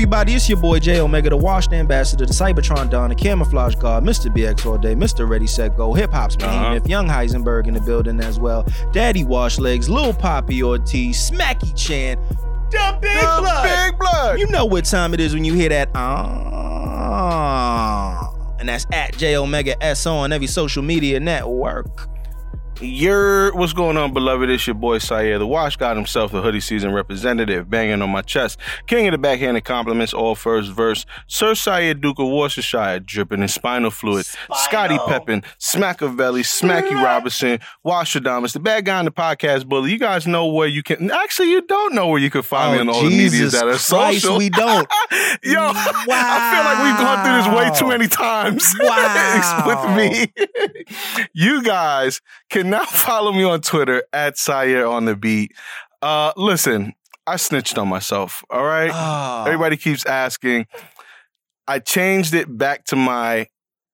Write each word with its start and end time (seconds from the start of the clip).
What's 0.00 0.06
going 0.06 0.14
on, 0.14 0.24
everybody? 0.24 0.34
It's 0.34 0.48
your 0.48 0.58
boy 0.58 0.78
J 0.78 1.00
Omega, 1.00 1.28
the 1.28 1.36
washed 1.36 1.74
ambassador, 1.74 2.24
the 2.24 2.32
Cybertron 2.32 2.88
Don, 2.88 3.10
the 3.10 3.14
camouflage 3.14 3.74
guard, 3.74 4.02
Mr. 4.02 4.34
BX 4.34 4.64
all 4.64 4.78
day, 4.78 4.94
Mr. 4.94 5.28
Ready 5.28 5.46
Set 5.46 5.76
Go, 5.76 5.92
hip 5.92 6.10
hop's 6.10 6.36
behemoth, 6.36 6.88
Young 6.88 7.06
Heisenberg 7.06 7.66
in 7.66 7.74
the 7.74 7.82
building 7.82 8.18
as 8.20 8.40
well, 8.40 8.64
Daddy 8.92 9.24
Wash 9.24 9.58
Legs, 9.58 9.90
Lil 9.90 10.14
Poppy 10.14 10.62
Ortiz, 10.62 11.30
Smacky 11.30 11.76
Chan, 11.76 12.16
the 12.70 12.98
Big 13.02 13.20
Blood. 13.20 13.90
Big 13.90 13.98
blood. 13.98 14.38
You 14.40 14.46
know 14.46 14.64
what 14.64 14.86
time 14.86 15.12
it 15.12 15.20
is 15.20 15.34
when 15.34 15.44
you 15.44 15.52
hear 15.52 15.68
that 15.68 15.90
ah, 15.94 17.20
and 18.58 18.66
that's 18.70 18.86
at 18.92 19.14
J 19.18 19.36
Omega 19.36 19.76
S 19.84 20.06
on 20.06 20.32
every 20.32 20.46
social 20.46 20.82
media 20.82 21.20
network. 21.20 22.09
Yer, 22.80 23.52
what's 23.52 23.74
going 23.74 23.98
on, 23.98 24.14
beloved? 24.14 24.48
It's 24.48 24.66
your 24.66 24.72
boy 24.72 24.96
Sayer, 24.98 25.38
the 25.38 25.46
wash 25.46 25.76
god 25.76 25.96
himself, 25.98 26.32
the 26.32 26.40
hoodie 26.40 26.60
season 26.60 26.92
representative, 26.92 27.68
banging 27.68 28.00
on 28.00 28.08
my 28.08 28.22
chest. 28.22 28.58
King 28.86 29.06
of 29.08 29.12
the 29.12 29.18
backhanded 29.18 29.64
compliments, 29.64 30.14
all 30.14 30.34
first 30.34 30.70
verse. 30.72 31.04
Sir 31.26 31.54
Sayer, 31.54 31.92
Duke 31.92 32.18
of 32.18 32.28
Worcestershire, 32.28 33.00
dripping 33.00 33.42
in 33.42 33.48
spinal 33.48 33.90
fluid. 33.90 34.24
Scotty 34.54 34.96
Peppin, 35.06 35.42
Smackavelli, 35.58 36.40
Smacky 36.40 36.92
Robinson, 36.94 37.58
Washadamas, 37.84 38.54
the 38.54 38.60
bad 38.60 38.86
guy 38.86 38.98
in 39.00 39.04
the 39.04 39.10
podcast 39.12 39.66
bully. 39.68 39.92
You 39.92 39.98
guys 39.98 40.26
know 40.26 40.46
where 40.46 40.68
you 40.68 40.82
can. 40.82 41.10
Actually, 41.10 41.50
you 41.50 41.60
don't 41.60 41.94
know 41.94 42.06
where 42.08 42.20
you 42.20 42.30
can 42.30 42.42
find 42.42 42.72
me 42.72 42.78
oh, 42.78 42.80
on 42.82 42.88
all 42.88 43.02
the 43.02 43.10
medias 43.10 43.52
that 43.52 43.64
are 43.64 43.70
Oh, 43.70 43.72
Christ, 43.72 44.22
social. 44.22 44.38
we 44.38 44.48
don't. 44.48 44.88
Yo, 45.42 45.60
wow. 45.60 45.74
I 46.08 46.54
feel 46.54 46.64
like 46.64 46.84
we've 46.86 46.98
gone 46.98 47.24
through 47.26 47.52
this 47.52 47.58
way 47.58 47.78
too 47.78 47.88
many 47.88 48.08
times 48.08 48.74
Wow. 48.80 49.64
with 49.66 49.96
me. 49.96 50.32
you 51.34 51.62
guys 51.62 52.22
can 52.48 52.69
now 52.70 52.84
follow 52.84 53.32
me 53.32 53.44
on 53.44 53.60
Twitter 53.60 54.02
at 54.12 54.38
Sire 54.38 54.86
on 54.86 55.04
the 55.04 55.16
beat. 55.16 55.52
Uh, 56.02 56.32
listen, 56.36 56.94
I 57.26 57.36
snitched 57.36 57.76
on 57.78 57.88
myself. 57.88 58.42
All 58.50 58.64
right, 58.64 58.90
Oh. 58.92 59.44
everybody 59.46 59.76
keeps 59.76 60.06
asking. 60.06 60.66
I 61.68 61.78
changed 61.78 62.34
it 62.34 62.56
back 62.56 62.84
to 62.86 62.96
my 62.96 63.46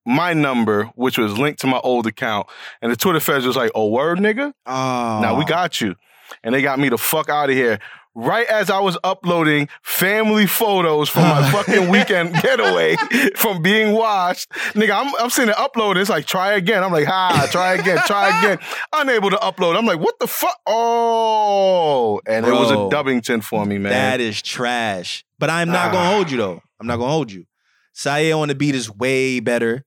my 0.05 0.31
number, 0.33 0.85
which 0.95 1.17
was 1.17 1.37
linked 1.37 1.59
to 1.61 1.67
my 1.67 1.79
old 1.79 2.07
account, 2.07 2.47
and 2.81 2.91
the 2.91 2.95
Twitter 2.95 3.19
feds 3.19 3.45
was 3.45 3.57
like, 3.57 3.71
"Oh, 3.75 3.89
word, 3.89 4.19
nigga." 4.19 4.53
Oh. 4.65 5.19
Now 5.21 5.37
we 5.37 5.43
got 5.45 5.81
you. 5.81 5.95
And 6.43 6.53
they 6.55 6.61
got 6.61 6.77
me 6.79 6.89
the 6.89 6.97
fuck 6.97 7.29
out 7.29 7.49
of 7.49 7.55
here. 7.55 7.79
Right 8.19 8.47
as 8.47 8.71
I 8.71 8.79
was 8.79 8.97
uploading 9.03 9.69
family 9.83 10.47
photos 10.47 11.07
from 11.07 11.21
my 11.21 11.51
fucking 11.51 11.89
weekend 11.89 12.33
getaway 12.41 12.95
from 13.35 13.61
being 13.61 13.93
watched. 13.93 14.49
nigga, 14.73 14.89
I'm, 14.99 15.13
I'm 15.19 15.29
seeing 15.29 15.49
it 15.49 15.55
upload. 15.55 15.97
It's 15.97 16.09
like, 16.09 16.25
try 16.25 16.53
again. 16.53 16.83
I'm 16.83 16.91
like, 16.91 17.05
ha, 17.05 17.47
try 17.51 17.73
again, 17.75 17.99
try 18.07 18.39
again. 18.39 18.57
Unable 18.93 19.29
to 19.29 19.35
upload. 19.37 19.77
I'm 19.77 19.85
like, 19.85 19.99
what 19.99 20.17
the 20.19 20.25
fuck? 20.25 20.57
Oh, 20.65 22.19
and 22.25 22.45
it 22.45 22.51
was 22.51 22.71
a 22.71 22.75
Bro, 22.75 22.89
Dubbington 22.89 23.43
for 23.43 23.65
me, 23.65 23.77
man. 23.77 23.91
That 23.91 24.19
is 24.19 24.41
trash. 24.41 25.23
But 25.37 25.49
I'm 25.51 25.67
not 25.69 25.89
Ah. 25.89 25.91
gonna 25.91 26.09
hold 26.09 26.31
you 26.31 26.37
though. 26.37 26.61
I'm 26.79 26.87
not 26.87 26.97
gonna 26.97 27.11
hold 27.11 27.31
you. 27.31 27.45
Sayer 27.93 28.35
on 28.35 28.47
the 28.47 28.55
beat 28.55 28.73
is 28.75 28.89
way 28.89 29.39
better 29.39 29.85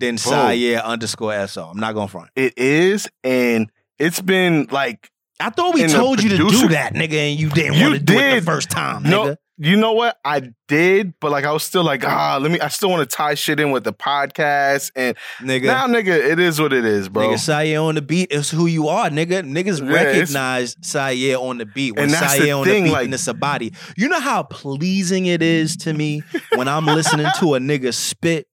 than 0.00 0.16
Bro. 0.16 0.32
Sayer 0.32 0.78
underscore 0.78 1.46
SO. 1.46 1.64
I'm 1.66 1.78
not 1.78 1.94
gonna 1.94 2.08
front. 2.08 2.30
it 2.34 2.54
is, 2.56 3.08
and 3.22 3.70
it's 4.00 4.20
been 4.20 4.66
like, 4.72 5.10
I 5.40 5.50
thought 5.50 5.74
we 5.74 5.82
And 5.84 5.92
told 5.92 6.22
you 6.22 6.30
to 6.30 6.36
do 6.36 6.68
that, 6.68 6.94
nigga, 6.94 7.12
and 7.30 7.38
you 7.38 7.48
didn't 7.50 7.80
want 7.80 7.94
to 7.94 8.00
do 8.00 8.18
it 8.18 8.40
the 8.40 8.42
first 8.46 8.70
time, 8.70 9.04
No, 9.04 9.24
nigga. 9.26 9.36
you 9.58 9.76
know 9.76 9.92
what? 9.92 10.18
I 10.24 10.50
did, 10.66 11.14
but 11.20 11.30
like 11.30 11.44
I 11.44 11.52
was 11.52 11.62
still 11.62 11.84
like, 11.84 12.04
ah, 12.04 12.38
let 12.42 12.50
me. 12.50 12.58
I 12.58 12.66
still 12.68 12.90
want 12.90 13.08
to 13.08 13.16
tie 13.16 13.34
shit 13.34 13.60
in 13.60 13.70
with 13.70 13.84
the 13.84 13.92
podcast, 13.92 14.90
and 14.96 15.16
Nigga. 15.40 15.66
now, 15.66 15.86
nigga, 15.86 16.08
it 16.08 16.40
is 16.40 16.60
what 16.60 16.72
it 16.72 16.84
is, 16.84 17.08
bro. 17.08 17.28
Nigga, 17.28 17.38
Sayer 17.38 17.80
on 17.80 17.94
the 17.94 18.02
beat 18.02 18.32
is 18.32 18.50
who 18.50 18.66
you 18.66 18.88
are, 18.88 19.10
nigga. 19.10 19.42
Niggas 19.44 19.80
Yeah, 19.80 19.92
recognize 19.92 20.76
Sayer 20.82 21.36
on 21.38 21.58
the 21.58 21.66
beat 21.66 21.96
when 21.96 22.08
that's 22.10 22.40
on 22.40 22.64
thing, 22.64 22.84
the 22.84 22.88
beat 22.88 22.92
like- 22.92 23.04
and 23.04 23.14
it's 23.14 23.28
a 23.28 23.34
body. 23.34 23.72
You 23.96 24.08
know 24.08 24.20
how 24.20 24.42
pleasing 24.42 25.26
it 25.26 25.40
is 25.42 25.76
to 25.78 25.92
me 25.94 26.22
when 26.56 26.66
I'm 26.66 26.86
listening 26.86 27.28
to 27.38 27.54
a 27.54 27.60
nigga 27.60 27.94
spit 27.94 28.48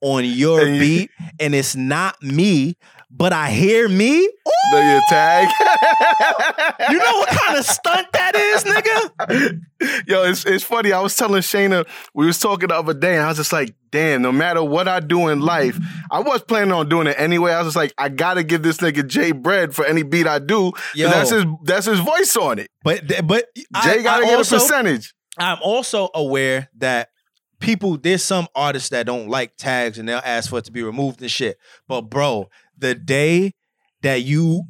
on 0.00 0.24
your 0.24 0.64
beat 0.78 1.10
and 1.40 1.54
it's 1.54 1.74
not 1.74 2.22
me, 2.22 2.76
but 3.16 3.32
I 3.32 3.50
hear 3.50 3.88
me. 3.88 4.28
The 4.72 4.76
your 4.76 5.02
tag. 5.08 5.48
You 6.90 6.98
know 6.98 7.18
what 7.18 7.28
kind 7.28 7.58
of 7.58 7.64
stunt 7.64 8.08
that 8.12 8.34
is, 8.34 8.64
nigga? 8.64 9.60
Yo, 10.08 10.24
it's 10.24 10.44
it's 10.44 10.64
funny. 10.64 10.92
I 10.92 11.00
was 11.00 11.16
telling 11.16 11.40
Shayna, 11.40 11.86
we 12.12 12.26
was 12.26 12.38
talking 12.38 12.68
the 12.68 12.74
other 12.74 12.94
day, 12.94 13.14
and 13.14 13.22
I 13.22 13.28
was 13.28 13.36
just 13.36 13.52
like, 13.52 13.74
damn, 13.90 14.22
no 14.22 14.32
matter 14.32 14.62
what 14.62 14.88
I 14.88 15.00
do 15.00 15.28
in 15.28 15.40
life, 15.40 15.78
I 16.10 16.20
was 16.20 16.42
planning 16.42 16.72
on 16.72 16.88
doing 16.88 17.06
it 17.06 17.16
anyway. 17.18 17.52
I 17.52 17.58
was 17.58 17.68
just 17.68 17.76
like, 17.76 17.94
I 17.96 18.08
gotta 18.08 18.42
give 18.42 18.62
this 18.62 18.78
nigga 18.78 19.06
Jay 19.06 19.32
bread 19.32 19.74
for 19.74 19.84
any 19.84 20.02
beat 20.02 20.26
I 20.26 20.40
do. 20.40 20.72
Yo. 20.94 21.08
That's 21.08 21.30
his 21.30 21.44
that's 21.62 21.86
his 21.86 22.00
voice 22.00 22.36
on 22.36 22.58
it. 22.58 22.70
But 22.82 23.02
but 23.26 23.46
Jay 23.56 23.64
I, 23.74 24.02
gotta 24.02 24.24
I 24.24 24.28
get 24.28 24.38
also, 24.38 24.56
a 24.56 24.58
percentage. 24.60 25.14
I'm 25.38 25.58
also 25.62 26.10
aware 26.14 26.68
that 26.78 27.10
people, 27.64 27.96
there's 27.96 28.22
some 28.22 28.46
artists 28.54 28.90
that 28.90 29.06
don't 29.06 29.28
like 29.28 29.56
tags 29.56 29.98
and 29.98 30.08
they'll 30.08 30.20
ask 30.24 30.50
for 30.50 30.58
it 30.58 30.64
to 30.66 30.72
be 30.72 30.82
removed 30.82 31.20
and 31.22 31.30
shit. 31.30 31.56
But 31.88 32.02
bro, 32.02 32.48
the 32.84 32.94
day 32.94 33.52
that 34.02 34.22
you 34.22 34.64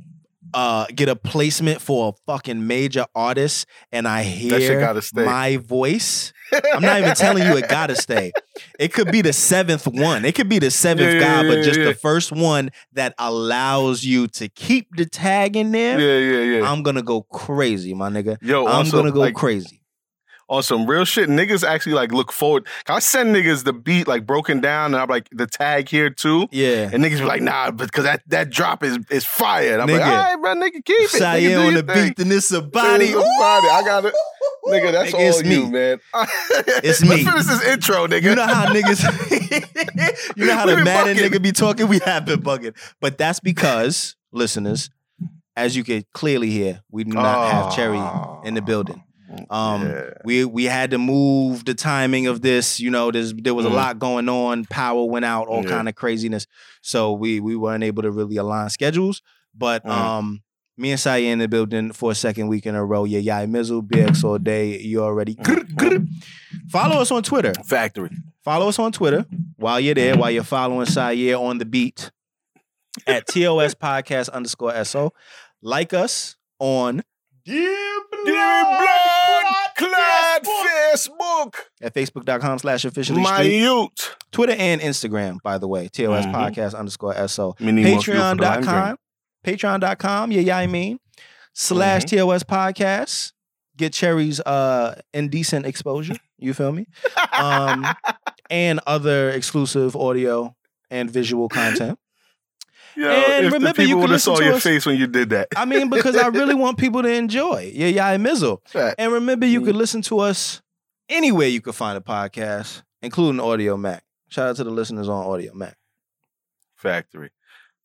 uh 0.52 0.86
get 0.94 1.08
a 1.08 1.16
placement 1.16 1.80
for 1.80 2.10
a 2.10 2.12
fucking 2.30 2.64
major 2.64 3.06
artist 3.12 3.66
and 3.91 4.06
I 4.06 4.22
hear 4.22 4.94
my 5.12 5.56
voice, 5.56 6.32
I'm 6.72 6.82
not 6.82 7.00
even 7.00 7.14
telling 7.16 7.42
you 7.44 7.56
it 7.56 7.69
gotta 7.69 7.97
stay. 7.97 8.30
It 8.78 8.92
could 8.92 9.10
be 9.10 9.20
the 9.20 9.32
seventh 9.32 9.88
one. 9.88 10.25
It 10.25 10.36
could 10.36 10.48
be 10.48 10.60
the 10.60 10.70
seventh 10.70 11.14
Yeah, 11.14 11.19
guy, 11.20 11.42
yeah, 11.42 11.48
but 11.48 11.64
just 11.64 11.80
yeah. 11.80 11.86
the 11.86 11.94
first 11.94 12.30
one 12.30 12.70
that 12.92 13.14
allows 13.19 14.04
you 14.04 14.28
to 14.28 14.48
keep 14.48 14.86
the 14.96 15.06
tag 15.06 15.56
in 15.56 15.72
there. 15.72 15.98
Yeah, 15.98 16.19
yeah, 16.19 16.58
yeah. 16.58 16.70
I'm 16.70 16.84
gonna 16.84 17.02
go 17.02 17.22
crazy, 17.22 17.94
my 17.94 18.08
nigga. 18.08 18.36
Yo, 18.41 18.64
I'm 18.64 18.86
also, 18.86 18.98
gonna 18.98 19.10
go 19.10 19.20
like, 19.20 19.34
crazy. 19.34 19.81
On 20.49 20.62
some 20.62 20.87
real 20.87 21.05
shit. 21.05 21.28
Niggas 21.28 21.66
actually 21.66 21.94
like 21.94 22.12
look 22.12 22.32
forward. 22.32 22.66
I 22.88 22.99
send 22.99 23.34
niggas 23.34 23.65
the 23.65 23.72
beat 23.72 24.06
like 24.06 24.27
broken 24.27 24.60
down, 24.60 24.94
and 24.94 25.03
I'm 25.03 25.09
like 25.09 25.28
the 25.31 25.47
tag 25.47 25.88
here 25.88 26.10
too. 26.10 26.49
Yeah. 26.50 26.91
And 26.93 27.05
niggas 27.05 27.19
be 27.19 27.25
like, 27.25 27.43
nah, 27.43 27.71
but 27.71 27.87
because 27.87 28.05
that, 28.05 28.22
that 28.28 28.50
drop 28.50 28.82
is 28.82 28.99
is 29.10 29.25
fire. 29.25 29.75
And 29.75 29.82
I'm 29.82 29.88
like, 29.88 30.00
Nigga. 30.00 30.06
all 30.06 30.37
right, 30.37 30.41
bro, 30.41 30.55
nigga, 30.55 30.84
keep 30.84 31.00
it. 31.00 31.10
Nigga, 31.10 31.19
Sayer 31.19 31.59
on 31.59 31.75
the 31.75 31.82
thing. 31.82 32.09
beat, 32.09 32.16
then 32.16 32.32
it's 32.32 32.53
a 32.53 32.62
body. 32.62 33.06
It's 33.06 33.15
a 33.15 33.19
body. 33.19 33.69
I 33.69 33.82
got 33.84 34.05
it. 34.05 34.15
Nigga, 34.66 34.93
that's 34.93 35.12
Nigga, 35.12 35.15
all 35.15 35.21
it's 35.21 35.43
you, 35.43 35.66
me. 35.66 35.71
man. 35.71 36.00
It's 36.82 37.03
Let's 37.03 37.03
me. 37.03 37.25
finish 37.25 37.44
this 37.44 37.65
intro, 37.66 38.06
nigga. 38.06 38.22
You 38.22 38.34
know 38.34 38.47
how 38.47 38.66
niggas, 38.66 39.03
you 40.37 40.47
know 40.47 40.55
how 40.55 40.66
the 40.66 40.82
Madden 40.82 41.16
nigga 41.16 41.41
be 41.43 41.53
talking. 41.53 41.88
We 41.88 41.99
have 42.00 42.25
been 42.25 42.41
bugging, 42.41 42.75
but 43.00 43.19
that's 43.19 43.41
because 43.41 44.16
listeners, 44.32 44.91
as 45.56 45.76
you 45.76 45.84
can 45.84 46.05
clearly 46.12 46.50
hear, 46.50 46.82
we 46.91 47.05
do 47.05 47.12
not 47.12 47.50
have 47.53 47.76
Cherry 47.76 47.99
in 48.47 48.55
the 48.55 48.62
ah. 48.62 48.65
building. 48.65 49.03
Um, 49.50 49.83
Yeah. 49.89 50.11
we 50.25 50.45
we 50.45 50.65
had 50.65 50.91
to 50.93 50.99
move 50.99 51.65
the 51.65 51.75
timing 51.75 52.27
of 52.27 52.41
this. 52.43 52.81
You 52.81 52.91
know, 52.91 53.11
there's 53.11 53.33
there 53.34 53.55
was 53.55 53.67
a 53.67 53.71
Mhm. 53.71 53.75
lot 53.75 53.99
going 53.99 54.28
on. 54.28 54.65
Power 54.67 55.05
went 55.05 55.25
out, 55.25 55.49
all 55.49 55.62
Yeah. 55.62 55.71
kind 55.71 55.89
of 55.89 55.95
craziness. 55.95 56.47
So 56.83 57.12
we 57.12 57.41
we 57.41 57.56
weren't 57.56 57.84
able 57.84 58.03
to 58.03 58.11
really 58.11 58.37
align 58.37 58.71
schedules. 58.71 59.23
But 59.55 59.84
Mhm. 59.84 59.91
um, 59.91 60.43
me 60.77 60.91
and 60.91 60.99
Saya 61.00 61.23
in 61.31 61.39
the 61.39 61.47
building 61.49 61.93
for 61.93 62.11
a 62.11 62.15
second 62.15 62.49
week 62.49 62.67
in 62.67 62.75
a 62.75 62.84
row. 62.84 63.05
Yeah, 63.05 63.21
yeah, 63.21 63.47
Mizzle, 63.47 63.83
BX 63.83 64.25
all 64.25 64.39
day. 64.39 64.78
You 64.81 65.03
already 65.05 65.37
Mhm. 65.37 66.09
follow 66.71 67.00
us 67.00 67.11
on 67.11 67.23
Twitter. 67.23 67.53
Factory. 67.65 68.11
Follow 68.43 68.69
us 68.69 68.78
on 68.78 68.93
Twitter 68.93 69.25
while 69.56 69.78
you're 69.81 69.94
there, 69.94 70.17
while 70.17 70.31
you're 70.31 70.43
following 70.44 70.87
Sayer 70.87 71.37
on 71.37 71.59
the 71.59 71.65
beat 71.65 72.11
at 73.06 73.27
TOS 73.27 73.75
Podcast 73.75 74.31
underscore 74.31 74.75
SO. 74.75 75.12
Like 75.62 75.94
us 75.94 76.37
on 76.59 77.03
Dear 77.44 78.00
Dear 78.25 78.65
blood, 78.65 79.44
clad 79.76 80.43
Facebook. 80.44 81.55
at 81.82 81.93
facebook.com 81.94 82.58
slash 82.58 82.85
officially 82.87 83.23
My 83.23 83.35
street. 83.43 83.58
youth. 83.61 84.17
Twitter 84.32 84.55
and 84.56 84.81
Instagram, 84.81 85.43
by 85.43 85.58
the 85.58 85.69
way. 85.69 85.88
TOS 85.88 86.25
Mhm. 86.26 86.32
Podcast 86.32 86.75
underscore 86.79 87.14
SO. 87.29 87.55
Mini 87.61 87.82
most 87.82 88.06
beautiful 88.06 88.23
lime 88.23 88.37
drink. 88.38 88.64
Patreon.com. 88.67 88.96
Patreon.com, 89.44 90.32
yeah, 90.32 90.41
yeah, 90.41 90.56
I 90.58 90.67
mean. 90.67 90.99
Slash 91.52 92.05
Mm-hmm. 92.05 92.26
TOS 92.29 92.43
Podcast. 92.44 93.32
Get 93.76 93.93
Cherry's 93.93 94.41
uh 94.41 95.00
indecent 95.12 95.67
exposure. 95.67 96.14
You 96.38 96.55
feel 96.55 96.73
me? 96.73 96.87
Um 97.38 97.85
and 98.49 98.81
other 98.87 99.31
exclusive 99.31 99.96
audio 99.96 100.55
and 100.91 101.11
visual 101.11 101.49
content. 101.49 101.99
Yo, 102.96 103.08
And 103.08 103.52
remember, 103.52 103.82
you 103.82 103.88
can 103.88 103.96
would 103.99 104.02
have 104.02 104.11
listen 104.11 104.35
saw 104.35 104.38
to 104.41 104.44
your 104.44 104.55
us- 104.55 104.62
face 104.62 104.87
when 104.87 104.96
you 104.96 105.06
did 105.06 105.31
that. 105.31 105.49
I 105.56 105.64
mean, 105.64 105.91
because 105.91 106.17
I 106.17 106.29
really 106.29 106.55
want 106.55 106.79
people 106.79 107.02
to 107.02 107.08
enjoy. 107.12 107.73
Yeah, 107.75 107.88
yeah, 107.88 108.06
I 108.06 108.17
mizzle. 108.19 108.62
Fact. 108.67 108.96
And 108.99 109.12
remember, 109.12 109.46
you 109.46 109.61
Mm. 109.61 109.64
could 109.67 109.76
listen 109.76 110.02
to 110.02 110.20
us 110.20 110.62
anywhere 111.08 111.49
you 111.49 111.61
could 111.61 111.75
find 111.75 111.99
a 111.99 112.00
podcast, 112.00 112.82
including 113.02 113.41
Audiomack. 113.41 114.00
Shout 114.29 114.49
out 114.50 114.56
to 114.56 114.64
the 114.64 114.70
listeners 114.70 115.08
on 115.08 115.25
Audiomack. 115.26 115.75
Factory. 116.76 117.31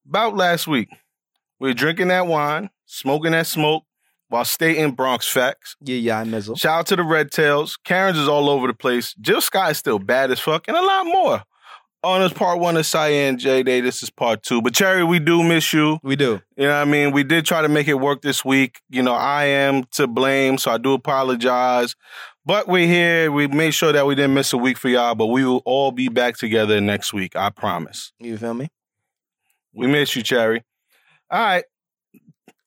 About 0.07 0.35
last 0.35 0.67
week, 0.67 0.89
we 1.59 1.69
were 1.69 1.73
drinking 1.73 2.07
that 2.09 2.27
wine, 2.27 2.69
smoking 2.85 3.31
that 3.31 3.47
smoke, 3.47 3.83
while 4.27 4.45
stating 4.45 4.91
Bronx 4.91 5.27
facts. 5.27 5.75
Yeah, 5.81 5.95
yeah, 5.97 6.19
I 6.19 6.23
mizzle. 6.23 6.55
Shout 6.55 6.79
out 6.79 6.87
to 6.87 6.95
the 6.95 7.03
Red 7.03 7.31
Tails. 7.31 7.77
Karen's 7.83 8.17
is 8.17 8.27
all 8.27 8.49
over 8.49 8.67
the 8.67 8.73
place. 8.73 9.13
Jill 9.19 9.41
Scott 9.41 9.71
is 9.71 9.77
still 9.77 9.99
bad 9.99 10.31
as 10.31 10.39
fuck, 10.39 10.67
and 10.67 10.77
a 10.77 10.81
lot 10.81 11.05
more. 11.05 11.43
On 12.01 12.21
this 12.21 12.31
part 12.31 12.59
one 12.59 12.77
of 12.77 12.85
Cyan 12.85 13.37
J 13.37 13.61
Day, 13.61 13.81
this 13.81 14.01
is 14.01 14.09
part 14.09 14.41
two. 14.41 14.61
But 14.61 14.73
Cherry, 14.73 15.03
we 15.03 15.19
do 15.19 15.43
miss 15.43 15.73
you. 15.73 15.99
We 16.01 16.15
do. 16.15 16.41
You 16.55 16.67
know 16.67 16.69
what 16.69 16.81
I 16.81 16.85
mean? 16.85 17.11
We 17.11 17.25
did 17.25 17.45
try 17.45 17.61
to 17.61 17.67
make 17.67 17.89
it 17.89 17.95
work 17.95 18.21
this 18.21 18.45
week. 18.45 18.79
You 18.89 19.03
know, 19.03 19.13
I 19.13 19.45
am 19.45 19.83
to 19.91 20.07
blame, 20.07 20.57
so 20.57 20.71
I 20.71 20.77
do 20.77 20.93
apologize. 20.93 21.97
But 22.45 22.69
we're 22.69 22.87
here. 22.87 23.33
We 23.33 23.47
made 23.47 23.71
sure 23.71 23.91
that 23.91 24.05
we 24.05 24.15
didn't 24.15 24.33
miss 24.33 24.53
a 24.53 24.57
week 24.57 24.77
for 24.77 24.87
y'all, 24.87 25.13
but 25.13 25.27
we 25.27 25.43
will 25.43 25.61
all 25.65 25.91
be 25.91 26.07
back 26.07 26.37
together 26.37 26.79
next 26.79 27.13
week. 27.13 27.35
I 27.35 27.49
promise. 27.49 28.13
You 28.17 28.37
feel 28.37 28.53
me? 28.53 28.69
We 29.73 29.87
miss 29.87 30.15
you, 30.15 30.23
Cherry. 30.23 30.63
All 31.29 31.39
right. 31.39 31.65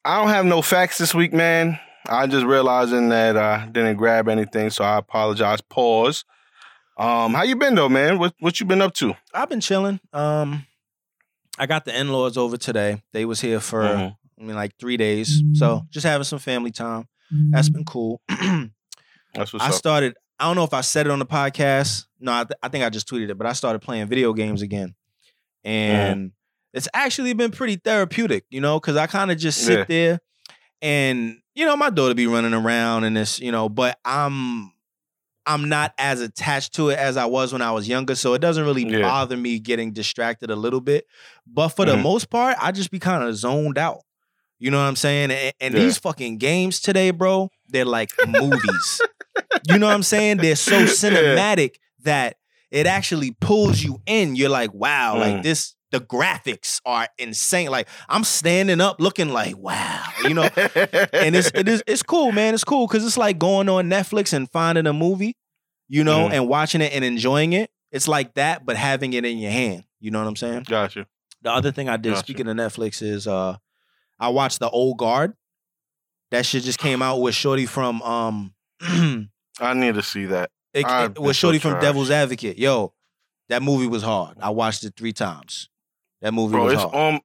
I 0.05 0.21
don't 0.21 0.29
have 0.29 0.45
no 0.45 0.61
facts 0.61 0.99
this 0.99 1.15
week, 1.15 1.33
man. 1.33 1.81
I'm 2.07 2.31
just 2.31 2.45
realizing 2.45 3.09
that 3.09 3.37
I 3.39 3.67
didn't 3.67 3.97
grab 3.97 4.29
anything, 4.29 4.71
so 4.71 4.85
I 4.85 4.99
apologize. 4.99 5.63
Pause. 5.63 6.25
Um, 7.03 7.35
how 7.35 7.43
you 7.43 7.57
been 7.57 7.75
though, 7.75 7.89
man? 7.89 8.19
What 8.19 8.35
what 8.39 8.61
you 8.61 8.67
been 8.67 8.81
up 8.83 8.95
to? 8.95 9.15
I've 9.35 9.49
been 9.49 9.61
chilling. 9.61 9.99
Um, 10.13 10.65
I 11.59 11.67
got 11.67 11.85
the 11.85 11.99
in 11.99 12.11
laws 12.13 12.37
over 12.37 12.57
today. 12.57 13.03
They 13.13 13.25
was 13.25 13.41
here 13.41 13.61
for 13.61 13.83
Mhm. 13.83 14.17
I 14.39 14.43
mean 14.43 14.55
like 14.57 14.73
three 14.79 14.97
days, 14.97 15.43
so 15.55 15.83
just 15.91 16.05
having 16.07 16.25
some 16.25 16.39
family 16.39 16.71
time. 16.71 17.09
That's 17.51 17.69
been 17.71 17.85
cool. 17.85 18.21
That's 18.29 19.53
what's 19.53 19.65
I 19.65 19.69
up. 19.69 19.73
started. 19.75 20.15
I 20.39 20.45
don't 20.45 20.57
know 20.57 20.65
if 20.65 20.75
I 20.75 20.81
said 20.83 21.07
it 21.07 21.11
on 21.11 21.19
the 21.19 21.27
podcast. 21.27 22.07
No, 22.21 22.33
I, 22.33 22.45
th- 22.45 22.59
I 22.63 22.69
think 22.69 22.85
I 22.85 22.91
just 22.91 23.09
tweeted 23.09 23.31
it. 23.31 23.39
But 23.39 23.47
I 23.47 23.53
started 23.53 23.79
playing 23.81 24.07
video 24.09 24.33
games 24.33 24.61
again, 24.63 24.95
and 25.65 26.33
it's 26.75 26.89
actually 26.95 27.33
been 27.33 27.51
pretty 27.51 27.77
therapeutic. 27.77 28.45
You 28.51 28.61
know, 28.61 28.79
because 28.79 28.97
I 28.97 29.07
kind 29.07 29.31
of 29.31 29.39
just 29.39 29.61
sit 29.65 29.79
Yeah. 29.79 29.85
there, 29.89 30.21
and 30.83 31.39
you 31.55 31.65
know, 31.65 31.77
my 31.77 31.91
daughter 31.91 32.15
be 32.15 32.27
running 32.27 32.55
around 32.55 33.05
and 33.05 33.17
this, 33.17 33.41
you 33.41 33.51
know, 33.53 33.69
but 33.69 33.99
I'm. 34.05 34.73
I'm 35.47 35.69
not 35.69 35.93
as 35.99 36.21
attached 36.21 36.75
to 36.75 36.91
it 36.91 36.99
as 36.99 37.17
I 37.17 37.25
was 37.25 37.53
when 37.53 37.63
I 37.63 37.73
was 37.73 37.89
younger, 37.89 38.15
so 38.15 38.35
it 38.35 38.41
doesn't 38.41 38.65
really 38.65 38.89
Yeah. 38.89 39.03
bother 39.03 39.37
me 39.37 39.59
getting 39.59 39.93
distracted 39.93 40.51
a 40.51 40.57
little 40.57 40.81
bit. 40.81 41.07
But 41.47 41.71
for 41.71 41.85
the 41.85 41.97
Mhm. 41.97 42.03
most 42.03 42.31
part, 42.31 42.57
I 42.61 42.71
just 42.73 42.91
be 42.91 42.99
kind 42.99 43.25
of 43.25 43.35
zoned 43.37 43.79
out. 43.79 44.03
You 44.61 44.71
know 44.71 44.79
what 44.79 44.85
I'm 44.89 44.97
saying? 44.97 45.31
And, 45.33 45.53
and 45.61 45.75
Yeah. 45.75 45.81
these 45.81 45.99
fucking 45.99 46.39
games 46.39 46.79
today, 46.81 47.11
bro, 47.11 47.51
they're 47.69 47.85
like 47.85 48.11
movies. 48.27 49.01
you 49.69 49.79
know 49.79 49.87
what 49.89 49.95
I'm 49.95 50.03
saying? 50.05 50.37
They're 50.37 50.55
so 50.57 50.83
cinematic 50.85 51.77
that 52.05 52.37
it 52.71 52.87
actually 52.87 53.33
pulls 53.33 53.83
you 53.83 54.01
in. 54.07 54.37
You're 54.37 54.49
like, 54.49 54.73
wow, 54.73 55.19
like 55.19 55.35
Mm. 55.37 55.43
this. 55.43 55.75
The 55.93 56.01
graphics 56.01 56.81
are 56.85 57.07
insane. 57.19 57.71
Like 57.71 57.87
I'm 58.09 58.25
standing 58.25 58.81
up, 58.81 59.01
looking 59.01 59.29
like, 59.29 59.57
wow, 59.57 60.03
you 60.25 60.35
know. 60.35 60.43
and 61.13 61.37
it's 61.37 61.51
it 61.55 61.69
is 61.69 61.83
it's 61.87 62.03
cool, 62.03 62.33
man. 62.33 62.55
It's 62.55 62.65
cool 62.65 62.87
because 62.89 63.07
it's 63.07 63.17
like 63.19 63.39
going 63.39 63.69
on 63.69 63.89
Netflix 63.89 64.33
and 64.33 64.51
finding 64.51 64.87
a 64.87 64.93
movie, 64.93 65.37
you 65.89 66.03
know, 66.03 66.29
Mhm. 66.29 66.33
and 66.33 66.49
watching 66.49 66.81
it 66.81 66.93
and 66.95 67.05
enjoying 67.05 67.53
it. 67.53 67.71
It's 67.91 68.09
like 68.09 68.35
that, 68.35 68.65
but 68.67 68.77
having 68.77 69.13
it 69.13 69.25
in 69.27 69.37
your 69.39 69.51
hand. 69.53 69.85
You 70.01 70.11
know 70.11 70.19
what 70.21 70.27
I'm 70.29 70.37
saying? 70.37 70.65
Gotcha. 70.67 71.07
The 71.43 71.51
other 71.53 71.71
thing 71.73 71.89
I 71.89 71.97
did, 71.99 72.11
Gotcha. 72.15 72.21
speaking 72.25 72.49
of 72.49 72.57
Netflix, 72.57 73.03
is 73.03 73.27
uh 73.29 73.57
I 74.19 74.29
watched 74.31 74.59
the 74.61 74.71
Old 74.71 74.97
Guard. 74.99 75.35
That 76.31 76.47
shit 76.47 76.63
just 76.65 76.79
came 76.79 77.03
out 77.03 77.21
with 77.21 77.35
Shorty 77.35 77.67
from 77.67 78.01
um 78.03 78.55
I 79.61 79.75
need 79.75 79.95
to 79.95 80.03
see 80.03 80.25
that. 80.27 80.51
it 80.73 80.87
been 80.87 81.23
was 81.23 81.39
so 81.39 81.49
Shorty 81.49 81.59
from. 81.59 81.79
Devil's 81.81 82.11
Advocate. 82.11 82.59
Yo, 82.59 82.95
that 83.51 83.63
movie 83.63 83.87
was 83.87 84.03
hard. 84.03 84.39
I 84.41 84.49
watched 84.49 84.85
it 84.85 84.95
three 84.97 85.13
times. 85.13 85.69
That 86.23 86.33
movie 86.33 86.53
Bro, 86.53 86.65
was 86.65 86.73
it's 86.75 86.83
hard. 86.83 86.95
on 86.95 87.21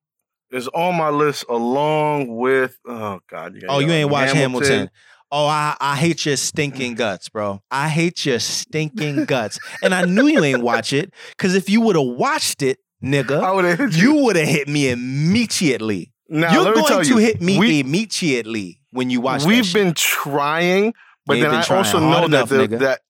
it's 0.49 0.67
on 0.67 0.95
my 0.95 1.09
list 1.09 1.45
along 1.49 2.35
with 2.35 2.77
oh 2.85 3.19
god. 3.29 3.55
You 3.55 3.61
oh, 3.69 3.79
you 3.79 3.91
ain't 3.91 4.09
watched 4.09 4.33
Hamilton. 4.33 4.69
Hamilton. 4.69 4.91
Oh, 5.29 5.45
I, 5.45 5.75
I 5.81 5.97
hate 5.97 6.25
your 6.25 6.37
stinking 6.37 6.95
guts, 6.95 7.27
bro. 7.27 7.61
I 7.69 7.89
hate 7.89 8.25
your 8.25 8.39
stinking 8.39 9.25
guts. 9.25 9.59
And 9.83 9.93
I 9.93 10.05
knew 10.05 10.25
you 10.27 10.41
ain't 10.41 10.63
watch 10.63 10.93
it, 10.93 11.13
because 11.31 11.53
if 11.53 11.69
you 11.69 11.81
would 11.81 11.97
have 11.97 12.05
watched 12.05 12.61
it, 12.61 12.79
nigga, 13.03 13.43
I 13.43 13.51
would 13.51 13.65
have 13.65 13.77
hit 13.77 13.93
you 13.93 14.15
you. 14.15 14.23
would 14.23 14.37
have 14.37 14.47
hit 14.47 14.69
me 14.69 14.89
immediately. 14.89 16.13
Now, 16.29 16.53
You're 16.53 16.73
going 16.73 17.03
to 17.03 17.09
you, 17.09 17.17
hit 17.17 17.41
me 17.41 17.59
we, 17.59 17.79
immediately 17.81 18.79
when 18.91 19.09
you 19.09 19.19
watch 19.19 19.43
We've 19.43 19.73
been 19.73 19.93
trying, 19.93 20.93
but 21.25 21.41
then 21.41 21.51
I 21.53 21.63
also 21.63 21.99
know 21.99 22.25
enough, 22.25 22.49
that 22.49 22.69
the, 22.69 22.77
that 22.77 23.01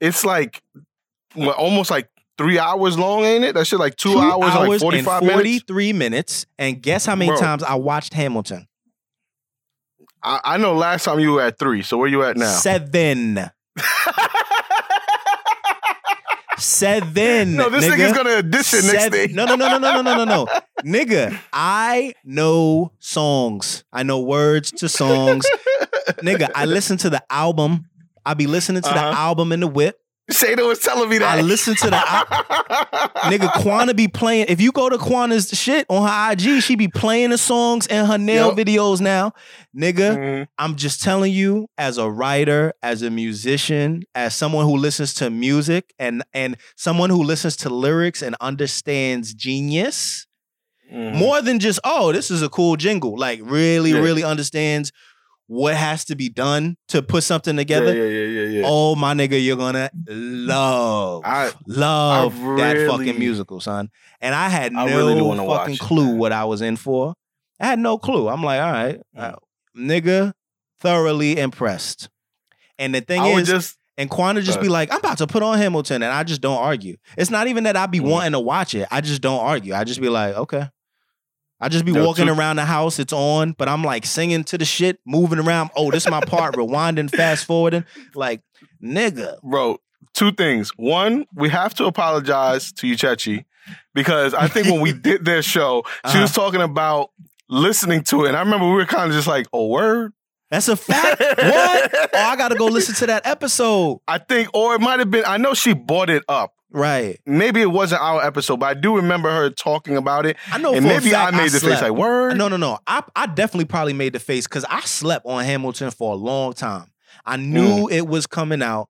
it's 0.00 0.24
like 0.24 0.62
almost 1.36 1.90
like 1.90 2.08
three 2.40 2.58
hours 2.58 2.98
long, 2.98 3.22
ain't 3.24 3.44
it? 3.44 3.54
That 3.54 3.66
shit 3.66 3.78
like 3.78 3.96
two, 3.96 4.18
hours, 4.18 4.54
and 4.54 4.68
like 4.70 4.80
forty 4.80 5.02
five 5.02 5.18
and 5.20 5.26
minutes. 5.28 5.64
43 5.66 5.92
minutes. 5.92 6.46
And 6.58 6.80
guess 6.80 7.04
how 7.04 7.14
many 7.14 7.30
Bro. 7.32 7.38
times 7.40 7.62
I 7.62 7.74
watched 7.74 8.14
Hamilton? 8.14 8.66
I, 10.22 10.40
I 10.44 10.56
know 10.56 10.74
last 10.74 11.04
time 11.04 11.20
you 11.20 11.32
were 11.32 11.42
at 11.42 11.58
three, 11.58 11.82
so 11.82 11.98
where 11.98 12.08
you 12.08 12.22
at 12.22 12.38
now? 12.38 12.46
Seven. 12.50 13.38
Seven. 16.58 17.56
no, 17.56 17.68
this 17.70 17.84
nigga. 17.86 17.96
nigga's 17.96 18.12
gonna 18.16 18.30
audition 18.36 18.80
next 18.80 18.90
Seven- 18.90 19.10
day. 19.12 19.26
No, 19.32 19.44
no, 19.44 19.54
no, 19.56 19.68
no, 19.68 19.78
no, 19.78 20.00
no, 20.00 20.02
no, 20.02 20.24
no, 20.24 20.44
no. 20.44 20.46
Nigga, 20.82 21.38
I 21.52 22.14
know 22.24 22.92
songs. 22.98 23.84
I 23.92 24.02
know 24.02 24.20
words 24.20 24.70
to 24.72 24.88
songs. 24.88 25.46
Nigga, 26.22 26.50
I 26.54 26.64
listen 26.66 26.96
to 26.98 27.10
the 27.10 27.22
album. 27.30 27.86
I 28.24 28.34
be 28.34 28.46
listening 28.46 28.82
to 28.82 28.88
the 28.88 28.94
Uh-huh. 28.96 29.18
album 29.20 29.52
in 29.52 29.60
the 29.60 29.66
whip. 29.66 29.98
Shada 30.30 30.66
was 30.66 30.78
telling 30.78 31.08
me 31.08 31.18
that. 31.18 31.38
I 31.38 31.40
listen 31.40 31.74
to 31.76 31.90
the 31.90 31.96
al- 31.96 32.24
nigga 33.30 33.52
Quana 33.60 33.94
be 33.94 34.08
playing. 34.08 34.46
If 34.48 34.60
you 34.60 34.72
go 34.72 34.88
to 34.88 34.96
Quana's 34.98 35.48
shit 35.50 35.86
on 35.88 36.06
her 36.08 36.32
IG, 36.32 36.62
she 36.62 36.76
be 36.76 36.88
playing 36.88 37.30
the 37.30 37.38
songs 37.38 37.86
and 37.88 38.06
her 38.06 38.18
nail 38.18 38.48
Yup. 38.48 38.56
videos 38.56 39.00
now. 39.00 39.32
Nigga, 39.76 40.16
Mhm. 40.16 40.46
I'm 40.58 40.76
just 40.76 41.02
telling 41.02 41.32
you, 41.32 41.66
as 41.78 41.98
a 41.98 42.10
writer, 42.10 42.72
as 42.82 43.02
a 43.02 43.10
musician, 43.10 44.02
as 44.14 44.34
someone 44.34 44.64
who 44.66 44.76
listens 44.76 45.14
to 45.14 45.30
music 45.30 45.92
and 45.98 46.22
and 46.32 46.56
someone 46.76 47.10
who 47.10 47.22
listens 47.22 47.56
to 47.56 47.70
lyrics 47.70 48.22
and 48.22 48.36
understands 48.40 49.34
genius, 49.34 50.26
Mhm. 50.92 51.14
more 51.14 51.40
than 51.42 51.58
just, 51.60 51.78
oh, 51.84 52.12
this 52.12 52.30
is 52.30 52.42
a 52.42 52.48
cool 52.48 52.76
jingle. 52.76 53.16
Like 53.18 53.40
really, 53.42 53.90
Yeah. 53.92 53.98
really 54.00 54.24
understands 54.24 54.90
what 55.52 55.74
has 55.74 56.04
to 56.04 56.14
be 56.14 56.28
done 56.28 56.76
to 56.86 57.02
put 57.02 57.24
something 57.24 57.56
together. 57.56 57.92
Yeah, 57.92 58.04
yeah, 58.04 58.26
yeah, 58.42 58.58
yeah. 58.60 58.62
Oh 58.64 58.94
my 58.94 59.14
nigga, 59.14 59.44
you're 59.44 59.56
gonna 59.56 59.90
love, 60.08 61.22
I 61.24 61.50
love 61.66 62.40
I 62.40 62.56
that 62.56 62.86
fucking 62.88 63.18
musical, 63.18 63.60
son. 63.60 63.90
And 64.20 64.32
I 64.32 64.48
had 64.48 64.72
I 64.74 64.86
no 64.86 64.96
really 64.96 65.14
fucking 65.20 65.44
watch 65.44 65.70
it, 65.70 65.80
clue 65.80 66.14
what 66.14 66.30
I 66.32 66.44
was 66.44 66.62
in 66.62 66.76
for. 66.76 67.14
I 67.58 67.66
had 67.66 67.80
no 67.80 67.98
clue. 67.98 68.28
I'm 68.28 68.44
like, 68.44 68.60
all 68.60 68.70
right, 68.70 69.00
Mm. 69.16 69.20
uh, 69.32 69.36
nigga, 69.76 70.32
thoroughly 70.78 71.36
impressed. 71.38 72.08
And 72.78 72.94
the 72.94 73.00
thing 73.00 73.20
is, 73.24 73.48
just 73.48 73.76
and 73.98 74.08
Quana 74.08 74.40
just 74.42 74.58
Uh. 74.58 74.62
be 74.62 74.68
like, 74.68 74.92
I'm 74.92 74.98
about 75.00 75.18
to 75.18 75.26
put 75.26 75.42
on 75.42 75.58
Hamilton, 75.58 76.02
and 76.04 76.12
I 76.12 76.22
just 76.22 76.40
don't 76.40 76.58
argue. 76.58 76.96
It's 77.18 77.30
not 77.30 77.48
even 77.48 77.64
that 77.64 77.76
I 77.76 77.86
be 77.86 77.98
Mm. 77.98 78.08
wanting 78.08 78.32
to 78.32 78.40
watch 78.40 78.74
it. 78.74 78.86
I 78.90 79.00
just 79.00 79.20
don't 79.20 79.40
argue. 79.40 79.74
I 79.74 79.82
just 79.82 80.00
be 80.00 80.08
like, 80.08 80.36
okay. 80.36 80.68
I 81.60 81.68
just 81.68 81.84
be 81.84 81.92
Yo, 81.92 82.04
walking 82.06 82.26
two- 82.26 82.32
around 82.32 82.56
the 82.56 82.64
house. 82.64 82.98
It's 82.98 83.12
on, 83.12 83.52
but 83.52 83.68
I'm 83.68 83.84
like 83.84 84.06
singing 84.06 84.44
to 84.44 84.56
the 84.58 84.64
shit, 84.64 84.98
moving 85.06 85.38
around. 85.38 85.70
Oh, 85.76 85.90
this 85.90 86.04
is 86.06 86.10
my 86.10 86.20
part. 86.20 86.54
rewinding, 86.54 87.10
fast 87.10 87.44
forwarding. 87.44 87.84
Like, 88.14 88.42
nigga, 88.82 89.40
bro, 89.42 89.78
two 90.14 90.32
things. 90.32 90.70
One, 90.76 91.26
we 91.34 91.48
have 91.50 91.74
to 91.74 91.84
apologize 91.86 92.72
to 92.72 92.86
Uchechi 92.86 93.44
because 93.94 94.34
I 94.34 94.48
think 94.48 94.66
when 94.68 94.80
we 94.80 94.92
did 95.08 95.24
their 95.24 95.42
show, 95.42 95.82
she 95.86 95.90
Uh-huh. 96.04 96.20
was 96.22 96.32
talking 96.32 96.62
about 96.62 97.10
listening 97.48 98.02
to 98.04 98.24
it. 98.24 98.28
And 98.28 98.36
I 98.36 98.40
remember 98.40 98.66
we 98.68 98.74
were 98.74 98.86
kind 98.86 99.10
of 99.10 99.16
just 99.16 99.26
like, 99.28 99.46
oh, 99.52 99.66
word? 99.68 100.12
that's 100.50 100.66
a 100.68 100.74
fact. 100.76 101.20
what? 101.20 101.94
Oh, 101.94 102.08
I 102.18 102.34
gotta 102.36 102.56
go 102.56 102.66
listen 102.66 102.94
to 102.96 103.06
that 103.06 103.24
episode. 103.26 104.00
I 104.08 104.18
think, 104.18 104.48
or 104.52 104.74
it 104.74 104.80
might 104.80 104.98
have 104.98 105.10
been, 105.10 105.24
I 105.26 105.36
know 105.36 105.54
she 105.54 105.74
bought 105.74 106.10
it 106.10 106.24
up. 106.28 106.54
Right. 106.72 107.18
Maybe 107.26 107.60
it 107.60 107.70
wasn't 107.70 108.00
our 108.02 108.24
episode, 108.24 108.60
but 108.60 108.66
I 108.66 108.74
do 108.74 108.96
remember 108.96 109.30
her 109.30 109.50
talking 109.50 109.96
about 109.96 110.24
it. 110.26 110.36
I 110.52 110.58
know 110.58 110.72
and 110.74 110.84
maybe 110.84 111.14
I 111.14 111.30
made 111.32 111.50
the 111.50 111.58
slept. 111.60 111.80
face 111.80 111.90
like, 111.90 111.98
word? 111.98 112.36
No, 112.36 112.48
no, 112.48 112.56
no. 112.56 112.78
I, 112.86 113.02
I 113.16 113.26
definitely 113.26 113.64
probably 113.64 113.92
made 113.92 114.12
the 114.12 114.20
face 114.20 114.46
because 114.46 114.64
I 114.68 114.80
slept 114.82 115.26
on 115.26 115.42
Hamilton 115.44 115.90
for 115.90 116.12
a 116.12 116.16
long 116.16 116.52
time. 116.52 116.92
I 117.26 117.36
knew 117.36 117.86
Mm. 117.88 117.92
it 117.92 118.06
was 118.06 118.26
coming 118.26 118.62
out, 118.62 118.88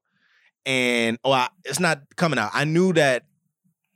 and 0.66 1.18
oh, 1.24 1.32
I, 1.32 1.48
it's 1.64 1.80
not 1.80 2.02
coming 2.16 2.38
out. 2.38 2.50
I 2.52 2.64
knew 2.64 2.92
that 2.92 3.24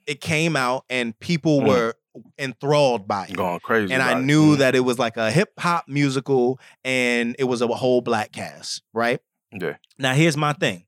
it 0.06 0.20
came 0.20 0.56
out, 0.56 0.84
and 0.88 1.18
people 1.20 1.60
Mm. 1.60 1.68
were 1.68 1.94
enthralled 2.38 3.06
by 3.08 3.26
it. 3.26 3.36
Going 3.36 3.60
crazy. 3.60 3.92
And 3.92 4.02
I 4.02 4.12
about 4.12 4.22
it. 4.22 4.24
knew 4.24 4.54
Mm. 4.54 4.58
that 4.58 4.74
it 4.74 4.80
was 4.80 4.98
like 4.98 5.16
a 5.16 5.30
hip 5.30 5.52
hop 5.58 5.84
musical, 5.88 6.58
and 6.84 7.36
it 7.38 7.44
was 7.44 7.60
a 7.60 7.66
whole 7.68 8.00
black 8.00 8.32
cast, 8.32 8.82
right? 8.92 9.20
Yeah. 9.52 9.76
Now, 9.98 10.14
here's 10.14 10.36
my 10.36 10.52
thing. 10.54 10.84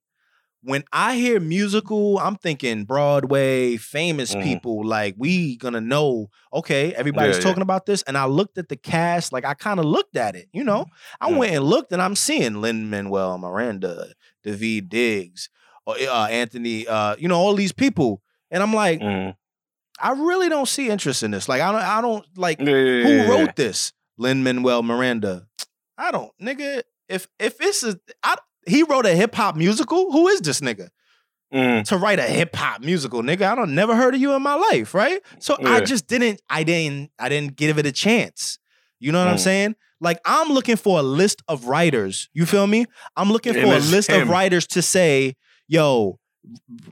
When 0.67 0.83
I 0.93 1.15
hear 1.15 1.39
musical, 1.39 2.19
I'm 2.19 2.35
thinking 2.35 2.87
Broadway, 2.87 3.77
famous 3.77 4.35
Mhm. 4.35 4.43
people. 4.43 4.85
Like 4.85 5.15
we 5.17 5.57
gonna 5.57 5.81
know, 5.81 6.29
okay, 6.53 6.93
everybody's 6.93 7.37
Yeah, 7.37 7.39
yeah. 7.39 7.45
talking 7.45 7.63
about 7.63 7.87
this. 7.87 8.03
And 8.03 8.19
I 8.19 8.25
looked 8.25 8.59
at 8.59 8.69
the 8.69 8.75
cast, 8.77 9.33
like 9.33 9.45
I 9.45 9.55
kind 9.55 9.79
of 9.79 9.87
looked 9.87 10.17
at 10.17 10.35
it, 10.35 10.49
you 10.53 10.65
know. 10.65 10.87
I 11.21 11.31
Mm. 11.31 11.37
went 11.39 11.55
and 11.55 11.65
looked, 11.65 11.93
and 11.93 12.03
I'm 12.03 12.17
seeing 12.17 12.61
Lin 12.61 12.91
Manuel 12.91 13.39
Miranda, 13.39 14.09
Daveed 14.45 14.89
Diggs, 14.89 15.51
or 15.87 15.95
uh, 15.97 16.27
Anthony, 16.27 16.89
uh, 16.89 17.15
you 17.17 17.29
know, 17.29 17.39
all 17.39 17.55
these 17.55 17.73
people, 17.73 18.21
and 18.51 18.61
I'm 18.61 18.75
like, 18.75 19.01
Mm. 19.01 19.37
I 20.01 20.11
really 20.11 20.49
don't 20.49 20.67
see 20.69 20.89
interest 20.91 21.23
in 21.23 21.31
this. 21.31 21.49
Like 21.49 21.61
I 21.63 21.71
don't, 21.71 21.81
I 21.81 22.01
don't 22.01 22.27
like 22.37 22.59
Yeah, 22.59 22.67
yeah, 22.67 23.03
who 23.05 23.11
yeah, 23.11 23.23
yeah. 23.23 23.31
wrote 23.31 23.55
this? 23.55 23.93
Lin 24.19 24.43
Manuel 24.43 24.83
Miranda. 24.83 25.47
I 25.97 26.11
don't, 26.11 26.33
nigga. 26.43 26.83
If 27.09 27.29
if 27.39 27.55
it's 27.61 27.85
a, 27.85 28.01
I, 28.25 28.35
he 28.67 28.83
wrote 28.83 29.07
a 29.07 29.15
hip 29.15 29.35
hop 29.35 29.57
musical. 29.57 30.11
Who 30.13 30.29
is 30.29 30.41
this 30.41 30.61
nigga 30.61 30.89
Mm. 31.55 31.85
to 31.85 31.97
write 31.97 32.19
a 32.19 32.23
hip 32.25 32.55
hop 32.57 32.83
musical, 32.83 33.23
nigga? 33.23 33.43
I 33.51 33.55
don't 33.55 33.75
never 33.75 33.95
heard 33.95 34.15
of 34.15 34.21
you 34.21 34.35
in 34.35 34.43
my 34.43 34.55
life, 34.55 34.95
right? 34.95 35.21
So 35.39 35.57
I 35.65 35.81
just 35.81 36.07
didn't, 36.09 36.41
I 36.51 36.65
didn't, 36.65 37.11
I 37.19 37.29
didn't 37.29 37.57
give 37.57 37.79
it 37.79 37.87
a 37.87 37.93
chance. 37.93 38.59
You 38.99 39.13
know 39.13 39.19
what 39.21 39.29
I'm 39.29 39.37
Mm. 39.37 39.41
saying? 39.41 39.77
Like 40.01 40.19
I'm 40.25 40.49
looking 40.49 40.77
for 40.77 40.99
a 40.99 41.03
list 41.03 41.43
of 41.49 41.67
writers. 41.67 42.29
You 42.35 42.47
feel 42.47 42.67
me? 42.67 42.87
I'm 43.17 43.31
looking 43.33 43.55
for 43.55 43.61
a 43.61 43.79
list 43.79 44.11
him. 44.11 44.23
of 44.23 44.29
writers 44.29 44.67
to 44.69 44.83
say, 44.83 45.37
yo, 45.69 46.19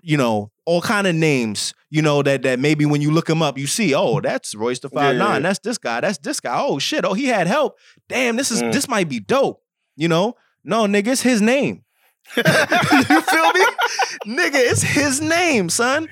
you 0.02 0.16
know, 0.16 0.50
all 0.66 0.80
kind 0.80 1.06
of 1.06 1.14
names, 1.14 1.74
you 1.90 2.00
know, 2.02 2.22
that 2.22 2.42
that 2.42 2.58
maybe 2.58 2.86
when 2.86 3.00
you 3.02 3.10
look 3.10 3.28
him 3.28 3.42
up, 3.42 3.58
you 3.58 3.66
see, 3.66 3.94
oh, 3.94 4.20
that's 4.20 4.54
Royce 4.54 4.78
the 4.80 4.88
Five 4.88 5.14
yeah, 5.16 5.18
Nine. 5.24 5.34
yeah. 5.42 5.48
That's 5.48 5.58
this 5.60 5.78
guy. 5.78 6.00
That's 6.00 6.18
this 6.18 6.40
guy. 6.40 6.54
Oh 6.58 6.78
shit. 6.78 7.04
Oh, 7.04 7.12
he 7.14 7.26
had 7.26 7.46
help. 7.46 7.76
Damn, 8.08 8.36
this 8.36 8.50
is 8.50 8.62
Mm. 8.62 8.72
this 8.72 8.88
might 8.88 9.08
be 9.08 9.20
dope. 9.20 9.60
You 9.96 10.08
know? 10.08 10.34
No, 10.64 10.86
nigga, 10.86 11.08
it's 11.08 11.20
his 11.22 11.40
name. 11.42 11.82
you 12.36 12.42
feel 12.42 13.52
me? 13.52 13.64
nigga, 14.26 14.54
it's 14.54 14.82
his 14.82 15.20
name, 15.20 15.68
son. 15.68 16.08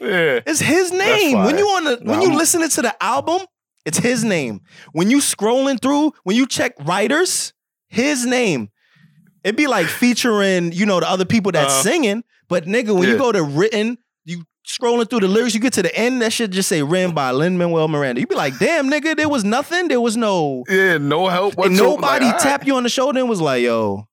Yeah. 0.00 0.40
It's 0.46 0.60
his 0.60 0.92
name. 0.92 1.44
When 1.44 1.58
you 1.58 1.64
on 1.66 1.84
the 1.84 2.00
when 2.02 2.20
you 2.22 2.34
listening 2.36 2.68
to 2.70 2.82
the 2.82 2.94
album, 3.02 3.40
it's 3.84 3.98
his 3.98 4.24
name. 4.24 4.60
When 4.92 5.10
you 5.10 5.18
scrolling 5.18 5.80
through, 5.80 6.12
when 6.24 6.36
you 6.36 6.46
check 6.46 6.72
writers, 6.80 7.52
his 7.88 8.26
name. 8.26 8.70
It'd 9.44 9.56
be 9.56 9.66
like 9.68 9.86
featuring, 9.86 10.72
you 10.72 10.84
know, 10.84 11.00
the 11.00 11.08
other 11.08 11.24
people 11.24 11.52
that's 11.52 11.72
Uh-huh. 11.72 11.82
singing. 11.82 12.24
But 12.48 12.64
nigga, 12.64 12.98
when 12.98 13.08
you 13.08 13.16
go 13.16 13.30
to 13.32 13.42
written, 13.42 13.98
scrolling 14.68 15.08
through 15.08 15.20
the 15.20 15.28
lyrics, 15.28 15.54
you 15.54 15.60
get 15.60 15.72
to 15.72 15.82
the 15.82 15.94
end, 15.96 16.20
that 16.22 16.32
should 16.32 16.50
just 16.52 16.68
say 16.68 16.82
written 16.82 17.14
by 17.14 17.30
Lin 17.30 17.56
Manuel 17.56 17.88
Miranda. 17.88 18.20
You'd 18.20 18.28
be 18.28 18.34
like, 18.34 18.58
damn, 18.58 18.90
nigga, 18.90 19.16
there 19.16 19.28
was 19.28 19.42
nothing. 19.42 19.88
There 19.88 20.00
was 20.00 20.16
no 20.16 20.64
Yeah, 20.68 20.98
no 20.98 21.28
help 21.28 21.56
and 21.58 21.76
nobody 21.76 22.26
Like, 22.26 22.38
tapped 22.38 22.66
you 22.66 22.76
on 22.76 22.82
the 22.82 22.88
shoulder 22.88 23.18
and 23.20 23.28
was 23.28 23.40
like, 23.40 23.62
yo. 23.62 24.04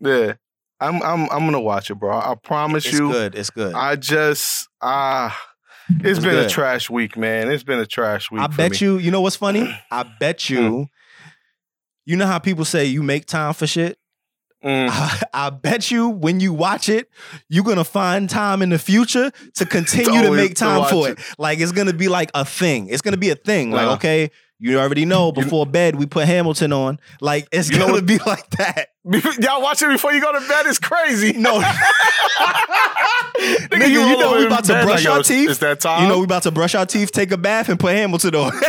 Yeah. 0.00 0.34
I'm 0.80 1.02
I'm 1.02 1.22
I'm 1.30 1.44
gonna 1.44 1.60
watch 1.60 1.90
it, 1.90 1.96
bro. 1.96 2.16
I 2.16 2.34
promise 2.42 2.86
it's 2.86 2.96
you. 2.98 3.08
It's 3.08 3.12
good. 3.16 3.34
It's 3.34 3.50
good. 3.50 3.74
I 3.74 3.96
just 3.96 4.68
ah 4.80 5.36
it's 5.90 6.04
It's 6.04 6.18
been 6.20 6.30
good. 6.34 6.46
a 6.46 6.48
trash 6.48 6.88
week, 6.90 7.16
man. 7.16 7.50
It's 7.50 7.64
been 7.64 7.80
a 7.80 7.86
trash 7.86 8.30
week. 8.30 8.42
I 8.42 8.46
bet 8.46 8.72
me. 8.72 8.78
you, 8.80 8.98
you 8.98 9.10
know 9.10 9.20
what's 9.20 9.34
funny? 9.36 9.68
I 9.90 10.04
bet 10.20 10.48
you, 10.50 10.86
you 12.04 12.16
know 12.16 12.26
how 12.26 12.38
people 12.38 12.64
say 12.64 12.84
you 12.84 13.02
make 13.02 13.26
time 13.26 13.54
for 13.54 13.66
shit? 13.66 13.98
Mm. 14.64 14.88
I, 14.90 15.22
I 15.32 15.50
bet 15.50 15.90
you 15.90 16.08
when 16.08 16.40
you 16.40 16.52
watch 16.52 16.88
it, 16.88 17.08
you're 17.48 17.62
gonna 17.64 17.84
find 17.84 18.28
time 18.28 18.60
in 18.62 18.70
the 18.70 18.78
future 18.78 19.30
to 19.54 19.66
continue 19.66 20.22
to 20.22 20.30
make 20.32 20.54
time 20.56 20.80
watch 20.80 20.90
for 20.90 21.08
it. 21.10 21.18
it. 21.18 21.24
Like 21.38 21.60
it's 21.60 21.70
gonna 21.72 21.92
be 21.92 22.08
like 22.08 22.30
a 22.34 22.44
thing. 22.44 22.88
It's 22.88 23.00
gonna 23.02 23.16
be 23.16 23.30
a 23.30 23.36
thing. 23.36 23.70
Like, 23.70 23.82
Uh-huh. 23.82 23.94
okay, 23.94 24.30
you 24.58 24.80
already 24.80 25.04
know 25.04 25.30
before 25.30 25.64
bed 25.64 25.94
we 25.94 26.06
put 26.06 26.26
Hamilton 26.26 26.72
on. 26.72 26.98
Like 27.20 27.46
it's 27.52 27.70
You 27.70 27.78
gonna 27.78 27.92
what- 27.92 28.06
be 28.06 28.18
like 28.18 28.50
that. 28.50 28.88
Y'all 29.40 29.62
watch 29.62 29.80
it 29.80 29.88
before 29.90 30.12
you 30.12 30.20
go 30.20 30.32
to 30.32 30.46
bed. 30.48 30.66
It's 30.66 30.80
crazy. 30.80 31.32
No. 31.34 31.60
Nigga, 33.38 33.68
Nigga, 33.68 33.88
you 33.90 34.00
roll 34.00 34.18
know 34.18 34.36
we 34.38 34.46
about 34.46 34.64
to 34.64 34.72
bed 34.72 34.84
brush 34.84 35.04
like, 35.04 35.14
our 35.16 35.22
teeth. 35.22 35.50
It's 35.50 35.60
that 35.60 35.78
time. 35.80 36.02
You 36.02 36.08
know, 36.08 36.18
we 36.18 36.24
about 36.24 36.42
to 36.42 36.50
brush 36.50 36.74
our 36.74 36.84
teeth, 36.84 37.12
take 37.12 37.30
a 37.30 37.36
bath, 37.36 37.68
and 37.68 37.78
put 37.78 37.94
Hamilton 37.94 38.34
on. 38.34 38.52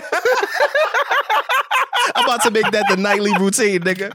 I'm 2.15 2.25
about 2.25 2.41
to 2.43 2.51
make 2.51 2.69
that 2.71 2.85
the 2.89 2.97
nightly 2.97 3.31
routine, 3.39 3.81
nigga. 3.81 4.13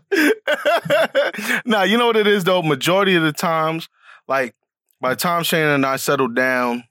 nah, 1.66 1.82
you 1.82 1.96
know 1.98 2.06
what 2.06 2.16
it 2.16 2.26
is 2.26 2.44
though. 2.44 2.62
Majority 2.62 3.16
of 3.16 3.22
the 3.22 3.32
times, 3.32 3.88
like 4.28 4.54
by 5.00 5.10
the 5.10 5.16
time 5.16 5.42
Shane 5.42 5.66
and 5.66 5.84
I 5.86 5.96
settled 5.96 6.34
down, 6.34 6.84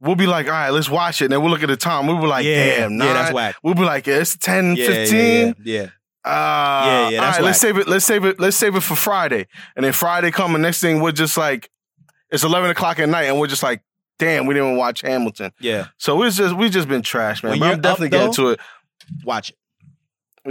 we'll 0.00 0.16
be 0.16 0.26
like, 0.26 0.46
all 0.46 0.52
right, 0.52 0.70
let's 0.70 0.88
watch 0.88 1.20
it. 1.20 1.26
And 1.26 1.32
then 1.32 1.42
we'll 1.42 1.50
look 1.50 1.62
at 1.62 1.68
the 1.68 1.76
time. 1.76 2.06
We'll 2.06 2.20
be 2.20 2.26
like, 2.26 2.44
yeah, 2.44 2.76
damn, 2.80 2.92
yeah, 2.98 3.12
that's 3.12 3.32
whack. 3.32 3.56
We'll 3.62 3.74
be 3.74 3.82
like, 3.84 4.06
yeah, 4.06 4.16
it's 4.20 4.36
10, 4.36 4.76
Yeah, 4.76 4.86
15. 4.86 5.18
yeah, 5.18 5.44
yeah, 5.44 5.52
yeah. 5.64 5.82
Uh, 6.22 6.28
Yeah, 6.28 7.08
yeah, 7.10 7.18
all 7.18 7.24
that's 7.24 7.38
right, 7.38 7.44
let's 7.44 7.60
save 7.60 7.76
it. 7.78 7.88
Let's 7.88 8.04
save 8.04 8.24
it. 8.24 8.38
Let's 8.40 8.56
save 8.56 8.76
it 8.76 8.82
for 8.82 8.94
Friday. 8.94 9.46
And 9.74 9.84
then 9.84 9.92
Friday 9.92 10.30
come, 10.30 10.54
and 10.54 10.62
next 10.62 10.80
thing 10.80 11.00
we're 11.00 11.12
just 11.12 11.36
like, 11.38 11.70
it's 12.30 12.44
eleven 12.44 12.70
o'clock 12.70 12.98
at 12.98 13.08
night, 13.08 13.24
and 13.24 13.38
we're 13.40 13.46
just 13.46 13.62
like, 13.62 13.82
damn, 14.18 14.44
we 14.46 14.52
didn't 14.54 14.68
even 14.68 14.78
watch 14.78 15.00
Hamilton. 15.00 15.50
Yeah, 15.60 15.86
So 15.96 16.22
it's 16.22 16.36
just 16.36 16.54
we 16.54 16.68
just 16.68 16.88
been 16.88 17.00
trash, 17.02 17.42
man. 17.42 17.52
When 17.52 17.60
But 17.60 17.66
you're 17.66 17.74
I'm 17.76 17.80
definitely 17.80 18.06
up, 18.08 18.10
getting 18.32 18.44
though- 18.44 18.50
to 18.50 18.52
it. 18.52 18.60
watch 19.24 19.48
it. 19.50 19.56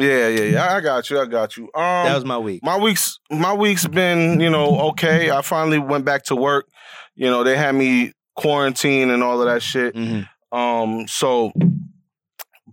Yeah, 0.01 0.27
yeah, 0.27 0.41
yeah. 0.43 0.73
I- 0.75 0.81
got 0.81 1.09
you. 1.09 1.19
I 1.19 1.25
got 1.25 1.57
you. 1.57 1.63
Um, 1.75 2.05
That 2.05 2.15
was 2.15 2.25
my 2.25 2.37
week. 2.37 2.61
my 2.63 2.77
week's 2.77 3.19
my 3.29 3.53
week's 3.53 3.87
been 3.87 4.39
you 4.39 4.49
know 4.49 4.79
okay. 4.91 5.29
I 5.31 5.41
finally 5.41 5.79
went 5.79 6.05
back 6.05 6.23
to 6.25 6.35
work. 6.35 6.67
You 7.15 7.27
know 7.29 7.43
they 7.43 7.57
had 7.57 7.73
me 7.75 8.13
quarantine 8.35 9.09
and 9.09 9.21
all 9.23 9.41
of 9.41 9.47
that 9.47 9.61
shit. 9.61 9.95
Mhm. 9.95 10.27
Um, 10.51 11.07
so 11.07 11.51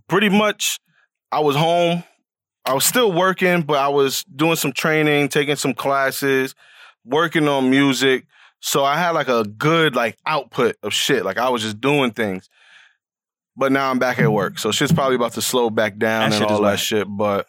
pretty 0.07 0.29
much 0.29 0.79
I 1.31 1.39
was 1.39 1.55
home. 1.55 2.03
I 2.65 2.73
was 2.73 2.85
still 2.85 3.11
working, 3.11 3.61
but 3.61 3.77
I 3.77 3.87
was 3.87 4.23
doing 4.25 4.55
some 4.57 4.73
training, 4.73 5.29
taking 5.29 5.55
some 5.55 5.73
classes, 5.73 6.53
working 7.05 7.47
on 7.47 7.69
music. 7.69 8.25
So 8.59 8.83
I 8.83 8.97
had 8.97 9.11
like 9.11 9.27
a 9.29 9.43
good 9.43 9.95
like 9.95 10.17
output 10.25 10.75
of 10.83 10.93
shit. 10.93 11.23
Like 11.23 11.37
I 11.37 11.49
was 11.49 11.61
just 11.61 11.79
doing 11.79 12.11
things. 12.11 12.49
But 13.57 13.71
now 13.71 13.89
I'm 13.89 13.97
back 13.99 14.19
at 14.19 14.31
work. 14.31 14.59
So 14.59 14.71
shit's 14.71 14.91
probably 14.93 15.15
about 15.15 15.33
to 15.33 15.41
slow 15.41 15.69
back 15.71 15.97
down 15.97 16.29
That 16.29 16.41
and 16.41 16.45
all 16.45 16.57
that 16.61 16.73
whack. 16.73 16.79
shit. 16.79 17.07
But 17.09 17.47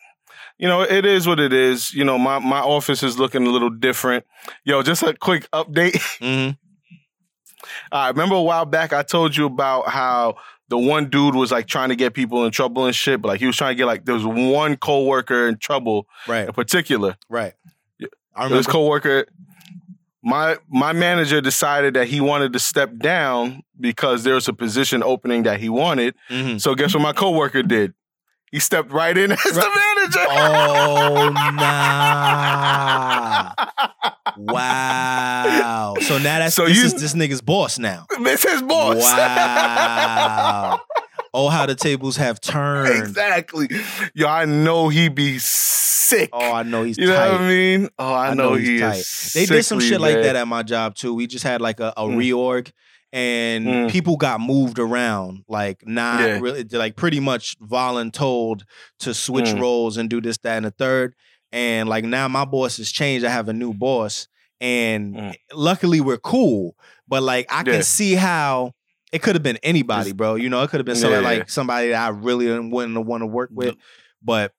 you 0.58 0.66
know, 0.66 0.80
it 0.82 1.04
is 1.04 1.26
what 1.26 1.38
it 1.38 1.52
is. 1.52 1.92
You 1.92 2.04
know, 2.04 2.16
my 2.18 2.38
my 2.38 2.60
office 2.60 3.02
is 3.02 3.18
looking 3.18 3.46
a 3.46 3.50
little 3.50 3.70
different. 3.70 4.24
Yo, 4.64 4.82
just 4.82 5.02
a 5.02 5.14
quick 5.14 5.48
update. 5.52 6.00
Mhm. 6.20 6.56
I 7.92 8.08
remember 8.08 8.36
a 8.36 8.42
while 8.42 8.64
back 8.64 8.92
I 8.92 9.02
told 9.02 9.36
you 9.36 9.46
about 9.46 9.88
how 9.88 10.36
the 10.68 10.78
one 10.78 11.08
dude 11.10 11.34
was 11.34 11.50
like 11.50 11.66
trying 11.66 11.88
to 11.88 11.96
get 11.96 12.14
people 12.14 12.44
in 12.44 12.52
trouble 12.52 12.86
and 12.86 12.94
shit, 12.94 13.20
but 13.20 13.28
like 13.28 13.40
he 13.40 13.46
was 13.46 13.56
trying 13.56 13.72
to 13.72 13.74
get 13.74 13.86
like 13.86 14.04
there 14.04 14.14
was 14.14 14.24
one 14.24 14.76
coworker 14.76 15.48
in 15.48 15.56
trouble 15.58 16.06
Right, 16.26 16.46
in 16.46 16.52
particular. 16.54 17.16
right. 17.28 17.54
I 18.34 18.44
remember. 18.44 18.56
This 18.58 18.66
coworker, 18.68 19.26
my 20.22 20.56
my 20.68 20.92
manager 20.92 21.40
decided 21.40 21.94
that 21.94 22.08
he 22.08 22.20
wanted 22.20 22.52
to 22.54 22.58
step 22.58 22.90
down 22.98 23.62
because 23.78 24.24
there 24.24 24.34
was 24.34 24.48
a 24.48 24.52
position 24.52 25.02
opening 25.02 25.44
that 25.44 25.60
he 25.60 25.68
wanted. 25.68 26.14
Mhm. 26.30 26.60
So 26.60 26.74
guess 26.74 26.92
what 26.94 27.02
my 27.02 27.12
coworker 27.12 27.62
did? 27.62 27.94
He 28.50 28.58
stepped 28.60 28.90
right 28.92 29.16
in 29.16 29.30
as 29.32 29.38
the 29.42 29.54
manager. 29.96 30.26
Oh 30.28 31.30
nah! 31.54 33.52
Wow. 34.40 35.94
So 36.00 36.18
now 36.18 36.38
that's 36.38 36.54
So 36.54 36.66
this 36.66 36.76
you- 36.78 36.84
is 36.84 36.94
this 36.94 37.12
nigga's 37.14 37.40
boss 37.40 37.78
now. 37.78 38.06
It's 38.10 38.42
his 38.48 38.62
boss. 38.62 38.96
Wow. 39.02 40.80
Oh, 41.34 41.48
how 41.48 41.66
the 41.66 41.74
tables 41.74 42.16
have 42.16 42.40
turned. 42.40 42.88
exactly. 43.02 43.68
Yo, 44.14 44.26
I 44.28 44.44
know 44.44 44.88
he 44.88 45.08
be 45.08 45.38
sick. 45.38 46.30
Oh, 46.32 46.52
I 46.52 46.62
know 46.62 46.82
he's 46.84 46.98
You 46.98 47.06
know 47.06 47.14
tight. 47.14 47.32
what 47.32 47.40
I 47.42 47.48
mean? 47.48 47.88
Oh, 47.98 48.12
I, 48.12 48.28
I 48.28 48.34
know, 48.34 48.50
know 48.50 48.54
he 48.54 48.78
he's 48.78 48.80
is. 48.82 49.32
They 49.34 49.46
did 49.46 49.64
some 49.64 49.80
shit 49.80 50.00
like 50.00 50.14
that 50.22 50.36
at 50.36 50.48
my 50.48 50.62
job 50.62 50.94
too. 50.94 51.14
We 51.14 51.26
just 51.26 51.44
had 51.44 51.60
like 51.60 51.80
a, 51.80 51.92
a 51.96 52.04
Mm. 52.04 52.16
reorg 52.16 52.72
and 53.12 53.66
Mm. 53.66 53.90
people 53.90 54.16
got 54.16 54.40
moved 54.40 54.78
around, 54.78 55.44
like 55.48 55.82
not 55.86 56.20
Yeah. 56.20 56.38
really 56.40 56.64
like 56.64 56.96
pretty 56.96 57.20
much 57.20 57.56
voluntold 57.58 58.62
to 59.00 59.14
switch 59.14 59.46
Mm. 59.46 59.60
roles 59.60 59.96
and 59.96 60.08
do 60.10 60.20
this, 60.20 60.38
that, 60.38 60.56
and 60.56 60.66
the 60.66 60.70
third. 60.70 61.14
And 61.52 61.88
like 61.88 62.04
now 62.04 62.28
my 62.28 62.44
boss 62.44 62.76
has 62.76 62.90
changed. 62.92 63.24
I 63.24 63.30
have 63.30 63.48
a 63.48 63.52
new 63.54 63.72
boss. 63.72 64.28
And 64.60 65.14
Mm. 65.14 65.34
luckily 65.54 66.00
we're 66.00 66.18
cool. 66.18 66.74
But 67.06 67.22
like 67.22 67.46
I 67.52 67.58
Yeah. 67.58 67.72
can 67.74 67.82
see 67.82 68.14
how 68.14 68.72
it 69.12 69.22
could 69.22 69.34
have 69.34 69.42
been 69.42 69.58
anybody, 69.62 70.12
bro. 70.12 70.34
You 70.34 70.48
know, 70.48 70.62
it 70.62 70.70
could 70.70 70.80
have 70.80 70.86
been 70.86 70.96
somebody 70.96 71.22
Yeah, 71.22 71.30
yeah. 71.32 71.38
like 71.38 71.50
somebody 71.50 71.88
that 71.90 72.00
I 72.00 72.08
really 72.10 72.46
wouldn't 72.46 73.06
want 73.06 73.22
to 73.22 73.26
work 73.26 73.50
with. 73.52 73.76
But 74.22 74.52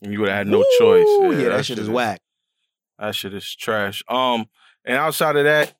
You 0.00 0.20
would 0.20 0.28
have 0.28 0.38
had 0.38 0.46
no 0.46 0.64
choice. 0.78 1.04
Woo, 1.06 1.40
yeah, 1.40 1.48
that, 1.50 1.66
shit 1.66 1.78
is 1.78 1.88
whack. 1.88 2.20
That 2.98 3.14
shit 3.14 3.34
is 3.34 3.54
trash. 3.54 4.02
Um, 4.08 4.46
and 4.84 4.96
outside 4.96 5.36
of 5.36 5.44
that, 5.44 5.74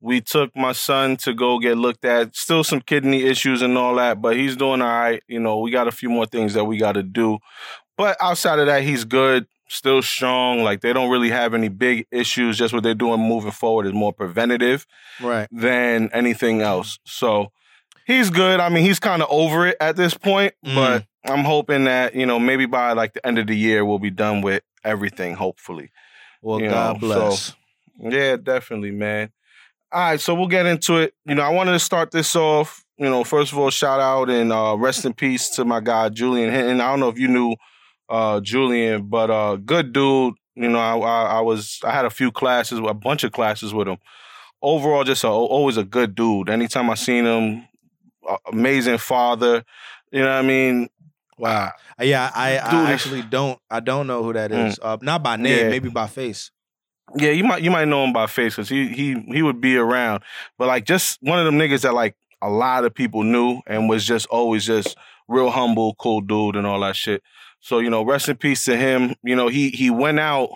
we 0.00 0.20
took 0.22 0.56
my 0.56 0.72
son 0.72 1.16
to 1.18 1.34
go 1.34 1.58
get 1.58 1.76
looked 1.76 2.04
at. 2.06 2.34
Still 2.34 2.64
some 2.64 2.80
kidney 2.80 3.22
issues 3.22 3.60
and 3.60 3.76
all 3.76 3.94
that, 3.96 4.20
but 4.22 4.34
he's 4.36 4.56
doing 4.56 4.80
all 4.80 4.88
right. 4.88 5.22
You 5.28 5.40
know, 5.40 5.58
we 5.58 5.70
got 5.70 5.88
a 5.88 5.92
few 5.92 6.08
more 6.08 6.26
things 6.26 6.54
that 6.54 6.64
we 6.64 6.78
got 6.78 6.92
to 6.92 7.02
do. 7.02 7.38
But 7.98 8.16
outside 8.20 8.58
of 8.58 8.66
that, 8.66 8.82
he's 8.82 9.04
good, 9.04 9.46
still 9.70 10.02
strong. 10.02 10.62
Like 10.62 10.80
they 10.80 10.92
don't 10.92 11.10
really 11.10 11.30
have 11.30 11.54
any 11.54 11.68
big 11.68 12.06
issues. 12.10 12.58
Just 12.58 12.74
what 12.74 12.82
they're 12.82 12.94
doing 12.94 13.20
moving 13.20 13.52
forward 13.52 13.86
is 13.86 13.92
more 13.92 14.12
preventative 14.12 14.86
Right. 15.20 15.48
than 15.50 16.10
anything 16.12 16.60
else. 16.60 16.98
So 17.04 17.52
he's 18.06 18.30
good. 18.30 18.60
I 18.60 18.68
mean, 18.68 18.84
he's 18.84 18.98
kind 18.98 19.22
of 19.22 19.28
over 19.30 19.66
it 19.68 19.76
at 19.80 19.96
this 19.96 20.14
point, 20.14 20.54
Mm. 20.66 20.74
but 20.74 21.04
I'm 21.24 21.44
hoping 21.44 21.84
that, 21.84 22.14
you 22.14 22.26
know, 22.26 22.38
maybe 22.38 22.66
by 22.66 22.92
like 22.92 23.12
the 23.12 23.24
end 23.26 23.38
of 23.38 23.46
the 23.46 23.56
year, 23.56 23.84
we'll 23.84 23.98
be 23.98 24.10
done 24.10 24.40
with 24.42 24.62
everything, 24.84 25.34
hopefully. 25.34 25.90
Well, 26.42 26.60
You 26.60 26.70
God 26.70 27.00
know, 27.02 27.08
bless. 27.08 27.54
Yeah, 27.98 28.36
definitely, 28.36 28.90
man. 28.92 29.30
All 29.92 30.00
right, 30.00 30.20
so 30.20 30.34
we'll 30.34 30.46
get 30.48 30.66
into 30.66 30.96
it. 30.98 31.14
You 31.26 31.34
know, 31.34 31.42
I 31.42 31.48
wanted 31.50 31.72
to 31.72 31.78
start 31.80 32.10
this 32.12 32.34
off. 32.34 32.84
You 32.96 33.10
know, 33.10 33.24
first 33.24 33.52
of 33.52 33.58
all, 33.58 33.70
shout 33.70 34.00
out 34.00 34.30
and 34.30 34.52
uh, 34.52 34.76
rest 34.78 35.04
in 35.04 35.12
peace 35.14 35.48
to 35.50 35.64
my 35.64 35.80
guy 35.80 36.08
Julian 36.10 36.50
Hinton. 36.52 36.80
I 36.80 36.90
don't 36.90 37.00
know 37.00 37.08
if 37.08 37.18
you 37.18 37.28
knew 37.28 37.56
uh, 38.10 38.40
Julian, 38.40 39.06
but 39.06 39.30
uh, 39.30 39.56
good 39.56 39.92
dude. 39.92 40.34
You 40.56 40.68
know, 40.68 40.78
I, 40.78 40.96
I, 40.98 41.22
I 41.38 41.40
was 41.40 41.78
I 41.84 41.92
had 41.92 42.04
a 42.04 42.10
few 42.10 42.30
classes, 42.32 42.78
a 42.78 42.92
bunch 42.94 43.24
of 43.24 43.32
classes 43.32 43.72
with 43.72 43.88
him. 43.88 43.98
Overall, 44.60 45.04
just 45.04 45.24
a, 45.24 45.28
always 45.28 45.76
a 45.78 45.84
good 45.84 46.14
dude. 46.14 46.50
Anytime 46.50 46.90
I 46.90 46.94
seen 46.94 47.24
him, 47.24 47.66
amazing 48.52 48.98
father. 48.98 49.64
You 50.10 50.20
know 50.20 50.26
what 50.26 50.34
I 50.34 50.42
mean? 50.42 50.88
Wow. 51.38 51.72
Uh, 51.98 52.04
Yeah, 52.04 52.30
I, 52.34 52.58
I 52.58 52.92
actually 52.92 53.22
don't 53.22 53.58
I 53.70 53.80
don't 53.80 54.06
know 54.06 54.22
who 54.22 54.32
that 54.34 54.52
is. 54.52 54.78
Mm. 54.78 54.84
Uh, 54.84 54.98
not 55.00 55.22
by 55.22 55.36
name, 55.36 55.56
Yeah. 55.56 55.68
maybe 55.70 55.88
by 55.88 56.06
face. 56.06 56.50
Yeah, 57.16 57.30
you 57.30 57.42
might 57.44 57.62
you 57.62 57.70
might 57.70 57.88
know 57.88 58.04
him 58.04 58.12
by 58.12 58.26
face 58.26 58.54
because 58.56 58.68
he 58.68 58.88
he 58.88 59.14
he 59.32 59.42
would 59.42 59.60
be 59.60 59.76
around, 59.76 60.22
but 60.58 60.68
like 60.68 60.84
just 60.84 61.18
one 61.22 61.38
of 61.38 61.44
them 61.44 61.58
niggas 61.58 61.82
that 61.82 61.94
like 61.94 62.14
a 62.42 62.48
lot 62.50 62.84
of 62.84 62.94
people 62.94 63.22
knew 63.24 63.60
and 63.66 63.88
was 63.88 64.04
just 64.06 64.26
always 64.26 64.64
just 64.66 64.96
real 65.28 65.50
humble, 65.50 65.94
cool 65.94 66.20
dude, 66.20 66.56
and 66.56 66.66
all 66.66 66.80
that 66.80 66.96
shit. 66.96 67.22
So 67.60 67.78
you 67.78 67.90
know, 67.90 68.02
rest 68.02 68.28
in 68.28 68.36
peace 68.36 68.64
to 68.64 68.76
him. 68.76 69.14
You 69.22 69.36
know, 69.36 69.48
he 69.48 69.70
he 69.70 69.90
went 69.90 70.18
out 70.20 70.50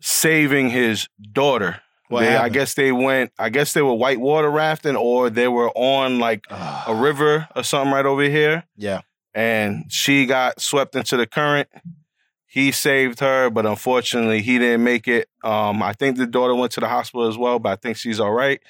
saving 0.00 0.70
his 0.70 1.08
daughter. 1.32 1.80
They- 2.26 2.36
I 2.42 2.48
guess 2.50 2.74
they 2.74 2.92
went. 2.92 3.32
I 3.38 3.48
guess 3.48 3.72
they 3.72 3.82
were 3.82 3.94
whitewater 3.94 4.50
rafting, 4.50 4.96
or 4.96 5.30
they 5.30 5.48
were 5.48 5.70
on 5.70 6.18
like 6.18 6.44
a 6.50 6.94
river 6.94 7.48
or 7.56 7.62
something 7.62 7.92
right 7.92 8.04
over 8.04 8.22
here, 8.24 8.64
yeah. 8.76 9.00
and 9.34 9.84
she 9.90 10.26
got 10.26 10.60
swept 10.60 10.94
into 10.94 11.16
the 11.16 11.26
current. 11.26 11.68
He 12.46 12.70
saved 12.70 13.20
her, 13.20 13.48
but 13.48 13.64
unfortunately, 13.64 14.42
he 14.42 14.58
didn't 14.58 14.84
make 14.84 15.08
it. 15.08 15.28
Um, 15.42 15.82
I 15.82 15.94
think 15.94 16.18
the 16.18 16.26
daughter 16.26 16.54
went 16.54 16.72
to 16.72 16.80
the 16.80 16.88
hospital 16.88 17.26
as 17.26 17.38
well, 17.38 17.58
but 17.58 17.70
I 17.72 17.76
think 17.76 17.96
she's 17.96 18.20
all 18.20 18.32
right. 18.32 18.60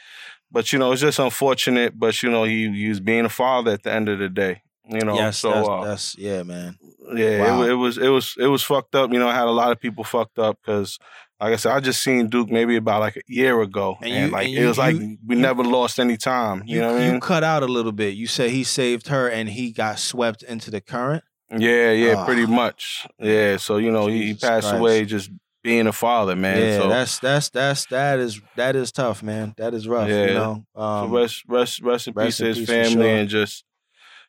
But 0.52 0.72
you 0.72 0.78
know, 0.78 0.92
it's 0.92 1.00
just 1.00 1.18
unfortunate. 1.18 1.98
But 1.98 2.22
you 2.22 2.30
know, 2.30 2.44
he, 2.44 2.70
he 2.70 2.88
was 2.88 3.00
being 3.00 3.24
a 3.24 3.28
father 3.28 3.72
at 3.72 3.82
the 3.82 3.92
end 3.92 4.08
of 4.08 4.20
the 4.20 4.28
day. 4.28 4.62
You 4.88 5.00
know, 5.00 5.14
yes, 5.14 5.38
so 5.38 5.50
that's, 5.52 5.68
uh, 5.68 5.84
that's 5.84 6.18
yeah, 6.18 6.42
man. 6.42 6.76
yeah, 7.14 7.40
Wow. 7.40 7.62
it, 7.62 7.70
it 7.70 7.74
was 7.74 7.98
it 7.98 8.08
was 8.08 8.34
it 8.38 8.46
was 8.46 8.62
fucked 8.62 8.94
up. 8.94 9.12
You 9.12 9.18
know, 9.20 9.28
I 9.28 9.34
had 9.34 9.46
a 9.46 9.50
lot 9.52 9.70
of 9.70 9.78
people 9.80 10.02
fucked 10.02 10.38
up 10.40 10.58
because, 10.60 10.98
like 11.40 11.52
I 11.52 11.56
said, 11.56 11.72
I 11.72 11.78
just 11.80 12.02
seen 12.02 12.28
Duke 12.28 12.50
maybe 12.50 12.74
about 12.76 13.00
like 13.00 13.16
a 13.16 13.20
year 13.28 13.60
ago, 13.62 13.96
And 14.02 14.10
and, 14.12 14.26
you- 14.26 14.32
like 14.32 14.46
and 14.48 14.56
it 14.56 14.60
you- 14.60 14.66
was 14.68 14.78
like 14.78 14.96
you- 14.96 15.18
we 15.24 15.36
you- 15.36 15.40
never 15.42 15.62
lost 15.62 16.00
any 16.00 16.16
time. 16.16 16.64
You, 16.66 16.74
You, 16.76 16.80
know 16.82 16.96
I 16.96 17.04
you 17.04 17.12
mean? 17.12 17.20
cut 17.20 17.44
out 17.44 17.62
a 17.62 17.66
little 17.66 17.92
bit. 17.92 18.14
You 18.14 18.26
said 18.26 18.50
he 18.50 18.64
saved 18.64 19.06
her 19.08 19.28
and 19.28 19.48
he 19.48 19.70
got 19.72 19.98
swept 20.00 20.42
into 20.42 20.70
the 20.72 20.80
current. 20.80 21.22
Yeah, 21.56 21.92
yeah, 21.92 22.14
Ah. 22.18 22.24
pretty 22.24 22.46
much. 22.46 23.06
Yeah, 23.20 23.58
so 23.58 23.76
you 23.76 23.92
know 23.92 24.08
he, 24.08 24.26
he 24.28 24.34
passed 24.34 24.68
Christ. 24.68 24.74
away 24.80 25.04
just 25.04 25.30
being 25.62 25.86
a 25.86 25.92
father, 25.92 26.34
man. 26.34 26.58
yeah, 26.60 26.78
so, 26.80 26.88
that's 26.88 27.18
that's 27.20 27.50
that's 27.50 27.86
that 27.86 28.18
is 28.18 28.40
that 28.56 28.74
is 28.74 28.90
tough, 28.90 29.22
man. 29.22 29.54
That 29.58 29.74
is 29.74 29.86
rough. 29.86 30.08
You 30.08 30.14
Yeah. 30.16 30.26
know. 30.34 30.64
so 30.74 30.80
Um, 30.82 31.12
rest 31.12 31.44
rest 31.46 31.80
rest 31.82 32.08
in 32.08 32.14
rest 32.14 32.26
peace 32.26 32.36
to 32.38 32.46
his 32.46 32.66
family 32.68 32.92
sure. 32.92 33.06
and 33.16 33.28
just 33.28 33.64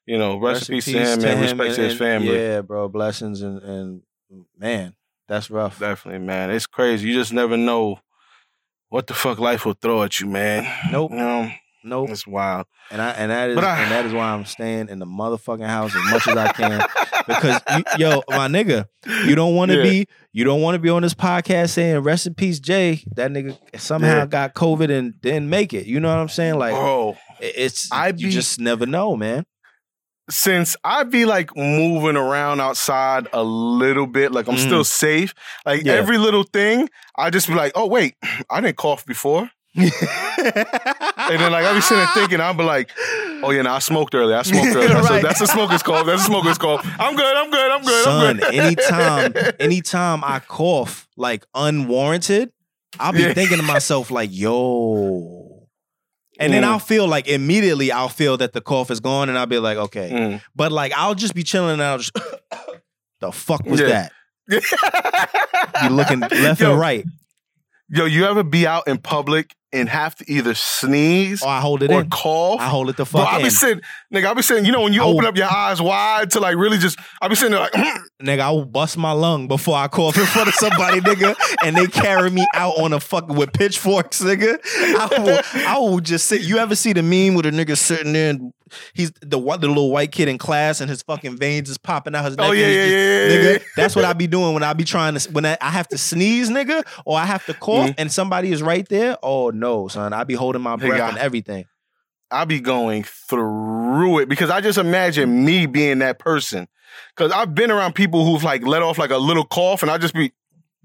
you 0.05 0.17
know 0.17 0.38
rest, 0.39 0.69
in 0.69 0.75
peace 0.75 0.86
to 0.86 0.91
him 1.00 1.24
and 1.25 1.41
respect 1.41 1.75
to 1.75 1.81
his 1.81 1.98
family. 1.98 2.36
Yeah, 2.38 2.62
bro. 2.62 2.88
Blessings 2.89 3.41
and 3.41 3.62
and 3.62 4.01
man, 4.57 4.95
that's 5.27 5.50
rough. 5.50 5.79
Definitely, 5.79 6.25
man. 6.25 6.50
It's 6.51 6.67
crazy. 6.67 7.07
You 7.10 7.13
just 7.15 7.33
never 7.33 7.57
know 7.57 8.00
what 8.89 9.07
the 9.07 9.13
fuck 9.13 9.39
life 9.39 9.65
will 9.65 9.77
throw 9.81 10.03
at 10.03 10.19
you, 10.19 10.27
man. 10.27 10.72
Nope. 10.91 11.12
You 11.12 11.17
know, 11.17 11.51
Nope. 11.83 12.10
it's 12.12 12.27
wild. 12.27 12.67
And 12.91 13.01
I 13.01 13.10
and 13.12 13.31
that 13.31 13.50
is 13.50 13.57
I- 13.57 13.81
and 13.83 13.91
that 13.91 14.05
is 14.05 14.13
why 14.13 14.29
I'm 14.29 14.45
staying 14.45 14.89
in 14.89 15.00
the 15.00 15.05
motherfucking 15.05 15.65
house 15.67 15.95
as 15.95 16.12
much 16.12 16.27
as 16.27 16.38
I 16.38 16.51
can 16.51 16.86
because 17.27 17.62
you, 17.77 17.83
yo, 18.10 18.24
my 18.29 18.48
nigga, 18.48 18.86
you 19.25 19.36
don't 19.36 19.55
want 19.55 19.72
to 19.72 19.77
Yeah. 19.77 19.83
be 19.83 20.07
you 20.31 20.43
don't 20.43 20.62
want 20.62 20.75
to 20.75 20.79
be 20.79 20.89
on 20.89 21.01
this 21.01 21.13
podcast 21.13 21.69
saying 21.72 22.00
rest 22.00 22.27
in 22.27 22.33
peace, 22.36 22.60
Jay. 22.60 23.03
That 23.15 23.31
nigga 23.31 23.57
somehow 23.79 24.19
Yeah. 24.19 24.25
got 24.25 24.53
COVID 24.53 24.91
and 24.91 25.19
didn't 25.22 25.50
make 25.50 25.74
it. 25.74 25.86
You 25.86 26.00
know 26.00 26.10
what 26.10 26.19
I'm 26.19 26.29
saying? 26.29 26.55
Like 26.60 26.74
Bro, 26.74 27.17
it's 27.39 27.91
I 27.91 28.10
you 28.10 28.29
just 28.29 28.60
never 28.60 28.86
know, 28.86 29.15
man. 29.15 29.45
Since 30.30 30.75
I 30.84 31.03
be 31.03 31.25
like 31.25 31.56
moving 31.56 32.15
around 32.15 32.62
outside 32.62 33.27
a 33.34 33.44
little 33.44 34.08
bit, 34.08 34.32
like 34.32 34.48
I'm 34.48 34.56
Mhm. 34.56 34.65
still 34.65 34.84
safe. 34.84 35.34
Like 35.65 35.84
Yeah. 35.84 35.94
every 35.94 36.18
little 36.18 36.44
thing, 36.44 36.89
I 37.18 37.30
just 37.30 37.48
be 37.48 37.53
like, 37.56 37.74
oh 37.75 37.88
wait, 37.88 38.15
I 38.50 38.62
didn't 38.62 38.77
cough 38.77 39.06
before. 39.06 39.50
and 39.75 39.92
then 41.39 41.51
like 41.51 41.65
I 41.65 41.74
be 41.74 41.82
sitting 41.82 41.98
there 41.98 42.08
thinking, 42.13 42.39
I'll 42.42 42.53
be 42.53 42.63
like, 42.63 42.92
oh 43.44 43.51
yeah, 43.51 43.63
no, 43.63 43.72
I 43.74 43.80
smoked 43.80 44.13
earlier. 44.15 44.38
I 44.38 44.44
smoked 44.44 44.75
earlier. 44.75 44.89
That's, 44.89 45.10
a, 45.10 45.13
Right. 45.13 45.24
that's 45.24 45.42
a 45.42 45.48
smoker's 45.48 45.84
cough. 45.84 46.06
That's 46.06 46.22
a 46.22 46.25
smoker's 46.25 46.58
cough. 46.58 46.86
I'm 47.00 47.15
good. 47.15 47.36
I'm 47.36 47.50
good. 47.51 47.72
I'm 47.72 47.82
good. 47.84 48.03
Son, 48.03 48.27
I'm 48.27 48.38
good. 48.38 48.53
anytime, 48.53 49.34
anytime 49.60 50.24
I 50.24 50.39
cough 50.39 51.08
like 51.18 51.46
unwarranted, 51.56 52.51
I'll 53.00 53.13
be 53.13 53.22
Yeah. 53.24 53.34
thinking 53.34 53.58
to 53.58 53.63
myself 53.63 54.12
like, 54.12 54.30
"Yo," 54.32 55.52
and 56.39 56.52
then 56.54 56.63
Mm. 56.63 56.67
I'll 56.67 56.80
feel 56.80 57.08
like 57.08 57.28
immediately 57.28 57.91
I'll 57.91 58.10
feel 58.10 58.38
that 58.38 58.54
the 58.54 58.62
cough 58.62 58.89
is 58.91 59.00
gone, 59.00 59.30
and 59.30 59.38
I'll 59.38 59.46
be 59.46 59.60
like, 59.60 59.78
"Okay," 59.78 60.10
Mm. 60.12 60.41
but 60.56 60.72
like 60.72 60.91
I'll 60.96 61.15
just 61.15 61.34
be 61.36 61.43
chilling 61.43 61.74
and 61.74 61.84
I'll 61.84 61.98
just, 62.00 62.12
the 63.22 63.32
fuck 63.32 63.65
was 63.65 63.80
Yeah. 63.80 63.88
that? 63.88 64.12
You 65.84 65.89
looking 65.89 66.19
left 66.19 66.60
yo, 66.62 66.72
and 66.72 66.80
right, 66.80 67.06
Yo, 67.89 68.06
you 68.06 68.26
ever 68.26 68.43
be 68.43 68.65
out 68.67 68.88
in 68.88 68.98
public 68.98 69.54
and 69.73 69.89
have 69.89 70.15
to 70.15 70.31
either 70.31 70.53
sneeze 70.53 71.41
or 71.41 71.49
I 71.49 71.59
hold 71.59 71.83
it 71.83 71.91
or 71.91 72.01
in. 72.01 72.09
cough? 72.09 72.62
I 72.62 72.67
hold 72.69 72.89
it 72.89 72.95
the 72.97 73.03
Bro, 73.05 73.21
fuck 73.23 73.33
I 73.33 73.38
in, 73.38 73.43
be 73.43 73.49
sitting, 73.49 73.81
nigga. 74.13 74.25
I 74.27 74.33
be 74.33 74.41
sitting. 74.43 74.65
You 74.65 74.71
know 74.71 74.81
when 74.81 74.93
you 74.93 75.01
I 75.01 75.05
open 75.05 75.17
will- 75.23 75.27
up 75.27 75.36
your 75.36 75.51
eyes 75.51 75.81
wide 75.81 76.31
to 76.31 76.39
like 76.39 76.55
really 76.55 76.77
just. 76.77 76.97
I 77.21 77.27
be 77.27 77.36
sitting 77.36 77.51
there 77.51 77.62
like, 77.62 77.73
nigga. 78.23 78.39
I 78.41 78.51
will 78.51 78.65
bust 78.65 78.97
my 78.97 79.12
lung 79.12 79.47
before 79.47 79.75
I 79.75 79.88
cough 79.88 80.17
in 80.17 80.25
front 80.25 80.47
of 80.47 80.53
somebody, 80.55 81.01
nigga, 81.01 81.36
and 81.65 81.75
they 81.75 81.88
carry 81.88 82.29
me 82.29 82.45
out 82.53 82.77
on 82.79 82.93
a 82.93 82.99
fucking 82.99 83.36
with 83.36 83.51
pitchforks, 83.51 84.21
nigga. 84.21 84.59
I 84.95 85.21
will, 85.21 85.41
I 85.67 85.77
will 85.79 85.99
just 85.99 86.27
sit. 86.27 86.41
You 86.41 86.57
ever 86.59 86.75
see 86.75 86.93
the 86.93 87.01
meme 87.03 87.33
with 87.36 87.45
a 87.45 87.51
nigga 87.51 87.77
sitting 87.77 88.13
there 88.13 88.29
and 88.29 88.53
he's 88.93 89.12
the 89.21 89.38
the 89.39 89.67
little 89.67 89.91
white 89.91 90.12
kid 90.12 90.27
in 90.27 90.38
class 90.38 90.81
and 90.81 90.89
his 90.89 91.01
fucking 91.01 91.38
veins 91.38 91.69
is 91.69 91.77
popping 91.77 92.15
out 92.15 92.25
his 92.25 92.38
neck. 92.38 92.47
oh 92.47 92.51
yeah, 92.51 92.67
yeah, 92.67 92.73
just- 92.86 92.91
yeah, 92.91 92.97
yeah, 93.51 93.57
Nigga, 93.57 93.63
that's 93.75 93.95
what 93.95 94.05
I 94.05 94.13
be 94.13 94.27
doing 94.27 94.53
when 94.53 94.63
I 94.63 94.73
be 94.73 94.83
trying 94.83 95.15
to 95.17 95.31
when 95.31 95.45
I, 95.45 95.57
I 95.62 95.69
have 95.69 95.88
to 95.89 95.97
sneeze, 95.97 96.49
nigga, 96.49 96.83
or 97.05 97.17
I 97.17 97.25
have 97.25 97.45
to 97.45 97.53
cough 97.53 97.89
Mhm. 97.89 97.95
and 97.97 98.12
somebody 98.12 98.51
is 98.51 98.62
right 98.63 98.88
there. 98.89 99.17
Oh 99.23 99.49
no, 99.49 99.88
son, 99.88 100.13
I 100.13 100.23
be 100.23 100.33
holding 100.36 100.62
my 100.62 100.75
breath 100.75 100.91
Nigga, 100.99 101.09
and 101.09 101.17
everything. 101.17 101.65
I 102.31 102.45
be 102.45 102.59
going 102.59 103.03
through 103.03 104.19
it 104.19 104.29
because 104.29 104.49
I 104.49 104.62
just 104.62 104.77
imagine 104.77 105.45
me 105.45 105.65
being 105.67 105.99
that 105.99 106.19
person. 106.19 106.67
Cause 107.15 107.31
I've 107.31 107.53
been 107.55 107.71
around 107.71 107.93
people 107.93 108.25
who've 108.25 108.43
like 108.43 108.65
let 108.65 108.81
off 108.81 108.97
like 108.97 109.12
a 109.12 109.17
little 109.17 109.45
cough, 109.45 109.81
and 109.81 109.91
I 109.91 109.97
just 109.97 110.13
be, 110.13 110.31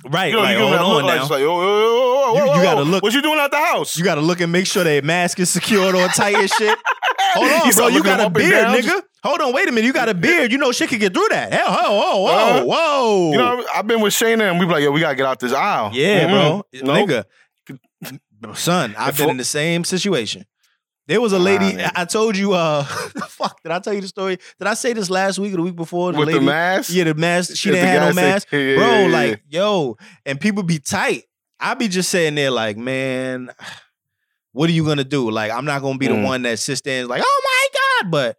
Right, 0.07 0.27
you 0.31 0.37
know, 0.37 0.43
like, 0.43 0.53
you 0.57 0.59
hold 0.63 0.73
that 0.75 0.83
look 0.85 1.03
on 1.03 1.05
like, 1.07 1.17
now. 1.17 1.23
like, 1.29 1.43
oh, 1.43 1.47
oh, 1.47 1.61
oh, 1.61 2.25
oh, 2.29 2.35
You- 2.55 2.57
you 2.59 2.63
gotta 2.63 2.83
look- 2.83 3.03
What 3.03 3.13
you 3.15 3.21
doing 3.23 3.39
at 3.41 3.51
the 3.51 3.57
house? 3.59 3.97
you 3.97 4.05
gotta 4.05 4.21
look 4.21 4.41
and 4.41 4.53
make 4.53 4.67
sure 4.67 4.85
their 4.85 5.03
mask 5.03 5.41
is 5.41 5.51
secured 5.51 5.95
or 5.97 6.07
tight 6.09 6.37
and 6.37 6.49
shit. 6.51 6.79
Hold 7.35 7.51
on, 7.51 7.67
You 7.67 7.73
bro. 7.75 7.89
You 7.89 8.03
got 8.03 8.21
a 8.21 8.31
beard, 8.31 8.53
nigga. 8.69 8.83
just- 8.83 9.05
Hold 9.25 9.41
on, 9.41 9.53
wait 9.53 9.69
a 9.69 9.73
minute. 9.73 9.85
You 9.87 9.93
got 9.93 10.09
a 10.09 10.15
beard. 10.15 10.53
You 10.53 10.59
know 10.59 10.71
shit 10.71 10.89
could 10.89 11.01
get 11.01 11.13
through 11.13 11.27
that. 11.31 11.53
Hell, 11.53 11.67
whoa, 11.73 11.91
whoa, 11.91 12.23
whoa, 12.23 12.29
Uh-huh. 12.31 12.65
whoa. 12.65 13.31
You 13.33 13.39
know, 13.39 13.65
I've 13.75 13.87
been 13.89 14.01
with 14.01 14.13
Shayna, 14.15 14.49
and 14.51 14.61
we 14.61 14.67
be 14.67 14.73
like, 14.73 14.83
yo, 14.85 14.93
we 14.93 15.01
gotta 15.01 15.17
get 15.17 15.27
out 15.27 15.41
this 15.41 15.53
aisle. 15.53 15.91
yeah, 15.93 16.29
bro. 16.29 16.65
Mm-mm. 16.73 16.85
Nope. 16.85 17.09
Nigga. 17.09 18.55
Son, 18.55 18.95
I've 18.97 19.17
been 19.17 19.31
in 19.31 19.37
the 19.37 19.45
same 19.45 19.83
situation. 19.83 20.45
There 21.09 21.21
was 21.23 21.33
a 21.33 21.39
lady, 21.39 21.75
Wow, 21.77 21.91
I 21.97 22.05
told 22.05 22.37
you, 22.37 22.53
uh, 22.53 22.85
fuck, 23.29 23.63
did 23.63 23.73
I 23.73 23.79
tell 23.81 23.95
you 23.95 24.03
the 24.03 24.09
story? 24.09 24.37
Did 24.59 24.69
I 24.69 24.75
say 24.75 24.93
this 24.93 25.09
last 25.09 25.39
week 25.39 25.55
or 25.55 25.57
the 25.57 25.63
week 25.63 25.75
before? 25.75 26.13
With 26.13 26.27
lady, 26.29 26.39
the 26.39 26.45
mask. 26.45 26.91
Yeah, 26.93 27.05
the 27.05 27.15
mask. 27.15 27.57
She 27.57 27.71
didn't 27.71 27.89
have 27.89 28.15
no 28.15 28.23
mask. 28.23 28.49
Yeah, 28.53 28.75
Bro, 28.77 28.87
yeah, 28.87 29.07
yeah. 29.07 29.13
like, 29.13 29.43
yo, 29.49 29.97
and 30.27 30.39
people 30.39 30.63
be 30.63 30.79
tight. 30.79 31.25
I 31.59 31.73
be 31.75 31.89
just 31.89 32.11
sitting 32.11 32.35
there 32.35 32.51
like, 32.51 32.77
man, 32.77 33.51
what 34.53 34.69
are 34.69 34.73
you 34.73 34.85
gonna 34.85 35.03
do? 35.03 35.31
Like, 35.31 35.51
I'm 35.51 35.65
not 35.65 35.81
gonna 35.83 35.99
be 35.99 36.09
the 36.09 36.15
Mm. 36.15 36.25
one 36.25 36.43
that 36.43 36.59
sits 36.59 36.83
there 36.83 36.99
and 37.01 37.05
is 37.05 37.09
like, 37.09 37.23
oh 37.25 37.43
my 37.45 38.03
God, 38.03 38.11
but 38.11 38.37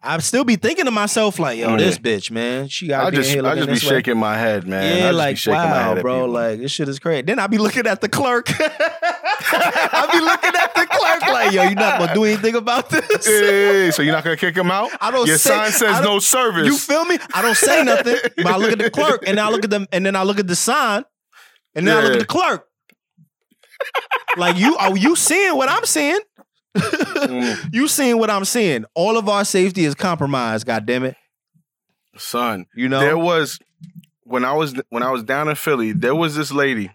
I 0.00 0.16
still 0.18 0.44
be 0.44 0.54
thinking 0.54 0.84
to 0.84 0.92
myself, 0.92 1.40
like, 1.40 1.58
yo, 1.58 1.70
Mm. 1.70 1.78
this 1.78 1.98
bitch, 1.98 2.30
man, 2.30 2.68
she 2.68 2.86
got 2.86 3.06
I 3.06 3.10
just, 3.10 3.30
I 3.36 3.54
just 3.56 3.66
be 3.66 3.74
this 3.74 3.82
way. 3.82 3.88
shaking 3.90 4.16
my 4.16 4.38
head, 4.38 4.64
man. 4.66 4.80
I 4.80 4.86
Yeah, 4.86 4.92
just 4.98 5.08
be 5.10 5.16
like 5.16 5.36
shaking 5.38 5.58
my 5.58 5.64
wow, 5.72 5.94
head 5.94 6.02
bro. 6.02 6.14
people. 6.20 6.28
Like 6.30 6.60
this 6.60 6.70
shit 6.70 6.88
is 6.88 6.98
crazy. 7.00 7.22
Then 7.22 7.40
I 7.40 7.48
be 7.48 7.58
looking 7.58 7.84
at 7.86 8.00
the 8.00 8.08
clerk. 8.08 8.46
I 8.60 10.08
be 10.12 10.20
looking 10.20 10.52
at 10.60 10.74
the 10.74 10.86
clerk 10.86 11.22
like, 11.22 11.52
yo, 11.52 11.62
you're 11.64 11.74
not 11.74 11.98
gonna 11.98 12.14
do 12.14 12.22
anything 12.24 12.54
about 12.54 12.90
this? 12.90 13.26
Hey, 13.26 13.90
so 13.90 14.02
you're 14.02 14.14
not 14.14 14.22
gonna 14.22 14.36
kick 14.36 14.56
him 14.56 14.70
out? 14.70 14.90
I 15.00 15.10
don't 15.10 15.26
Your 15.26 15.36
say- 15.36 15.50
sign 15.50 15.70
says 15.72 16.00
no 16.04 16.20
service. 16.20 16.66
You 16.66 16.76
feel 16.78 17.04
me? 17.04 17.18
I 17.34 17.42
don't 17.42 17.56
say 17.56 17.82
nothing, 17.82 18.16
but 18.36 18.46
I 18.46 18.56
look 18.56 18.72
at 18.72 18.78
the 18.78 18.90
clerk, 18.90 19.24
and 19.26 19.40
I 19.40 19.48
look 19.50 19.64
at 19.64 19.70
them, 19.70 19.86
and 19.90 20.06
then 20.06 20.14
I 20.14 20.22
look 20.22 20.38
at 20.38 20.46
the 20.46 20.56
sign, 20.56 21.04
and 21.74 21.86
then 21.88 21.96
I 21.96 22.02
look 22.04 22.12
at 22.12 22.20
the 22.20 22.24
clerk. 22.26 22.66
like 24.36 24.56
you, 24.56 24.76
are 24.76 24.96
you 24.96 25.16
seeing 25.16 25.56
what 25.56 25.68
I'm 25.68 25.84
seeing? 25.84 26.18
Mm, 26.80 27.68
You 27.74 27.88
seeing 27.88 28.18
what 28.18 28.30
I'm 28.30 28.44
seeing? 28.44 28.84
All 28.94 29.16
of 29.18 29.28
our 29.28 29.44
safety 29.44 29.84
is 29.84 29.94
compromised. 29.94 30.66
God 30.66 30.86
damn 30.86 31.04
it! 31.04 31.16
son, 32.16 32.66
You 32.74 32.88
know. 32.88 33.00
there 33.00 33.18
was 33.18 33.58
when 34.24 34.44
I 34.44 34.52
was 34.52 34.74
when 34.90 35.02
I 35.02 35.10
was 35.10 35.22
down 35.22 35.48
in 35.48 35.54
Philly, 35.54 35.92
there 35.92 36.14
was 36.14 36.34
this 36.36 36.52
lady 36.52 36.90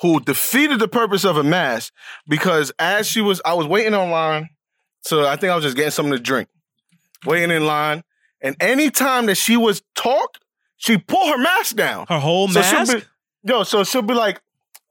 who 0.00 0.20
defeated 0.20 0.78
the 0.78 0.88
purpose 0.88 1.24
of 1.24 1.36
a 1.36 1.42
mask 1.44 1.92
because 2.26 2.72
as 2.78 3.06
she 3.06 3.20
was, 3.20 3.40
I 3.44 3.54
was 3.54 3.66
waiting 3.66 3.94
online. 3.94 4.48
So 5.02 5.26
I 5.26 5.36
think 5.36 5.50
I 5.50 5.54
was 5.54 5.64
just 5.64 5.76
getting 5.76 5.90
something 5.90 6.12
to 6.12 6.18
drink, 6.18 6.48
waiting 7.26 7.50
in 7.50 7.64
line, 7.66 8.02
and 8.42 8.56
anytime 8.60 9.26
that 9.26 9.36
she 9.36 9.56
was 9.56 9.82
talk, 9.94 10.38
she 10.76 10.98
pull 10.98 11.26
her 11.28 11.38
mask 11.38 11.76
down. 11.76 12.06
Her 12.08 12.18
whole 12.18 12.48
So 12.48 12.60
mask. 12.60 12.96
be, 12.96 13.02
yo, 13.44 13.62
so 13.62 13.84
she'll 13.84 14.02
be 14.02 14.14
like, 14.14 14.40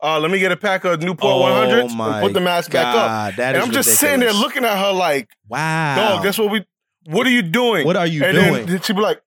uh, 0.02 0.20
let 0.20 0.32
me 0.32 0.40
get 0.40 0.52
a 0.52 0.58
pack 0.58 0.84
of 0.86 1.02
Newport 1.02 1.34
oh 1.34 1.46
100s 1.46 1.96
my 1.96 2.18
and 2.20 2.24
put 2.28 2.34
the 2.34 2.42
mask 2.42 2.72
back 2.72 2.96
up. 2.96 3.36
That 3.36 3.56
And 3.56 3.58
is 3.58 3.64
I'm 3.68 3.74
just 3.74 4.00
sitting 4.00 4.20
there 4.22 4.34
looking 4.34 4.64
at 4.66 4.78
her 4.78 4.92
like, 4.94 5.30
Wow, 5.48 5.96
dog, 5.96 6.24
that's 6.24 6.38
what 6.38 6.52
we, 6.52 6.66
what 7.06 7.26
are 7.28 7.32
you 7.32 7.42
doing? 7.42 7.86
What 7.86 7.98
are 7.98 8.08
you 8.08 8.24
and 8.24 8.36
doing? 8.36 8.66
then 8.66 8.82
she'd 8.82 8.96
be 8.96 9.02
like, 9.02 9.22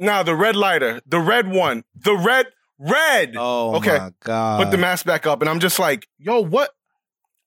nah, 0.00 0.22
the 0.22 0.34
red 0.34 0.56
lighter, 0.56 1.00
the 1.06 1.20
red 1.20 1.48
one, 1.48 1.84
the 1.94 2.16
red, 2.16 2.46
red. 2.78 3.34
oh 3.36 3.76
okay, 3.76 3.98
my 3.98 4.12
god! 4.24 4.62
Put 4.64 4.70
the 4.70 4.78
mask 4.78 5.04
back 5.06 5.26
up. 5.26 5.40
And 5.40 5.48
I'm 5.50 5.60
just 5.60 5.78
like, 5.78 6.08
yo, 6.18 6.40
what? 6.40 6.70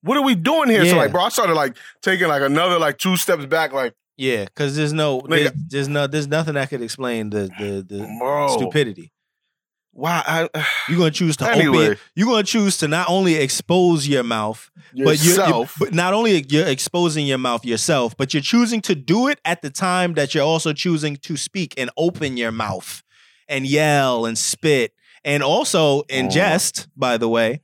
What 0.04 0.18
are 0.18 0.24
we 0.24 0.34
doing 0.36 0.70
here? 0.70 0.84
So 0.86 0.98
like, 0.98 1.12
bro, 1.12 1.24
I 1.24 1.30
started 1.30 1.54
like 1.54 1.78
taking 2.02 2.28
like 2.28 2.42
another 2.42 2.80
like 2.80 2.98
two 2.98 3.18
steps 3.18 3.46
back, 3.46 3.72
like, 3.72 3.94
Yeah, 4.18 4.46
because 4.46 4.76
there's 4.76 4.94
no, 4.94 5.22
there's, 5.28 5.52
there's 5.68 5.88
no, 5.88 6.08
there's 6.08 6.28
nothing 6.28 6.56
that 6.56 6.70
could 6.70 6.82
explain 6.82 7.30
the 7.30 7.50
the 7.60 7.86
the 7.88 8.18
bro, 8.20 8.48
stupidity. 8.48 9.12
Why? 9.94 10.24
I, 10.26 10.66
You're 10.90 10.98
gonna 10.98 11.12
choose 11.12 11.38
to 11.38 11.50
Anyway. 11.52 11.86
open. 11.88 11.98
You're 12.16 12.28
gonna 12.28 12.44
choose 12.44 12.78
to 12.78 12.88
not 12.88 13.10
only 13.10 13.36
expose 13.36 14.08
your 14.08 14.24
mouth, 14.24 14.70
but 14.94 14.98
you're, 14.98 15.36
yourself. 15.36 15.76
but 15.80 15.94
not 15.94 16.14
only 16.14 16.46
you're 16.50 16.68
exposing 16.68 17.26
your 17.28 17.38
mouth 17.38 17.66
yourself, 17.66 18.16
but 18.18 18.34
you're 18.34 18.42
choosing 18.44 18.82
to 18.82 18.96
do 18.96 19.28
it 19.28 19.40
at 19.46 19.62
the 19.62 19.70
time 19.70 20.14
that 20.14 20.34
you're 20.34 20.46
also 20.46 20.72
choosing 20.74 21.18
to 21.18 21.36
speak 21.38 21.74
and 21.78 21.90
open 21.98 22.38
your 22.38 22.52
mouth 22.52 23.04
and 23.50 23.68
yell 23.68 24.26
and 24.26 24.38
spit 24.38 24.94
and 25.26 25.44
also 25.44 26.04
ingest. 26.04 26.88
By 26.96 27.18
the 27.18 27.28
way, 27.30 27.62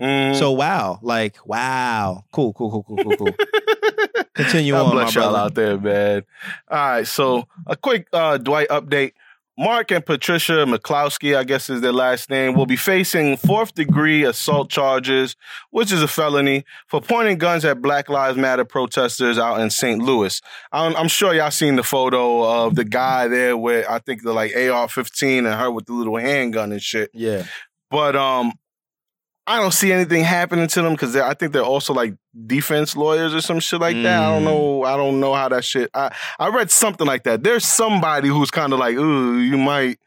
Mm. 0.00 0.38
so 0.38 0.52
wow, 0.52 1.00
like 1.02 1.44
wow, 1.44 2.22
cool, 2.30 2.52
cool, 2.52 2.70
cool, 2.70 2.84
cool, 2.84 2.98
cool, 3.02 3.16
cool. 3.16 3.34
Continue 4.34 4.72
God 4.74 4.82
on, 4.82 4.94
my 4.94 5.02
bless 5.02 5.14
y'all 5.16 5.30
brother. 5.32 5.38
out 5.46 5.54
there, 5.56 5.76
man. 5.78 6.22
All 6.70 6.78
right, 6.78 7.06
so 7.06 7.48
a 7.66 7.76
quick 7.76 8.06
uh, 8.12 8.38
Dwight 8.38 8.68
update. 8.68 9.14
Mark 9.58 9.90
and 9.90 10.06
Patricia 10.06 10.64
McCloskey, 10.68 11.36
I 11.36 11.42
guess 11.42 11.68
is 11.68 11.80
their 11.80 11.92
last 11.92 12.30
name, 12.30 12.54
will 12.54 12.64
be 12.64 12.76
facing 12.76 13.36
fourth 13.36 13.74
degree 13.74 14.22
assault 14.22 14.70
charges, 14.70 15.34
which 15.70 15.90
is 15.90 16.00
a 16.00 16.06
felony, 16.06 16.64
for 16.86 17.00
pointing 17.00 17.38
guns 17.38 17.64
at 17.64 17.82
Black 17.82 18.08
Lives 18.08 18.38
Matter 18.38 18.64
protesters 18.64 19.36
out 19.36 19.60
in 19.60 19.68
St. 19.70 20.00
Louis. 20.00 20.40
I'm, 20.70 20.94
I'm 20.94 21.08
sure 21.08 21.34
y'all 21.34 21.50
seen 21.50 21.74
the 21.74 21.82
photo 21.82 22.44
of 22.44 22.76
the 22.76 22.84
guy 22.84 23.26
there 23.26 23.56
with, 23.56 23.84
I 23.90 23.98
think, 23.98 24.22
the 24.22 24.32
like 24.32 24.54
AR 24.56 24.88
15 24.88 25.44
and 25.44 25.60
her 25.60 25.72
with 25.72 25.86
the 25.86 25.92
little 25.92 26.16
handgun 26.16 26.70
and 26.70 26.80
shit. 26.80 27.10
Yeah, 27.12 27.44
But 27.90 28.14
um, 28.14 28.52
I 29.48 29.58
don't 29.60 29.72
see 29.72 29.90
anything 29.92 30.22
happening 30.24 30.68
to 30.68 30.82
them 30.82 30.92
because 30.92 31.16
I 31.16 31.34
think 31.34 31.52
they're 31.52 31.62
also 31.62 31.94
like 31.94 32.14
defense 32.46 32.94
lawyers 32.96 33.34
or 33.34 33.40
some 33.40 33.60
shit 33.60 33.80
like 33.80 33.96
that. 34.02 34.22
I 34.22 34.28
don't 34.30 34.42
Mm. 34.42 34.44
know. 34.44 34.84
I 34.84 34.96
don't 34.96 35.18
know 35.20 35.32
how 35.34 35.48
that 35.48 35.64
shit. 35.64 35.90
I 35.94 36.14
I 36.38 36.48
read 36.48 36.70
something 36.70 37.06
like 37.06 37.24
that. 37.24 37.42
There's 37.42 37.64
somebody 37.64 38.28
who's 38.28 38.50
kind 38.50 38.72
of 38.72 38.78
like, 38.78 38.96
ooh, 38.96 39.38
you 39.38 39.56
might. 39.58 39.98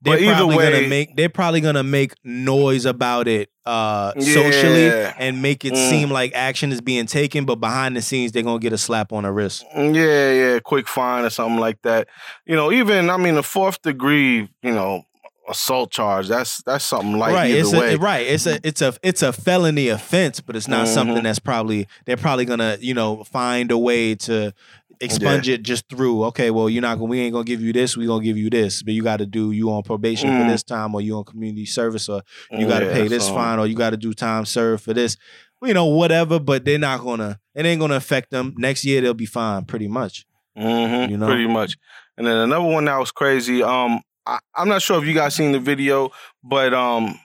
they're 0.00 0.14
But 0.14 0.22
either 0.22 0.46
way- 0.46 0.70
gonna 0.70 0.86
make 0.88 1.16
they're 1.16 1.28
probably 1.28 1.60
gonna 1.60 1.82
make 1.82 2.12
noise 2.22 2.84
about 2.86 3.26
it 3.26 3.50
uh 3.66 4.12
socially 4.20 4.86
Yeah. 4.86 5.12
and 5.18 5.42
make 5.42 5.64
it 5.64 5.72
Mm. 5.72 5.90
seem 5.90 6.10
like 6.12 6.30
action 6.36 6.70
is 6.70 6.80
being 6.80 7.06
taken, 7.06 7.44
but 7.44 7.56
behind 7.56 7.96
the 7.96 8.00
scenes 8.02 8.30
they're 8.30 8.44
gonna 8.44 8.60
get 8.60 8.72
a 8.72 8.78
slap 8.78 9.12
on 9.12 9.24
the 9.24 9.32
wrist. 9.32 9.64
Yeah, 9.76 10.30
yeah, 10.32 10.58
quick 10.60 10.86
fine 10.86 11.24
or 11.24 11.30
something 11.30 11.58
like 11.58 11.78
that. 11.82 12.06
You 12.46 12.54
know, 12.54 12.70
even 12.70 13.10
I 13.10 13.16
mean, 13.16 13.36
a 13.36 13.42
fourth 13.42 13.82
degree, 13.82 14.48
you 14.62 14.70
know, 14.70 15.02
assault 15.48 15.90
charge. 15.90 16.28
That's 16.28 16.62
that's 16.64 16.84
something 16.84 17.18
like 17.18 17.32
right, 17.34 17.50
either 17.50 17.60
it's 17.60 17.72
way. 17.72 17.94
a 17.94 17.98
right. 17.98 18.26
It's 18.26 18.46
a 18.46 18.60
it's 18.62 18.82
a 18.82 18.94
it's 19.02 19.22
a 19.22 19.32
felony 19.32 19.88
offense, 19.88 20.40
but 20.40 20.56
it's 20.56 20.68
not 20.68 20.86
Mhm. 20.86 20.94
something 20.94 21.22
that's 21.22 21.38
probably 21.38 21.86
they're 22.06 22.16
probably 22.16 22.44
gonna 22.44 22.76
you 22.80 22.94
know 22.94 23.24
find 23.24 23.70
a 23.70 23.78
way 23.78 24.14
to 24.16 24.52
expunge 25.00 25.48
it 25.48 25.62
just 25.62 25.88
through. 25.88 26.24
Okay, 26.24 26.50
well 26.50 26.68
you're 26.68 26.82
not 26.82 26.96
gonna 26.96 27.06
we 27.10 27.20
ain't 27.20 27.32
gonna 27.32 27.44
give 27.44 27.60
you 27.62 27.72
this. 27.72 27.96
We 27.96 28.06
gonna 28.06 28.24
give 28.24 28.36
you 28.36 28.50
this, 28.50 28.82
but 28.82 28.94
you 28.94 29.02
got 29.02 29.18
to 29.18 29.26
do 29.26 29.52
you 29.52 29.70
on 29.70 29.82
probation 29.82 30.30
Mm. 30.30 30.42
for 30.44 30.50
this 30.50 30.62
time, 30.62 30.94
or 30.94 31.00
you 31.00 31.16
on 31.16 31.24
community 31.24 31.66
service, 31.66 32.08
or 32.08 32.22
you 32.50 32.66
got 32.66 32.80
to 32.80 32.86
Yeah, 32.86 32.92
pay 32.92 33.08
this 33.08 33.26
so- 33.26 33.34
fine, 33.34 33.58
or 33.58 33.66
you 33.66 33.74
got 33.74 33.90
to 33.90 33.96
do 33.96 34.12
time 34.12 34.44
served 34.44 34.82
for 34.84 34.92
this. 34.94 35.16
You 35.62 35.74
know, 35.74 35.86
whatever. 35.86 36.38
But 36.38 36.64
they're 36.64 36.78
not 36.78 37.00
gonna. 37.00 37.38
It 37.54 37.64
ain't 37.66 37.80
gonna 37.80 37.96
affect 37.96 38.30
them. 38.30 38.54
Next 38.58 38.84
year 38.84 39.00
they'll 39.00 39.14
be 39.14 39.26
fine, 39.26 39.64
pretty 39.64 39.88
much. 39.88 40.24
hmm 40.56 40.64
You 41.10 41.16
know? 41.16 41.26
pretty 41.26 41.46
much. 41.46 41.76
And 42.16 42.26
then 42.26 42.36
another 42.36 42.64
one 42.64 42.84
that 42.86 42.98
was 42.98 43.12
crazy. 43.12 43.62
Um, 43.62 44.00
I, 44.28 44.38
I'm 44.54 44.68
not 44.68 44.82
sure 44.82 45.00
if 45.00 45.08
you 45.08 45.14
guys 45.14 45.34
seen 45.34 45.52
the 45.52 45.58
video, 45.58 46.10
but 46.44 46.74
um, 46.74 47.18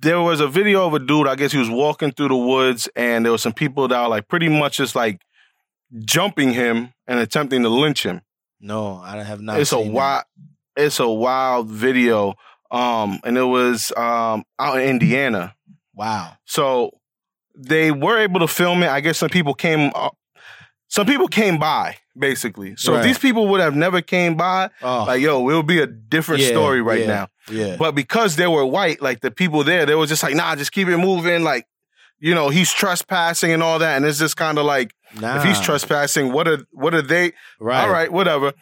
there 0.00 0.20
was 0.20 0.40
a 0.40 0.48
video 0.48 0.86
of 0.86 0.94
a 0.94 0.98
dude. 0.98 1.28
I 1.28 1.36
guess 1.36 1.52
he 1.52 1.58
was 1.58 1.70
walking 1.70 2.10
through 2.10 2.28
the 2.28 2.36
woods, 2.36 2.88
and 2.96 3.24
there 3.24 3.32
were 3.32 3.38
some 3.38 3.52
people 3.52 3.86
that 3.88 4.02
were 4.02 4.08
like 4.08 4.28
pretty 4.28 4.48
much 4.48 4.78
just 4.78 4.96
like 4.96 5.22
jumping 6.04 6.52
him 6.52 6.92
and 7.06 7.20
attempting 7.20 7.62
to 7.62 7.68
lynch 7.68 8.04
him. 8.04 8.22
No, 8.60 8.96
I 8.96 9.22
have 9.22 9.40
not. 9.40 9.60
it's 9.60 9.72
a 9.72 9.76
seen 9.76 9.86
that. 9.88 9.92
wild, 9.92 10.24
it's 10.76 11.00
a 11.00 11.08
wild 11.08 11.68
video. 11.68 12.34
Um, 12.70 13.20
and 13.24 13.36
it 13.36 13.44
was 13.44 13.92
um 13.96 14.44
out 14.58 14.80
in 14.80 14.88
Indiana. 14.88 15.54
Wow. 15.94 16.36
So 16.46 16.90
they 17.54 17.92
were 17.92 18.18
able 18.18 18.40
to 18.40 18.48
film 18.48 18.82
it. 18.82 18.88
I 18.88 19.00
guess 19.00 19.18
some 19.18 19.28
people 19.28 19.54
came 19.54 19.92
up. 19.94 20.16
Some 20.88 21.06
people 21.06 21.28
came 21.28 21.58
by, 21.58 21.96
basically. 22.16 22.74
So 22.76 22.94
Right. 22.94 23.02
these 23.02 23.18
people 23.18 23.48
would 23.48 23.60
have 23.60 23.74
never 23.74 24.00
came 24.02 24.36
by, 24.36 24.70
Oh, 24.82 25.04
like, 25.06 25.20
yo, 25.20 25.48
it 25.48 25.54
would 25.54 25.66
be 25.66 25.80
a 25.80 25.86
different 25.86 26.42
Yeah, 26.42 26.48
story 26.48 26.80
right 26.82 27.00
yeah. 27.00 27.06
now. 27.06 27.28
yeah. 27.48 27.76
But 27.76 27.94
because 27.94 28.36
they 28.36 28.46
were 28.46 28.64
white, 28.66 29.00
like 29.02 29.20
the 29.20 29.30
people 29.30 29.64
there, 29.64 29.86
they 29.86 29.94
were 29.94 30.06
just 30.06 30.22
like, 30.22 30.34
nah, 30.34 30.54
just 30.56 30.72
keep 30.72 30.88
it 30.88 30.98
moving. 30.98 31.42
Like, 31.42 31.66
you 32.20 32.34
know, 32.34 32.48
he's 32.50 32.72
trespassing 32.72 33.50
and 33.52 33.62
all 33.62 33.78
that. 33.80 33.96
And 33.96 34.04
it's 34.04 34.18
just 34.18 34.36
kind 34.36 34.58
of 34.58 34.64
like, 34.64 34.94
Nah. 35.14 35.36
if 35.36 35.42
he's 35.44 35.60
trespassing, 35.60 36.32
what 36.32 36.46
are 36.48 36.58
what 36.70 36.94
are 36.94 37.02
they? 37.02 37.32
right. 37.60 37.82
All 37.82 37.90
right, 37.90 38.10
whatever. 38.12 38.52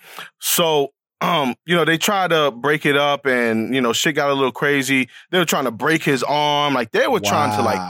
So, 0.41 0.93
um, 1.21 1.55
you 1.67 1.77
know, 1.77 1.85
they 1.85 1.99
tried 1.99 2.31
to 2.31 2.51
break 2.51 2.87
it 2.87 2.97
up 2.97 3.27
and, 3.27 3.75
you 3.75 3.81
know, 3.81 3.93
shit 3.93 4.15
got 4.15 4.31
a 4.31 4.35
little 4.35 4.51
crazy. 4.53 5.09
They 5.31 5.39
were 5.39 5.45
trying 5.45 5.67
to 5.67 5.71
break 5.71 6.03
his 6.03 6.23
arm. 6.23 6.73
Like 6.75 6.91
they 6.93 7.07
were 7.07 7.21
trying 7.21 7.51
to 7.53 7.63
like 7.63 7.81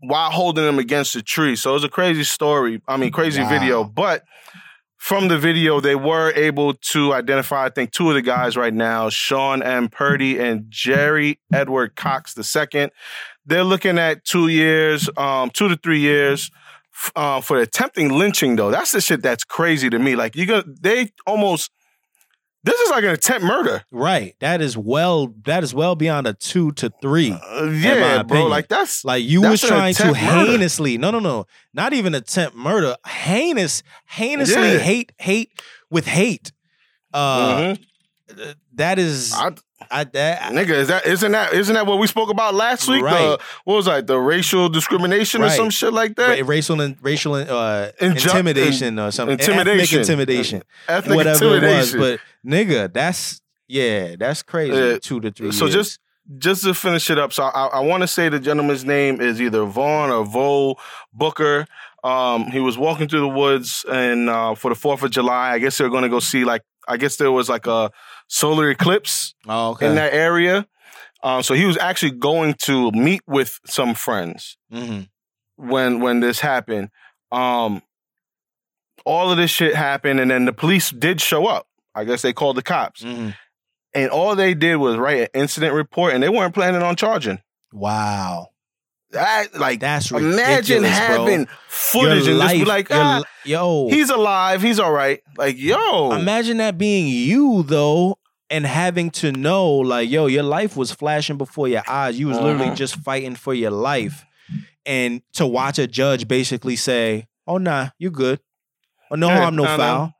while 0.00 0.30
holding 0.30 0.66
him 0.66 0.78
against 0.78 1.14
the 1.14 1.22
tree. 1.22 1.56
So 1.56 1.70
it 1.70 1.74
was 1.74 1.84
a 1.84 1.88
crazy 1.88 2.24
story. 2.24 2.80
I 2.88 2.96
mean, 2.96 3.10
crazy 3.12 3.42
Wow. 3.42 3.48
video. 3.48 3.84
But 3.84 4.24
from 4.96 5.28
the 5.28 5.38
video, 5.38 5.80
they 5.80 5.94
were 5.94 6.32
able 6.32 6.74
to 6.74 7.12
identify, 7.12 7.66
I 7.66 7.68
think, 7.68 7.92
two 7.92 8.08
of 8.08 8.14
the 8.14 8.22
guys 8.22 8.56
right 8.56 8.74
now, 8.74 9.08
Sean 9.08 9.62
M. 9.62 9.88
Purdy 9.88 10.38
and 10.38 10.64
Jerry 10.68 11.38
Edward 11.52 11.96
Cox 11.96 12.34
II. 12.36 12.90
They're 13.44 13.64
looking 13.64 13.98
at 13.98 14.24
two 14.24 14.48
years, 14.48 15.08
um, 15.16 15.50
two 15.50 15.68
to 15.68 15.76
three 15.76 16.00
years. 16.00 16.50
Uh, 17.14 17.42
for 17.42 17.58
attempting 17.58 18.08
lynching, 18.08 18.56
though, 18.56 18.70
that's 18.70 18.92
the 18.92 19.02
shit 19.02 19.20
that's 19.20 19.44
crazy 19.44 19.90
to 19.90 19.98
me. 19.98 20.16
Like 20.16 20.34
you 20.34 20.46
got, 20.46 20.64
they 20.80 21.12
almost. 21.26 21.70
This 22.66 22.78
is 22.80 22.90
like 22.90 23.04
an 23.04 23.10
attempt 23.10 23.46
murder. 23.46 23.84
Right. 23.90 24.34
That 24.40 24.60
is 24.60 24.76
well. 24.76 25.32
That 25.44 25.62
is 25.62 25.72
well 25.72 25.94
beyond 25.94 26.26
a 26.26 26.34
two 26.34 26.72
to 26.72 26.92
three. 27.00 27.30
Uh, 27.32 27.64
yeah, 27.70 28.22
bro. 28.24 28.46
Like 28.48 28.68
that's 28.68 29.04
Like 29.04 29.24
you 29.24 29.40
That's 29.40 29.62
was 29.62 29.70
trying 29.70 29.94
to 29.94 30.04
murder. 30.06 30.16
heinously. 30.18 30.98
No, 30.98 31.10
no, 31.12 31.20
no. 31.20 31.46
Not 31.72 31.92
even 31.92 32.14
attempt 32.14 32.56
murder. 32.56 32.96
Heinous, 33.06 33.82
heinously 34.06 34.54
Yeah. 34.72 34.78
hate, 34.78 35.12
hate 35.18 35.50
with 35.90 36.06
hate. 36.06 36.50
Uh, 37.14 37.56
Mhm. 37.56 38.54
that 38.74 38.98
is. 38.98 39.32
I, 39.32 39.52
I, 39.90 40.04
that, 40.04 40.40
Nigga, 40.52 40.70
is 40.70 40.88
that 40.88 41.06
isn't 41.06 41.30
that 41.32 41.52
isn't 41.52 41.74
that 41.74 41.86
what 41.86 41.98
we 41.98 42.06
spoke 42.08 42.30
about 42.30 42.54
last 42.54 42.88
week? 42.88 43.02
Right. 43.02 43.12
The, 43.18 43.38
what 43.64 43.74
was 43.76 43.84
that? 43.84 44.06
The 44.06 44.18
racial 44.18 44.68
discrimination 44.68 45.42
or 45.42 45.50
some 45.50 45.70
shit 45.70 45.92
like 45.92 46.16
that? 46.16 46.40
ra- 46.40 46.46
racial 46.48 46.80
and 46.80 46.96
racial 47.02 47.34
uh, 47.34 47.90
Inju- 48.00 48.24
intimidation 48.26 48.98
or 48.98 49.10
something. 49.12 49.38
intimidation. 49.38 50.00
Ethnic 50.00 50.08
intimidation. 50.10 50.62
Ethnic 50.88 51.16
whatever 51.16 51.44
intimidation. 51.44 51.98
it 51.98 52.02
was. 52.02 52.18
But 52.18 52.20
nigga, 52.46 52.92
that's 52.92 53.40
yeah, 53.68 54.16
that's 54.16 54.42
crazy. 54.42 54.76
Yeah. 54.76 54.98
Two 54.98 55.20
to 55.20 55.30
three. 55.30 55.52
so 55.52 55.64
years. 55.64 55.74
just 55.74 56.00
just 56.38 56.64
to 56.64 56.74
finish 56.74 57.08
it 57.10 57.18
up, 57.18 57.32
so 57.32 57.44
I, 57.44 57.66
I 57.66 57.80
want 57.80 58.02
to 58.02 58.08
say 58.08 58.28
the 58.28 58.40
gentleman's 58.40 58.84
name 58.84 59.20
is 59.20 59.40
either 59.40 59.64
Vaughn 59.64 60.10
or 60.10 60.24
Vo 60.24 60.76
Booker. 61.12 61.66
Um, 62.02 62.46
he 62.46 62.60
was 62.60 62.76
walking 62.78 63.08
through 63.08 63.20
the 63.20 63.28
woods 63.28 63.84
and 63.90 64.28
uh, 64.28 64.54
for 64.54 64.68
the 64.68 64.74
Fourth 64.74 65.02
of 65.02 65.10
July, 65.10 65.52
I 65.52 65.58
guess 65.58 65.78
they 65.78 65.84
were 65.84 65.90
going 65.90 66.04
to 66.04 66.08
go 66.08 66.20
see 66.20 66.44
like 66.44 66.62
I 66.88 66.96
guess 66.96 67.16
there 67.16 67.32
was 67.32 67.48
like 67.48 67.66
a 67.66 67.90
solar 68.28 68.70
eclipse 68.70 69.34
oh, 69.48 69.70
okay. 69.70 69.88
in 69.88 69.96
that 69.96 70.12
area. 70.12 70.66
Um, 71.22 71.42
so 71.42 71.54
he 71.54 71.64
was 71.64 71.76
actually 71.78 72.12
going 72.12 72.54
to 72.62 72.92
meet 72.92 73.22
with 73.26 73.58
some 73.66 73.94
friends. 73.94 74.56
hmm 74.70 75.02
when 75.56 76.00
when 76.00 76.20
this 76.20 76.40
happened. 76.40 76.90
Um 77.32 77.82
all 79.04 79.30
of 79.30 79.36
this 79.36 79.50
shit 79.50 79.74
happened 79.74 80.20
and 80.20 80.30
then 80.30 80.44
the 80.44 80.52
police 80.52 80.90
did 80.90 81.20
show 81.20 81.46
up. 81.46 81.65
I 81.96 82.04
guess 82.04 82.22
they 82.22 82.32
called 82.32 82.56
the 82.56 82.62
cops. 82.62 83.02
hmm 83.02 83.30
And 83.94 84.10
all 84.10 84.36
they 84.36 84.52
did 84.54 84.76
was 84.76 84.96
write 84.96 85.20
an 85.22 85.28
incident 85.34 85.74
report 85.74 86.12
and 86.14 86.22
they 86.22 86.28
weren't 86.28 86.54
planning 86.54 86.82
on 86.82 86.94
charging. 86.96 87.40
Wow, 87.72 88.48
That 89.10 89.54
like 89.58 89.80
that's 89.80 90.10
imagine 90.10 90.82
ridiculous, 90.82 90.98
bro. 91.06 91.26
having 91.26 91.48
footage 91.68 92.26
and 92.28 92.40
just 92.40 92.54
be 92.54 92.64
like, 92.64 92.88
ah, 92.90 93.22
yo, 93.44 93.88
he's 93.88 94.10
alive, 94.10 94.62
he's 94.62 94.78
all 94.78 94.92
right. 94.92 95.20
Like, 95.36 95.56
yo. 95.58 96.12
Imagine 96.12 96.58
that 96.58 96.76
being 96.78 97.06
you 97.08 97.62
though, 97.62 98.18
and 98.50 98.64
having 98.66 99.10
to 99.10 99.32
know, 99.32 99.70
like, 99.72 100.08
yo, 100.10 100.26
your 100.26 100.42
life 100.44 100.76
was 100.76 100.92
flashing 100.92 101.36
before 101.38 101.66
your 101.68 101.82
eyes. 101.88 102.18
You 102.18 102.28
was 102.28 102.38
literally 102.38 102.70
Mhm. 102.70 102.76
just 102.76 102.96
fighting 102.96 103.34
for 103.34 103.54
your 103.54 103.72
life, 103.72 104.24
and 104.84 105.22
to 105.34 105.46
watch 105.46 105.78
a 105.78 105.86
judge 105.86 106.28
basically 106.28 106.76
say, 106.76 107.26
"Oh 107.46 107.58
nah, 107.58 107.90
you 107.98 108.10
good. 108.10 108.40
Oh 109.10 109.16
no 109.16 109.28
harm, 109.28 109.56
no 109.56 109.64
nah, 109.64 109.76
nah. 109.76 110.10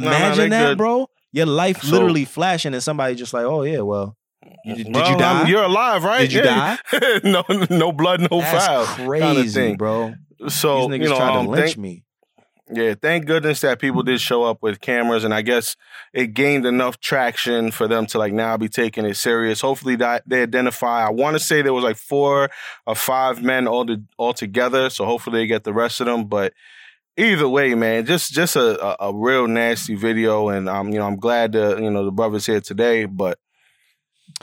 Foul." 0.00 0.10
nah, 0.10 0.16
Imagine 0.16 0.50
that, 0.50 0.66
good. 0.68 0.78
bro. 0.78 1.08
Your 1.32 1.46
life 1.46 1.82
So- 1.82 1.92
literally 1.92 2.24
flashing, 2.24 2.74
and 2.74 2.82
somebody 2.82 3.14
just 3.14 3.32
like, 3.32 3.44
"Oh 3.44 3.62
yeah, 3.62 3.80
well, 3.80 4.16
you, 4.64 4.74
did, 4.84 4.94
Well, 4.94 5.10
you 5.12 5.16
die? 5.18 5.38
I'm- 5.38 5.46
You're 5.48 5.62
alive, 5.64 6.04
right? 6.04 6.20
Did 6.28 6.32
you 6.34 6.42
Yeah. 6.44 6.76
no, 7.24 7.44
no 7.70 7.92
blood, 7.92 8.20
no 8.20 8.40
That's 8.40 8.66
foul. 8.66 8.84
crazy, 9.06 9.48
thing. 9.48 9.76
bro. 9.76 10.14
So 10.48 10.88
These 10.88 10.98
niggas 11.00 11.02
you 11.04 11.08
know, 11.10 11.18
um, 11.20 11.44
to 11.46 11.50
lynch 11.52 11.64
thank- 11.66 11.78
me. 11.78 12.04
Yeah, 12.74 12.94
thank 12.94 13.26
goodness 13.26 13.60
that 13.62 13.80
people 13.80 14.02
did 14.02 14.18
show 14.20 14.44
up 14.44 14.58
with 14.62 14.80
cameras, 14.80 15.24
and 15.24 15.34
I 15.34 15.42
guess 15.42 15.76
it 16.14 16.28
gained 16.28 16.64
enough 16.64 16.98
traction 17.00 17.70
for 17.70 17.86
them 17.86 18.06
to 18.06 18.18
like 18.18 18.32
now 18.32 18.56
be 18.56 18.68
taking 18.68 19.04
it 19.04 19.16
serious. 19.16 19.60
Hopefully, 19.60 19.96
that 19.96 20.22
they 20.26 20.42
identify. 20.42 21.04
I 21.06 21.10
want 21.10 21.34
to 21.34 21.40
say 21.40 21.60
there 21.60 21.74
was 21.74 21.84
like 21.84 21.96
four 21.98 22.50
or 22.86 22.94
five 22.94 23.42
men 23.42 23.66
all 23.68 23.84
the, 23.84 24.02
all 24.16 24.32
together, 24.32 24.88
so 24.88 25.04
hopefully 25.04 25.40
they 25.40 25.46
get 25.46 25.64
the 25.64 25.72
rest 25.74 26.00
of 26.00 26.06
them. 26.06 26.24
But 26.24 26.54
either 27.16 27.48
way, 27.48 27.74
man, 27.74 28.06
just 28.06 28.32
just 28.32 28.56
a, 28.56 28.82
a, 29.02 29.10
a 29.10 29.14
real 29.14 29.46
nasty 29.46 29.94
video, 29.94 30.48
and 30.48 30.68
um, 30.68 30.90
you 30.90 30.98
know, 30.98 31.06
I'm 31.06 31.16
glad 31.16 31.52
the 31.52 31.78
you 31.80 31.90
know 31.90 32.04
the 32.04 32.12
brothers 32.12 32.46
here 32.46 32.60
today, 32.60 33.04
but 33.06 33.38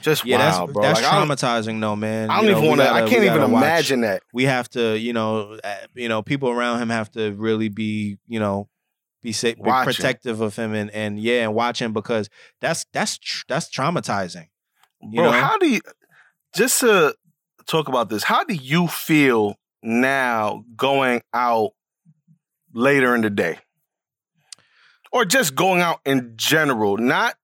Just 0.01 0.25
Yeah, 0.25 0.37
wow, 0.37 0.65
that's 0.65 0.73
bro. 0.73 0.83
that's 0.83 1.01
Like, 1.01 1.09
traumatizing, 1.09 1.81
though, 1.81 1.95
man. 1.95 2.29
I 2.29 2.35
don't 2.37 2.45
You 2.45 2.51
know, 2.51 2.57
even 2.59 2.69
want 2.69 2.81
to. 2.81 2.89
I 2.89 3.09
can't 3.09 3.23
even 3.23 3.51
watch. 3.51 3.61
imagine 3.63 4.01
that. 4.01 4.23
We 4.33 4.43
have 4.45 4.69
to, 4.71 4.97
you 4.97 5.13
know, 5.13 5.57
uh, 5.63 5.75
you 5.95 6.07
know, 6.07 6.21
people 6.21 6.49
around 6.49 6.81
him 6.81 6.89
have 6.89 7.11
to 7.11 7.31
really 7.33 7.69
be, 7.69 8.17
you 8.27 8.39
know, 8.39 8.69
be 9.21 9.31
safe, 9.33 9.55
be 9.57 9.71
protective 9.83 10.39
of 10.41 10.55
him, 10.55 10.73
and 10.73 10.89
and 10.91 11.19
yeah, 11.19 11.43
and 11.43 11.53
watch 11.53 11.81
him 11.81 11.91
because 11.93 12.29
that's 12.61 12.85
that's 12.93 13.17
tr- 13.17 13.43
that's 13.49 13.69
traumatizing. 13.69 14.47
You 15.01 15.21
Bro, 15.21 15.31
know? 15.31 15.31
how 15.31 15.57
do 15.57 15.67
you 15.69 15.81
just 16.55 16.79
to 16.81 17.15
talk 17.67 17.87
about 17.89 18.09
this? 18.09 18.23
How 18.23 18.43
do 18.43 18.53
you 18.53 18.87
feel 18.87 19.55
now 19.83 20.63
going 20.75 21.21
out 21.33 21.71
later 22.73 23.15
in 23.15 23.21
the 23.21 23.29
day, 23.29 23.59
or 25.11 25.25
just 25.25 25.55
going 25.55 25.81
out 25.81 25.99
in 26.05 26.33
general? 26.35 26.97
Not 26.97 27.35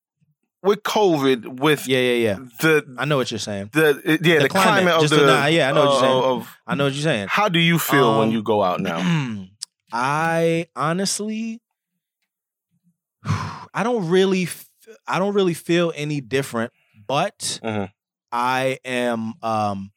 with 0.63 0.81
COVID, 0.83 1.59
with 1.59 1.87
Yeah, 1.87 1.99
yeah, 1.99 2.13
yeah. 2.13 2.45
the 2.61 2.95
I 2.97 3.05
know 3.05 3.17
what 3.17 3.29
you're 3.31 3.39
saying. 3.39 3.69
the 3.73 4.17
yeah 4.21 4.37
the, 4.37 4.43
The 4.43 4.49
climate, 4.49 4.83
climate, 4.83 5.03
of 5.03 5.09
the 5.09 5.15
the- 5.17 5.25
nah, 5.27 5.45
yeah, 5.47 5.69
I 5.69 5.71
know 5.71 5.81
what 5.81 5.89
you're 5.89 5.97
uh, 5.97 6.01
saying. 6.01 6.23
Of, 6.23 6.57
I 6.67 6.75
know 6.75 6.83
what 6.85 6.93
you're 6.93 7.03
saying. 7.03 7.27
how 7.29 7.49
do 7.49 7.59
you 7.59 7.77
feel 7.79 8.17
when 8.17 8.29
Um, 8.29 8.33
you 8.33 8.41
go 8.43 8.63
out 8.63 8.79
now? 8.79 9.47
I 9.93 10.67
honestly, 10.75 11.61
I 13.23 13.81
don't 13.83 14.09
really, 14.09 14.47
I 15.07 15.19
don't 15.19 15.33
really 15.33 15.53
feel 15.53 15.91
any 15.95 16.21
different, 16.21 16.71
but 17.07 17.59
Mhm. 17.63 17.91
I 18.31 18.79
am, 18.83 19.33
um, 19.41 19.91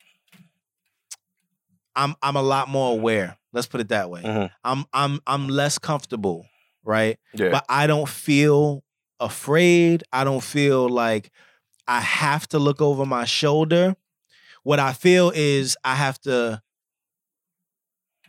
I'm, 1.97 2.15
I'm 2.23 2.37
a 2.37 2.43
lot 2.43 2.69
more 2.69 2.93
aware. 2.93 3.37
Let's 3.53 3.67
put 3.67 3.81
it 3.81 3.89
that 3.89 4.11
way. 4.11 4.23
Mhm. 4.23 4.51
I'm, 4.65 4.85
I'm, 4.93 5.21
I'm 5.27 5.49
less 5.49 5.79
comfortable, 5.79 6.47
right? 6.85 7.19
Yeah, 7.35 7.51
But 7.51 7.65
I 7.69 7.87
don't 7.87 8.09
feel 8.09 8.85
afraid. 9.21 10.03
I 10.13 10.25
don't 10.25 10.43
feel 10.43 10.89
like 10.89 11.31
I 11.87 12.01
have 12.01 12.47
to 12.49 12.59
look 12.59 12.81
over 12.83 13.07
my 13.07 13.25
shoulder. 13.25 13.97
What 14.63 14.79
I 14.79 14.93
feel 14.93 15.33
is 15.35 15.77
I 15.85 15.95
have 15.95 16.21
to 16.23 16.63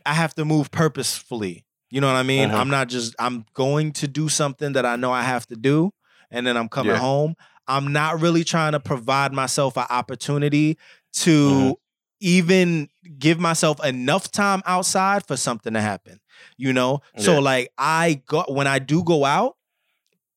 I 0.06 0.14
have 0.14 0.34
to 0.34 0.44
move 0.44 0.70
purposefully. 0.70 1.64
You 1.90 2.00
know 2.00 2.06
what 2.06 2.16
I 2.16 2.22
mean? 2.22 2.48
Mhm. 2.50 2.54
I'm 2.54 2.70
not 2.70 2.88
just 2.88 3.14
I'm 3.18 3.44
going 3.54 3.92
to 3.94 4.08
do 4.08 4.28
something 4.28 4.72
that 4.72 4.86
I 4.86 4.96
know 4.96 5.12
I 5.12 5.22
have 5.22 5.46
to 5.48 5.56
do 5.56 5.92
and 6.30 6.46
then 6.46 6.56
I'm 6.56 6.68
coming 6.68 6.92
Yeah. 6.92 6.98
home. 6.98 7.34
I'm 7.66 7.92
not 7.92 8.20
really 8.20 8.42
trying 8.44 8.72
to 8.72 8.80
provide 8.80 9.32
myself 9.32 9.76
an 9.76 9.86
opportunity 9.90 10.78
to 11.14 11.48
Mhm. 11.48 11.74
Even 12.20 12.88
give 13.18 13.38
myself 13.40 13.84
enough 13.84 14.30
time 14.30 14.62
outside 14.66 15.26
for 15.26 15.36
something 15.36 15.72
to 15.74 15.80
happen. 15.80 16.20
You 16.56 16.72
know? 16.72 17.00
So 17.16 17.38
like 17.40 17.70
I 17.78 18.22
go 18.26 18.44
when 18.48 18.66
I 18.66 18.78
do 18.78 19.02
go 19.02 19.24
out, 19.24 19.56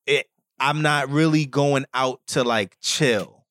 it 0.07 0.27
I'm 0.59 0.81
not 0.81 1.09
really 1.09 1.45
going 1.45 1.85
out 1.93 2.21
to 2.27 2.43
like 2.43 2.77
chill. 2.81 3.45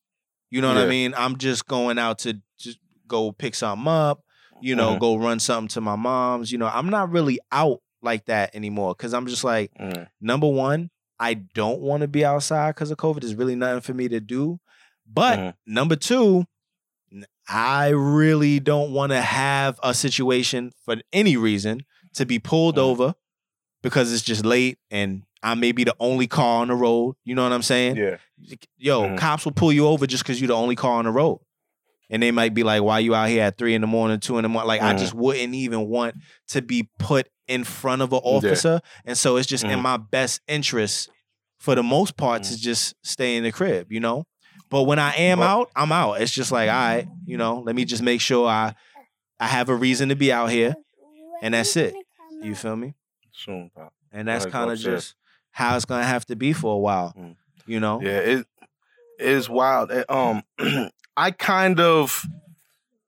You 0.51 0.61
know 0.61 0.69
what 0.69 0.79
I 0.79 0.87
mean? 0.87 1.15
I'm 1.17 1.39
just 1.39 1.67
going 1.67 1.99
out 1.99 2.19
to 2.21 2.41
just 2.59 2.79
go 3.07 3.33
pick 3.33 3.55
something 3.55 3.89
up, 3.89 4.23
you 4.61 4.75
know, 4.77 4.97
Mhm. 4.97 5.01
go 5.01 5.17
run 5.17 5.39
something 5.39 5.69
to 5.69 5.81
my 5.81 5.97
mom's. 5.97 6.53
You 6.53 6.59
know, 6.59 6.67
I'm 6.67 6.91
not 6.91 7.11
really 7.11 7.39
out 7.51 7.81
like 8.03 8.27
that 8.27 8.55
anymore 8.55 8.95
because 8.95 9.15
I'm 9.15 9.27
just 9.27 9.45
like, 9.45 9.73
Mhm. 9.79 10.09
number 10.21 10.49
one, 10.49 10.91
I 11.19 11.35
don't 11.35 11.81
want 11.81 12.01
to 12.03 12.09
be 12.09 12.25
outside 12.25 12.71
because 12.75 12.91
of 12.91 12.99
COVID. 12.99 13.21
There's 13.21 13.35
really 13.35 13.55
nothing 13.57 13.81
for 13.81 13.95
me 13.95 14.09
to 14.09 14.21
do. 14.21 14.59
But 15.07 15.39
Mhm. 15.39 15.55
number 15.67 15.97
two, 15.97 16.39
n- 16.39 16.47
I 17.49 17.89
really 17.89 18.61
don't 18.61 18.93
want 18.93 19.11
to 19.13 19.21
have 19.21 19.79
a 19.83 19.95
situation 19.95 20.73
for 20.85 20.97
any 21.13 21.37
reason 21.37 21.81
to 22.15 22.25
be 22.27 22.39
pulled 22.39 22.77
Mhm. 22.77 22.83
over 22.83 23.15
because 23.83 24.13
it's 24.13 24.23
just 24.23 24.45
late 24.45 24.79
and 24.91 25.23
I 25.43 25.55
may 25.55 25.73
be 25.73 25.83
the 25.85 25.97
only 25.99 26.29
car 26.29 26.63
on 26.63 26.69
the 26.69 26.75
road. 26.75 27.17
You 27.25 27.35
know 27.35 27.43
what 27.43 27.53
I'm 27.53 27.63
saying? 27.63 27.97
yeah, 27.97 28.17
Yo, 28.77 29.09
Mhm. 29.09 29.19
cops 29.19 29.45
will 29.45 29.53
pull 29.53 29.73
you 29.73 29.87
over 29.87 30.07
just 30.07 30.23
because 30.25 30.41
you're 30.41 30.49
the 30.49 30.55
only 30.55 30.75
car 30.77 30.99
on 30.99 31.05
the 31.05 31.11
road. 31.11 31.41
And 32.11 32.23
they 32.23 32.31
might 32.31 32.55
be 32.55 32.63
like, 32.63 32.83
why 32.83 32.99
you 32.99 33.15
out 33.15 33.29
here 33.29 33.43
at 33.45 33.57
three 33.57 33.75
in 33.75 33.81
the 33.81 33.87
morning, 33.87 34.21
two 34.21 34.37
in 34.39 34.43
the 34.43 34.49
morning? 34.49 34.67
Like, 34.69 34.83
I 34.83 34.93
Mhm. 34.93 34.99
just 34.99 35.15
wouldn't 35.15 35.55
even 35.55 35.89
want 35.89 36.17
to 36.49 36.61
be 36.63 36.89
put 36.99 37.29
in 37.49 37.65
front 37.65 38.03
of 38.03 38.13
an 38.13 38.21
officer. 38.23 38.81
And 39.05 39.17
so 39.17 39.37
it's 39.37 39.47
just 39.49 39.65
in 39.65 39.79
Mhm. 39.79 39.83
my 39.83 39.97
best 39.97 40.41
interest 40.49 41.09
for 41.59 41.75
the 41.75 41.83
most 41.83 42.17
part 42.17 42.43
to 42.45 42.57
just 42.61 42.95
stay 43.05 43.37
in 43.37 43.45
the 43.45 43.53
crib, 43.53 43.91
you 43.93 44.01
know? 44.01 44.25
But 44.73 44.85
when 44.85 44.99
I 44.99 45.15
am 45.17 45.43
out, 45.43 45.71
I'm 45.77 45.93
out. 45.93 46.23
It's 46.23 46.33
just 46.33 46.51
like, 46.51 46.71
all 46.71 46.75
right, 46.75 47.07
you 47.27 47.37
know, 47.37 47.61
let 47.61 47.77
me 47.77 47.85
just 47.85 48.03
make 48.03 48.23
sure 48.23 48.49
I 48.49 48.75
I 49.39 49.47
have 49.47 49.69
a 49.69 49.75
reason 49.75 50.09
to 50.09 50.17
be 50.17 50.33
out 50.33 50.51
here. 50.51 50.75
And 51.43 51.53
that's 51.53 51.77
it. 51.77 51.95
You 52.41 52.55
feel 52.55 52.75
me? 52.77 52.95
soon, 53.33 53.71
pop. 53.75 53.93
And 54.13 54.27
that's 54.27 54.47
kind 54.47 54.71
of 54.71 54.79
just 54.79 55.15
how 55.51 55.77
it's 55.77 55.85
gonna 55.85 56.05
have 56.05 56.25
to 56.27 56.37
be 56.37 56.55
for 56.55 56.75
a 56.75 56.79
while. 56.79 57.13
Mm. 57.19 57.37
You 57.67 57.81
know? 57.81 58.01
Yeah, 58.01 58.19
it 58.19 58.47
is 59.19 59.49
wild. 59.51 59.91
It, 59.91 60.09
um, 60.11 60.43
I 61.17 61.33
kind 61.33 61.79
of 61.79 62.25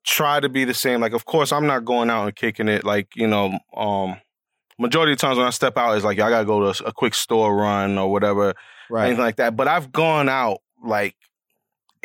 try 0.05 0.39
to 0.39 0.49
be 0.49 0.65
the 0.65 0.73
same. 0.75 1.01
Like, 1.01 1.13
of 1.13 1.25
course, 1.25 1.51
I'm 1.51 1.65
not 1.65 1.83
going 1.83 2.11
out 2.11 2.27
and 2.27 2.35
kicking 2.35 2.67
it. 2.67 2.83
Like, 2.83 3.15
you 3.15 3.25
know, 3.25 3.57
um, 3.75 4.17
majority 4.77 5.13
of 5.13 5.17
times 5.17 5.39
when 5.39 5.47
I 5.47 5.51
step 5.51 5.77
out, 5.77 5.95
it's 5.95 6.05
like 6.05 6.19
I 6.19 6.29
gotta 6.29 6.45
go 6.45 6.71
to 6.71 6.85
a 6.85 6.93
quick 6.93 7.15
store 7.15 7.55
run 7.55 7.97
or 7.97 8.11
whatever, 8.11 8.53
Right. 8.87 9.07
anything 9.07 9.23
like 9.23 9.37
that. 9.37 9.55
But 9.55 9.67
I've 9.67 9.91
gone 9.91 10.29
out 10.29 10.59
like 10.83 11.15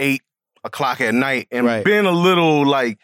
eight 0.00 0.22
o'clock 0.64 1.00
at 1.00 1.14
night 1.14 1.46
and 1.52 1.66
Right. 1.66 1.84
been 1.84 2.06
a 2.06 2.12
little 2.12 2.66
like 2.66 2.98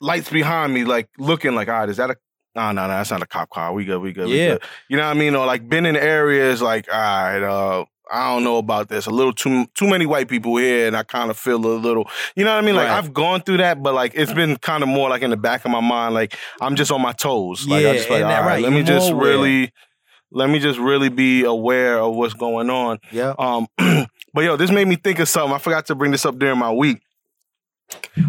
lights 0.00 0.30
behind 0.30 0.72
me, 0.74 0.84
like 0.84 1.08
looking 1.18 1.54
like, 1.54 1.68
all 1.68 1.80
right, 1.80 1.88
is 1.88 1.96
that 1.98 2.10
a 2.10 2.16
no, 2.56 2.72
no, 2.72 2.82
no, 2.82 2.88
that's 2.88 3.10
not 3.12 3.22
a 3.22 3.26
cop 3.26 3.48
car. 3.50 3.72
We 3.72 3.84
good, 3.84 4.00
we 4.00 4.12
good, 4.12 4.26
we 4.28 4.36
Yeah. 4.38 4.52
good. 4.54 4.62
You 4.88 4.96
know 4.96 5.04
what 5.04 5.16
I 5.16 5.20
mean? 5.20 5.36
Or 5.36 5.46
like 5.46 5.68
been 5.68 5.86
in 5.86 5.96
areas 5.96 6.60
like, 6.60 6.92
all 6.92 6.98
right, 6.98 7.40
uh, 7.42 7.84
I 8.12 8.34
don't 8.34 8.42
know 8.42 8.58
about 8.58 8.88
this. 8.88 9.06
A 9.06 9.10
little 9.10 9.32
too 9.32 9.66
too 9.76 9.88
many 9.88 10.04
white 10.04 10.26
people 10.28 10.56
here, 10.56 10.88
and 10.88 10.96
I 10.96 11.04
kind 11.04 11.30
of 11.30 11.38
feel 11.38 11.64
a 11.64 11.76
little. 11.76 12.10
You 12.34 12.44
know 12.44 12.50
what 12.52 12.62
I 12.64 12.66
mean? 12.66 12.74
Like 12.74 12.88
Right. 12.88 12.98
I've 12.98 13.14
gone 13.14 13.42
through 13.42 13.58
that, 13.58 13.84
but 13.84 13.94
like 13.94 14.12
it's 14.16 14.32
been 14.32 14.56
kind 14.56 14.82
of 14.82 14.88
more 14.88 15.08
like 15.08 15.22
in 15.22 15.30
the 15.30 15.36
back 15.36 15.64
of 15.64 15.70
my 15.70 15.80
mind. 15.80 16.12
Like 16.14 16.36
I'm 16.60 16.74
just 16.74 16.90
on 16.90 17.00
my 17.00 17.12
toes. 17.12 17.68
Like 17.68 17.84
Yeah, 17.84 17.90
I 17.90 17.94
just 17.94 18.10
like, 18.10 18.24
all 18.24 18.28
right, 18.30 18.44
right, 18.46 18.62
let 18.62 18.72
me 18.72 18.82
just 18.82 19.12
aware. 19.12 19.30
really, 19.38 19.72
let 20.32 20.50
me 20.50 20.58
just 20.58 20.80
really 20.80 21.08
be 21.08 21.44
aware 21.44 22.00
of 22.00 22.16
what's 22.16 22.34
going 22.34 22.68
on. 22.68 22.98
Yeah. 23.12 23.34
Um, 23.38 23.68
but 24.34 24.44
yo, 24.44 24.56
this 24.56 24.70
made 24.70 24.86
me 24.88 24.96
think 24.96 25.18
of 25.18 25.28
something. 25.28 25.54
I 25.54 25.58
forgot 25.58 25.86
to 25.86 25.94
bring 25.94 26.10
this 26.12 26.24
up 26.26 26.38
during 26.38 26.58
my 26.58 26.72
week. 26.72 27.00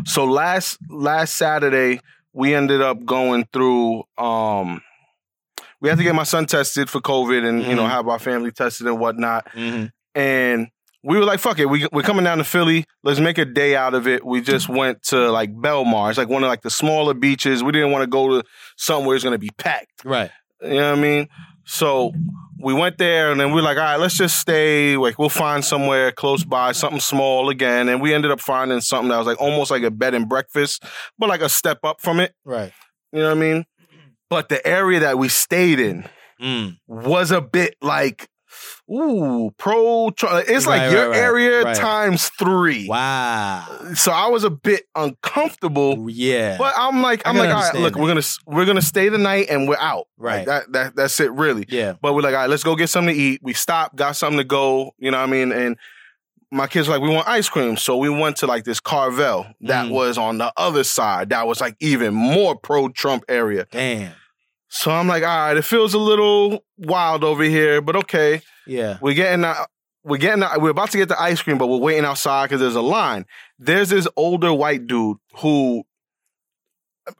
So 0.05 0.25
last 0.25 0.77
last 0.89 1.35
Saturday, 1.37 1.99
we 2.33 2.53
ended 2.55 2.81
up 2.81 3.05
going 3.05 3.45
through. 3.53 4.03
Um, 4.17 4.81
we 5.79 5.89
had 5.89 5.97
to 5.97 6.03
get 6.03 6.15
my 6.15 6.23
son 6.23 6.45
tested 6.45 6.89
for 6.89 6.99
COVID, 6.99 7.47
and 7.47 7.63
you 7.63 7.75
know 7.75 7.83
Mhm. 7.83 7.89
have 7.89 8.07
our 8.07 8.19
family 8.19 8.51
tested 8.51 8.87
and 8.87 8.99
whatnot. 8.99 9.47
hmm 9.51 9.85
And 10.15 10.67
we 11.03 11.17
were 11.17 11.23
like, 11.25 11.39
"Fuck 11.39 11.59
it, 11.59 11.65
we 11.69 11.87
we're 11.91 12.01
coming 12.03 12.23
down 12.23 12.37
to 12.39 12.43
Philly. 12.43 12.85
Let's 13.03 13.19
make 13.19 13.37
a 13.37 13.45
day 13.45 13.75
out 13.75 13.93
of 13.93 14.07
it." 14.07 14.25
We 14.25 14.41
just 14.41 14.67
went 14.69 15.03
to 15.03 15.31
like 15.31 15.53
Belmar. 15.53 16.09
It's 16.09 16.17
like 16.17 16.29
one 16.29 16.43
of 16.43 16.49
like 16.49 16.61
the 16.61 16.69
smaller 16.69 17.13
beaches. 17.13 17.63
We 17.63 17.71
didn't 17.71 17.91
want 17.91 18.03
to 18.03 18.07
go 18.07 18.41
to 18.41 18.47
somewhere 18.77 19.15
it's 19.15 19.23
gonna 19.23 19.37
be 19.37 19.51
packed. 19.57 20.03
Right. 20.05 20.31
You 20.61 20.69
know 20.75 20.91
what 20.91 20.99
I 20.99 21.01
mean? 21.01 21.27
So 21.65 22.13
we 22.63 22.73
went 22.73 22.97
there 22.97 23.31
and 23.31 23.39
then 23.39 23.51
we 23.51 23.59
are 23.59 23.63
like, 23.63 23.77
all 23.77 23.83
right, 23.83 23.99
let's 23.99 24.17
just 24.17 24.39
stay. 24.39 24.97
Like 24.97 25.17
we'll 25.19 25.29
find 25.29 25.63
somewhere 25.63 26.11
close 26.11 26.43
by, 26.43 26.71
something 26.71 26.99
small 26.99 27.49
again. 27.49 27.89
And 27.89 28.01
we 28.01 28.13
ended 28.13 28.31
up 28.31 28.39
finding 28.39 28.81
something 28.81 29.09
that 29.09 29.17
was 29.17 29.27
like 29.27 29.41
almost 29.41 29.71
like 29.71 29.83
a 29.83 29.91
bed 29.91 30.13
and 30.13 30.27
breakfast, 30.29 30.83
but 31.17 31.29
like 31.29 31.41
a 31.41 31.49
step 31.49 31.79
up 31.83 32.01
from 32.01 32.19
it. 32.19 32.33
Right. 32.45 32.71
You 33.11 33.19
know 33.19 33.29
what 33.29 33.37
I 33.37 33.39
mean? 33.39 33.65
But 34.29 34.49
the 34.49 34.65
area 34.65 35.01
that 35.01 35.17
we 35.17 35.27
stayed 35.27 35.79
in 35.79 36.07
Mm. 36.41 36.77
was 36.87 37.29
a 37.29 37.39
bit 37.39 37.75
like, 37.83 38.27
ooh, 38.91 39.51
pro. 39.57 40.07
It's 40.09 40.67
like 40.67 40.91
your 40.91 41.09
right, 41.09 41.09
right, 41.09 41.17
area 41.17 41.63
right. 41.63 41.75
times 41.75 42.29
three. 42.37 42.87
Wow. 42.87 43.65
So 43.95 44.11
I 44.11 44.27
was 44.27 44.43
a 44.43 44.49
bit 44.49 44.83
uncomfortable. 44.95 46.09
Yeah. 46.09 46.57
But 46.57 46.73
I'm 46.77 47.01
like, 47.01 47.21
I'm 47.25 47.37
like, 47.37 47.49
all 47.49 47.61
right, 47.61 47.75
look, 47.75 47.93
that. 47.93 47.99
we're 48.01 48.07
gonna 48.07 48.21
we're 48.45 48.65
gonna 48.65 48.81
stay 48.81 49.09
the 49.09 49.17
night 49.17 49.47
and 49.49 49.67
we're 49.67 49.77
out. 49.77 50.07
Like, 50.17 50.35
Right. 50.35 50.45
that 50.47 50.71
that 50.73 50.95
that's 50.95 51.19
it, 51.19 51.31
really. 51.31 51.65
yeah. 51.69 51.93
But 52.01 52.13
we're 52.13 52.21
like, 52.21 52.33
all 52.33 52.41
right, 52.41 52.49
let's 52.49 52.63
go 52.63 52.75
get 52.75 52.89
something 52.89 53.13
to 53.15 53.19
eat. 53.21 53.41
We 53.43 53.53
stopped, 53.53 53.95
got 53.95 54.15
something 54.15 54.37
to 54.37 54.43
go. 54.43 54.93
You 54.97 55.11
know 55.11 55.17
what 55.19 55.27
I 55.29 55.31
mean? 55.31 55.51
And 55.51 55.77
my 56.51 56.67
kids 56.67 56.87
were 56.87 56.95
like, 56.95 57.01
we 57.03 57.09
want 57.09 57.27
ice 57.27 57.47
cream. 57.47 57.77
So 57.77 57.95
we 57.97 58.09
went 58.09 58.35
to 58.37 58.45
like 58.47 58.65
this 58.65 58.79
Carvel 58.81 59.45
that 59.61 59.85
Mm. 59.87 59.91
was 59.91 60.17
on 60.17 60.37
the 60.37 60.51
other 60.57 60.83
side. 60.83 61.29
That 61.29 61.47
was 61.47 61.61
like 61.61 61.75
even 61.79 62.13
more 62.13 62.55
pro 62.57 62.89
Trump 62.89 63.23
area. 63.29 63.65
Damn. 63.71 64.13
So 64.67 64.91
I'm 64.91 65.07
like, 65.07 65.23
all 65.23 65.29
right, 65.29 65.57
it 65.57 65.63
feels 65.65 65.93
a 65.93 65.97
little 65.97 66.63
wild 66.77 67.23
over 67.25 67.43
here, 67.43 67.81
but 67.81 67.95
okay. 67.97 68.41
Yeah. 68.65 68.97
We're 69.01 69.13
getting 69.13 69.45
we're 70.03 70.17
getting 70.17 70.43
we're 70.61 70.71
about 70.71 70.91
to 70.91 70.97
get 70.97 71.09
the 71.09 71.21
ice 71.21 71.41
cream, 71.41 71.57
but 71.57 71.67
we're 71.67 71.77
waiting 71.77 72.05
outside 72.05 72.45
because 72.45 72.61
there's 72.61 72.75
a 72.75 72.81
line. 72.81 73.25
There's 73.59 73.89
this 73.89 74.07
older 74.15 74.53
white 74.53 74.87
dude 74.87 75.17
who 75.37 75.83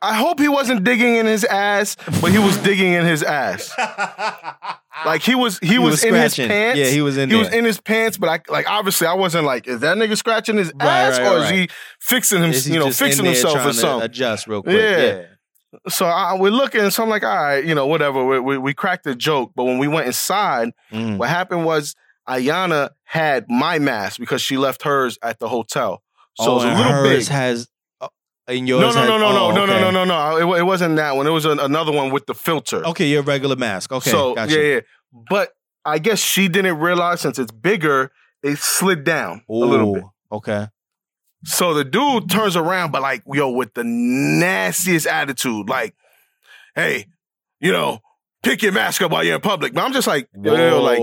I 0.02 0.14
hope 0.14 0.40
he 0.40 0.48
wasn't 0.48 0.84
digging 0.84 1.16
in 1.16 1.26
his 1.26 1.44
ass, 1.44 1.98
but 2.22 2.32
he 2.32 2.38
was 2.38 2.58
digging 2.58 2.94
in 2.94 3.06
his 3.06 3.24
ass. 3.24 3.72
Like 5.06 5.24
he 5.24 5.36
was 5.36 5.58
he, 5.60 5.80
was, 5.80 6.04
in 6.04 6.14
his 6.14 6.36
pants. 6.36 6.78
Yeah, 6.78 6.86
he 6.86 7.02
was 7.02 7.18
in 7.18 7.30
he 7.30 7.36
there. 7.36 7.46
was 7.46 7.54
in 7.54 7.66
his 7.66 7.80
pants, 7.80 8.18
but 8.18 8.30
I 8.30 8.52
like 8.52 8.70
obviously 8.70 9.08
I 9.08 9.14
wasn't 9.14 9.46
like, 9.46 9.68
is 9.68 9.80
that 9.80 9.98
nigga 9.98 10.16
scratching 10.16 10.58
his 10.58 10.72
Right, 10.76 10.88
ass 10.88 11.18
right, 11.18 11.28
or 11.28 11.38
is 11.40 11.50
he 11.50 11.70
fixing 12.00 12.44
him, 12.44 12.52
he 12.52 12.74
you 12.74 12.80
know, 12.80 12.92
fixing 12.92 13.26
himself 13.26 13.66
or 13.66 13.74
something? 13.74 14.06
Adjust 14.06 14.48
real 14.48 14.62
quick. 14.62 14.76
Yeah. 14.76 14.98
Yeah. 14.98 15.26
So 15.88 16.06
I, 16.06 16.38
we're 16.38 16.50
looking, 16.52 16.90
so 16.90 17.02
I'm 17.04 17.10
like, 17.10 17.24
all 17.24 17.36
right, 17.36 17.64
you 17.64 17.74
know, 17.74 17.88
whatever. 17.88 18.26
We, 18.26 18.40
we, 18.40 18.58
we 18.58 18.74
cracked 18.74 19.06
the 19.06 19.16
joke, 19.16 19.52
but 19.56 19.64
when 19.64 19.78
we 19.78 19.88
went 19.88 20.08
inside, 20.08 20.72
Mm. 20.92 21.18
what 21.18 21.30
happened 21.30 21.64
was 21.66 21.96
Ayana 22.28 22.90
had 23.06 23.46
my 23.50 23.80
mask 23.80 24.20
because 24.20 24.42
she 24.42 24.58
left 24.58 24.84
hers 24.84 25.18
at 25.24 25.40
the 25.40 25.48
hotel. 25.48 26.04
So 26.36 26.46
oh, 26.46 26.52
it 26.52 26.56
was 26.56 26.64
a 26.66 26.68
little 26.68 26.84
hers 26.92 27.28
big. 27.28 27.34
has. 27.34 27.68
Uh, 28.02 28.08
and 28.48 28.66
no, 28.66 28.80
yours 28.82 28.96
no, 28.96 29.02
had- 29.02 29.08
no, 29.08 29.18
no, 29.18 29.26
oh, 29.28 29.32
no, 29.32 29.36
no, 29.52 29.66
no, 29.66 29.74
okay. 29.74 29.82
no, 29.82 29.92
no, 29.92 30.04
no. 30.40 30.54
It, 30.56 30.60
it 30.60 30.64
wasn't 30.64 30.98
that 30.98 31.16
one. 31.16 31.26
It 31.28 31.32
was 31.32 31.46
an, 31.46 31.60
another 31.60 31.92
one 31.92 32.12
with 32.12 32.26
the 32.26 32.34
filter. 32.36 32.86
Okay, 32.88 33.08
your 33.08 33.24
regular 33.24 33.56
mask. 33.56 33.92
Okay, 33.92 34.10
so 34.12 34.36
gotcha. 34.36 34.54
yeah, 34.56 34.74
yeah. 34.76 34.80
But 35.30 35.52
I 35.86 36.00
guess 36.00 36.20
she 36.20 36.48
didn't 36.48 36.78
realize 36.80 37.22
since 37.22 37.40
it's 37.40 37.52
bigger, 37.52 38.12
it 38.44 38.58
slid 38.58 39.04
down 39.04 39.44
a 39.50 39.54
little 39.54 39.94
bit. 39.94 40.04
Okay. 40.32 40.68
So 41.44 41.74
the 41.74 41.84
dude 41.84 42.30
turns 42.30 42.56
around, 42.56 42.92
but 42.92 43.02
like, 43.02 43.24
yo, 43.32 43.50
with 43.50 43.74
the 43.74 43.84
nastiest 43.84 45.08
attitude, 45.08 45.70
like, 45.70 45.96
hey, 46.76 47.08
you 47.60 47.72
know, 47.72 48.00
pick 48.44 48.62
your 48.62 48.72
mask 48.72 49.02
up 49.02 49.12
while 49.12 49.24
you're 49.24 49.36
in 49.36 49.42
public. 49.42 49.74
But 49.74 49.84
I'm 49.84 49.94
just 49.94 50.08
like, 50.08 50.30
yo, 50.40 50.56
yo, 50.56 50.70
yo, 50.70 50.84
like, 50.84 51.00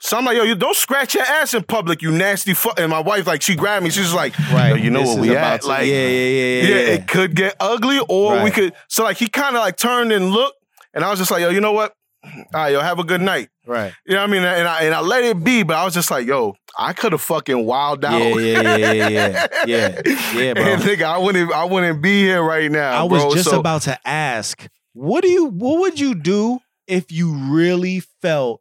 so 0.00 0.16
I'm 0.16 0.24
like, 0.24 0.36
yo, 0.36 0.44
you 0.44 0.54
don't 0.54 0.76
scratch 0.76 1.14
your 1.14 1.24
ass 1.24 1.54
in 1.54 1.64
public, 1.64 2.02
you 2.02 2.12
nasty 2.12 2.54
fuck. 2.54 2.78
And 2.78 2.90
my 2.90 3.00
wife, 3.00 3.26
like, 3.26 3.42
she 3.42 3.56
grabbed 3.56 3.82
me. 3.84 3.90
She's 3.90 4.04
just 4.04 4.14
like, 4.14 4.38
right. 4.50 4.70
yo, 4.70 4.74
you 4.76 4.90
know 4.90 5.00
this 5.00 5.08
what 5.08 5.14
is 5.16 5.20
we 5.22 5.30
about 5.30 5.54
at? 5.54 5.60
to- 5.62 5.66
Like, 5.68 5.86
yeah, 5.86 5.94
yeah, 5.94 6.08
yeah, 6.08 6.28
yeah, 6.28 6.62
yeah. 6.62 6.68
yeah. 6.68 6.92
it 6.94 7.08
could 7.08 7.34
get 7.34 7.56
ugly, 7.58 7.98
or 8.08 8.42
we 8.44 8.50
could. 8.50 8.74
So 8.88 9.04
like, 9.04 9.16
he 9.16 9.28
kind 9.28 9.56
of 9.56 9.60
like 9.60 9.76
turned 9.76 10.12
and 10.12 10.30
looked, 10.30 10.56
and 10.94 11.04
I 11.04 11.10
was 11.10 11.18
just 11.18 11.30
like, 11.30 11.40
yo, 11.40 11.48
you 11.48 11.60
know 11.60 11.72
what? 11.72 11.94
All 12.36 12.44
right, 12.54 12.72
yo, 12.72 12.80
have 12.80 12.98
a 12.98 13.04
good 13.04 13.20
night. 13.20 13.48
right. 13.66 13.92
You 14.06 14.14
know 14.14 14.20
what 14.22 14.30
I 14.30 14.32
mean? 14.32 14.42
And 14.44 14.68
I 14.68 14.82
and 14.84 14.94
I 14.94 15.00
let 15.00 15.24
it 15.24 15.42
be, 15.42 15.62
but 15.62 15.76
I 15.76 15.84
was 15.84 15.94
just 15.94 16.10
like, 16.10 16.26
yo, 16.26 16.54
I 16.78 16.92
could 16.92 17.12
have 17.12 17.20
fucking 17.20 17.64
wilded 17.64 18.04
out. 18.04 18.18
Yeah, 18.18 18.62
yeah, 18.62 18.76
yeah, 18.76 18.92
yeah, 18.92 19.08
yeah, 19.08 19.46
yeah, 19.66 20.32
yeah, 20.34 20.54
bro. 20.54 20.62
And 20.64 20.82
nigga, 20.82 21.04
I 21.04 21.18
wouldn't 21.18 21.52
I 21.52 21.64
wouldn't 21.64 22.02
be 22.02 22.22
here 22.22 22.42
right 22.42 22.70
now. 22.70 23.00
I 23.00 23.02
was 23.04 23.22
bro. 23.22 23.34
just 23.34 23.50
So- 23.50 23.58
about 23.60 23.82
to 23.82 23.98
ask, 24.08 24.66
what 24.92 25.22
do 25.22 25.28
you 25.28 25.46
what 25.46 25.80
would 25.80 25.98
you 26.00 26.14
do 26.14 26.58
if 26.86 27.10
you 27.12 27.34
really 27.34 28.00
felt 28.22 28.60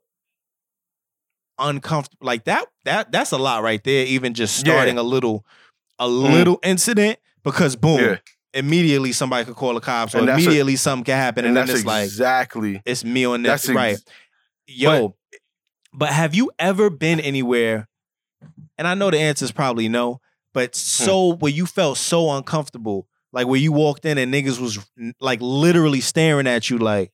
uncomfortable? 1.60 2.25
Like 2.25 2.45
that 2.45 2.65
that 2.86 3.12
that's 3.12 3.32
a 3.32 3.38
lot 3.38 3.63
right 3.63 3.84
there, 3.84 4.06
even 4.06 4.34
just 4.34 4.65
Yeah. 4.65 4.73
starting 4.73 4.97
a 4.97 5.03
little 5.03 5.45
a 5.99 6.06
mm. 6.08 6.32
little 6.32 6.60
incident 6.63 7.19
because 7.43 7.75
boom, 7.75 7.99
Yeah. 7.99 8.17
Immediately 8.58 9.12
somebody 9.12 9.46
could 9.46 9.56
call 9.56 9.74
the 9.74 9.80
cops 9.80 10.15
or 10.15 10.26
that's 10.26 10.38
a- 10.38 10.43
immediately 10.43 10.76
something 10.76 11.04
can 11.06 11.17
happen 11.17 11.46
and, 11.46 11.50
and 11.50 11.58
then 11.58 11.67
that's 11.67 11.80
it's 11.80 11.86
like 11.88 12.06
exactly 12.06 12.82
it's 12.86 13.04
me 13.04 13.26
on 13.26 13.43
this 13.43 13.70
ex- 13.70 13.76
right. 13.76 13.98
Yo, 14.67 15.15
but, 15.93 16.10
have 16.10 16.36
you 16.36 16.52
ever 16.60 16.89
been 16.89 17.20
anywhere? 17.20 17.88
And 18.78 18.88
I 18.88 18.93
know 18.93 19.10
the 19.10 19.17
answer 19.20 19.46
is 19.46 19.52
probably 19.52 19.88
no, 19.89 20.20
but 20.54 20.70
Hmm. 20.72 20.74
so 20.76 21.36
where 21.36 21.52
you 21.52 21.65
felt 21.65 21.98
so 21.98 22.30
uncomfortable, 22.32 23.08
like 23.32 23.48
where 23.48 23.60
you 23.60 23.72
walked 23.72 24.06
in 24.06 24.17
and 24.17 24.34
niggas 24.34 24.60
was 24.60 24.78
like 25.20 25.39
literally 25.41 26.02
staring 26.02 26.48
at 26.48 26.70
you, 26.70 26.78
like 26.78 27.12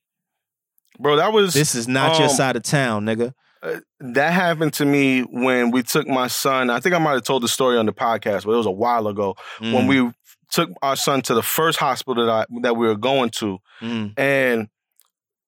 bro. 0.99 1.15
That 1.17 1.32
was 1.34 1.53
this 1.53 1.75
is 1.75 1.88
not 1.88 2.17
your 2.19 2.29
um, 2.29 2.36
side 2.36 2.56
of 2.56 2.63
town, 2.63 3.06
nigga. 3.06 3.34
uh, 3.62 3.79
that 3.99 4.34
happened 4.34 4.73
to 4.73 4.86
me 4.86 5.21
when 5.21 5.71
we 5.71 5.84
took 5.84 6.08
my 6.08 6.27
son. 6.27 6.69
I 6.69 6.79
think 6.79 6.95
I 6.95 6.97
might 6.99 7.13
have 7.13 7.23
told 7.23 7.43
the 7.43 7.47
story 7.47 7.77
on 7.77 7.86
the 7.86 7.93
podcast, 7.93 8.45
but 8.45 8.51
it 8.51 8.58
was 8.58 8.65
a 8.65 8.71
while 8.71 9.08
ago 9.08 9.36
when 9.60 9.86
Mm, 9.86 9.88
we 9.88 10.12
took 10.53 10.69
our 10.81 10.95
son 10.95 11.21
to 11.23 11.33
the 11.33 11.43
first 11.43 11.79
hospital 11.79 12.25
that 12.25 12.31
I, 12.31 12.45
that 12.61 12.77
we 12.77 12.87
were 12.87 12.95
going 12.95 13.31
to, 13.31 13.59
mm, 13.81 14.17
and 14.17 14.69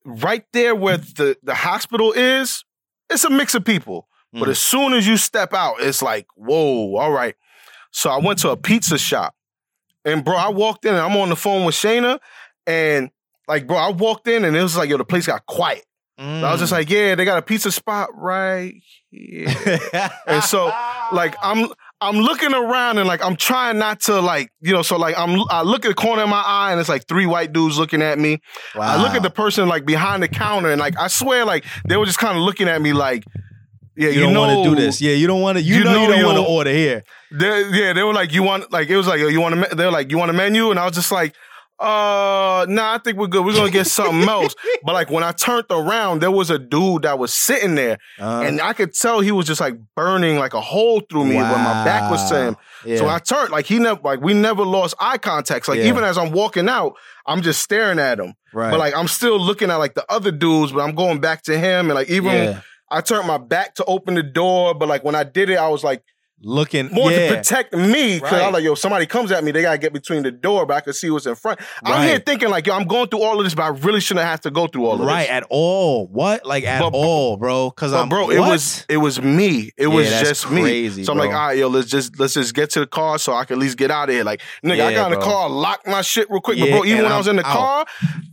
right 0.03 0.43
there 0.53 0.75
where 0.75 0.97
the 0.97 1.37
the 1.43 1.55
hospital 1.55 2.11
is, 2.11 2.63
it's 3.09 3.23
a 3.23 3.29
mix 3.29 3.55
of 3.55 3.63
people. 3.63 4.07
But 4.33 4.49
Mm. 4.49 4.51
as 4.51 4.59
soon 4.59 4.93
as 4.93 5.07
you 5.07 5.15
step 5.15 5.53
out, 5.53 5.75
it's 5.79 6.01
like, 6.01 6.27
whoa, 6.35 6.97
all 6.97 7.11
right. 7.11 7.35
So 7.91 8.09
I 8.09 8.17
went 8.17 8.39
to 8.39 8.49
a 8.49 8.57
pizza 8.57 8.97
shop. 8.97 9.33
And 10.03 10.25
bro, 10.25 10.35
I 10.35 10.49
walked 10.49 10.83
in 10.83 10.93
and 10.93 11.01
I'm 11.01 11.15
on 11.15 11.29
the 11.29 11.37
phone 11.37 11.65
with 11.65 11.75
Shayna. 11.75 12.19
And 12.67 13.11
like, 13.47 13.65
bro, 13.65 13.77
I 13.77 13.91
walked 13.91 14.27
in 14.27 14.43
and 14.43 14.55
it 14.55 14.61
was 14.61 14.75
like, 14.75 14.89
yo, 14.89 14.97
the 14.97 15.05
place 15.05 15.25
got 15.25 15.45
quiet. 15.45 15.85
I 16.17 16.51
was 16.51 16.59
just 16.59 16.71
mm. 16.71 16.77
like, 16.77 16.89
yeah, 16.89 17.15
they 17.15 17.25
got 17.25 17.37
a 17.37 17.41
pizza 17.41 17.71
spot 17.71 18.09
right 18.13 18.73
here. 19.09 19.47
And 20.27 20.43
so, 20.43 20.65
like, 21.11 21.35
I'm 21.41 21.69
I'm 22.05 22.17
looking 22.17 22.53
around 22.53 22.97
and 22.97 23.07
like 23.07 23.23
I'm 23.23 23.35
trying 23.35 23.77
not 23.77 24.01
to 24.01 24.21
like, 24.21 24.51
you 24.61 24.73
know, 24.73 24.81
so 24.81 24.97
like 24.97 25.17
I'm 25.17 25.39
I 25.49 25.63
look 25.63 25.85
at 25.85 25.89
the 25.89 25.95
corner 25.95 26.23
of 26.23 26.29
my 26.29 26.43
eye 26.45 26.71
and 26.71 26.79
it's 26.79 26.89
like 26.89 27.07
three 27.07 27.25
white 27.25 27.51
dudes 27.51 27.77
looking 27.77 28.01
at 28.01 28.19
me. 28.19 28.39
I 28.75 29.01
look 29.01 29.15
at 29.15 29.23
the 29.23 29.29
person 29.29 29.67
like 29.67 29.85
behind 29.85 30.21
the 30.21 30.27
counter 30.27 30.69
and 30.71 30.79
like 30.79 30.97
I 30.99 31.07
swear 31.07 31.45
like 31.45 31.65
they 31.87 31.97
were 31.97 32.05
just 32.05 32.19
kind 32.19 32.37
of 32.37 32.43
looking 32.43 32.67
at 32.67 32.81
me 32.81 32.93
like, 32.93 33.23
yeah, 33.97 34.09
you, 34.09 34.15
you, 34.15 34.21
don't 34.21 34.33
know, 34.33 34.41
want 34.41 34.63
to 34.63 34.69
do 34.69 34.75
this. 34.75 35.01
Yeah, 35.01 35.13
you 35.13 35.25
don't 35.25 35.41
want 35.41 35.57
to. 35.57 35.63
You, 35.63 35.77
you 35.77 35.83
know, 35.85 35.93
know 35.93 36.01
you 36.01 36.21
don't 36.21 36.35
want 36.35 36.37
to 36.37 36.51
order 36.51 36.71
here. 36.71 37.03
They, 37.31 37.69
yeah, 37.71 37.93
they 37.93 38.03
were 38.03 38.13
like, 38.13 38.33
you 38.33 38.43
want 38.43 38.71
like 38.71 38.89
it 38.89 38.97
was 38.97 39.07
like 39.07 39.19
you 39.19 39.39
want 39.39 39.69
to 39.69 39.75
they 39.75 39.85
were 39.85 39.91
like 39.91 40.11
you 40.11 40.17
want 40.17 40.31
a 40.31 40.33
menu, 40.33 40.69
and 40.69 40.79
I 40.79 40.85
was 40.85 40.95
just 40.95 41.11
like, 41.11 41.33
uh, 41.79 42.65
nah, 42.69 42.93
I 42.93 42.99
think 43.03 43.17
we're 43.17 43.27
good. 43.27 43.45
We're 43.45 43.53
gonna 43.53 43.69
get 43.71 43.87
something 43.87 44.27
else. 44.29 44.55
But 44.83 44.93
like 44.93 45.09
when 45.09 45.23
I 45.23 45.31
turned 45.33 45.65
around, 45.69 46.21
there 46.21 46.31
was 46.31 46.49
a 46.49 46.57
dude 46.57 47.03
that 47.03 47.19
was 47.19 47.33
sitting 47.33 47.75
there, 47.75 47.97
Uh, 48.19 48.43
and 48.45 48.61
I 48.61 48.73
could 48.73 48.93
tell 48.93 49.19
he 49.19 49.31
was 49.31 49.45
just 49.45 49.59
like 49.59 49.75
burning 49.95 50.37
like 50.37 50.53
a 50.53 50.61
hole 50.61 51.01
through 51.09 51.25
me, 51.25 51.35
when 51.35 51.43
my 51.49 51.83
back 51.83 52.09
was 52.09 52.29
to 52.29 52.35
him. 52.37 52.57
Yeah. 52.85 52.97
So 52.97 53.07
I 53.09 53.19
turned 53.19 53.49
like 53.51 53.65
he 53.65 53.79
never 53.79 53.99
like 54.03 54.21
we 54.21 54.33
never 54.33 54.63
lost 54.63 54.95
eye 54.99 55.17
contact. 55.17 55.67
Like 55.67 55.79
Yeah. 55.79 55.87
even 55.87 56.03
as 56.03 56.17
I'm 56.17 56.31
walking 56.31 56.69
out, 56.69 56.93
I'm 57.25 57.41
just 57.41 57.61
staring 57.61 57.99
at 57.99 58.19
him. 58.19 58.33
right. 58.53 58.71
But 58.71 58.79
like 58.79 58.95
I'm 58.95 59.07
still 59.07 59.39
looking 59.39 59.69
at 59.69 59.75
like 59.77 59.95
the 59.95 60.05
other 60.11 60.31
dudes, 60.31 60.71
but 60.71 60.81
I'm 60.81 60.95
going 60.95 61.19
back 61.19 61.43
to 61.43 61.57
him, 61.57 61.89
and 61.89 61.95
like 61.95 62.09
even 62.09 62.31
yeah. 62.33 62.61
I 62.89 63.01
turned 63.01 63.27
my 63.27 63.37
back 63.39 63.75
to 63.75 63.85
open 63.85 64.13
the 64.13 64.23
door, 64.23 64.73
but 64.75 64.87
like 64.87 65.03
when 65.03 65.15
I 65.15 65.23
did 65.23 65.49
it, 65.49 65.57
I 65.57 65.67
was 65.69 65.83
like 65.83 66.03
looking 66.41 66.89
more 66.91 67.11
yeah. 67.11 67.29
to 67.29 67.35
protect 67.37 67.73
me 67.73 68.15
because 68.19 68.41
I'm 68.41 68.53
like, 68.53 68.63
yo, 68.63 68.75
somebody 68.75 69.05
comes 69.05 69.31
at 69.31 69.43
me, 69.43 69.51
they 69.51 69.61
gotta 69.61 69.77
get 69.77 69.93
between 69.93 70.21
the 70.23 70.31
door, 70.31 70.65
but 70.65 70.75
I 70.75 70.81
could 70.81 70.95
see 70.95 71.09
what's 71.09 71.25
in 71.25 71.35
front. 71.35 71.59
I'm 71.83 72.07
here 72.07 72.19
thinking 72.19 72.49
like, 72.49 72.67
yo, 72.67 72.75
I'm 72.75 72.85
going 72.85 73.07
through 73.07 73.23
all 73.23 73.39
of 73.39 73.45
this, 73.45 73.55
but 73.55 73.63
I 73.63 73.69
really 73.69 73.99
shouldn't 74.01 74.25
have 74.25 74.41
to 74.41 74.51
go 74.51 74.67
through 74.67 74.85
all 74.85 74.93
of 74.95 74.99
right 75.01 75.21
this. 75.23 75.29
Right 75.29 75.37
at 75.37 75.43
all. 75.49 76.07
What 76.07 76.45
like 76.45 76.63
at 76.65 76.81
But- 76.81 76.91
all, 76.93 77.37
bro? 77.37 77.69
Because 77.69 77.93
I'm 77.93 78.09
bro, 78.09 78.29
it 78.29 78.39
was 78.39 78.85
it 78.89 78.97
was 78.97 79.21
me. 79.21 79.71
It 79.77 79.87
was 79.87 80.05
Yeah, 80.05 80.17
that's 80.23 80.29
just 80.41 80.51
me. 80.51 80.89
so 81.03 81.13
I'm 81.13 81.17
like, 81.17 81.29
bro. 81.31 81.39
all 81.39 81.47
right, 81.47 81.57
yo, 81.57 81.67
let's 81.67 81.87
just 81.89 82.19
let's 82.19 82.33
just 82.33 82.53
get 82.53 82.69
to 82.71 82.81
the 82.81 82.87
car 82.87 83.17
so 83.17 83.33
I 83.33 83.45
can 83.45 83.55
at 83.55 83.59
least 83.59 83.77
get 83.77 83.89
out 83.89 84.09
of 84.09 84.15
here. 84.15 84.23
Like, 84.23 84.41
nigga, 84.63 84.71
I 84.85 84.89
Yeah, 84.89 84.93
got 84.95 85.13
in 85.13 85.19
the 85.19 85.25
car, 85.25 85.49
locked 85.49 85.87
my 85.87 86.01
shit 86.01 86.29
real 86.29 86.41
quick. 86.41 86.59
but 86.59 86.69
bro, 86.69 86.85
even 86.85 87.03
when 87.03 87.11
I 87.11 87.17
was 87.17 87.27
in 87.27 87.37
the 87.37 87.47
I'm 87.47 87.53
car, 87.53 87.85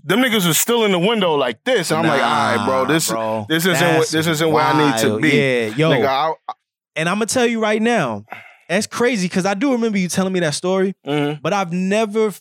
them 0.04 0.20
niggas 0.20 0.46
was 0.46 0.58
still 0.58 0.84
in 0.84 0.92
the 0.92 0.98
window 0.98 1.34
like 1.34 1.62
this, 1.64 1.90
and 1.90 2.00
I'm 2.00 2.06
like, 2.06 2.22
all 2.22 2.56
right, 2.56 2.66
bro, 2.66 2.84
this 2.92 3.08
bro. 3.08 3.46
this 3.48 3.64
isn't 3.64 3.96
what- 3.98 4.08
this 4.08 4.26
isn't 4.26 4.50
where 4.50 4.64
I 4.64 4.92
need 4.92 5.00
to 5.02 5.18
be. 5.18 5.28
Yeah, 5.30 5.66
yo, 5.76 5.90
nigga, 5.90 6.06
I, 6.06 6.52
and 6.96 7.09
I'm 7.09 7.16
gonna 7.16 7.26
tell 7.26 7.46
you 7.46 7.61
right 7.61 7.81
now, 7.83 8.24
that's 8.68 8.87
crazy 8.87 9.26
because 9.28 9.46
I 9.46 9.55
do 9.55 9.72
remember 9.72 9.98
you 9.98 10.09
telling 10.09 10.33
me 10.33 10.40
that 10.40 10.55
story, 10.55 10.94
mhm. 11.07 11.40
but 11.42 11.52
I've 11.52 11.72
never, 11.72 12.33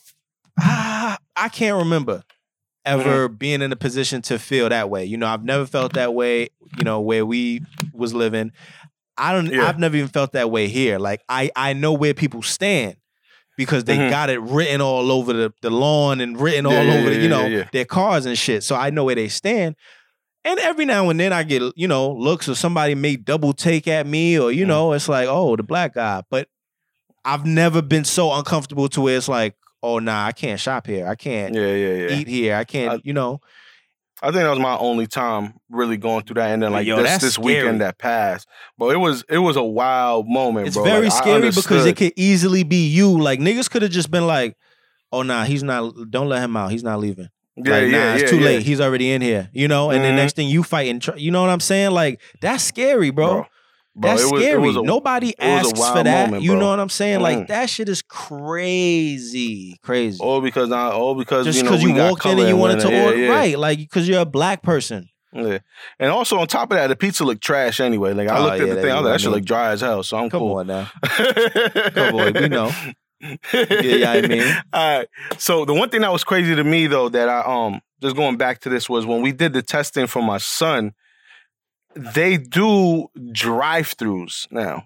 ah, 0.60 1.18
I 1.36 1.48
can't 1.48 1.78
remember 1.78 2.22
ever 2.84 3.28
Mm-hmm. 3.28 3.34
being 3.36 3.62
in 3.62 3.70
a 3.72 3.76
position 3.76 4.22
to 4.22 4.38
feel 4.38 4.68
that 4.68 4.90
way. 4.90 5.04
You 5.04 5.16
know, 5.16 5.26
I've 5.28 5.44
never 5.44 5.66
felt 5.66 5.94
that 5.94 6.14
way. 6.14 6.48
You 6.76 6.84
know, 6.84 7.00
where 7.00 7.24
we 7.26 7.60
was 7.92 8.12
living, 8.14 8.50
I 9.16 9.32
don't. 9.32 9.46
Yeah. 9.52 9.66
I've 9.68 9.78
never 9.78 9.96
even 9.96 10.08
felt 10.08 10.32
that 10.32 10.50
way 10.50 10.68
here. 10.68 10.98
Like 10.98 11.20
I, 11.28 11.50
I 11.54 11.72
know 11.74 11.92
where 11.92 12.14
people 12.14 12.42
stand. 12.42 12.96
Because 13.58 13.84
they 13.84 13.98
Mhm. 13.98 14.08
got 14.08 14.30
it 14.30 14.40
written 14.40 14.80
all 14.80 15.12
over 15.12 15.34
the, 15.34 15.52
the 15.60 15.68
lawn 15.68 16.22
and 16.22 16.40
written 16.40 16.64
all 16.64 16.72
Yeah, 16.72 16.82
yeah, 16.84 16.94
over 16.98 17.10
the, 17.10 17.16
yeah, 17.16 17.22
you 17.22 17.28
know, 17.28 17.46
yeah, 17.46 17.56
yeah. 17.58 17.68
their 17.70 17.84
cars 17.84 18.24
and 18.24 18.36
shit. 18.36 18.62
So 18.64 18.74
I 18.74 18.88
know 18.88 19.04
where 19.04 19.14
they 19.14 19.28
stand. 19.28 19.76
And 20.44 20.58
every 20.58 20.84
now 20.84 21.08
and 21.08 21.20
then 21.20 21.32
I 21.32 21.44
get, 21.44 21.62
you 21.76 21.86
know, 21.86 22.10
looks 22.12 22.48
or 22.48 22.54
somebody 22.56 22.94
may 22.96 23.16
double 23.16 23.52
take 23.52 23.86
at 23.86 24.06
me 24.06 24.38
or, 24.38 24.50
Mm. 24.50 24.56
you 24.56 24.66
know, 24.66 24.92
it's 24.92 25.08
like, 25.08 25.28
oh, 25.28 25.54
the 25.56 25.62
black 25.62 25.94
guy. 25.94 26.22
But 26.30 26.48
I've 27.24 27.46
never 27.46 27.80
been 27.82 28.04
so 28.04 28.32
uncomfortable 28.32 28.88
to 28.90 29.00
where 29.00 29.16
it's 29.16 29.28
like, 29.28 29.54
oh, 29.82 29.98
nah, 30.00 30.26
I 30.26 30.32
can't 30.32 30.58
shop 30.58 30.86
here. 30.88 31.06
I 31.06 31.14
can't 31.14 31.54
yeah, 31.54 31.66
yeah, 31.74 31.94
yeah. 32.08 32.16
eat 32.18 32.26
here. 32.28 32.56
I 32.56 32.64
can't, 32.64 32.94
I- 32.94 33.00
you 33.04 33.12
know. 33.12 33.40
I 34.24 34.26
think 34.26 34.36
that 34.44 34.50
was 34.50 34.60
my 34.60 34.76
only 34.78 35.08
time 35.08 35.54
really 35.68 35.96
going 35.96 36.22
through 36.22 36.34
that, 36.34 36.50
and 36.52 36.62
then 36.62 36.70
like 36.70 36.86
Yo, 36.86 36.96
this 37.02 37.18
this 37.20 37.34
scary. 37.34 37.56
weekend 37.56 37.80
that 37.80 37.98
passed. 37.98 38.46
But 38.78 38.94
it 38.94 38.98
was 38.98 39.24
it 39.28 39.38
was 39.38 39.56
a 39.56 39.64
wild 39.64 40.28
moment, 40.28 40.68
It's 40.68 40.76
bro. 40.76 40.84
very 40.84 41.08
Like, 41.08 41.12
scary 41.24 41.50
because 41.50 41.86
it 41.86 41.96
could 41.96 42.12
easily 42.14 42.62
be 42.62 42.86
you. 42.86 43.20
Like 43.20 43.40
niggas 43.40 43.68
could 43.68 43.82
have 43.82 43.90
just 43.90 44.12
been 44.12 44.28
like, 44.28 44.56
oh, 45.10 45.22
nah, 45.22 45.42
he's 45.42 45.64
not, 45.64 45.92
don't 46.08 46.28
let 46.28 46.40
him 46.44 46.56
out. 46.56 46.70
He's 46.70 46.84
not 46.84 47.00
leaving. 47.00 47.30
Yeah, 47.56 47.70
like, 47.70 47.88
nah, 47.88 47.96
yeah, 47.98 48.12
it's 48.14 48.22
yeah, 48.24 48.28
too 48.30 48.38
yeah. 48.38 48.44
late. 48.46 48.62
He's 48.62 48.80
already 48.80 49.10
in 49.12 49.20
here, 49.22 49.48
you 49.52 49.68
know. 49.68 49.90
And 49.90 50.02
then 50.04 50.14
Mhm. 50.14 50.16
next 50.16 50.36
thing 50.36 50.48
you 50.48 50.62
fighting, 50.62 51.00
tr- 51.00 51.16
you 51.16 51.30
know 51.30 51.40
what 51.42 51.50
I'm 51.50 51.60
saying? 51.60 51.90
Like 51.92 52.20
that's 52.40 52.64
scary, 52.64 53.10
bro. 53.10 53.26
bro. 53.34 53.46
Bro, 53.94 54.10
That's 54.10 54.22
it 54.22 54.32
was, 54.32 54.42
scary. 54.42 54.68
A, 54.70 54.82
Nobody 54.82 55.38
asks 55.38 55.78
for 55.78 56.02
that. 56.02 56.28
moment, 56.30 56.42
you 56.44 56.56
know 56.56 56.70
what 56.70 56.80
I'm 56.80 56.88
saying? 56.88 57.20
Like 57.20 57.36
Mm. 57.40 57.46
that 57.48 57.68
shit 57.68 57.90
is 57.90 58.00
crazy, 58.00 59.76
crazy. 59.82 60.18
all 60.18 60.40
because 60.40 60.72
I, 60.72 60.90
all 60.92 61.14
because 61.14 61.44
Just 61.46 61.58
you 61.58 61.64
know, 61.64 61.70
because 61.72 61.82
you, 61.82 61.94
walked 61.94 62.24
in 62.24 62.38
and 62.38 62.48
you 62.48 62.56
wanted 62.56 62.80
to 62.80 63.02
order, 63.04 63.28
right? 63.28 63.58
Like 63.58 63.78
because 63.78 64.08
you're 64.08 64.20
a 64.22 64.24
black 64.26 64.62
person. 64.62 65.08
Yeah. 65.34 65.58
And 65.98 66.10
also 66.10 66.38
on 66.38 66.46
top 66.46 66.70
of 66.72 66.76
that, 66.76 66.86
the 66.88 66.96
pizza 66.96 67.24
looked 67.24 67.42
trash 67.42 67.80
anyway. 67.80 68.12
Like 68.12 68.28
I 68.28 68.38
Oh, 68.38 68.42
looked 68.44 68.60
at 68.60 68.68
the 68.68 68.82
thing, 68.82 68.90
I 68.92 69.00
was 69.00 69.04
like, 69.10 69.20
that 69.20 69.24
know. 69.26 69.30
look 69.36 69.44
dry 69.44 69.70
as 69.72 69.80
hell. 69.80 70.02
So 70.02 70.16
I'm 70.18 70.28
Come 70.30 70.40
cool. 70.40 70.56
on 70.56 70.66
now. 70.66 70.90
Come 71.94 72.14
on, 72.16 72.32
we 72.34 72.48
know. 72.48 72.70
Yeah, 73.22 74.12
I 74.12 74.20
mean. 74.26 74.42
All 74.72 74.98
right. 74.98 75.08
So 75.38 75.64
the 75.64 75.74
one 75.74 75.88
thing 75.90 76.00
that 76.02 76.12
was 76.12 76.24
crazy 76.24 76.54
to 76.54 76.64
me 76.64 76.86
though, 76.86 77.08
that 77.08 77.28
I 77.28 77.40
um 77.40 77.80
just 78.00 78.16
going 78.16 78.36
back 78.36 78.60
to 78.60 78.68
this 78.68 78.88
was 78.88 79.06
when 79.06 79.22
we 79.22 79.32
did 79.32 79.52
the 79.52 79.62
testing 79.62 80.06
for 80.06 80.22
my 80.22 80.38
son, 80.38 80.92
they 81.94 82.36
do 82.36 83.08
drive-throughs 83.30 84.50
now. 84.50 84.84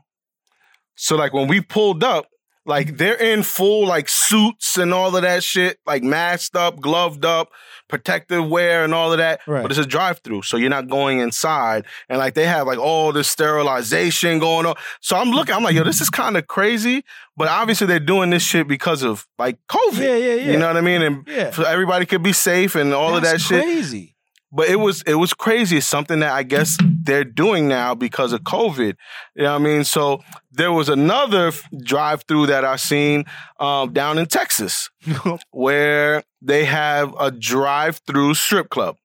So 0.97 1.16
like 1.16 1.32
when 1.32 1.49
we 1.49 1.61
pulled 1.61 2.05
up, 2.05 2.26
Like 2.67 2.97
they're 2.97 3.14
in 3.14 3.43
full 3.45 3.87
like 3.87 4.09
suits 4.09 4.77
and 4.77 4.93
all 4.93 5.14
of 5.14 5.23
that 5.23 5.43
shit, 5.45 5.79
like 5.87 6.03
masked 6.03 6.57
up, 6.57 6.81
gloved 6.81 7.25
up, 7.25 7.51
protective 7.89 8.49
wear 8.49 8.83
and 8.83 8.93
all 8.93 9.12
of 9.12 9.19
that. 9.19 9.41
Right. 9.47 9.62
But 9.62 9.71
it's 9.71 9.79
a 9.79 9.87
drive 9.87 10.19
through, 10.25 10.43
so 10.43 10.57
you're 10.57 10.69
not 10.71 10.89
going 10.89 11.21
inside. 11.21 11.85
And 12.09 12.19
like 12.19 12.35
they 12.35 12.47
have 12.47 12.67
like 12.67 12.79
all 12.79 13.12
this 13.12 13.29
sterilization 13.31 14.39
going 14.41 14.67
on. 14.67 14.75
So 15.01 15.17
I'm 15.17 15.31
looking, 15.31 15.55
I'm 15.55 15.62
like, 15.62 15.75
yo, 15.77 15.85
this 15.85 16.01
is 16.01 16.11
kind 16.11 16.37
of 16.37 16.49
crazy. 16.49 17.05
But 17.37 17.49
obviously 17.49 17.87
they're 17.87 18.01
doing 18.01 18.31
this 18.31 18.43
shit 18.43 18.67
because 18.67 19.03
of 19.03 19.27
like 19.39 19.59
COVID. 19.69 19.99
Yeah, 19.99 20.17
yeah, 20.17 20.35
yeah. 20.35 20.53
You 20.53 20.59
know 20.59 20.67
what 20.67 20.77
I 20.77 20.81
mean? 20.81 21.03
And 21.03 21.29
Yeah. 21.29 21.51
so 21.53 21.62
everybody 21.62 22.05
could 22.07 22.23
be 22.23 22.33
safe 22.33 22.75
and 22.75 22.93
all 22.93 23.17
of 23.17 23.23
that 23.23 23.41
shit. 23.41 23.62
Crazy. 23.62 24.16
But 24.53 24.69
it 24.69 24.77
was 24.77 25.03
it 25.03 25.15
was 25.15 25.35
crazy. 25.35 25.79
It's 25.79 25.87
something 25.87 26.21
that 26.21 26.33
I 26.33 26.43
guess 26.43 26.79
they're 27.03 27.25
doing 27.25 27.69
now 27.69 27.95
because 27.95 28.33
of 28.33 28.43
COVID. 28.43 28.95
You 29.35 29.43
know 29.43 29.53
what 29.53 29.61
I 29.61 29.65
mean? 29.65 29.85
So 29.85 30.23
there 30.53 30.73
was 30.73 30.89
another 30.89 31.53
drive 31.83 32.23
through 32.23 32.47
that 32.47 32.65
I've 32.65 32.81
seen 32.81 33.25
um, 33.59 33.93
down 33.93 34.19
in 34.19 34.27
Texas 34.27 34.89
where 35.51 36.23
they 36.41 36.65
have 36.65 37.15
a 37.19 37.31
drive 37.31 38.01
through 38.07 38.35
strip 38.35 38.71
club. 38.71 38.97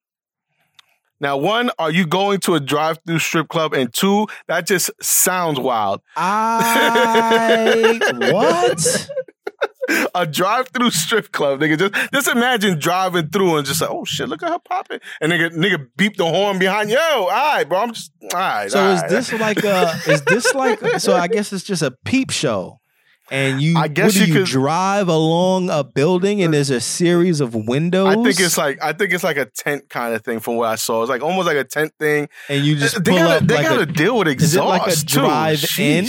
Now, 1.22 1.36
one, 1.36 1.70
are 1.78 1.92
you 1.92 2.04
going 2.04 2.40
to 2.40 2.54
a 2.56 2.60
drive 2.60 2.98
through 3.06 3.20
strip 3.20 3.46
club? 3.46 3.74
And 3.74 3.94
two, 3.94 4.26
that 4.48 4.66
just 4.66 4.90
sounds 5.00 5.56
wild. 5.60 6.00
I 6.16 8.00
what? 8.32 9.08
a 10.14 10.26
drive-through 10.26 10.90
strip 10.90 11.32
club, 11.32 11.60
nigga. 11.60 11.78
Just 11.78 12.12
just 12.12 12.28
imagine 12.28 12.78
driving 12.78 13.28
through 13.28 13.56
and 13.56 13.66
just 13.66 13.80
like, 13.80 13.90
oh 13.90 14.04
shit, 14.04 14.28
look 14.28 14.42
at 14.42 14.50
her 14.50 14.58
popping, 14.58 15.00
and 15.20 15.32
nigga 15.32 15.50
nigga 15.50 15.86
beep 15.96 16.16
the 16.16 16.26
horn 16.26 16.58
behind. 16.58 16.90
Yo, 16.90 16.98
all 16.98 17.28
right, 17.28 17.64
bro, 17.64 17.78
I'm 17.78 17.92
just 17.92 18.12
all 18.22 18.38
right. 18.38 18.70
So 18.70 18.80
all 18.80 18.92
is 18.92 19.00
right. 19.02 19.10
this 19.10 19.32
like 19.32 19.64
a? 19.64 20.00
Is 20.06 20.22
this 20.22 20.54
like? 20.54 20.80
So 21.00 21.16
I 21.16 21.28
guess 21.28 21.52
it's 21.52 21.64
just 21.64 21.82
a 21.82 21.92
peep 22.04 22.30
show, 22.30 22.80
and 23.30 23.62
you. 23.62 23.76
I 23.78 23.88
guess 23.88 24.06
what 24.06 24.14
do 24.14 24.20
you 24.20 24.26
you 24.26 24.40
could- 24.40 24.46
drive 24.48 25.08
along 25.08 25.70
a 25.70 25.84
building, 25.84 26.42
and 26.42 26.52
there's 26.52 26.70
a 26.70 26.80
series 26.80 27.40
of 27.40 27.54
windows. 27.54 28.08
I 28.08 28.14
think 28.22 28.40
it's 28.40 28.58
like 28.58 28.82
I 28.82 28.92
think 28.92 29.12
it's 29.12 29.24
like 29.24 29.36
a 29.36 29.46
tent 29.46 29.88
kind 29.88 30.14
of 30.14 30.22
thing 30.24 30.40
from 30.40 30.56
what 30.56 30.68
I 30.68 30.74
saw. 30.74 31.02
It's 31.02 31.10
like 31.10 31.22
almost 31.22 31.46
like 31.46 31.56
a 31.56 31.64
tent 31.64 31.92
thing. 31.98 32.28
and 32.48 32.64
you 32.64 32.76
just 32.76 33.02
they 33.04 33.10
pull 33.12 33.18
gotta, 33.20 33.36
up 33.36 33.46
they 33.46 33.54
like 33.56 33.64
gotta 33.66 33.82
a. 33.82 33.86
deal 33.86 34.18
with 34.18 34.28
exhaust 34.28 34.52
Is 34.52 34.56
it 34.56 34.62
like 34.62 34.86
a 34.86 34.96
too. 34.96 35.20
drive-in? 35.20 36.06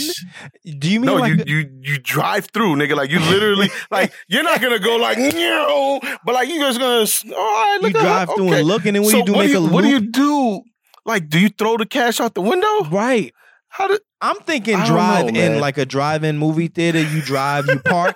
Do 0.78 0.90
you 0.90 1.00
mean 1.00 1.06
No, 1.06 1.14
like? 1.16 1.32
you, 1.36 1.42
a- 1.42 1.46
you 1.46 1.70
you 1.82 1.98
drive 1.98 2.48
through, 2.52 2.76
nigga. 2.76 2.96
Like 2.96 3.10
you 3.10 3.20
literally, 3.20 3.70
like 3.90 4.12
you're 4.28 4.42
not 4.42 4.60
gonna 4.60 4.78
go 4.78 4.96
like, 4.96 5.18
no, 5.18 6.00
but 6.24 6.34
like 6.34 6.48
you 6.48 6.58
just 6.60 6.78
gonna. 6.80 7.06
All 7.36 7.42
right, 7.42 7.78
you 7.80 7.88
look 7.88 7.96
her, 7.96 8.02
drive 8.02 8.28
through 8.34 8.48
okay. 8.48 8.58
and 8.60 8.68
look, 8.68 8.84
and 8.86 8.96
then 8.96 9.02
what 9.02 9.12
so 9.12 9.22
do 9.24 9.32
you 9.32 9.32
do? 9.32 9.32
what 9.32 9.42
Make 9.44 9.50
do 9.52 9.58
a 9.58 9.62
you, 9.66 9.72
what 9.72 9.82
do 9.84 9.88
you 9.88 10.00
do? 10.00 10.62
Like, 11.06 11.28
do 11.28 11.38
you 11.38 11.50
throw 11.50 11.76
the 11.76 11.84
cash 11.86 12.18
out 12.20 12.34
the 12.34 12.40
window? 12.40 12.84
right. 12.90 13.32
How 13.76 13.88
do? 13.88 13.98
I'm 14.20 14.36
thinking 14.36 14.76
I 14.76 14.86
don't 14.86 14.94
drive 14.94 15.22
know, 15.24 15.28
in 15.40 15.52
man. 15.54 15.60
like 15.60 15.78
a 15.78 15.84
drive-in 15.84 16.38
movie 16.38 16.68
theater. 16.68 17.00
You 17.02 17.20
drive, 17.22 17.66
you 17.66 17.80
park, 17.80 18.14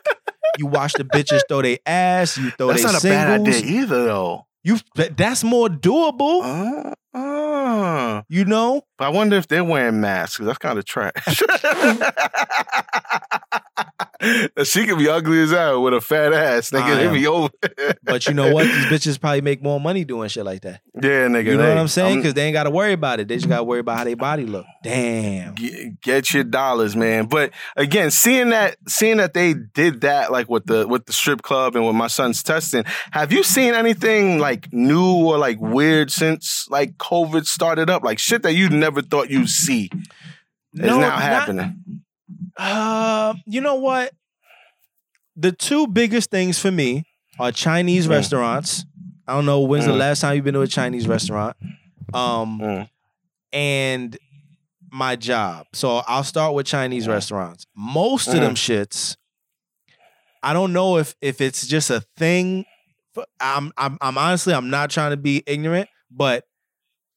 you 0.57 0.67
watch 0.67 0.93
the 0.93 1.03
bitches 1.05 1.41
throw 1.49 1.63
their 1.63 1.79
ass, 1.85 2.37
you 2.39 2.51
throw 2.53 2.69
That's 2.69 2.83
their 2.85 2.93
not 2.93 2.99
a 2.99 3.01
singles. 3.01 3.49
bad 3.49 3.57
idea 3.65 3.81
either, 3.83 4.05
though. 4.05 4.47
You 4.63 4.79
that- 4.95 5.17
that's 5.17 5.43
more 5.43 5.67
doable. 5.69 6.43
Uh, 6.45 6.95
uh. 7.19 8.23
You 8.29 8.45
know, 8.45 8.83
But 8.99 9.07
I 9.07 9.09
wonder 9.09 9.37
if 9.37 9.49
they're 9.49 9.65
wearing 9.65 10.01
masks. 10.01 10.37
'cause 10.37 10.47
That's 10.47 10.59
kind 10.59 10.79
of 10.79 10.85
trash. 10.85 11.13
she 14.65 14.87
could 14.87 14.99
be 14.99 15.09
ugly 15.09 15.41
as 15.43 15.51
hell 15.51 15.83
with 15.83 15.95
a 15.95 16.01
fat 16.01 16.33
ass, 16.33 16.73
I 16.73 16.81
nigga. 16.81 17.07
Am. 17.07 17.13
be 17.15 17.27
over. 17.27 17.49
but 18.03 18.27
you 18.27 18.35
know 18.35 18.53
what? 18.53 18.65
These 18.65 18.75
bitches 19.15 19.21
probably 19.21 19.41
make 19.43 19.63
more 19.63 19.81
money 19.81 20.05
doing 20.05 20.29
shit 20.29 20.45
like 20.45 20.63
that. 20.63 20.81
yeah, 20.95 21.29
nigga. 21.29 21.45
You 21.47 21.57
know 21.57 21.63
they- 21.63 21.69
what 21.69 21.79
I'm 21.79 21.89
saying? 21.89 22.19
Because 22.19 22.35
they 22.35 22.45
ain't 22.47 22.55
got 22.55 22.65
to 22.65 22.71
worry 22.71 22.93
about 22.93 23.21
it. 23.21 23.29
They 23.29 23.37
just 23.37 23.49
got 23.49 23.59
to 23.59 23.65
worry 23.65 23.81
about 23.81 23.99
how 23.99 24.05
their 24.05 24.17
body 24.17 24.45
look. 24.45 24.67
Damn. 24.83 25.55
Get, 25.55 26.01
get 26.01 26.35
your 26.35 26.45
dollars, 26.45 26.97
man. 26.97 27.27
But 27.27 27.53
again, 27.77 28.11
seeing 28.11 28.51
that, 28.51 28.77
seeing 28.89 29.19
that 29.19 29.35
they 29.35 29.55
did 29.55 30.01
that, 30.01 30.33
like 30.33 30.49
with 30.49 30.67
the 30.67 30.87
with 30.89 31.07
the 31.07 31.13
strip 31.13 31.43
club 31.43 31.77
and 31.77 31.87
with 31.87 31.95
my 31.97 32.09
son's 32.09 32.43
testing. 32.43 32.85
Have 33.13 33.33
you 33.33 33.43
seen 33.45 33.75
anything 33.75 34.39
like 34.39 34.73
new 34.73 35.27
or 35.27 35.39
like 35.39 35.59
weird 35.61 36.11
since 36.11 36.67
like 36.71 36.97
COVID 36.97 37.47
started 37.47 37.89
up? 37.91 38.03
Like 38.03 38.19
shit 38.19 38.43
that 38.43 38.55
you 38.55 38.69
never 38.69 39.03
thought 39.03 39.31
you'd 39.31 39.49
see 39.49 39.91
is 39.95 40.81
now 40.81 40.99
not- 40.99 41.23
happening. 41.23 42.03
Uh, 42.57 43.35
you 43.47 43.61
know 43.61 43.77
what? 43.77 44.13
The 45.37 45.53
two 45.53 45.87
biggest 45.87 46.31
things 46.31 46.59
for 46.59 46.71
me 46.71 47.05
are 47.39 47.53
Chinese 47.53 48.07
Mm. 48.07 48.11
restaurants. 48.11 48.85
I 49.27 49.35
don't 49.35 49.47
know 49.47 49.61
when's 49.61 49.87
the 49.87 49.93
Mm. 49.93 49.99
last 49.99 50.21
time 50.21 50.35
you've 50.37 50.45
been 50.45 50.55
to 50.55 50.63
a 50.63 50.67
Chinese 50.67 51.07
restaurant. 51.07 51.57
Um, 52.13 52.59
Mm. 52.61 52.89
and 53.53 54.19
my 54.91 55.15
job. 55.17 55.67
So 55.75 55.99
I'll 56.07 56.25
start 56.25 56.55
with 56.55 56.67
Chinese 56.67 57.07
Mm. 57.07 57.11
restaurants. 57.11 57.67
Most 57.77 58.29
of 58.29 58.41
them 58.41 58.55
shits. 58.55 59.17
I 60.43 60.53
don't 60.53 60.73
know 60.73 60.97
if 60.97 61.15
if 61.21 61.41
it's 61.41 61.67
just 61.67 61.91
a 61.91 62.01
thing. 62.17 62.65
I'm 63.41 63.73
I'm 63.77 63.99
I'm 64.01 64.17
honestly 64.17 64.55
I'm 64.55 64.71
not 64.71 64.91
trying 64.91 65.11
to 65.11 65.17
be 65.17 65.43
ignorant, 65.47 65.89
but 66.11 66.45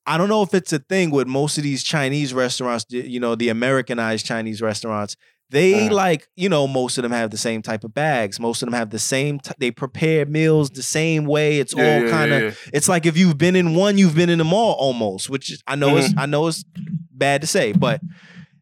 I 0.06 0.18
don't 0.18 0.30
know 0.30 0.42
if 0.42 0.54
it's 0.54 0.74
a 0.74 0.80
thing 0.80 1.12
with 1.12 1.28
most 1.28 1.58
of 1.58 1.64
these 1.64 1.84
Chinese 1.84 2.34
restaurants. 2.34 2.86
You 2.90 3.20
know, 3.20 3.36
the 3.36 3.50
Americanized 3.50 4.26
Chinese 4.26 4.62
restaurants. 4.62 5.16
They 5.50 5.74
Mm. 5.74 5.92
like 5.92 6.28
you 6.38 6.48
know 6.48 6.66
most 6.66 6.98
of 6.98 7.02
them 7.04 7.12
have 7.12 7.30
the 7.30 7.38
same 7.38 7.62
type 7.62 7.84
of 7.84 7.94
bags. 7.94 8.40
Most 8.40 8.62
of 8.64 8.68
them 8.68 8.74
have 8.74 8.90
the 8.90 9.00
same. 9.00 9.40
T- 9.40 9.52
they 9.60 9.70
prepare 9.70 10.26
meals 10.26 10.70
the 10.70 10.82
same 10.82 11.26
way. 11.26 11.60
It's 11.60 11.74
Yeah, 11.76 11.84
all 11.98 12.04
yeah, 12.06 12.10
kind 12.10 12.32
of 12.32 12.42
yeah, 12.44 12.52
it's 12.74 12.88
like 12.88 13.06
if 13.06 13.18
you've 13.18 13.38
been 13.38 13.58
in 13.58 13.76
one, 13.76 13.98
you've 13.98 14.16
been 14.16 14.30
in 14.30 14.38
them 14.38 14.54
all 14.54 14.74
almost, 14.74 15.30
which 15.30 15.62
I 15.68 15.76
know 15.76 15.90
Mm-hmm. 15.90 16.06
it's 16.06 16.14
I 16.18 16.26
know 16.26 16.48
it's 16.48 16.64
bad 17.12 17.42
to 17.42 17.48
say, 17.48 17.74
but 17.74 18.00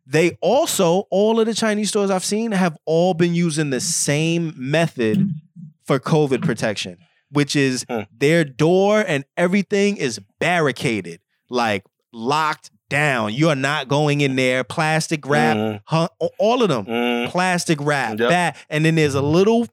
they 0.08 0.32
also 0.42 1.04
all 1.12 1.40
of 1.40 1.46
the 1.46 1.54
Chinese 1.54 1.90
stores 1.90 2.10
I've 2.10 2.26
seen 2.26 2.52
have 2.54 2.76
all 2.86 3.14
been 3.14 3.36
using 3.36 3.70
the 3.70 3.80
same 3.80 4.54
method 4.58 5.30
for 5.86 6.00
COVID 6.00 6.42
protection, 6.44 6.98
which 7.32 7.56
is 7.56 7.86
their 8.12 8.44
door 8.44 9.02
and 9.08 9.26
everything 9.38 9.98
is 9.98 10.20
barricaded, 10.40 11.20
like 11.50 11.84
locked 12.14 12.72
down. 12.90 13.34
You 13.34 13.50
are 13.50 13.56
not 13.56 13.88
going 13.88 14.22
in 14.22 14.36
there. 14.36 14.64
Plastic 14.64 15.28
wrap, 15.28 15.82
huh, 15.86 16.08
all 16.40 16.64
of 16.64 16.70
them 16.70 16.86
Mm. 16.86 17.30
plastic 17.30 17.80
wrap, 17.82 18.20
Yep. 18.20 18.30
bag, 18.30 18.56
and 18.70 18.84
then 18.84 18.96
there's 18.96 19.14
a 19.16 19.22
little 19.22 19.68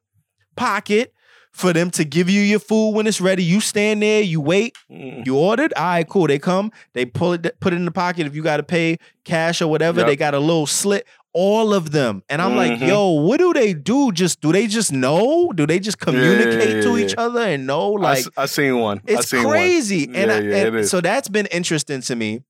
pocket 0.57 1.13
for 1.53 1.73
them 1.73 1.91
to 1.91 2.05
give 2.05 2.29
you 2.29 2.43
your 2.43 2.59
food 2.59 2.91
when 2.91 3.07
it's 3.07 3.19
ready. 3.21 3.43
You 3.43 3.61
stand 3.63 4.03
there, 4.03 4.21
you 4.21 4.43
wait, 4.43 4.77
Mm. 4.93 5.25
you 5.27 5.39
ordered. 5.39 5.73
All 5.75 5.85
right, 5.85 6.07
cool. 6.07 6.27
They 6.27 6.39
come, 6.39 6.71
they 6.93 7.07
pull 7.07 7.33
it, 7.33 7.59
put 7.61 7.73
it 7.73 7.77
in 7.77 7.87
the 7.87 7.91
pocket. 7.91 8.27
If 8.27 8.35
you 8.35 8.43
got 8.43 8.59
to 8.59 8.63
pay 8.63 8.99
cash 9.25 9.63
or 9.63 9.67
whatever, 9.69 10.01
Yep. 10.01 10.07
they 10.07 10.17
got 10.17 10.35
a 10.35 10.39
little 10.39 10.67
slit. 10.67 11.07
All 11.39 11.75
of 11.75 11.91
them, 11.91 12.23
and 12.31 12.41
I'm 12.41 12.57
like, 12.57 12.79
Mhm. 12.81 12.89
yo, 12.89 13.11
what 13.11 13.37
do 13.39 13.53
they 13.53 13.75
do? 13.75 14.11
Just 14.11 14.41
do 14.41 14.53
they 14.53 14.67
just 14.67 14.91
know? 14.91 15.53
Do 15.55 15.67
they 15.67 15.79
just 15.79 15.99
yeah, 16.01 16.05
communicate 16.07 16.83
to 16.85 16.97
yeah, 16.97 17.05
each 17.05 17.15
other 17.19 17.41
and 17.43 17.67
know? 17.67 17.99
I 17.99 18.01
Like, 18.01 18.19
s- 18.21 18.29
I, 18.39 18.47
seen 18.47 18.79
one. 18.79 19.03
I 19.07 19.13
it's 19.13 19.29
seen 19.29 19.45
one. 19.45 19.53
crazy. 19.53 20.05
And, 20.05 20.15
Yeah, 20.15 20.35
I, 20.37 20.39
yeah, 20.41 20.67
and 20.79 20.89
so 20.89 21.03
that's 21.03 21.29
been 21.29 21.45
interesting 21.47 22.01
to 22.01 22.17
me. 22.17 22.41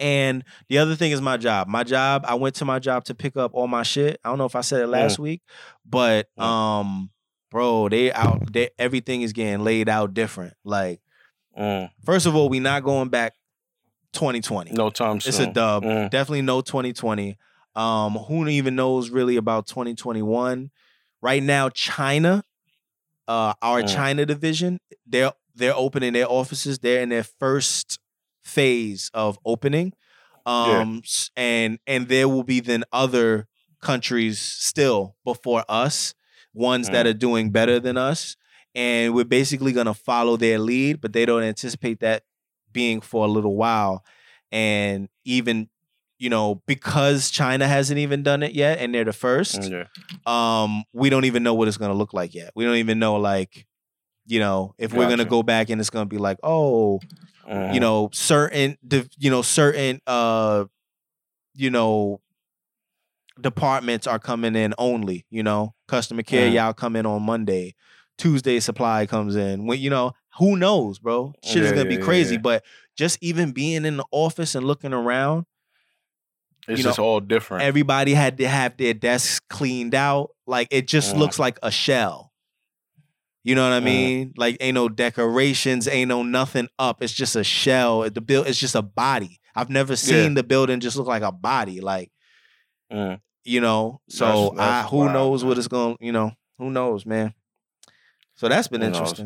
And 0.00 0.42
the 0.68 0.78
other 0.78 0.96
thing 0.96 1.12
is 1.12 1.20
my 1.20 1.36
job. 1.36 1.68
My 1.68 1.84
job, 1.84 2.24
I 2.26 2.34
went 2.34 2.56
to 2.56 2.64
my 2.64 2.80
job 2.80 3.04
to 3.04 3.14
pick 3.14 3.36
up 3.36 3.52
all 3.54 3.68
my 3.68 3.84
shit. 3.84 4.18
I 4.24 4.30
don't 4.30 4.38
know 4.38 4.46
if 4.46 4.56
I 4.56 4.62
said 4.62 4.80
it 4.82 4.88
last 4.88 5.20
week, 5.20 5.40
but 5.86 6.26
Mm. 6.36 6.42
um, 6.42 7.10
bro, 7.52 7.88
they 7.88 8.12
out 8.12 8.52
they 8.52 8.70
everything 8.80 9.22
is 9.22 9.32
getting 9.32 9.62
laid 9.62 9.88
out 9.88 10.12
different. 10.12 10.54
Like, 10.64 11.00
Mm. 11.56 11.88
first 12.04 12.26
of 12.26 12.34
all, 12.34 12.48
we 12.48 12.58
not 12.58 12.82
going 12.82 13.10
back 13.10 13.34
2020. 14.12 14.72
No 14.72 14.90
time 14.90 15.20
soon. 15.20 15.28
It's 15.28 15.38
a 15.38 15.46
dub. 15.52 15.84
Mm. 15.84 16.10
Definitely 16.10 16.42
no 16.42 16.62
2020. 16.62 17.36
Um, 17.78 18.14
who 18.14 18.46
even 18.48 18.76
knows 18.76 19.10
really 19.10 19.36
about 19.36 19.66
2021? 19.68 20.70
Right 21.22 21.42
now, 21.42 21.68
China, 21.70 22.42
uh, 23.28 23.54
our 23.62 23.82
Mm. 23.82 23.88
China 23.94 24.26
division, 24.26 24.78
they're 25.06 25.32
they're 25.54 25.74
opening 25.76 26.12
their 26.12 26.28
offices. 26.30 26.78
They're 26.80 27.02
in 27.02 27.08
their 27.10 27.24
first 27.24 27.98
phase 28.42 29.10
of 29.14 29.38
opening. 29.44 29.92
Um, 30.46 31.02
s- 31.04 31.30
and 31.36 31.78
and 31.86 32.08
there 32.08 32.28
will 32.28 32.44
be 32.44 32.60
then 32.60 32.84
other 32.92 33.48
countries 33.82 34.38
still 34.40 35.16
before 35.24 35.64
us, 35.68 36.14
ones 36.54 36.88
that 36.90 37.06
Mm. 37.06 37.10
are 37.10 37.14
doing 37.14 37.50
better 37.50 37.80
than 37.80 37.96
us. 37.96 38.36
And 38.74 39.14
we're 39.14 39.24
basically 39.24 39.72
gonna 39.72 39.94
follow 39.94 40.36
their 40.36 40.58
lead, 40.58 41.00
but 41.00 41.12
they 41.12 41.26
don't 41.26 41.42
anticipate 41.42 42.00
that 42.00 42.24
being 42.72 43.00
for 43.00 43.24
a 43.24 43.28
little 43.28 43.56
while. 43.56 44.04
And 44.52 45.08
even, 45.24 45.68
you 46.18 46.28
know, 46.30 46.62
because 46.66 47.30
China 47.30 47.66
hasn't 47.68 47.98
even 47.98 48.22
done 48.22 48.42
it 48.42 48.52
yet 48.52 48.78
and 48.78 48.94
they're 48.94 49.04
the 49.04 49.12
first, 49.12 49.70
Yeah. 49.70 49.84
um, 50.26 50.84
we 50.92 51.10
don't 51.10 51.24
even 51.24 51.42
know 51.42 51.54
what 51.54 51.68
it's 51.68 51.76
gonna 51.76 51.94
look 51.94 52.12
like 52.12 52.34
yet. 52.34 52.52
We 52.56 52.64
don't 52.64 52.76
even 52.76 52.98
know 52.98 53.16
like, 53.16 53.66
you 54.26 54.40
know, 54.40 54.74
if 54.78 54.92
we're 54.92 55.08
gonna 55.08 55.24
go 55.24 55.42
back 55.42 55.70
and 55.70 55.80
it's 55.80 55.90
gonna 55.90 56.06
be 56.06 56.18
like, 56.18 56.38
oh, 56.42 57.00
Mhm. 57.48 57.72
you 57.74 57.80
know, 57.80 58.10
certain 58.12 58.76
you 59.18 59.30
know, 59.30 59.42
certain 59.42 60.00
uh, 60.06 60.64
you 61.54 61.70
know, 61.70 62.20
departments 63.40 64.06
are 64.06 64.18
coming 64.18 64.56
in 64.56 64.74
only, 64.78 65.24
you 65.30 65.42
know, 65.42 65.74
customer 65.86 66.22
care, 66.22 66.48
Mhm. 66.50 66.54
y'all 66.54 66.72
come 66.72 66.96
in 66.96 67.06
on 67.06 67.22
Monday. 67.22 67.74
Tuesday 68.16 68.58
supply 68.58 69.06
comes 69.06 69.36
in. 69.36 69.66
When 69.66 69.78
you 69.78 69.90
know, 69.90 70.12
who 70.38 70.56
knows, 70.56 70.98
bro? 70.98 71.34
Shit 71.44 71.62
is 71.62 71.70
gonna 71.72 71.84
be 71.88 71.94
yeah, 71.94 72.00
crazy. 72.00 72.34
yeah. 72.34 72.40
But 72.40 72.64
just 72.96 73.16
even 73.20 73.52
being 73.52 73.84
in 73.84 73.96
the 73.96 74.04
office 74.10 74.54
and 74.56 74.66
looking 74.66 74.92
around, 74.92 75.46
It's 76.68 76.78
you 76.78 76.84
know, 76.84 76.90
just 76.90 76.98
all 76.98 77.20
different. 77.20 77.64
everybody 77.64 78.12
had 78.14 78.38
to 78.38 78.48
have 78.48 78.76
their 78.76 78.94
desks 78.94 79.40
cleaned 79.48 79.94
out. 79.94 80.30
Like 80.46 80.68
it 80.70 80.86
just 80.86 81.14
Mm. 81.14 81.18
looks 81.18 81.38
like 81.38 81.58
a 81.62 81.70
shell. 81.70 82.32
You 83.44 83.54
know 83.54 83.62
what 83.68 83.72
I 83.76 83.80
Mm. 83.80 83.84
mean? 83.84 84.34
Like 84.36 84.56
ain't 84.60 84.74
no 84.74 84.88
decorations, 84.88 85.88
ain't 85.88 86.08
no 86.08 86.22
nothing 86.22 86.68
up. 86.78 87.02
It's 87.02 87.12
just 87.12 87.36
a 87.36 87.44
shell. 87.44 88.08
The 88.10 88.20
build 88.20 88.46
it's 88.46 88.58
just 88.58 88.74
a 88.74 88.82
body. 88.82 89.40
I've 89.54 89.70
never 89.70 89.96
seen 89.96 90.34
the 90.34 90.42
building 90.44 90.80
just 90.80 90.96
look 90.96 91.06
like 91.06 91.22
a 91.22 91.32
body. 91.32 91.80
Like 91.80 92.10
Mm. 92.92 93.20
you 93.44 93.60
know. 93.60 94.00
So 94.10 94.52
That's- 94.56 94.84
I, 94.84 94.88
who 94.88 94.98
wild, 94.98 95.12
knows 95.12 95.44
what 95.44 95.56
it's 95.58 95.68
going. 95.68 95.96
To, 95.96 96.04
you 96.04 96.12
know, 96.12 96.32
who 96.58 96.70
knows, 96.70 97.06
man. 97.06 97.32
So 98.34 98.48
that's 98.48 98.68
been 98.68 98.82
Who 98.82 98.90
knows? 98.90 99.20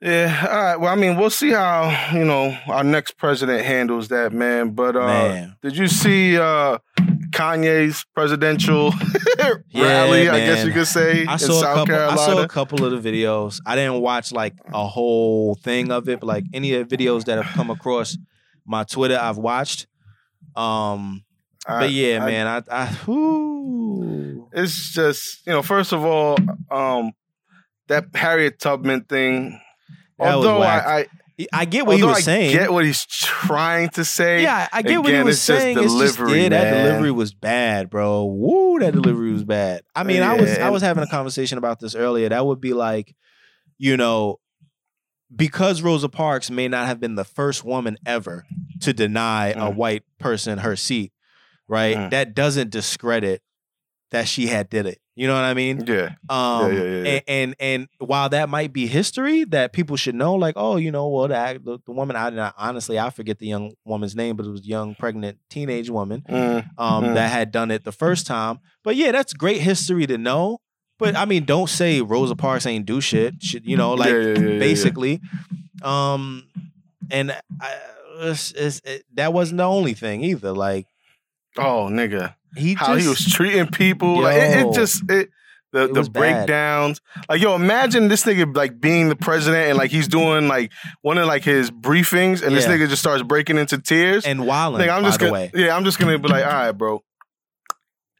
Yeah, 0.00 0.46
all 0.50 0.56
right. 0.62 0.76
Well, 0.76 0.92
I 0.92 0.96
mean, 0.96 1.16
we'll 1.16 1.30
see 1.30 1.50
how 1.50 2.10
you 2.12 2.24
know 2.24 2.56
our 2.68 2.84
next 2.84 3.16
president 3.16 3.64
handles 3.64 4.08
that, 4.08 4.32
man. 4.32 4.70
But 4.70 4.96
uh, 4.96 5.06
Man. 5.06 5.56
did 5.62 5.76
you 5.76 5.88
see 5.88 6.36
uh, 6.38 6.78
Kanye's 7.30 8.04
presidential 8.14 8.92
Yeah, 9.70 9.82
rally? 9.82 10.28
I 10.28 10.38
guess 10.38 10.66
you 10.66 10.72
could 10.72 10.86
say 10.86 11.24
I 11.26 11.32
in 11.34 11.38
saw 11.38 11.62
couple. 11.62 11.86
Carolina. 11.86 12.20
I 12.20 12.26
saw 12.26 12.42
a 12.42 12.48
couple 12.48 12.84
of 12.84 13.02
the 13.02 13.10
videos. 13.10 13.60
I 13.66 13.74
didn't 13.76 14.00
watch 14.00 14.32
like 14.32 14.54
a 14.72 14.86
whole 14.86 15.54
thing 15.56 15.90
of 15.90 16.08
it, 16.08 16.20
but 16.20 16.26
like 16.26 16.44
any 16.52 16.74
of 16.74 16.88
the 16.88 16.96
videos 16.96 17.24
that 17.24 17.42
have 17.42 17.54
come 17.54 17.70
across 17.70 18.16
my 18.66 18.84
Twitter, 18.84 19.18
I've 19.20 19.38
watched. 19.38 19.86
Um, 20.54 21.24
I- 21.66 21.80
but 21.80 21.90
yeah, 21.90 22.22
I- 22.22 22.26
man, 22.26 22.46
I, 22.46 22.62
I 22.70 22.86
whew. 23.04 24.48
it's 24.52 24.92
just 24.92 25.46
you 25.46 25.52
know, 25.52 25.62
first 25.62 25.92
of 25.92 26.04
all, 26.04 26.36
um, 26.70 27.12
that 27.88 28.06
Harriet 28.14 28.58
Tubman 28.58 29.02
thing. 29.04 29.60
That 30.18 30.34
although. 30.34 30.62
I, 30.62 31.00
I 31.00 31.06
I 31.52 31.64
get 31.66 31.84
what 31.86 31.96
he 31.98 32.02
was 32.02 32.16
I 32.16 32.20
saying. 32.20 32.52
get 32.52 32.72
what 32.72 32.86
he's 32.86 33.04
trying 33.04 33.90
to 33.90 34.04
say. 34.06 34.42
yeah, 34.42 34.68
I 34.72 34.80
get 34.80 35.02
what 35.02 35.12
he 35.12 35.22
was 35.22 35.36
it's 35.36 35.46
just 35.46 35.60
saying. 35.60 35.76
It's 35.78 35.92
just 35.92 36.16
delivery, 36.16 36.44
yeah, 36.44 36.48
that 36.48 36.72
man. 36.72 36.84
delivery 36.86 37.10
was 37.10 37.34
bad, 37.34 37.90
bro. 37.90 38.24
Woo, 38.24 38.78
that 38.78 38.94
delivery 38.94 39.32
was 39.32 39.44
bad. 39.44 39.82
I 39.94 40.02
mean, 40.02 40.22
I 40.22 40.34
was 40.40 40.56
I 40.56 40.70
was 40.70 40.80
having 40.80 41.02
a 41.04 41.06
conversation 41.06 41.58
about 41.58 41.78
this 41.78 41.94
earlier. 41.94 42.30
That 42.30 42.46
would 42.46 42.60
be 42.62 42.72
like, 42.72 43.14
you 43.76 43.98
know, 43.98 44.38
because 45.34 45.82
Rosa 45.82 46.08
Parks 46.08 46.50
may 46.50 46.68
not 46.68 46.86
have 46.86 47.00
been 47.00 47.16
the 47.16 47.24
first 47.24 47.64
woman 47.64 47.98
ever 48.06 48.46
to 48.80 48.92
deny 48.94 49.48
a 49.48 49.70
Mm. 49.72 49.74
white 49.74 50.02
person 50.18 50.58
her 50.58 50.74
seat, 50.76 51.12
right? 51.68 51.96
Mm. 51.96 52.10
That 52.12 52.34
doesn't 52.34 52.70
discredit 52.70 53.42
that 54.10 54.28
she 54.28 54.46
had 54.46 54.68
did 54.70 54.86
it. 54.86 54.98
You 55.16 55.26
know 55.26 55.34
what 55.34 55.44
I 55.44 55.54
mean? 55.54 55.82
Yeah, 55.86 56.10
Um, 56.28 56.72
yeah, 56.72 56.82
yeah, 56.82 56.82
yeah. 56.82 57.04
And, 57.08 57.22
and 57.26 57.54
and 57.58 57.88
while 57.98 58.28
that 58.28 58.48
might 58.50 58.72
be 58.72 58.86
history 58.86 59.44
that 59.44 59.72
people 59.72 59.96
should 59.96 60.14
know, 60.14 60.34
like, 60.34 60.54
oh, 60.56 60.76
you 60.76 60.90
know, 60.92 61.08
well, 61.08 61.28
the 61.28 61.60
the, 61.64 61.78
the 61.86 61.92
woman, 61.92 62.16
I 62.16 62.28
I- 62.28 62.52
honestly 62.58 62.98
I 62.98 63.08
forget 63.10 63.38
the 63.38 63.46
young 63.46 63.72
woman's 63.84 64.14
name, 64.14 64.36
but 64.36 64.44
it 64.46 64.50
was 64.50 64.60
a 64.60 64.64
young 64.64 64.94
pregnant 64.94 65.38
teenage 65.48 65.88
woman 65.90 66.22
Mm, 66.28 66.66
um, 66.78 67.04
Mhm. 67.04 67.14
that 67.14 67.30
had 67.30 67.50
done 67.50 67.70
it 67.70 67.84
the 67.84 67.92
first 67.92 68.26
time. 68.26 68.58
But 68.84 68.96
yeah, 68.96 69.10
that's 69.12 69.32
great 69.32 69.62
history 69.62 70.06
to 70.06 70.18
know. 70.18 70.58
But 70.98 71.16
I 71.16 71.24
mean, 71.24 71.44
don't 71.44 71.68
say 71.68 72.00
Rosa 72.02 72.36
Parks 72.36 72.66
ain't 72.66 72.84
do 72.86 73.00
shit. 73.00 73.42
Shit, 73.42 73.64
you 73.64 73.76
know, 73.76 73.94
like 73.94 74.12
yeah, 74.12 74.18
yeah, 74.18 74.38
yeah, 74.38 74.48
yeah. 74.52 74.58
basically. 74.58 75.20
Um, 75.82 76.44
and 77.10 77.32
I, 77.60 77.74
it's, 78.20 78.52
it's, 78.52 78.80
it, 78.84 79.04
that 79.14 79.32
wasn't 79.32 79.58
the 79.58 79.64
only 79.64 79.94
thing 79.94 80.22
either. 80.24 80.52
Like 80.52 80.86
Oh, 81.58 81.88
nigga. 81.90 82.34
he 82.56 82.74
how 82.74 82.94
just, 82.94 83.00
he 83.02 83.08
was 83.08 83.24
treating 83.32 83.66
people. 83.68 84.20
Like, 84.20 84.36
it, 84.36 84.66
it 84.66 84.74
just 84.74 85.02
it 85.10 85.30
the 85.72 85.84
It 85.84 85.94
the 85.94 86.00
was 86.00 86.08
bad. 86.08 86.20
breakdowns. 86.46 87.00
Like 87.28 87.40
yo, 87.42 87.54
imagine 87.54 88.08
this 88.08 88.24
nigga 88.24 88.54
like 88.56 88.80
being 88.80 89.08
the 89.08 89.16
president 89.16 89.68
and 89.68 89.76
like 89.78 89.90
he's 89.90 90.08
doing 90.08 90.48
like 90.48 90.70
one 91.02 91.18
of 91.18 91.26
like 91.26 91.42
his 91.44 91.70
briefings, 91.70 92.42
and 92.42 92.54
this 92.56 92.64
Yeah. 92.66 92.72
nigga 92.76 92.88
just 92.88 93.02
starts 93.02 93.22
breaking 93.22 93.58
into 93.58 93.78
tears. 93.78 94.24
and 94.24 94.40
Wildin, 94.40 94.80
Nigga, 94.80 94.90
I'm 94.96 95.02
by 95.02 95.08
just 95.08 95.18
the 95.18 95.26
gonna 95.26 95.32
way, 95.32 95.50
yeah, 95.54 95.76
I'm 95.76 95.84
just 95.84 95.98
gonna 95.98 96.18
be 96.18 96.28
like, 96.28 96.44
all 96.46 96.52
right, 96.52 96.72
bro, 96.72 97.02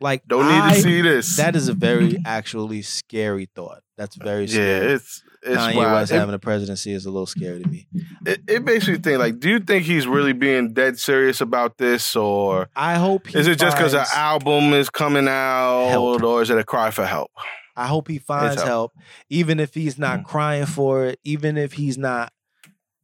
like 0.01 0.22
don't 0.26 0.47
need 0.49 0.74
to 0.74 0.80
see 0.82 1.01
this. 1.01 1.37
That 1.37 1.57
is 1.57 1.68
a 1.68 1.72
very 1.74 2.18
actually 2.26 2.82
scary 2.82 3.49
thought. 3.55 3.82
That's 3.97 4.16
very 4.16 4.45
yeah, 4.45 4.51
scary. 4.51 4.93
it's 4.95 5.22
it's 5.47 5.57
Kanye 5.62 5.76
wild. 5.76 5.92
West 5.92 6.12
It- 6.12 6.18
having 6.18 6.34
a 6.34 6.38
presidency 6.38 6.92
is 6.92 7.07
a 7.07 7.11
little 7.11 7.26
scary 7.26 7.62
to 7.62 7.68
me. 7.68 7.86
it, 8.26 8.40
it 8.49 8.64
makes 8.64 8.86
me 8.88 8.97
think 8.97 9.18
like, 9.18 9.38
do 9.40 9.49
you 9.51 9.61
think 9.61 9.84
he's 9.84 10.07
really 10.07 10.32
being 10.32 10.72
dead 10.72 10.99
serious 10.99 11.40
about 11.40 11.78
this, 11.78 12.14
or 12.16 12.68
I 12.76 12.94
hope 12.97 13.26
he 13.28 13.38
is 13.38 13.47
it 13.47 13.59
just 13.59 13.76
because 13.76 13.94
an 13.94 14.05
album 14.14 14.72
is 14.74 14.90
coming 14.90 15.28
out, 15.28 15.88
Help. 15.90 16.22
or 16.22 16.42
is 16.42 16.51
it 16.51 16.59
a 16.59 16.64
cry 16.64 16.90
for 16.90 17.07
help? 17.07 17.30
I 17.76 17.86
hope 17.86 18.09
he 18.09 18.18
finds 18.18 18.57
help. 18.57 18.66
help, 18.66 18.92
even 19.28 19.61
if 19.61 19.74
he's 19.74 19.99
not 19.99 20.20
Mm. 20.20 20.24
crying 20.24 20.66
for 20.66 21.05
it, 21.07 21.20
even 21.24 21.57
if 21.59 21.74
he's 21.74 21.99
not, 21.99 22.32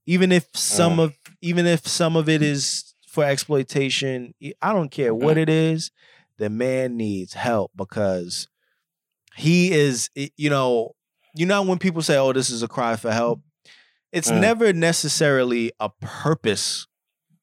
even 0.06 0.32
if 0.32 0.46
some 0.54 0.96
Mm. 0.96 1.02
of, 1.04 1.18
even 1.42 1.66
if 1.66 1.86
some 1.86 2.16
of 2.16 2.28
it 2.28 2.40
is 2.42 2.94
for 3.06 3.22
exploitation. 3.24 4.32
I 4.62 4.72
don't 4.72 4.90
care 4.90 5.12
Mm-hmm. 5.12 5.24
what 5.26 5.36
it 5.36 5.50
is. 5.50 5.90
The 6.38 6.48
man 6.48 6.96
needs 6.96 7.34
help 7.34 7.70
because 7.76 8.48
he 9.36 9.70
is, 9.72 10.08
you 10.14 10.48
know, 10.50 10.92
you 11.34 11.46
know 11.46 11.62
when 11.62 11.78
people 11.78 12.02
say, 12.02 12.16
"Oh, 12.16 12.32
this 12.32 12.50
is 12.50 12.62
a 12.62 12.68
cry 12.68 12.96
for 12.96 13.10
help," 13.12 13.40
it's 14.12 14.30
Mm. 14.30 14.40
never 14.40 14.72
necessarily 14.72 15.72
a 15.80 15.88
purpose 16.00 16.86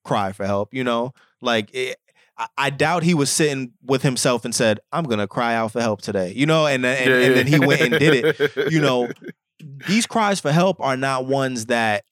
cry 0.04 0.32
for 0.32 0.46
help. 0.46 0.74
You 0.74 0.84
know, 0.84 1.14
like 1.42 1.74
it, 1.74 1.98
I, 2.38 2.48
I 2.58 2.70
doubt 2.70 3.04
he 3.04 3.14
was 3.14 3.30
sitting 3.30 3.74
with 3.84 4.02
himself 4.04 4.46
and 4.46 4.54
said, 4.54 4.80
"I'm 4.92 5.04
gonna 5.06 5.28
cry 5.28 5.56
out 5.56 5.72
for 5.72 5.82
help 5.82 6.02
today," 6.02 6.34
you 6.36 6.46
know, 6.46 6.66
and 6.68 6.86
and, 6.86 7.12
and 7.12 7.36
then 7.36 7.48
he 7.48 7.60
went 7.60 7.82
and 7.82 7.92
did 8.00 8.26
it. 8.26 8.72
You 8.72 8.82
know, 8.82 9.10
these 9.88 10.06
cries 10.06 10.40
for 10.40 10.52
help 10.52 10.80
are 10.80 10.98
not 10.98 11.26
ones 11.26 11.66
that 11.68 12.04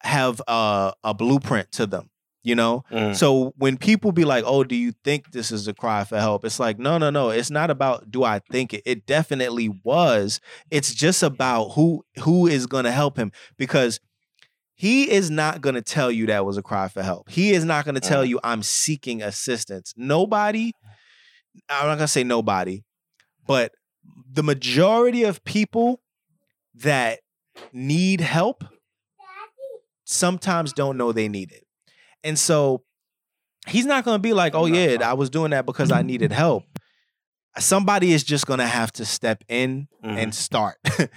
have 0.00 0.40
a, 0.48 0.92
a 1.04 1.14
blueprint 1.14 1.70
to 1.72 1.86
them. 1.86 2.08
You 2.44 2.56
know, 2.56 2.84
Mm. 2.90 3.14
so 3.14 3.52
when 3.56 3.76
people 3.76 4.10
be 4.10 4.24
like, 4.24 4.42
"Oh, 4.46 4.64
do 4.64 4.74
you 4.74 4.92
think 5.04 5.30
this 5.30 5.52
is 5.52 5.68
a 5.68 5.72
cry 5.74 6.02
for 6.02 6.18
help?" 6.18 6.44
It's 6.44 6.58
like, 6.58 6.76
no, 6.78 6.98
no, 6.98 7.08
no. 7.10 7.30
It's 7.30 7.50
not 7.50 7.70
about 7.70 8.10
do 8.10 8.24
I 8.24 8.40
think 8.40 8.74
it. 8.74 8.82
It 8.84 9.06
definitely 9.06 9.68
was. 9.84 10.40
It's 10.70 10.92
just 10.92 11.22
about 11.22 11.70
who 11.74 12.04
who 12.18 12.48
is 12.48 12.66
going 12.66 12.84
to 12.84 12.90
help 12.90 13.16
him 13.16 13.30
because 13.56 14.00
he 14.74 15.08
is 15.08 15.30
not 15.30 15.60
going 15.60 15.76
to 15.76 15.82
tell 15.82 16.10
you 16.10 16.26
that 16.26 16.44
was 16.44 16.56
a 16.56 16.62
cry 16.62 16.88
for 16.88 17.02
help. 17.04 17.30
He 17.30 17.52
is 17.52 17.64
not 17.64 17.84
going 17.84 17.94
to 17.94 18.00
tell 18.00 18.24
Mm. 18.24 18.28
you 18.30 18.40
I'm 18.42 18.64
seeking 18.64 19.22
assistance. 19.22 19.94
Nobody. 19.96 20.72
I'm 21.68 21.86
not 21.86 21.94
going 21.96 21.98
to 21.98 22.08
say 22.08 22.24
nobody, 22.24 22.82
but 23.46 23.72
the 24.32 24.42
majority 24.42 25.22
of 25.22 25.44
people 25.44 26.00
that 26.74 27.20
need 27.72 28.20
help 28.20 28.64
sometimes 30.04 30.72
don't 30.72 30.96
know 30.96 31.12
they 31.12 31.28
need 31.28 31.52
it. 31.52 31.61
And 32.24 32.38
so 32.38 32.84
he's 33.66 33.86
not 33.86 34.04
going 34.04 34.16
to 34.16 34.22
be 34.22 34.32
like, 34.32 34.54
"Oh 34.54 34.66
yeah, 34.66 34.98
I 35.08 35.14
was 35.14 35.30
doing 35.30 35.50
that 35.50 35.66
because 35.66 35.90
I 35.90 36.02
needed 36.02 36.32
help." 36.32 36.64
Somebody 37.58 38.12
is 38.12 38.24
just 38.24 38.46
going 38.46 38.60
to 38.60 38.66
have 38.66 38.92
to 38.92 39.04
step 39.04 39.44
in 39.48 39.88
Mhm. 40.04 40.18
and 40.18 40.34
start. 40.34 40.78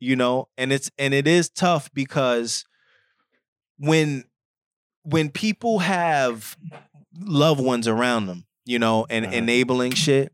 you 0.00 0.16
know, 0.16 0.48
and 0.56 0.72
it's 0.72 0.90
and 0.98 1.12
it 1.12 1.26
is 1.26 1.50
tough 1.50 1.92
because 1.92 2.64
when 3.78 4.24
when 5.02 5.30
people 5.30 5.78
have 5.80 6.56
loved 7.18 7.60
ones 7.60 7.88
around 7.88 8.26
them, 8.26 8.46
you 8.64 8.78
know, 8.78 9.06
and 9.08 9.26
Mhm. 9.26 9.32
enabling 9.32 9.92
shit, 9.92 10.32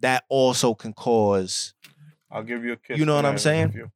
that 0.00 0.24
also 0.28 0.74
can 0.74 0.92
cause 0.92 1.74
I'll 2.30 2.42
give 2.42 2.64
you 2.64 2.72
a 2.72 2.76
kiss. 2.76 2.98
You 2.98 3.04
know 3.04 3.14
what 3.16 3.26
I'm 3.26 3.38
saying? 3.38 3.90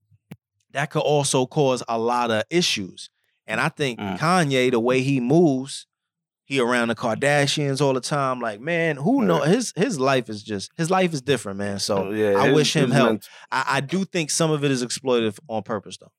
that 0.73 0.91
could 0.91 1.01
also 1.01 1.47
cause 1.47 1.83
a 1.89 1.99
lot 1.99 2.31
of 2.31 2.45
issues. 2.51 3.09
And 3.49 3.61
I 3.61 3.69
think 3.71 3.99
Mm. 3.99 4.19
Kanye, 4.19 4.71
the 4.71 4.79
way 4.81 5.01
he 5.03 5.21
moves, 5.21 5.87
he 6.45 6.61
around 6.61 6.89
the 6.89 6.95
Kardashians 6.95 7.81
all 7.81 7.93
the 7.93 8.01
time. 8.01 8.41
Like, 8.41 8.61
man, 8.61 8.97
who 8.97 9.21
Yeah. 9.23 9.27
know 9.27 9.41
his 9.43 9.73
his 9.77 9.99
life 9.99 10.29
is 10.31 10.43
just 10.43 10.71
his 10.77 10.91
life 10.91 11.13
is 11.13 11.21
different, 11.23 11.59
man. 11.59 11.79
So 11.79 12.09
Oh, 12.09 12.11
yeah, 12.13 12.39
I 12.39 12.47
his- 12.49 12.55
wish 12.55 12.77
him 12.77 12.91
help. 12.91 13.23
I, 13.51 13.65
I 13.69 13.81
do 13.81 14.05
think 14.05 14.31
some 14.31 14.51
of 14.51 14.63
it 14.65 14.71
is 14.71 14.85
exploitive 14.85 15.39
on 15.49 15.63
purpose, 15.63 15.97
though. 15.99 16.13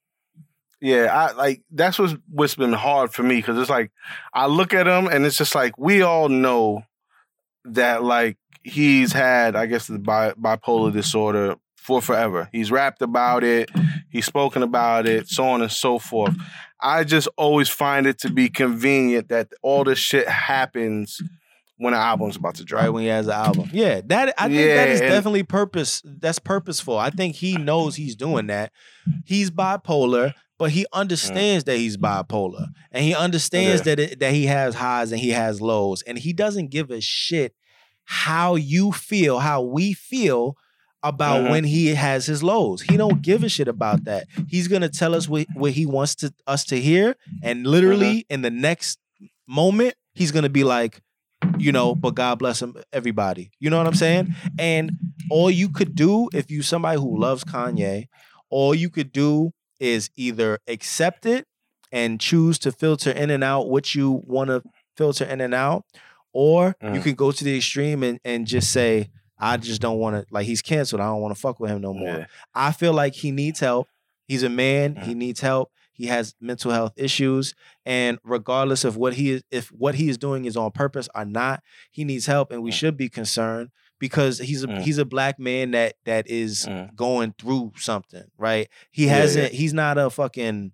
Yeah, 0.81 1.05
I 1.13 1.31
like 1.33 1.61
that's 1.71 1.97
what's 1.99 2.15
what's 2.31 2.55
been 2.55 2.73
hard 2.73 3.11
for 3.13 3.23
me 3.23 3.35
because 3.37 3.57
it's 3.57 3.69
like 3.69 3.91
I 4.33 4.45
look 4.47 4.73
at 4.73 4.87
him 4.87 5.07
and 5.07 5.25
it's 5.25 5.37
just 5.37 5.53
like 5.55 5.77
we 5.77 6.01
all 6.01 6.29
know 6.29 6.83
that 7.65 8.03
like 8.03 8.37
he's 8.63 9.11
had 9.13 9.55
I 9.55 9.65
guess 9.65 9.87
the 9.87 9.99
bi- 9.99 10.33
bipolar 10.33 10.93
disorder 10.93 11.55
for 11.89 12.01
forever. 12.01 12.47
He's 12.51 12.71
rapped 12.71 13.01
about 13.01 13.43
it, 13.43 13.69
he's 14.09 14.25
spoken 14.25 14.61
about 14.63 15.07
it, 15.07 15.27
so 15.27 15.43
on 15.45 15.61
and 15.63 15.71
so 15.71 15.97
forth. 15.99 16.35
I 16.79 17.03
just 17.03 17.27
always 17.37 17.67
find 17.67 18.05
it 18.07 18.19
to 18.19 18.31
be 18.31 18.47
convenient 18.47 19.29
that 19.29 19.49
all 19.61 19.83
this 19.83 19.97
shit 19.99 20.27
happens 20.27 21.19
when 21.77 21.93
an 21.93 21.99
album's 21.99 22.35
about 22.35 22.55
to 22.55 22.63
drop. 22.63 22.83
Right 22.83 22.89
when 22.89 23.03
he 23.03 23.09
has 23.09 23.25
an 23.27 23.33
album, 23.33 23.69
yeah, 23.73 24.01
that 24.05 24.33
I 24.37 24.43
think 24.47 24.53
that 24.59 24.87
Yeah, 24.87 24.93
is 24.93 25.01
and- 25.01 25.09
definitely 25.09 25.43
purpose. 25.43 26.01
That's 26.05 26.39
purposeful. 26.39 26.97
I 26.97 27.09
think 27.09 27.35
he 27.35 27.57
knows 27.57 27.95
he's 27.95 28.15
doing 28.15 28.47
that. 28.47 28.71
He's 29.25 29.49
bipolar, 29.49 30.33
but 30.57 30.71
he 30.71 30.85
understands 30.93 31.63
that 31.65 31.77
he's 31.77 31.97
bipolar, 31.97 32.67
and 32.91 33.03
he 33.03 33.15
understands 33.15 33.81
that 33.83 33.99
it, 33.99 34.19
that 34.19 34.33
he 34.33 34.45
has 34.45 34.75
highs 34.75 35.11
and 35.11 35.19
he 35.19 35.29
has 35.31 35.59
lows, 35.61 36.01
and 36.03 36.17
he 36.19 36.33
doesn't 36.33 36.69
give 36.69 36.91
a 36.91 37.01
shit 37.01 37.55
how 38.11 38.55
you 38.55 38.91
feel, 38.91 39.39
how 39.39 39.61
we 39.61 39.93
feel 39.93 40.55
about 41.01 41.43
Mhm. 41.43 41.49
when 41.49 41.63
he 41.63 41.95
has 41.95 42.25
his 42.25 42.43
lows. 42.43 42.81
He 42.81 42.97
don't 42.97 43.21
give 43.21 43.43
a 43.43 43.49
shit 43.49 43.67
about 43.67 44.03
that. 44.05 44.27
He's 44.47 44.67
gonna 44.67 44.89
tell 44.89 45.15
us 45.15 45.27
what, 45.29 45.47
what 45.53 45.71
he 45.71 45.85
wants 45.85 46.15
to 46.15 46.33
us 46.47 46.65
to 46.65 46.79
hear, 46.79 47.15
and 47.41 47.65
literally 47.65 48.25
in 48.29 48.41
the 48.41 48.51
next 48.51 48.99
moment, 49.47 49.95
he's 50.13 50.31
gonna 50.31 50.49
be 50.49 50.63
like, 50.63 51.01
you 51.57 51.71
know, 51.71 51.95
but 51.95 52.15
God 52.15 52.39
bless 52.39 52.61
him, 52.61 52.75
everybody. 52.91 53.51
You 53.59 53.69
know 53.69 53.77
what 53.77 53.87
I'm 53.87 53.95
saying? 53.95 54.35
And 54.57 54.91
all 55.29 55.49
you 55.49 55.69
could 55.69 55.95
do 55.95 56.29
if 56.33 56.51
you 56.51 56.61
somebody 56.61 56.99
who 56.99 57.17
loves 57.17 57.43
Kanye, 57.43 58.07
all 58.49 58.75
you 58.75 58.89
could 58.89 59.11
do 59.11 59.51
is 59.79 60.09
either 60.17 60.59
accept 60.67 61.25
it 61.25 61.45
and 61.91 62.19
choose 62.19 62.59
to 62.59 62.71
filter 62.71 63.11
in 63.11 63.29
and 63.29 63.43
out 63.43 63.69
what 63.69 63.95
you 63.95 64.21
want 64.25 64.49
to 64.49 64.61
filter 64.97 65.23
in 65.23 65.39
and 65.39 65.53
out, 65.53 65.85
or 66.33 66.75
mm. 66.83 66.93
you 66.93 67.01
can 67.01 67.15
go 67.15 67.31
to 67.31 67.43
the 67.43 67.55
extreme 67.55 68.03
and, 68.03 68.19
and 68.25 68.45
just 68.45 68.71
say, 68.71 69.09
I 69.39 69.57
just 69.57 69.81
don't 69.81 69.99
want 69.99 70.15
to 70.15 70.33
like 70.33 70.45
he's 70.45 70.61
canceled. 70.61 71.01
I 71.01 71.05
don't 71.05 71.21
want 71.21 71.33
to 71.33 71.39
fuck 71.39 71.59
with 71.59 71.71
him 71.71 71.81
no 71.81 71.93
more. 71.93 72.19
Yeah. 72.19 72.25
I 72.53 72.71
feel 72.71 72.93
like 72.93 73.13
he 73.15 73.31
needs 73.31 73.59
help. 73.59 73.87
He's 74.27 74.43
a 74.43 74.49
man. 74.49 74.95
Mm. 74.95 75.03
He 75.03 75.13
needs 75.13 75.39
help. 75.39 75.71
He 75.93 76.05
has 76.05 76.33
mental 76.39 76.71
health 76.71 76.93
issues, 76.95 77.53
and 77.85 78.19
regardless 78.23 78.85
of 78.85 78.95
what 78.95 79.15
he 79.15 79.31
is, 79.31 79.43
if 79.51 79.67
what 79.67 79.95
he 79.95 80.07
is 80.07 80.17
doing 80.17 80.45
is 80.45 80.55
on 80.55 80.71
purpose 80.71 81.09
or 81.13 81.25
not, 81.25 81.61
he 81.91 82.05
needs 82.05 82.25
help, 82.25 82.51
and 82.51 82.63
we 82.63 82.71
mm. 82.71 82.73
should 82.73 82.95
be 82.95 83.09
concerned 83.09 83.69
because 83.99 84.39
he's 84.39 84.63
a 84.63 84.67
mm. 84.67 84.81
he's 84.81 84.97
a 84.97 85.05
black 85.05 85.39
man 85.39 85.71
that 85.71 85.95
that 86.05 86.27
is 86.29 86.65
mm. 86.65 86.95
going 86.95 87.33
through 87.37 87.73
something, 87.75 88.23
right? 88.37 88.69
He 88.91 89.07
hasn't. 89.07 89.51
Yeah. 89.53 89.59
He's 89.59 89.73
not 89.73 89.97
a 89.97 90.09
fucking. 90.09 90.71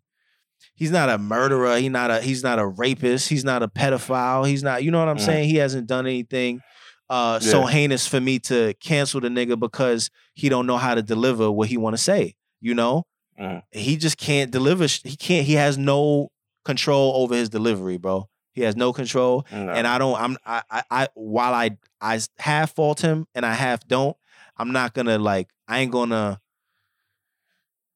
He's 0.76 0.92
not 0.92 1.10
a 1.10 1.18
murderer. 1.18 1.78
He's 1.78 1.90
not 1.90 2.12
a. 2.12 2.22
He's 2.22 2.44
not 2.44 2.60
a 2.60 2.68
rapist. 2.68 3.30
He's 3.30 3.44
not 3.44 3.64
a 3.64 3.68
pedophile. 3.68 4.48
He's 4.48 4.64
not. 4.64 4.84
You 4.84 4.92
know 4.92 5.00
what 5.00 5.10
I'm 5.10 5.18
mm. 5.18 5.26
saying? 5.26 5.50
He 5.50 5.56
hasn't 5.56 5.88
done 5.88 6.06
anything 6.06 6.62
uh, 7.10 7.40
yeah. 7.42 7.52
so 7.52 7.66
heinous 7.66 8.08
for 8.08 8.20
me 8.20 8.40
to 8.40 8.74
cancel 8.76 9.22
the 9.22 9.28
nigga 9.28 9.60
because 9.60 10.10
he 10.34 10.50
don't 10.50 10.66
know 10.66 10.78
how 10.78 10.96
to 10.96 11.04
deliver 11.04 11.52
what 11.52 11.70
he 11.70 11.78
want 11.78 11.96
to 11.96 12.02
say. 12.02 12.36
You 12.62 12.74
know, 12.74 13.06
mm. 13.40 13.62
he 13.72 13.98
just 13.98 14.18
can't 14.18 14.52
deliver. 14.52 14.88
He 14.88 15.16
can't. 15.16 15.46
He 15.46 15.54
has 15.54 15.78
no 15.78 16.30
control 16.64 17.14
over 17.16 17.36
his 17.36 17.50
delivery, 17.50 17.98
bro. 17.98 18.28
He 18.54 18.62
has 18.62 18.76
no 18.76 18.94
control, 18.94 19.46
no. 19.52 19.70
and 19.70 19.86
I 19.86 19.98
don't. 19.98 20.20
I'm. 20.20 20.38
I, 20.46 20.64
I. 20.70 20.84
I. 20.90 21.08
While 21.14 21.54
I. 21.54 21.78
I 22.02 22.20
half 22.38 22.76
fault 22.76 23.02
him 23.02 23.28
and 23.34 23.46
I 23.46 23.54
half 23.54 23.88
don't. 23.88 24.16
I'm 24.58 24.72
not 24.72 24.94
gonna 24.94 25.18
like. 25.18 25.50
I 25.68 25.80
ain't 25.80 25.92
gonna. 25.92 26.40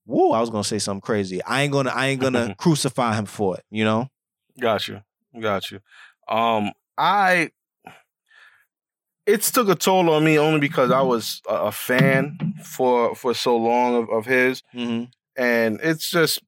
Whoa! 0.05 0.31
I 0.31 0.41
was 0.41 0.49
gonna 0.49 0.63
say 0.63 0.79
something 0.79 1.01
crazy. 1.01 1.41
I 1.43 1.63
ain't 1.63 1.71
gonna. 1.71 1.91
I 1.91 2.07
ain't 2.07 2.21
gonna 2.21 2.55
crucify 2.59 3.15
him 3.15 3.25
for 3.25 3.55
it. 3.55 3.63
You 3.71 3.85
know. 3.85 4.09
Got 4.59 4.87
you. 4.87 5.01
Got 5.39 5.71
you. 5.71 5.79
Um. 6.27 6.71
I 6.97 7.51
it's 9.29 9.51
took 9.51 9.69
a 9.69 9.75
toll 9.75 10.09
on 10.09 10.23
me 10.23 10.39
only 10.39 10.59
because 10.59 10.91
I 10.91 11.01
was 11.01 11.41
a, 11.47 11.71
fan 11.71 12.55
for 12.63 13.15
for 13.15 13.33
so 13.33 13.55
long 13.55 13.95
of, 13.95 14.09
of 14.09 14.25
his, 14.25 14.63
mm-hmm. 14.73 15.05
and 15.41 15.79
it's 15.83 16.09
just 16.09 16.41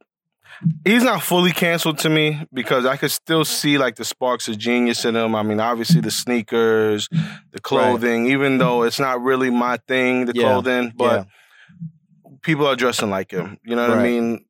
he's 0.84 1.04
not 1.04 1.22
fully 1.22 1.52
canceled 1.52 2.00
to 2.00 2.10
me 2.10 2.46
because 2.52 2.86
I 2.86 2.98
could 2.98 3.12
still 3.12 3.46
see 3.46 3.78
like 3.78 3.96
the 3.96 4.06
sparks 4.06 4.48
of 4.48 4.58
genius 4.58 5.06
in 5.06 5.16
him. 5.16 5.36
I 5.36 5.44
mean, 5.44 5.60
obviously 5.60 6.02
the 6.02 6.12
sneakers, 6.12 7.08
the 7.52 7.60
clothing, 7.62 8.24
right. 8.24 8.32
even 8.32 8.58
though 8.58 8.84
it's 8.84 9.00
not 9.00 9.22
really 9.22 9.52
my 9.52 9.78
thing, 9.88 10.26
the 10.26 10.34
yeah. 10.36 10.42
clothing, 10.42 10.94
but 10.96 11.28
yeah. 11.28 11.88
people 12.42 12.66
are 12.66 12.76
dressing 12.76 13.10
like 13.10 13.32
him. 13.32 13.60
You 13.64 13.76
know 13.76 13.88
what 13.88 13.98
right. 13.98 14.06
I 14.06 14.10
mean? 14.10 14.46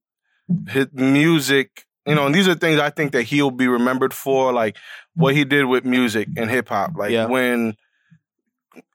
His 0.67 0.87
music, 0.93 1.85
you 2.05 2.15
know, 2.15 2.25
and 2.25 2.35
these 2.35 2.47
are 2.47 2.55
things 2.55 2.79
I 2.79 2.89
think 2.89 3.11
that 3.11 3.23
he'll 3.23 3.51
be 3.51 3.67
remembered 3.67 4.13
for, 4.13 4.51
like 4.51 4.77
what 5.15 5.35
he 5.35 5.45
did 5.45 5.65
with 5.65 5.85
music 5.85 6.27
and 6.37 6.49
hip 6.49 6.69
hop. 6.69 6.91
Like 6.95 7.11
yeah. 7.11 7.25
when 7.25 7.75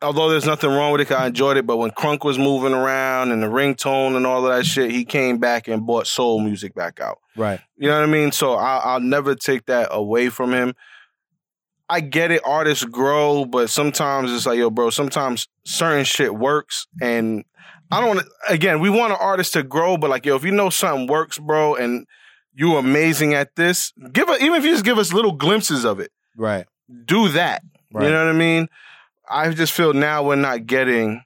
although 0.02 0.30
there's 0.30 0.46
nothing 0.46 0.70
wrong 0.70 0.92
with 0.92 1.00
it, 1.00 1.12
I 1.12 1.26
enjoyed 1.26 1.56
it. 1.56 1.66
But 1.66 1.76
when 1.76 1.90
Crunk 1.90 2.24
was 2.24 2.38
moving 2.38 2.72
around 2.72 3.32
and 3.32 3.42
the 3.42 3.46
ringtone 3.46 4.16
and 4.16 4.26
all 4.26 4.46
of 4.46 4.56
that 4.56 4.64
shit, 4.64 4.90
he 4.90 5.04
came 5.04 5.38
back 5.38 5.68
and 5.68 5.86
brought 5.86 6.06
soul 6.06 6.40
music 6.40 6.74
back 6.74 7.00
out. 7.00 7.18
Right. 7.36 7.60
You 7.76 7.88
know 7.88 7.96
what 7.96 8.08
I 8.08 8.12
mean? 8.12 8.32
So 8.32 8.54
I, 8.54 8.78
I'll 8.78 9.00
never 9.00 9.34
take 9.34 9.66
that 9.66 9.88
away 9.90 10.28
from 10.28 10.52
him. 10.52 10.74
I 11.88 12.00
get 12.00 12.32
it, 12.32 12.42
artists 12.44 12.84
grow, 12.84 13.44
but 13.44 13.70
sometimes 13.70 14.32
it's 14.32 14.44
like, 14.44 14.58
yo, 14.58 14.70
bro, 14.70 14.90
sometimes 14.90 15.46
certain 15.64 16.04
shit 16.04 16.34
works. 16.34 16.88
And 17.00 17.44
I 17.92 18.00
don't, 18.00 18.16
want 18.16 18.28
again, 18.48 18.80
we 18.80 18.90
want 18.90 19.12
an 19.12 19.18
artist 19.20 19.52
to 19.52 19.62
grow, 19.62 19.96
but 19.96 20.10
like, 20.10 20.26
yo, 20.26 20.34
if 20.34 20.44
you 20.44 20.50
know 20.50 20.68
something 20.68 21.06
works, 21.06 21.38
bro, 21.38 21.76
and 21.76 22.06
you're 22.54 22.78
amazing 22.78 23.34
at 23.34 23.54
this, 23.54 23.92
give 24.12 24.28
it, 24.28 24.42
even 24.42 24.56
if 24.56 24.64
you 24.64 24.72
just 24.72 24.84
give 24.84 24.98
us 24.98 25.12
little 25.12 25.32
glimpses 25.32 25.84
of 25.84 26.00
it. 26.00 26.10
Right. 26.36 26.66
Do 27.04 27.28
that. 27.28 27.62
Right. 27.92 28.06
You 28.06 28.10
know 28.10 28.24
what 28.24 28.34
I 28.34 28.38
mean? 28.38 28.68
I 29.28 29.50
just 29.50 29.72
feel 29.72 29.92
now 29.92 30.22
we're 30.24 30.36
not 30.36 30.66
getting 30.66 31.22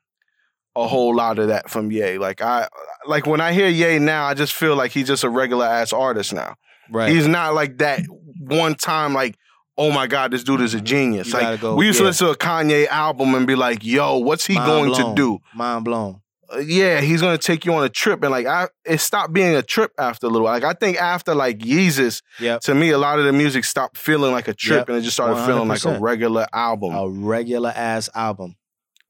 a 0.76 0.86
whole 0.86 1.14
lot 1.14 1.38
of 1.38 1.48
that 1.48 1.68
from 1.70 1.90
Ye. 1.90 2.18
Like 2.18 2.40
I 2.40 2.68
like 3.07 3.26
when 3.26 3.40
I 3.40 3.53
hear 3.53 3.68
Ye 3.68 3.98
now, 3.98 4.26
I 4.26 4.34
just 4.34 4.53
feel 4.53 4.76
like 4.76 4.92
he's 4.92 5.07
just 5.07 5.24
a 5.24 5.28
regular 5.28 5.66
ass 5.66 5.92
artist 5.92 6.32
now. 6.32 6.57
Right. 6.90 7.12
He's 7.12 7.26
not 7.26 7.55
like 7.55 7.78
that 7.78 8.01
one 8.40 8.74
time 8.74 9.14
like, 9.14 9.36
oh 9.76 9.90
my 9.92 10.07
God, 10.07 10.30
this 10.30 10.44
dude 10.44 10.61
is 10.61 10.74
a 10.74 10.78
mm-hmm. 10.78 10.86
genius. 10.86 11.28
You 11.28 11.34
like 11.34 11.61
go, 11.61 11.74
we 11.74 11.86
used 11.86 11.98
yeah. 11.98 12.05
to 12.05 12.09
listen 12.09 12.26
to 12.28 12.32
a 12.32 12.36
Kanye 12.36 12.86
album 12.88 13.34
and 13.34 13.46
be 13.46 13.55
like, 13.55 13.84
yo, 13.84 14.18
what's 14.18 14.46
he 14.46 14.55
Mind 14.55 14.66
going 14.66 14.90
blown. 14.90 15.14
to 15.14 15.14
do? 15.14 15.38
Mind 15.55 15.84
blown. 15.84 16.20
Yeah, 16.59 17.01
he's 17.01 17.20
gonna 17.20 17.38
take 17.38 17.64
you 17.64 17.74
on 17.74 17.84
a 17.84 17.88
trip, 17.88 18.22
and 18.22 18.30
like 18.30 18.46
I, 18.46 18.68
it 18.84 18.98
stopped 18.98 19.32
being 19.32 19.55
a 19.55 19.62
trip 19.62 19.92
after 19.98 20.26
a 20.26 20.30
little. 20.30 20.46
Like 20.46 20.64
I 20.64 20.72
think 20.72 21.01
after 21.01 21.34
like 21.34 21.59
Yeezus, 21.59 22.22
yep. 22.40 22.61
to 22.62 22.74
me, 22.74 22.90
a 22.90 22.98
lot 22.98 23.18
of 23.18 23.24
the 23.24 23.32
music 23.32 23.64
stopped 23.64 23.96
feeling 23.96 24.32
like 24.32 24.48
a 24.48 24.55
trip, 24.55 24.80
yep. 24.80 24.88
and 24.88 24.98
it 24.98 25.03
just 25.03 25.16
started 25.16 25.36
100%. 25.36 25.46
feeling 25.46 25.68
like 25.68 25.84
a 25.84 25.98
regular 25.98 26.46
album, 26.53 26.94
a 26.94 27.09
regular 27.09 27.72
ass 27.74 28.09
album. 28.14 28.57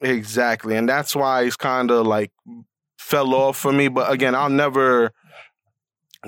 Exactly, 0.01 0.77
and 0.77 0.89
that's 0.89 1.17
why 1.17 1.43
it's 1.43 1.57
kind 1.57 1.91
of 1.91 2.07
like 2.07 2.31
fell 2.99 3.35
off 3.35 3.57
for 3.57 3.73
me. 3.73 3.89
But 3.89 4.13
again, 4.13 4.35
I'll 4.35 4.51
never 4.51 5.13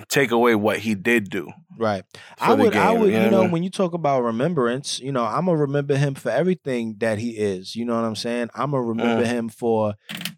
take 0.09 0.31
away 0.31 0.55
what 0.55 0.79
he 0.79 0.95
did 0.95 1.29
do. 1.29 1.51
Right. 1.79 2.05
I 2.39 2.55
would, 2.55 2.73
game, 2.73 2.83
I 2.83 2.93
would, 2.93 3.11
you 3.11 3.19
know, 3.19 3.25
you 3.25 3.31
know 3.31 3.49
when 3.49 3.63
you 3.63 3.71
talk 3.71 3.93
about 3.93 4.23
remembrance, 4.23 5.01
you 5.01 5.13
know, 5.13 5.25
I'm 5.25 5.47
gonna 5.47 5.59
remember 5.59 5.97
him 5.97 6.15
for 6.15 6.31
everything 6.31 6.97
that 6.99 7.19
he 7.19 7.31
is. 7.31 7.77
You 7.77 7.85
know 7.85 7.95
what 7.95 8.07
I'm 8.07 8.17
saying? 8.17 8.51
I'm 8.55 8.71
gonna 8.71 8.83
remember 8.83 9.25
mm. 9.25 9.29
him 9.29 9.49
for 9.49 9.95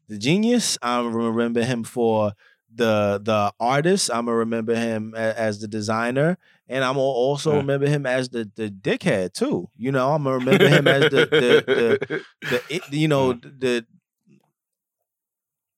the 0.09 0.19
genius. 0.19 0.79
I'm 0.83 1.13
gonna 1.13 1.31
remember 1.31 1.63
him 1.65 1.85
for 1.85 2.33
the 2.75 3.21
the 3.23 3.53
artist. 3.61 4.11
I'm 4.13 4.27
gonna 4.27 4.37
remember 4.39 4.75
him 4.75 5.15
as, 5.17 5.35
as 5.35 5.61
the 5.61 5.69
designer, 5.69 6.39
and 6.69 6.85
I'm 6.85 6.95
gonna 6.95 7.05
also 7.05 7.57
remember 7.57 7.87
him 7.89 8.07
as 8.07 8.29
the 8.31 8.51
the 8.57 8.69
dickhead 8.71 9.33
too. 9.33 9.69
You 9.77 9.93
know, 9.93 10.13
I'm 10.13 10.25
gonna 10.25 10.39
remember 10.39 10.69
him 10.69 10.89
as 10.89 11.03
the 11.05 11.27
the 11.31 11.65
the, 11.67 12.25
the, 12.69 12.81
the 12.91 12.97
you 12.99 13.09
know 13.09 13.33
the 13.59 13.87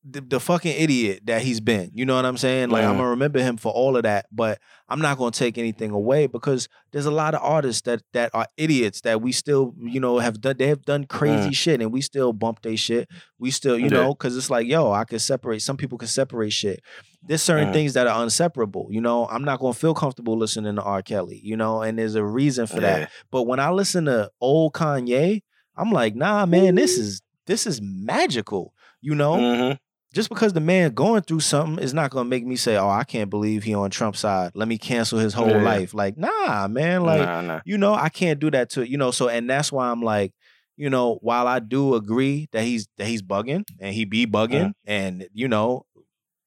the, 0.09 0.21
the, 0.21 0.41
fucking 0.41 0.75
idiot 0.77 1.23
that 1.25 1.43
he's 1.43 1.61
been. 1.61 1.91
You 1.93 2.07
know 2.07 2.15
what 2.15 2.25
I'm 2.25 2.37
saying? 2.37 2.71
Like 2.71 2.85
I'm 2.85 2.97
gonna 2.97 3.11
remember 3.11 3.41
him 3.41 3.57
for 3.57 3.73
all 3.73 3.97
of 3.97 4.05
that, 4.05 4.27
but 4.31 4.61
I'm 4.89 5.01
not 5.01 5.19
gonna 5.19 5.33
take 5.33 5.59
anything 5.59 5.91
away 5.91 6.29
because 6.29 6.69
there's 6.93 7.07
a 7.07 7.11
lot 7.11 7.35
of 7.35 7.41
artists 7.43 7.83
that 7.83 8.03
that 8.13 8.31
are 8.33 8.47
idiots 8.57 9.01
that 9.01 9.21
we 9.21 9.33
still, 9.33 9.75
you 9.81 9.99
know, 9.99 10.19
have 10.19 10.41
done 10.41 10.57
they 10.59 10.69
have 10.69 10.83
done 10.83 11.05
crazy 11.05 11.51
mm. 11.51 11.55
shit 11.55 11.81
and 11.81 11.93
we 11.93 12.01
still 12.01 12.33
bump 12.33 12.63
their 12.63 12.77
shit. 12.77 13.09
We 13.39 13.51
still, 13.51 13.77
you 13.77 13.87
yeah. 13.87 13.91
know, 13.91 14.15
because 14.15 14.37
it's 14.37 14.49
like, 14.49 14.69
yo, 14.69 14.93
I 14.93 15.05
can 15.05 15.19
separate. 15.19 15.61
Some 15.63 15.77
people 15.77 15.99
can 15.99 16.09
separate 16.09 16.53
shit. 16.53 16.83
There's 17.23 17.43
certain 17.43 17.73
things 17.73 17.95
that 17.95 18.07
are 18.07 18.23
inseparable. 18.23 18.87
You 18.91 19.01
know, 19.01 19.27
I'm 19.27 19.43
not 19.43 19.59
gonna 19.59 19.75
feel 19.75 19.95
comfortable 19.95 20.39
listening 20.39 20.77
to 20.77 20.83
R. 20.83 21.03
Kelly. 21.03 21.41
You 21.43 21.57
know, 21.57 21.83
and 21.83 21.99
there's 21.99 22.15
a 22.15 22.25
reason 22.25 22.69
for 22.69 22.81
yeah. 22.81 23.01
that. 23.01 23.11
But 23.33 23.45
when 23.45 23.59
I 23.59 23.71
listen 23.71 24.05
to 24.05 24.31
old 24.41 24.75
Kanye, 24.75 25.43
I'm 25.77 25.91
like, 25.91 26.15
nah, 26.15 26.47
man, 26.47 26.77
this 26.77 26.97
is 26.97 27.23
this 27.47 27.67
is 27.67 27.81
magical. 27.83 28.73
You 29.01 29.15
know, 29.15 29.35
mm-hmm 29.35 29.73
just 30.17 30.31
because 30.31 30.55
the 30.55 30.61
man 30.61 30.93
going 30.93 31.21
through 31.21 31.41
something 31.41 31.79
is 31.79 31.93
not 31.93 32.11
gonna 32.11 32.27
make 32.27 32.47
me 32.47 32.57
say, 32.57 32.79
"Oh, 32.79 32.89
I 32.89 33.05
can't 33.05 33.29
believe 33.29 33.65
he 33.65 33.75
on 33.75 33.91
Trump's 33.91 34.21
side. 34.21 34.53
Let 34.55 34.67
me 34.67 34.79
cancel 34.79 35.19
his 35.19 35.35
whole 35.35 35.51
yeah. 35.51 35.63
life." 35.63 35.93
Like, 35.93 36.17
nah, 36.17 36.67
man. 36.69 37.03
Like, 37.03 37.21
nah, 37.21 37.43
nah. 37.43 37.61
you 37.67 37.77
know, 37.77 37.93
I 37.93 38.09
can't 38.09 38.41
do 38.41 38.51
that 38.53 38.71
to 38.71 38.89
you 38.89 38.97
know. 38.97 39.11
So, 39.11 39.29
and 39.29 39.49
that's 39.49 39.71
why 39.71 39.91
I'm 39.91 40.01
like, 40.01 40.33
you 40.79 40.89
know, 40.89 41.19
while 41.21 41.47
I 41.47 41.59
do 41.59 41.95
agree 41.95 42.49
that 42.53 42.65
he's 42.65 42.89
that 42.97 43.07
he's 43.07 43.21
bugging 43.21 43.65
and 43.79 43.95
he 43.95 44.07
be 44.07 44.27
bugging, 44.27 44.69
mm-hmm. 44.69 44.91
and 44.91 45.29
you 45.35 45.49
know, 45.49 45.85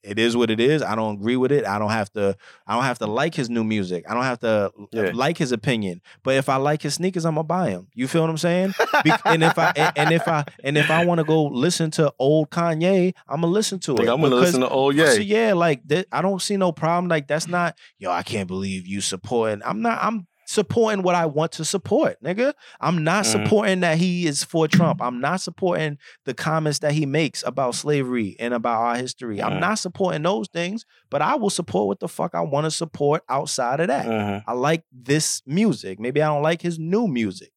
it 0.03 0.17
is 0.17 0.35
what 0.35 0.49
it 0.49 0.59
is. 0.59 0.81
I 0.81 0.95
don't 0.95 1.15
agree 1.15 1.35
with 1.35 1.51
it. 1.51 1.65
I 1.65 1.77
don't 1.77 1.89
have 1.91 2.11
to. 2.13 2.35
I 2.65 2.75
don't 2.75 2.83
have 2.83 2.99
to 2.99 3.07
like 3.07 3.35
his 3.35 3.49
new 3.49 3.63
music. 3.63 4.05
I 4.09 4.13
don't 4.13 4.23
have 4.23 4.39
to 4.39 4.71
yeah. 4.91 5.11
like 5.13 5.37
his 5.37 5.51
opinion. 5.51 6.01
But 6.23 6.35
if 6.35 6.49
I 6.49 6.55
like 6.55 6.81
his 6.81 6.95
sneakers, 6.95 7.25
I'm 7.25 7.35
gonna 7.35 7.43
buy 7.43 7.71
them. 7.71 7.87
You 7.93 8.07
feel 8.07 8.21
what 8.21 8.29
I'm 8.29 8.37
saying? 8.37 8.73
Be- 9.03 9.11
and 9.25 9.43
if 9.43 9.57
I 9.57 9.73
and, 9.75 9.97
and, 9.97 10.11
if 10.13 10.27
I 10.27 10.45
and 10.63 10.77
if 10.77 10.89
I 10.89 11.05
want 11.05 11.19
to 11.19 11.25
go 11.25 11.45
listen 11.45 11.91
to 11.91 12.13
old 12.19 12.49
Kanye, 12.49 13.13
I'm 13.27 13.41
gonna 13.41 13.53
listen 13.53 13.79
to 13.79 13.95
it. 13.95 13.99
Like 13.99 14.07
I'm 14.07 14.21
gonna 14.21 14.35
listen 14.35 14.61
to 14.61 14.69
old 14.69 14.95
Ye. 14.95 15.21
Yeah, 15.21 15.53
like 15.53 15.85
that, 15.87 16.07
I 16.11 16.21
don't 16.21 16.41
see 16.41 16.57
no 16.57 16.71
problem. 16.71 17.09
Like 17.09 17.27
that's 17.27 17.47
not 17.47 17.77
yo. 17.97 18.11
I 18.11 18.23
can't 18.23 18.47
believe 18.47 18.87
you 18.87 19.01
supporting. 19.01 19.61
I'm 19.65 19.81
not. 19.81 20.01
I'm 20.01 20.27
supporting 20.49 21.03
what 21.03 21.13
I 21.13 21.27
want 21.27 21.51
to 21.53 21.63
support, 21.63 22.17
nigga. 22.23 22.55
I'm 22.81 23.03
not 23.03 23.25
mm. 23.25 23.31
supporting 23.31 23.81
that 23.81 23.99
he 23.99 24.25
is 24.25 24.43
for 24.43 24.67
Trump. 24.67 24.99
I'm 24.99 25.21
not 25.21 25.41
supporting 25.41 25.99
the 26.25 26.33
comments 26.33 26.79
that 26.79 26.93
he 26.93 27.05
makes 27.05 27.43
about 27.45 27.75
slavery 27.75 28.35
and 28.39 28.51
about 28.55 28.81
our 28.81 28.95
history. 28.95 29.37
Mm. 29.37 29.43
I'm 29.43 29.59
not 29.59 29.77
supporting 29.77 30.23
those 30.23 30.47
things, 30.47 30.87
but 31.11 31.21
I 31.21 31.35
will 31.35 31.51
support 31.51 31.87
what 31.87 31.99
the 31.99 32.07
fuck 32.07 32.33
I 32.33 32.41
want 32.41 32.65
to 32.65 32.71
support 32.71 33.21
outside 33.29 33.79
of 33.79 33.89
that. 33.89 34.07
Mm-hmm. 34.07 34.49
I 34.49 34.53
like 34.53 34.83
this 34.91 35.43
music. 35.45 35.99
Maybe 35.99 36.19
I 36.19 36.29
don't 36.29 36.41
like 36.41 36.63
his 36.63 36.79
new 36.79 37.07
music. 37.07 37.51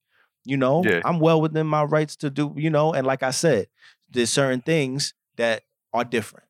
You 0.44 0.58
know, 0.58 0.84
yeah. 0.84 1.00
I'm 1.02 1.18
well 1.18 1.40
within 1.40 1.66
my 1.66 1.84
rights 1.84 2.16
to 2.16 2.28
do, 2.28 2.52
you 2.58 2.68
know, 2.68 2.92
and 2.92 3.06
like 3.06 3.22
I 3.22 3.30
said, 3.30 3.68
there's 4.10 4.28
certain 4.28 4.60
things 4.60 5.14
that 5.36 5.62
are 5.94 6.04
different. 6.04 6.46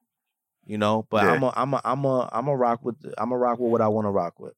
You 0.67 0.79
know, 0.79 1.07
but 1.09 1.23
yeah. 1.23 1.35
I'm 1.35 1.43
a 1.45 1.53
I'm 1.55 1.75
a 1.75 1.81
I'm 1.85 2.05
a 2.05 2.29
I'm 2.33 2.49
a 2.49 2.57
rock 2.57 2.85
with 2.85 2.97
I'm 3.17 3.31
a 3.31 3.39
rock 3.39 3.61
with 3.61 3.71
what 3.71 3.81
I 3.81 3.87
want 3.89 4.07
to 4.07 4.11
rock 4.11 4.41
with. 4.41 4.55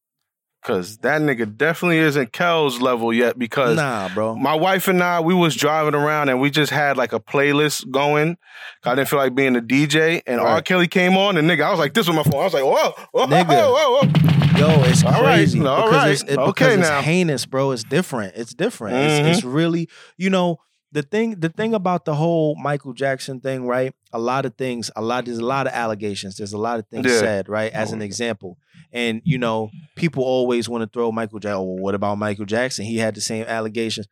Cause 0.64 0.96
that 0.98 1.20
nigga 1.20 1.56
definitely 1.58 1.98
isn't 1.98 2.32
Kel's 2.32 2.80
level 2.80 3.12
yet. 3.12 3.38
Because 3.38 3.76
Nah, 3.76 4.08
bro. 4.14 4.34
my 4.34 4.54
wife 4.54 4.88
and 4.88 5.02
I, 5.02 5.20
we 5.20 5.34
was 5.34 5.54
driving 5.54 5.94
around 5.94 6.30
and 6.30 6.40
we 6.40 6.50
just 6.50 6.72
had 6.72 6.96
like 6.96 7.12
a 7.12 7.20
playlist 7.20 7.90
going. 7.90 8.38
I 8.82 8.94
didn't 8.94 9.08
feel 9.08 9.18
like 9.18 9.34
being 9.34 9.56
a 9.56 9.60
DJ, 9.60 10.22
and 10.26 10.40
R. 10.40 10.62
Kelly 10.62 10.88
came 10.88 11.16
on, 11.18 11.36
and 11.36 11.48
nigga, 11.48 11.64
I 11.64 11.70
was 11.70 11.78
like 11.78 11.92
this 11.94 12.06
with 12.06 12.16
my 12.16 12.22
phone. 12.22 12.40
I 12.40 12.44
was 12.44 12.54
like, 12.54 12.64
whoa, 12.64 12.92
whoa, 13.12 13.26
Nigga. 13.26 13.46
whoa, 13.48 13.72
whoa, 13.72 14.06
whoa. 14.06 14.58
Yo, 14.58 14.82
it's 14.84 15.04
All 15.04 15.12
right, 15.22 15.36
crazy 15.36 15.58
all 15.66 15.84
because 15.88 15.92
right. 15.92 16.10
it's 16.12 16.22
it, 16.22 16.38
Okay 16.38 16.50
because 16.52 16.78
it's 16.78 16.88
now. 16.88 17.02
heinous, 17.02 17.44
bro. 17.46 17.72
It's 17.72 17.82
different. 17.84 18.34
It's 18.36 18.54
different. 18.54 18.94
Mhm. 18.96 19.20
It's, 19.28 19.38
it's 19.38 19.44
really, 19.44 19.88
you 20.16 20.30
know, 20.30 20.58
the 20.94 21.02
thing. 21.02 21.38
The 21.40 21.50
thing 21.50 21.74
about 21.74 22.04
the 22.06 22.14
whole 22.14 22.54
Michael 22.56 22.94
Jackson 22.94 23.40
thing, 23.40 23.66
right? 23.66 23.92
A 24.12 24.18
lot 24.18 24.46
of 24.46 24.54
things. 24.54 24.90
A 24.96 25.02
lot. 25.02 25.26
There's 25.26 25.38
a 25.38 25.44
lot 25.44 25.66
of 25.66 25.72
allegations. 25.74 26.36
There's 26.36 26.52
a 26.54 26.58
lot 26.58 26.78
of 26.78 26.86
things 26.88 27.06
Yeah. 27.06 27.18
said, 27.20 27.48
right? 27.48 27.70
As 27.72 27.92
an 27.92 28.00
example, 28.00 28.56
and 28.92 29.20
you 29.24 29.36
know, 29.36 29.70
people 29.96 30.22
always 30.24 30.68
want 30.68 30.82
to 30.82 30.88
throw 30.88 31.12
Michael 31.12 31.40
Jackson. 31.40 31.58
Oh, 31.58 31.64
well, 31.64 31.82
what 31.82 31.94
about 31.94 32.16
Michael 32.18 32.46
Jackson? 32.46 32.84
He 32.86 32.96
had 32.98 33.14
the 33.14 33.20
same 33.20 33.44
allegations. 33.46 34.06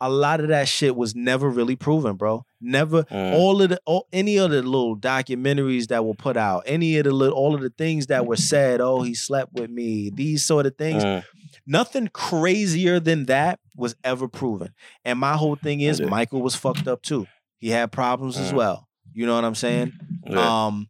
A 0.00 0.08
lot 0.08 0.40
of 0.40 0.48
that 0.48 0.68
shit 0.68 0.96
was 0.96 1.14
never 1.14 1.50
really 1.50 1.76
proven, 1.76 2.16
bro. 2.16 2.44
Never 2.62 3.02
Mm. 3.04 3.34
all 3.34 3.60
of 3.60 3.68
the 3.70 3.80
all, 3.84 4.06
any 4.12 4.38
of 4.38 4.50
the 4.50 4.62
little 4.62 4.96
documentaries 4.96 5.88
that 5.88 6.04
were 6.04 6.14
put 6.14 6.36
out, 6.36 6.62
any 6.66 6.96
of 6.98 7.04
the 7.04 7.12
little 7.12 7.36
all 7.36 7.54
of 7.54 7.60
the 7.60 7.68
things 7.70 8.06
that 8.06 8.24
were 8.26 8.36
said, 8.36 8.80
oh, 8.80 9.02
he 9.02 9.12
slept 9.14 9.52
with 9.54 9.68
me, 9.70 10.10
these 10.14 10.46
sort 10.46 10.64
of 10.66 10.76
things. 10.76 11.04
Mm. 11.04 11.24
Nothing 11.66 12.08
crazier 12.12 13.00
than 13.00 13.26
that 13.26 13.58
was 13.76 13.94
ever 14.04 14.28
proven. 14.28 14.74
And 15.04 15.18
my 15.18 15.34
whole 15.34 15.56
thing 15.56 15.80
is 15.80 16.00
Yeah. 16.00 16.06
Michael 16.06 16.42
was 16.42 16.54
fucked 16.54 16.88
up 16.88 17.02
too. 17.02 17.26
He 17.58 17.70
had 17.70 17.92
problems 17.92 18.38
as 18.38 18.52
Mm. 18.52 18.56
well. 18.56 18.88
You 19.12 19.26
know 19.26 19.34
what 19.34 19.44
I'm 19.44 19.54
saying? 19.54 19.92
Yeah. 20.26 20.66
Um, 20.66 20.88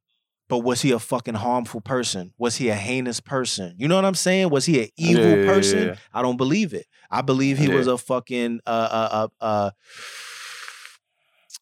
but 0.49 0.59
was 0.59 0.81
he 0.83 0.93
a 0.93 0.99
fucking 0.99 1.35
harmful 1.35 1.81
person? 1.81 2.33
Was 2.39 2.57
he 2.57 2.69
a 2.69 2.75
heinous 2.77 3.21
person? 3.21 3.75
You 3.79 3.89
know 3.89 3.97
what 3.97 4.05
I'm 4.05 4.15
saying? 4.15 4.51
Was 4.51 4.65
he 4.67 4.83
an 4.85 4.89
evil 4.97 5.37
Yeah, 5.39 5.45
person? 5.47 5.97
I 6.15 6.23
don't 6.23 6.37
believe 6.37 6.73
it. 6.73 6.87
I 7.11 7.23
believe 7.23 7.59
he 7.59 7.69
was 7.69 7.87
a 7.89 7.99
fucking 7.99 8.61
uh 8.67 8.71
uh 8.71 9.29
uh 9.41 9.45
uh 9.45 9.71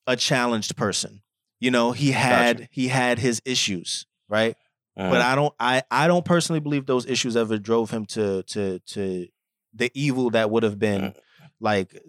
a 0.07 0.17
challenged 0.17 0.77
person. 0.77 1.23
You 1.61 1.71
know, 1.71 1.93
he 1.93 2.11
had 2.13 2.69
he 2.71 2.89
had 2.89 3.19
his 3.19 3.41
issues, 3.45 4.07
right? 4.29 4.57
Mm. 4.99 5.11
But 5.11 5.23
I 5.23 5.35
don't 5.35 5.55
I 5.59 5.83
I 5.91 6.07
don't 6.07 6.25
personally 6.25 6.61
believe 6.61 6.87
those 6.87 7.07
issues 7.07 7.37
ever 7.37 7.59
drove 7.59 7.91
him 7.91 8.05
to 8.07 8.43
to 8.45 8.79
to 8.81 9.27
the 9.75 9.91
evil 9.95 10.31
that 10.31 10.51
would 10.51 10.63
have 10.63 10.79
been 10.79 11.01
Mm. 11.03 11.15
like 11.61 12.01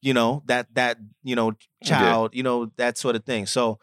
you 0.00 0.14
know 0.14 0.42
that 0.46 0.72
that 0.74 0.98
you 1.22 1.34
know 1.34 1.52
child 1.82 2.34
you 2.34 2.42
know 2.42 2.70
that 2.76 2.96
sort 2.98 3.16
of 3.16 3.24
thing 3.24 3.46
so 3.46 3.78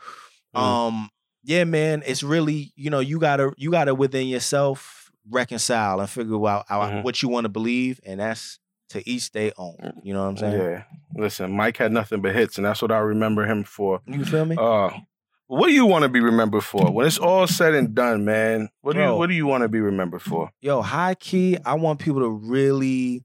Mm. 0.56 0.60
um 0.62 1.10
yeah 1.44 1.66
man 1.66 2.02
it's 2.06 2.24
really 2.24 2.72
you 2.78 2.90
know 2.90 3.00
you 3.00 3.20
gotta 3.20 3.52
you 3.58 3.72
gotta 3.72 3.94
within 3.94 4.28
yourself 4.28 5.12
reconcile 5.30 6.00
and 6.00 6.10
figure 6.10 6.48
out 6.48 6.66
how, 6.70 6.82
Mhm. 6.82 7.04
what 7.04 7.22
you 7.22 7.28
want 7.30 7.44
to 7.46 7.50
believe 7.50 8.00
and 8.06 8.20
that's 8.22 8.60
to 8.90 9.08
each 9.10 9.32
their 9.32 9.52
own 9.58 9.76
you 10.04 10.14
know 10.14 10.22
what 10.24 10.30
i'm 10.30 10.38
saying 10.38 10.54
yeah. 10.62 10.84
Listen, 11.18 11.52
Mike 11.52 11.78
had 11.78 11.92
nothing 11.94 12.22
but 12.22 12.36
hits, 12.36 12.58
and 12.58 12.66
that's 12.66 12.82
what 12.82 12.92
I 12.92 12.98
remember 12.98 13.46
him 13.46 13.64
for. 13.64 14.02
you 14.06 14.26
feel 14.26 14.44
me 14.46 14.56
Uh, 14.60 14.90
what 15.48 15.68
do 15.68 15.74
you 15.74 15.86
want 15.86 16.04
to 16.04 16.10
be 16.10 16.20
remembered 16.20 16.64
for? 16.64 16.92
When 16.92 17.06
it's 17.06 17.18
all 17.18 17.46
said 17.48 17.74
and 17.76 17.94
done, 17.94 18.26
man, 18.26 18.70
what 18.82 18.94
do 18.94 19.00
you 19.00 19.06
Bro. 19.06 19.18
what 19.18 19.28
do 19.30 19.36
you 19.36 19.46
want 19.46 19.62
to 19.64 19.70
be 19.70 19.80
remembered 19.80 20.22
for? 20.22 20.50
yo 20.62 20.82
high 20.82 21.16
key 21.16 21.58
i 21.66 21.74
want 21.76 22.00
people 22.00 22.22
to 22.22 22.30
really 22.30 23.24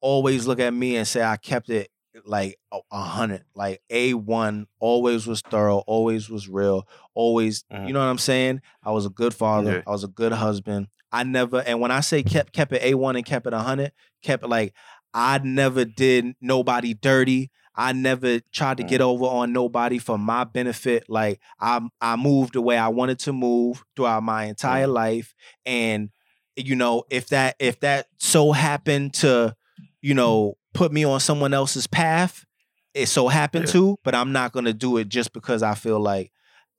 always 0.00 0.46
look 0.46 0.60
at 0.60 0.72
me 0.74 0.96
and 0.96 1.06
say 1.08 1.22
i 1.22 1.36
kept 1.36 1.68
it 1.70 1.88
like 2.24 2.56
a 2.72 2.78
a 2.92 3.00
hundred 3.02 3.42
like 3.54 3.80
a1 3.92 4.64
always 4.78 5.26
was 5.26 5.40
thorough 5.42 5.78
always 5.86 6.28
was 6.30 6.48
real 6.48 6.86
always 7.14 7.64
Mhm. 7.72 7.88
you 7.88 7.92
know 7.92 7.98
what 8.00 8.06
i'm 8.06 8.18
saying 8.18 8.60
i 8.82 8.90
was 8.90 9.04
a 9.06 9.10
good 9.10 9.34
father 9.34 9.76
Yeah. 9.76 9.82
i 9.86 9.90
was 9.90 10.04
a 10.04 10.08
good 10.08 10.32
husband 10.32 10.88
i 11.12 11.24
never 11.24 11.60
and 11.60 11.80
when 11.80 11.90
i 11.90 12.00
say 12.00 12.22
kept 12.22 12.52
kept 12.52 12.72
it 12.72 12.82
a1 12.82 13.16
and 13.16 13.24
kept 13.26 13.46
it 13.46 13.52
a 13.52 13.56
100 13.56 13.92
kept 14.22 14.44
it 14.44 14.48
like 14.48 14.72
i 15.12 15.38
never 15.38 15.84
did 15.84 16.34
nobody 16.40 16.94
dirty 16.94 17.50
I 17.76 17.92
never 17.92 18.40
tried 18.52 18.78
to 18.78 18.84
Mm. 18.84 18.88
get 18.88 19.00
over 19.00 19.26
on 19.26 19.52
nobody 19.52 19.98
for 19.98 20.18
my 20.18 20.44
benefit. 20.44 21.04
Like 21.08 21.40
I, 21.60 21.80
I 22.00 22.16
moved 22.16 22.54
the 22.54 22.62
way 22.62 22.78
I 22.78 22.88
wanted 22.88 23.18
to 23.20 23.32
move 23.32 23.84
throughout 23.94 24.22
my 24.22 24.44
entire 24.44 24.86
Mm. 24.86 24.92
life, 24.94 25.34
and 25.64 26.10
you 26.56 26.74
know, 26.74 27.04
if 27.10 27.28
that 27.28 27.54
if 27.58 27.80
that 27.80 28.06
so 28.18 28.52
happened 28.52 29.12
to, 29.14 29.54
you 30.00 30.14
know, 30.14 30.54
put 30.72 30.90
me 30.92 31.04
on 31.04 31.20
someone 31.20 31.52
else's 31.52 31.86
path, 31.86 32.44
it 32.94 33.06
so 33.08 33.28
happened 33.28 33.66
Yeah. 33.66 33.72
to, 33.72 33.98
but 34.04 34.14
I'm 34.14 34.32
not 34.32 34.52
gonna 34.52 34.72
do 34.72 34.96
it 34.96 35.08
just 35.10 35.32
because 35.34 35.62
I 35.62 35.74
feel 35.74 36.00
like, 36.00 36.32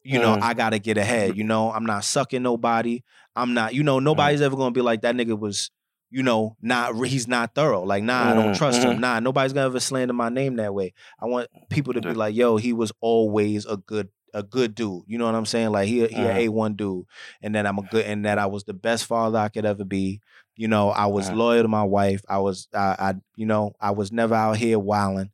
you 0.03 0.17
know, 0.19 0.35
Mm. 0.35 0.41
I 0.41 0.53
gotta 0.55 0.79
get 0.79 0.97
ahead. 0.97 1.37
You 1.37 1.43
know, 1.43 1.71
I'm 1.71 1.85
not 1.85 2.03
sucking 2.05 2.41
nobody. 2.41 3.03
I'm 3.35 3.53
not, 3.53 3.75
you 3.75 3.83
know, 3.83 3.99
nobody's 3.99 4.41
ever 4.41 4.55
gonna 4.55 4.71
be 4.71 4.81
like 4.81 5.01
that 5.01 5.13
nigga 5.15 5.37
was, 5.37 5.69
you 6.09 6.23
know, 6.23 6.55
not 6.61 6.93
he's 7.05 7.27
not 7.27 7.53
thorough. 7.55 7.83
Like, 7.83 8.03
nah, 8.03 8.31
I 8.31 8.33
don't 8.33 8.53
Mm, 8.53 8.57
trust 8.57 8.83
him. 8.83 8.99
Nah, 8.99 9.19
nobody's 9.19 9.53
gonna 9.53 9.67
ever 9.67 9.79
slander 9.79 10.13
my 10.13 10.29
name 10.29 10.55
that 10.57 10.73
way. 10.73 10.93
I 11.19 11.25
want 11.25 11.49
people 11.69 11.93
to 11.93 12.01
be 12.01 12.13
like, 12.13 12.35
yo, 12.35 12.57
he 12.57 12.73
was 12.73 12.91
always 13.01 13.65
a 13.65 13.77
good 13.77 14.09
a 14.33 14.43
good 14.43 14.75
dude. 14.75 15.03
You 15.07 15.17
know 15.17 15.25
what 15.25 15.35
I'm 15.35 15.45
saying? 15.45 15.71
Like 15.71 15.87
he 15.87 16.05
he 16.07 16.23
Mhm. 16.23 16.29
a 16.29 16.49
A1 16.49 16.75
dude. 16.75 17.05
And 17.41 17.53
then 17.55 17.65
I'm 17.65 17.77
a 17.79 17.83
good 17.83 18.05
and 18.05 18.25
that 18.25 18.37
I 18.37 18.45
was 18.45 18.63
the 18.65 18.73
best 18.73 19.05
father 19.05 19.37
I 19.39 19.49
could 19.49 19.65
ever 19.65 19.83
be. 19.85 20.21
You 20.55 20.67
know, 20.67 20.89
I 20.89 21.05
was 21.07 21.29
Mhm. 21.29 21.37
loyal 21.37 21.61
to 21.63 21.67
my 21.69 21.83
wife. 21.83 22.21
I 22.27 22.39
was 22.39 22.67
I, 22.73 22.95
I 22.99 23.13
you 23.35 23.45
know, 23.45 23.73
I 23.79 23.91
was 23.91 24.11
never 24.11 24.35
out 24.35 24.57
here 24.57 24.79
wilding, 24.79 25.31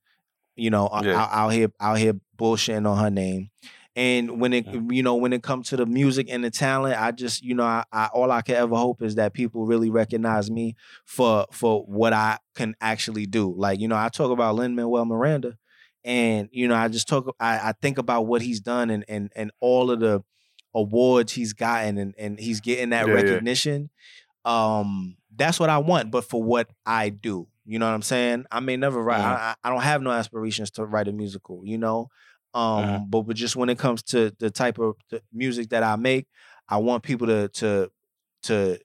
you 0.55 0.69
know, 0.69 0.87
uh, 0.87 1.01
Yeah. 1.03 1.21
out, 1.23 1.29
out 1.31 1.49
here 1.49 1.71
out 1.79 1.97
here 1.97 2.13
bullshitting 2.37 2.87
on 2.89 2.97
her 2.97 3.09
name. 3.11 3.49
And 3.95 4.39
when 4.41 4.53
it 4.53 4.65
Mhm. 4.65 4.91
you 4.91 5.03
know 5.03 5.15
when 5.15 5.33
it 5.33 5.43
comes 5.43 5.69
to 5.69 5.77
the 5.77 5.85
music 5.85 6.27
and 6.29 6.43
the 6.43 6.49
talent, 6.49 6.99
I 6.99 7.11
just 7.11 7.43
you 7.43 7.53
know 7.53 7.63
I, 7.65 7.83
I 7.91 8.07
all 8.13 8.31
I 8.31 8.41
can 8.41 8.55
ever 8.55 8.75
hope 8.75 9.01
is 9.03 9.15
that 9.15 9.33
people 9.33 9.65
really 9.65 9.89
recognize 9.91 10.49
me 10.49 10.75
for 11.05 11.45
for 11.51 11.83
what 11.83 12.11
I 12.13 12.39
can 12.55 12.75
actually 12.81 13.25
do. 13.27 13.53
Like 13.55 13.79
you 13.79 13.87
know 13.87 13.95
I 13.97 14.09
talk 14.09 14.31
about 14.31 14.55
Lin 14.55 14.75
Manuel 14.75 15.05
Miranda, 15.05 15.57
and 16.03 16.49
you 16.51 16.67
know 16.67 16.75
I 16.75 16.87
just 16.87 17.07
talk 17.07 17.35
I, 17.39 17.69
I 17.69 17.73
think 17.81 17.97
about 17.99 18.25
what 18.25 18.41
he's 18.41 18.59
done 18.61 18.89
and 18.89 19.05
and 19.07 19.31
and 19.35 19.51
all 19.59 19.91
of 19.91 19.99
the 19.99 20.23
awards 20.73 21.33
he's 21.33 21.53
gotten 21.53 21.97
and 21.99 22.15
and 22.17 22.39
he's 22.39 22.61
getting 22.61 22.89
that 22.89 23.05
Yeah, 23.07 23.13
yeah. 23.13 23.13
recognition. 23.13 23.89
Um, 24.45 25.17
that's 25.35 25.59
what 25.59 25.69
I 25.69 25.77
want, 25.77 26.11
but 26.11 26.25
for 26.25 26.43
what 26.43 26.69
I 26.85 27.09
do. 27.09 27.47
You 27.65 27.79
know 27.79 27.85
what 27.87 27.93
I'm 27.95 28.01
saying? 28.01 28.45
I 28.51 28.59
may 28.59 28.75
never 28.75 29.01
write. 29.01 29.21
I, 29.21 29.55
I 29.63 29.67
I 29.67 29.69
don't 29.69 29.81
have 29.83 30.01
no 30.01 30.11
aspirations 30.11 30.69
to 30.71 30.85
write 30.85 31.07
a 31.07 31.13
musical. 31.13 31.61
You 31.65 31.77
know, 31.77 32.09
um, 32.53 32.83
Mhm. 32.85 33.09
but 33.09 33.21
but 33.23 33.35
just 33.35 33.55
when 33.55 33.69
it 33.69 33.79
comes 33.79 34.03
to 34.03 34.31
the 34.39 34.49
type 34.49 34.77
of 34.79 34.95
the 35.09 35.21
music 35.31 35.69
that 35.69 35.83
I 35.83 35.95
make, 35.95 36.27
I 36.69 36.77
want 36.77 37.03
people 37.03 37.27
to 37.27 37.47
to 37.49 37.91
to 38.43 38.79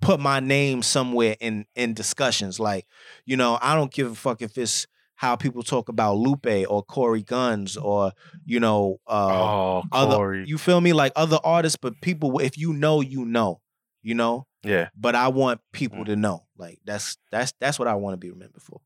put 0.00 0.20
my 0.20 0.40
name 0.40 0.82
somewhere 0.82 1.36
in 1.40 1.66
in 1.74 1.94
discussions. 1.94 2.60
Like, 2.60 2.86
you 3.26 3.36
know, 3.36 3.58
I 3.60 3.74
don't 3.74 3.92
give 3.92 4.10
a 4.10 4.14
fuck 4.14 4.42
if 4.42 4.56
it's 4.58 4.86
how 5.16 5.34
people 5.34 5.64
talk 5.64 5.88
about 5.88 6.16
Lupe 6.16 6.64
or 6.68 6.82
Corey 6.84 7.24
Gunz 7.24 7.76
or 7.82 8.12
you 8.46 8.60
know 8.60 9.00
uh, 9.08 9.28
oh, 9.32 9.82
other. 9.90 10.14
Corey. 10.16 10.44
You 10.46 10.58
feel 10.58 10.80
me? 10.80 10.92
Like 10.92 11.12
other 11.16 11.38
artists, 11.42 11.78
but 11.80 12.00
people. 12.00 12.38
If 12.38 12.56
you 12.56 12.72
know, 12.72 13.00
you 13.00 13.24
know. 13.24 13.60
You 14.02 14.14
know. 14.14 14.46
yeah. 14.62 14.88
But 14.96 15.16
I 15.16 15.28
want 15.28 15.60
people 15.72 15.98
Mm. 15.98 16.06
to 16.06 16.16
know. 16.16 16.46
Like 16.56 16.78
that's 16.84 17.16
that's 17.32 17.52
that's 17.60 17.78
what 17.80 17.88
I 17.88 17.94
want 17.94 18.14
to 18.14 18.16
be 18.18 18.30
remembered 18.30 18.62
for. 18.62 18.80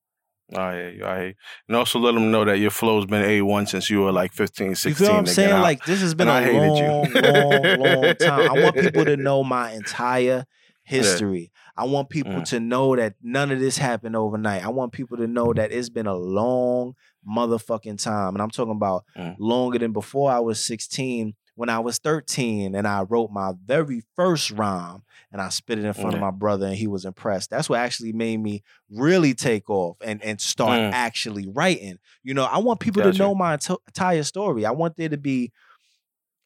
Oh, 0.54 0.70
yeah, 0.70 0.88
you. 0.88 1.04
I 1.04 1.16
hear 1.18 1.26
you. 1.28 1.34
And 1.68 1.76
also 1.76 1.98
let 1.98 2.12
them 2.12 2.30
know 2.30 2.44
that 2.44 2.58
your 2.58 2.70
flow's 2.70 3.06
been 3.06 3.22
A1 3.22 3.68
since 3.68 3.88
you 3.90 4.00
were 4.02 4.12
like 4.12 4.32
15, 4.32 4.74
16. 4.74 4.90
You 4.90 4.94
feel 4.94 5.08
what 5.14 5.18
I'm 5.20 5.26
saying? 5.26 5.50
out. 5.52 5.62
Like 5.62 5.84
this 5.84 6.00
has 6.00 6.14
been 6.14 6.28
And 6.28 6.36
I 6.46 6.48
a 6.48 6.52
long, 6.52 7.12
long, 7.14 7.78
long 7.78 8.14
time. 8.16 8.50
I 8.50 8.62
want 8.62 8.76
people 8.76 9.04
to 9.04 9.16
know 9.16 9.42
my 9.44 9.72
entire 9.72 10.46
history. 10.84 11.50
I 11.76 11.84
want 11.84 12.10
people 12.10 12.32
Mm. 12.40 12.44
to 12.50 12.60
know 12.60 12.96
that 12.96 13.14
none 13.22 13.50
of 13.50 13.58
this 13.60 13.78
happened 13.78 14.14
overnight. 14.16 14.64
I 14.64 14.68
want 14.68 14.92
people 14.92 15.16
to 15.18 15.26
know 15.26 15.52
that 15.54 15.72
it's 15.72 15.88
been 15.88 16.06
a 16.06 16.14
long 16.14 16.94
motherfucking 17.26 18.02
time. 18.02 18.34
And 18.34 18.42
I'm 18.42 18.50
talking 18.50 18.74
about 18.76 19.04
Mm. 19.16 19.36
longer 19.38 19.78
than 19.78 19.92
before 19.92 20.30
I 20.30 20.40
was 20.40 20.62
16, 20.62 21.34
when 21.54 21.68
I 21.68 21.78
was 21.80 21.98
13 21.98 22.74
and 22.74 22.86
I 22.86 23.02
wrote 23.02 23.30
my 23.30 23.52
very 23.64 24.02
first 24.16 24.50
rhyme 24.50 25.02
and 25.30 25.40
I 25.40 25.50
spit 25.50 25.78
it 25.78 25.84
in 25.84 25.92
front 25.92 26.14
of 26.14 26.20
my 26.20 26.30
brother 26.30 26.66
and 26.66 26.74
he 26.76 26.86
was 26.86 27.04
impressed. 27.04 27.50
That's 27.50 27.68
what 27.68 27.78
actually 27.78 28.12
made 28.12 28.38
me 28.38 28.62
really 28.90 29.34
take 29.34 29.68
off 29.68 29.98
and, 30.02 30.22
and 30.24 30.40
start 30.40 30.78
Mm. 30.80 30.90
actually 30.92 31.46
writing. 31.48 31.98
You 32.22 32.34
know, 32.34 32.44
I 32.44 32.58
want 32.58 32.80
people 32.80 33.02
Gotcha. 33.02 33.12
to 33.12 33.18
know 33.18 33.34
my 33.34 33.54
entire 33.54 34.22
story. 34.22 34.64
I 34.64 34.70
want 34.70 34.96
there 34.96 35.10
to 35.10 35.18
be, 35.18 35.52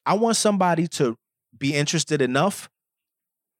I 0.04 0.14
want 0.14 0.36
somebody 0.36 0.88
to 0.88 1.16
be 1.56 1.74
interested 1.74 2.20
enough 2.20 2.68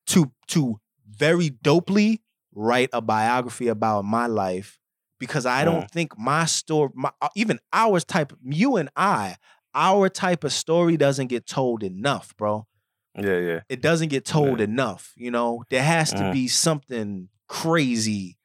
to 0.08 0.32
to 0.48 0.80
very 1.08 1.50
dopely 1.50 2.22
write 2.54 2.90
a 2.92 3.00
biography 3.00 3.68
about 3.68 4.04
my 4.04 4.26
life 4.26 4.78
because 5.18 5.46
I 5.46 5.64
don't 5.64 5.90
think 5.90 6.18
my 6.18 6.44
story, 6.44 6.90
my, 6.94 7.10
uh, 7.22 7.28
even 7.34 7.58
ours 7.72 8.04
type, 8.04 8.32
you 8.44 8.76
and 8.76 8.88
I, 8.96 9.36
our 9.76 10.08
type 10.08 10.42
of 10.42 10.52
story 10.52 10.96
doesn't 10.96 11.28
get 11.28 11.46
told 11.46 11.82
enough, 11.84 12.34
bro. 12.36 12.66
yeah, 13.14 13.38
yeah. 13.38 13.60
It 13.68 13.80
doesn't 13.82 14.08
get 14.08 14.24
told 14.24 14.58
Yeah. 14.58 14.64
enough. 14.64 15.12
You 15.16 15.30
know, 15.30 15.62
there 15.70 15.82
has 15.82 16.10
to 16.14 16.22
Mhm. 16.24 16.32
be 16.32 16.48
something 16.48 17.28
crazy, 17.48 18.38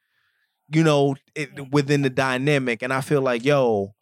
you 0.69 0.83
know, 0.83 1.15
it, 1.35 1.71
within 1.71 2.01
the 2.03 2.09
dynamic. 2.09 2.81
And 2.83 2.93
I 2.93 3.01
feel 3.01 3.21
like, 3.21 3.43
yo, 3.45 3.95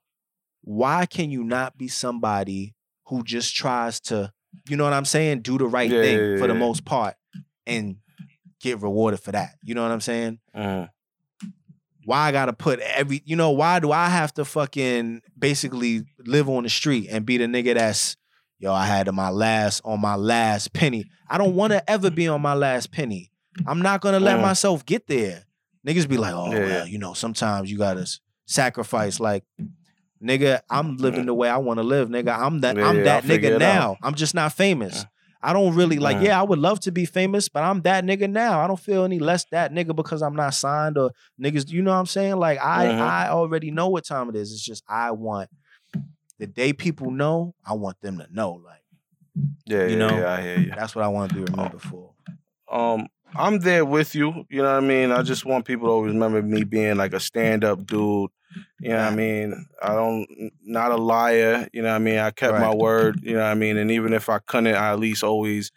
why 0.61 1.05
can 1.05 1.29
you 1.31 1.43
not 1.43 1.77
be 1.77 1.87
somebody 1.87 2.75
who 3.07 3.23
just 3.23 3.55
tries 3.55 3.99
to, 4.01 4.31
you 4.67 4.75
know 4.77 4.83
what 4.83 4.93
I'm 4.93 5.05
saying, 5.05 5.41
do 5.41 5.57
the 5.57 5.65
right 5.65 5.89
Yeah, 5.91 6.01
thing 6.01 6.19
yeah, 6.33 6.37
for 6.39 6.47
the 6.47 6.53
most 6.55 6.85
part, 6.85 7.15
and 7.65 7.97
get 8.61 8.81
rewarded 8.81 9.19
for 9.19 9.31
that. 9.31 9.55
You 9.63 9.73
know 9.75 9.83
what 9.83 9.91
I'm 9.91 10.01
saying? 10.01 10.39
Mm. 10.55 10.89
Why 12.09 12.21
I 12.27 12.31
gotta 12.31 12.53
put 12.53 12.79
every 12.79 13.21
you 13.23 13.35
know, 13.35 13.51
why 13.51 13.79
do 13.79 13.91
I 13.91 14.09
have 14.09 14.33
to 14.33 14.43
fucking 14.43 15.21
basically 15.37 16.01
live 16.25 16.49
on 16.49 16.63
the 16.63 16.69
street 16.69 17.07
and 17.11 17.23
be 17.23 17.37
the 17.37 17.45
nigga 17.45 17.75
that's 17.75 18.17
yo, 18.57 18.73
I 18.73 18.87
had 18.87 19.11
my 19.13 19.29
last 19.29 19.81
on 19.85 20.01
my 20.01 20.15
last 20.15 20.73
penny. 20.73 21.05
I 21.29 21.37
don't 21.37 21.53
wanna 21.53 21.83
ever 21.87 22.09
be 22.09 22.27
on 22.27 22.41
my 22.41 22.55
last 22.55 22.91
penny. 22.91 23.29
I'm 23.67 23.83
not 23.83 24.01
gonna 24.01 24.19
let 24.19 24.39
Mm. 24.39 24.41
myself 24.41 24.83
get 24.87 25.05
there. 25.05 25.43
Niggas 25.87 26.09
be 26.09 26.17
like, 26.17 26.33
oh 26.33 26.51
Yeah, 26.51 26.65
well, 26.65 26.87
you 26.87 26.97
know, 26.97 27.13
sometimes 27.13 27.69
you 27.69 27.77
gotta 27.77 28.07
sacrifice. 28.47 29.19
Like, 29.19 29.43
nigga, 30.19 30.61
I'm 30.67 30.97
living 30.97 31.27
the 31.27 31.35
way 31.35 31.47
I 31.47 31.57
wanna 31.57 31.83
live, 31.83 32.09
nigga. 32.09 32.35
I'm 32.35 32.61
that 32.61 32.75
Yeah, 32.75 32.89
I'm 32.89 33.03
that 33.03 33.23
nigga 33.23 33.59
now. 33.59 33.91
out. 33.91 33.97
I'm 34.01 34.15
just 34.15 34.33
not 34.33 34.51
famous. 34.53 35.05
I 35.41 35.53
don't 35.53 35.73
really 35.75 35.99
like, 35.99 36.17
Mm. 36.17 36.23
yeah, 36.23 36.39
I 36.39 36.43
would 36.43 36.59
love 36.59 36.79
to 36.81 36.91
be 36.91 37.05
famous, 37.05 37.47
but 37.47 37.63
I'm 37.63 37.81
that 37.83 38.03
nigga 38.03 38.29
now. 38.29 38.59
I 38.59 38.67
don't 38.67 38.79
feel 38.79 39.05
any 39.05 39.19
less 39.19 39.45
that 39.51 39.71
nigga 39.73 39.95
because 39.95 40.21
I'm 40.21 40.35
not 40.35 40.53
signed 40.53 40.97
or 40.97 41.11
niggas, 41.41 41.69
you 41.69 41.81
know 41.81 41.91
what 41.91 41.97
I'm 41.99 42.05
saying? 42.07 42.35
Like 42.37 42.59
I. 42.59 42.87
I 42.89 43.29
already 43.29 43.71
know 43.71 43.87
what 43.89 44.03
time 44.05 44.27
it 44.29 44.35
is. 44.35 44.51
It's 44.51 44.61
just 44.61 44.83
I 44.89 45.11
want 45.11 45.49
the 46.39 46.47
day 46.47 46.73
people 46.73 47.11
know, 47.11 47.53
I 47.65 47.73
want 47.73 47.99
them 48.01 48.17
to 48.17 48.27
know. 48.31 48.51
Like 48.53 48.81
Yeah, 49.65 49.83
You 49.87 49.91
yeah, 49.91 49.97
know? 49.97 50.19
yeah, 50.19 50.33
I 50.33 50.41
hear 50.41 50.59
you. 50.59 50.71
that's 50.75 50.95
what 50.95 51.05
I 51.05 51.07
want 51.07 51.31
to 51.31 51.35
be 51.37 51.43
remembered 51.43 51.81
for. 51.81 52.11
um 52.71 53.07
I'm 53.35 53.59
there 53.59 53.85
with 53.85 54.15
you. 54.15 54.45
You 54.49 54.61
know 54.61 54.73
what 54.73 54.83
I 54.83 54.87
mean? 54.87 55.11
I 55.11 55.21
just 55.21 55.45
want 55.45 55.65
people 55.65 55.87
to 55.87 55.91
always 55.91 56.13
remember 56.13 56.41
me 56.41 56.63
being 56.63 56.97
like 56.97 57.13
a 57.13 57.19
stand 57.19 57.63
up 57.63 57.85
dude. 57.85 58.31
You 58.79 58.89
know 58.89 58.95
what 58.95 59.13
I 59.13 59.15
mean? 59.15 59.65
I 59.81 59.93
don't 59.93 60.51
not 60.63 60.91
a 60.91 60.95
liar, 60.95 61.67
you 61.71 61.83
know 61.83 61.89
what 61.89 61.95
I 61.95 61.99
mean? 61.99 62.17
I 62.17 62.31
kept 62.31 62.59
my 62.59 62.73
word, 62.73 63.19
you 63.21 63.33
know 63.33 63.41
what 63.41 63.51
I 63.51 63.53
mean? 63.53 63.77
And 63.77 63.91
even 63.91 64.11
if 64.11 64.27
I 64.27 64.39
couldn't, 64.39 64.73
I 64.73 64.91
at 64.91 64.99
least 64.99 65.23
always 65.23 65.71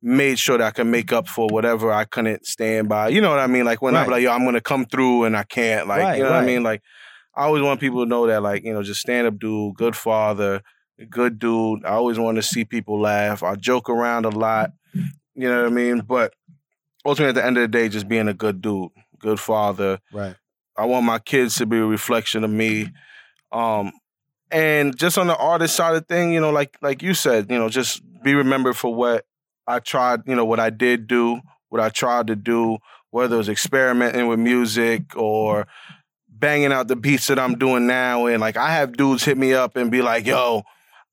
made 0.00 0.38
sure 0.38 0.56
that 0.56 0.66
I 0.66 0.70
could 0.70 0.86
make 0.86 1.12
up 1.12 1.28
for 1.28 1.48
whatever 1.48 1.92
I 1.92 2.04
couldn't 2.04 2.46
stand 2.46 2.88
by. 2.88 3.08
You 3.08 3.20
know 3.20 3.30
what 3.30 3.38
I 3.38 3.46
mean? 3.46 3.66
Like 3.66 3.82
when 3.82 3.94
I'm 3.94 4.08
like, 4.08 4.22
yo, 4.22 4.32
I'm 4.32 4.44
gonna 4.44 4.62
come 4.62 4.86
through 4.86 5.24
and 5.24 5.36
I 5.36 5.42
can't. 5.42 5.86
Like, 5.86 6.02
Right, 6.02 6.16
you 6.18 6.24
know 6.24 6.30
what 6.30 6.42
I 6.42 6.46
mean? 6.46 6.62
Like 6.62 6.82
I 7.34 7.44
always 7.44 7.62
want 7.62 7.80
people 7.80 8.02
to 8.02 8.08
know 8.08 8.26
that, 8.28 8.42
like, 8.42 8.64
you 8.64 8.72
know, 8.72 8.82
just 8.82 9.00
stand 9.00 9.26
up 9.26 9.38
dude, 9.38 9.74
good 9.74 9.94
father, 9.94 10.62
good 11.10 11.38
dude. 11.38 11.84
I 11.84 11.90
always 11.90 12.18
want 12.18 12.36
to 12.36 12.42
see 12.42 12.64
people 12.64 12.98
laugh. 12.98 13.42
I 13.42 13.56
joke 13.56 13.90
around 13.90 14.24
a 14.24 14.30
lot. 14.30 14.72
You 14.94 15.50
know 15.50 15.64
what 15.64 15.70
I 15.70 15.74
mean? 15.74 16.00
But 16.00 16.32
ultimately, 17.06 17.30
at 17.30 17.34
the 17.34 17.44
end 17.44 17.56
of 17.56 17.62
the 17.62 17.68
day, 17.68 17.88
just 17.88 18.08
being 18.08 18.28
a 18.28 18.34
good 18.34 18.60
dude, 18.60 18.90
good 19.18 19.40
father. 19.40 20.00
Right. 20.12 20.36
I 20.76 20.84
want 20.84 21.06
my 21.06 21.18
kids 21.18 21.56
to 21.56 21.66
be 21.66 21.78
a 21.78 21.84
reflection 21.84 22.44
of 22.44 22.50
me. 22.50 22.90
Um, 23.52 23.92
and 24.50 24.96
just 24.96 25.18
on 25.18 25.26
the 25.26 25.36
artist 25.36 25.74
side 25.74 25.96
of 25.96 26.06
thing, 26.06 26.32
you 26.32 26.40
know, 26.40 26.50
like 26.50 26.76
like 26.82 27.02
you 27.02 27.14
said, 27.14 27.50
you 27.50 27.58
know, 27.58 27.68
just 27.68 28.02
be 28.22 28.34
remembered 28.34 28.76
for 28.76 28.94
what 28.94 29.24
I 29.66 29.80
tried, 29.80 30.20
you 30.26 30.34
know, 30.34 30.44
what 30.44 30.60
I 30.60 30.70
did 30.70 31.06
do, 31.06 31.40
what 31.68 31.80
I 31.80 31.88
tried 31.88 32.28
to 32.28 32.36
do, 32.36 32.78
whether 33.10 33.34
it 33.34 33.38
was 33.38 33.48
experimenting 33.48 34.28
with 34.28 34.38
music 34.38 35.16
or 35.16 35.66
banging 36.28 36.72
out 36.72 36.88
the 36.88 36.96
beats 36.96 37.26
that 37.28 37.38
I'm 37.38 37.58
doing 37.58 37.86
now. 37.86 38.26
And 38.26 38.40
like 38.40 38.56
I 38.56 38.72
have 38.72 38.96
dudes 38.96 39.24
hit 39.24 39.38
me 39.38 39.54
up 39.54 39.76
and 39.76 39.90
be 39.90 40.02
like, 40.02 40.26
yo, 40.26 40.62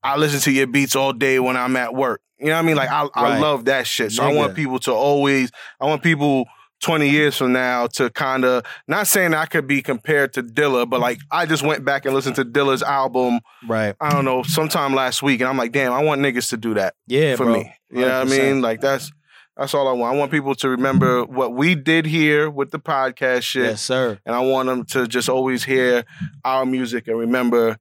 I 0.04 0.18
listen 0.18 0.42
to 0.42 0.52
your 0.52 0.68
beats 0.68 0.96
all 0.96 1.14
day 1.14 1.40
when 1.40 1.58
I'm 1.58 1.76
at 1.76 1.96
work. 1.96 2.22
You 2.44 2.50
know 2.50 2.56
what 2.56 2.60
I 2.60 2.68
mean? 2.68 2.76
Like 2.76 2.90
I, 2.90 3.08
I 3.16 3.40
love 3.40 3.66
that 3.66 3.88
shit. 3.88 4.12
So 4.12 4.24
I 4.24 4.34
want 4.34 4.54
people 4.56 4.78
to 4.80 4.92
always, 4.92 5.50
I 5.80 5.86
want 5.86 6.04
people 6.04 6.46
20 6.82 7.10
years 7.10 7.38
from 7.38 7.54
now 7.54 7.88
to 7.88 8.10
kind 8.10 8.44
of, 8.44 8.66
not 8.88 9.08
saying 9.08 9.34
I 9.34 9.46
could 9.46 9.66
be 9.68 9.82
compared 9.82 10.34
to 10.34 10.44
Dilla, 10.44 10.90
but 10.90 11.00
like 11.00 11.20
I 11.32 11.46
just 11.46 11.64
went 11.64 11.86
back 11.86 12.06
and 12.06 12.14
listened 12.14 12.36
to 12.36 12.44
Dilla's 12.44 12.84
album, 12.84 13.40
Right. 13.66 13.96
I 14.02 14.10
don't 14.12 14.26
know, 14.26 14.44
sometime 14.44 14.94
last 14.94 15.24
week. 15.24 15.40
And 15.40 15.48
I'm 15.50 15.58
like, 15.58 15.72
damn, 15.72 15.94
I 15.94 16.04
want 16.04 16.20
niggas 16.22 16.50
to 16.50 16.58
do 16.58 16.74
that 16.74 16.96
Yeah, 17.08 17.38
for 17.38 17.46
bro. 17.46 17.54
me. 17.54 17.74
You 17.90 18.02
know 18.02 18.20
what 18.20 18.28
I 18.28 18.38
mean? 18.38 18.62
Like 18.62 18.82
that's, 18.82 19.10
that's 19.56 19.74
all 19.74 19.88
I 19.88 19.94
want. 19.94 20.16
I 20.16 20.18
want 20.18 20.32
people 20.32 20.56
to 20.56 20.68
remember 20.70 21.24
what 21.24 21.54
we 21.54 21.76
did 21.76 22.06
here 22.06 22.50
with 22.50 22.72
the 22.72 22.80
podcast 22.80 23.44
shit. 23.44 23.64
Yes, 23.66 23.82
sir. 23.82 24.20
And 24.26 24.36
I 24.36 24.40
want 24.42 24.68
them 24.68 24.84
to 24.88 25.08
just 25.08 25.30
always 25.30 25.64
hear 25.64 26.04
our 26.44 26.66
music 26.66 27.08
and 27.08 27.18
remember 27.18 27.78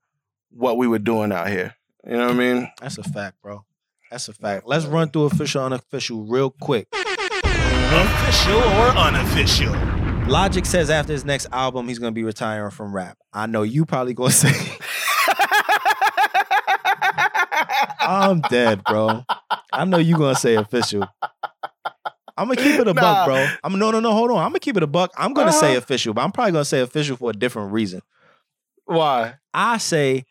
what 0.51 0.77
we 0.77 0.87
were 0.87 0.99
doing 1.01 1.33
out 1.33 1.49
here. 1.49 1.75
You 2.07 2.13
know 2.19 2.27
what 2.27 2.35
I 2.35 2.39
mean? 2.39 2.69
That's 2.81 2.99
a 2.99 3.03
fact, 3.03 3.41
bro. 3.43 3.65
That's 4.13 4.29
a 4.29 4.35
fact. 4.35 4.67
Let's 4.67 4.85
run 4.85 5.09
through 5.09 5.25
official, 5.25 5.65
unofficial 5.65 6.25
real 6.27 6.51
quick. 6.51 6.87
Official 6.93 8.59
or 8.59 8.89
unofficial? 8.91 9.73
Logic 10.31 10.67
says 10.67 10.91
after 10.91 11.15
his 11.15 11.25
next 11.25 11.47
album, 11.51 11.89
he's 11.89 11.99
gonna 11.99 12.13
be 12.13 12.23
retiring 12.23 12.71
from 12.71 12.95
rap. 12.95 13.17
I 13.33 13.47
know 13.47 13.63
you 13.63 13.87
probably 13.87 14.13
gonna 14.13 14.31
say, 14.31 14.51
I'm 18.01 18.41
dead, 18.43 18.85
bro. 18.85 19.25
I 19.73 19.85
know 19.87 19.97
you 19.99 20.17
gonna 20.19 20.35
say 20.37 20.57
official. 20.57 21.09
I'm 22.37 22.49
gonna 22.49 22.57
keep 22.57 22.79
it 22.81 22.89
a 22.89 22.93
Nah. 22.95 23.01
buck, 23.01 23.27
bro. 23.27 23.47
I'm 23.65 23.79
no, 23.79 23.91
no, 23.91 24.01
no. 24.01 24.13
Hold 24.13 24.31
on. 24.33 24.39
I'm 24.39 24.51
gonna 24.51 24.59
keep 24.61 24.77
it 24.77 24.83
a 24.83 24.87
buck. 24.87 25.11
I'm 25.17 25.33
gonna 25.33 25.53
say 25.53 25.71
Uh-huh. 25.71 25.79
official, 25.79 26.13
but 26.15 26.23
I'm 26.23 26.33
probably 26.33 26.53
gonna 26.53 26.65
say 26.67 26.81
official 26.81 27.17
for 27.17 27.31
a 27.31 27.33
different 27.35 27.73
reason. 27.73 28.01
Why? 28.85 29.37
I 29.55 29.79
say 29.79 30.25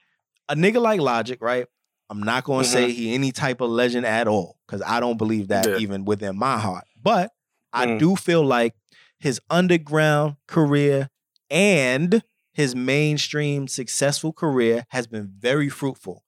a 0.50 0.56
nigga 0.56 0.80
like 0.82 1.00
Logic, 1.02 1.40
right? 1.42 1.66
I'm 2.12 2.22
not 2.22 2.44
gonna 2.44 2.64
Mm-hmm. 2.64 2.72
say 2.74 2.92
he 2.92 3.14
any 3.16 3.32
type 3.32 3.62
of 3.62 3.70
legend 3.70 4.06
at 4.06 4.28
all 4.28 4.58
because 4.68 4.82
I 4.86 5.00
don't 5.00 5.18
believe 5.18 5.48
that 5.48 5.66
Yeah. 5.68 5.78
even 5.78 6.04
within 6.06 6.38
my 6.38 6.58
heart. 6.60 6.84
But 7.02 7.32
I 7.72 7.86
Mm. 7.88 8.00
do 8.00 8.16
feel 8.18 8.44
like 8.46 8.76
his 9.18 9.40
underground 9.50 10.36
career 10.46 11.10
and 11.50 12.22
his 12.52 12.76
mainstream 12.76 13.68
successful 13.70 14.34
career 14.34 14.86
has 14.90 15.08
been 15.08 15.32
very 15.40 15.70
fruitful. 15.70 16.24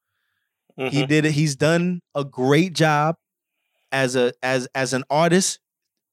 He 0.78 1.04
Mhm. 1.04 1.08
did 1.10 1.26
it. 1.26 1.32
He's 1.34 1.56
done 1.58 2.02
a 2.16 2.24
great 2.24 2.74
job 2.74 3.18
as 3.92 4.16
a 4.16 4.32
as 4.42 4.68
as 4.74 4.94
an 4.94 5.04
artist 5.10 5.60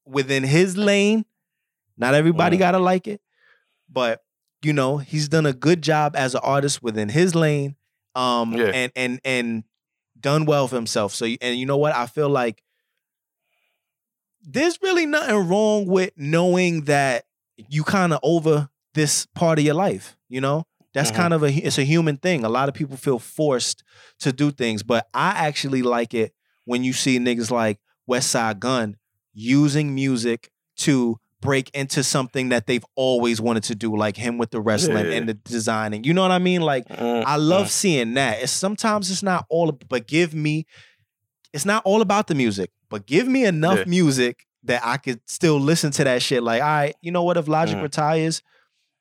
within 0.05 0.43
his 0.43 0.77
lane. 0.77 1.25
Not 1.97 2.15
everybody 2.15 2.57
Mhm. 2.57 2.61
gotta 2.61 2.79
like 2.81 3.07
it, 3.07 3.23
but 3.89 4.23
you 4.63 4.73
know 4.73 4.99
he's 4.99 5.29
done 5.29 5.47
a 5.47 5.53
good 5.53 5.81
job 5.81 6.17
as 6.17 6.35
an 6.35 6.41
artist 6.43 6.83
within 6.83 7.09
his 7.11 7.35
lane. 7.37 7.77
Um, 8.15 8.55
Yeah. 8.55 8.71
and 8.75 8.93
and 8.97 9.21
and 9.25 9.65
done 10.19 10.45
well 10.45 10.69
for 10.69 10.77
himself. 10.77 11.15
So 11.15 11.27
and 11.41 11.59
you 11.59 11.67
know 11.67 11.77
what? 11.77 11.95
I 11.95 12.07
feel 12.07 12.29
like 12.29 12.63
there's 14.43 14.79
really 14.83 15.07
nothing 15.07 15.49
wrong 15.49 15.87
with 15.87 16.13
knowing 16.17 16.83
that 16.85 17.25
you 17.69 17.85
kind 17.85 18.13
of 18.13 18.21
over 18.23 18.69
this 18.95 19.27
part 19.35 19.59
of 19.59 19.65
your 19.65 19.75
life. 19.75 20.17
You 20.29 20.41
know, 20.41 20.65
that's 20.95 21.11
Mhm. 21.11 21.15
kind 21.15 21.35
of 21.35 21.43
a 21.43 21.53
it's 21.53 21.79
a 21.79 21.85
human 21.85 22.17
thing. 22.17 22.45
A 22.45 22.49
lot 22.49 22.69
of 22.69 22.75
people 22.75 22.97
feel 22.97 23.19
forced 23.19 23.83
to 24.21 24.33
do 24.33 24.51
things, 24.51 24.83
but 24.83 25.09
I 25.15 25.31
actually 25.31 25.83
like 25.83 26.15
it 26.15 26.35
when 26.65 26.85
you 26.85 26.93
see 26.93 27.19
niggas 27.19 27.51
like 27.51 27.79
Westside 28.09 28.59
Gunn 28.59 28.97
using 29.33 29.95
music 29.95 30.51
to 30.77 31.19
break 31.41 31.71
into 31.75 32.03
something 32.05 32.51
that 32.51 32.67
they've 32.67 32.85
always 32.97 33.41
wanted 33.41 33.65
to 33.65 33.75
do, 33.75 33.97
like 33.97 34.17
him 34.17 34.37
with 34.39 34.51
the 34.51 34.61
wrestling 34.61 35.07
Yeah. 35.07 35.13
and 35.13 35.29
the 35.29 35.35
designing. 35.35 36.05
You 36.05 36.13
know 36.15 36.23
what 36.23 36.31
I 36.33 36.39
mean? 36.39 36.61
Like 36.61 36.87
Mm, 36.89 37.25
I 37.25 37.37
love 37.37 37.71
seeing 37.71 38.15
that. 38.15 38.43
It's 38.43 38.53
sometimes 38.53 39.11
it's 39.11 39.23
not 39.23 39.47
all, 39.49 39.73
but 39.89 40.07
give 40.07 40.35
me, 40.35 40.67
it's 41.53 41.65
not 41.65 41.83
all 41.85 42.03
about 42.03 42.27
the 42.27 42.35
music, 42.35 42.71
but 42.91 43.07
give 43.07 43.27
me 43.27 43.45
enough 43.45 43.79
Yeah. 43.79 43.85
music 43.87 44.45
that 44.65 44.83
I 44.85 44.99
could 44.99 45.21
still 45.27 45.59
listen 45.59 45.91
to 45.93 46.05
that 46.05 46.21
shit. 46.23 46.43
Like, 46.43 46.61
all 46.63 46.69
right, 46.69 46.95
you 47.01 47.11
know 47.11 47.23
what? 47.23 47.37
If 47.39 47.49
Logic 47.49 47.77
Mhm. 47.79 47.83
retires, 47.83 48.43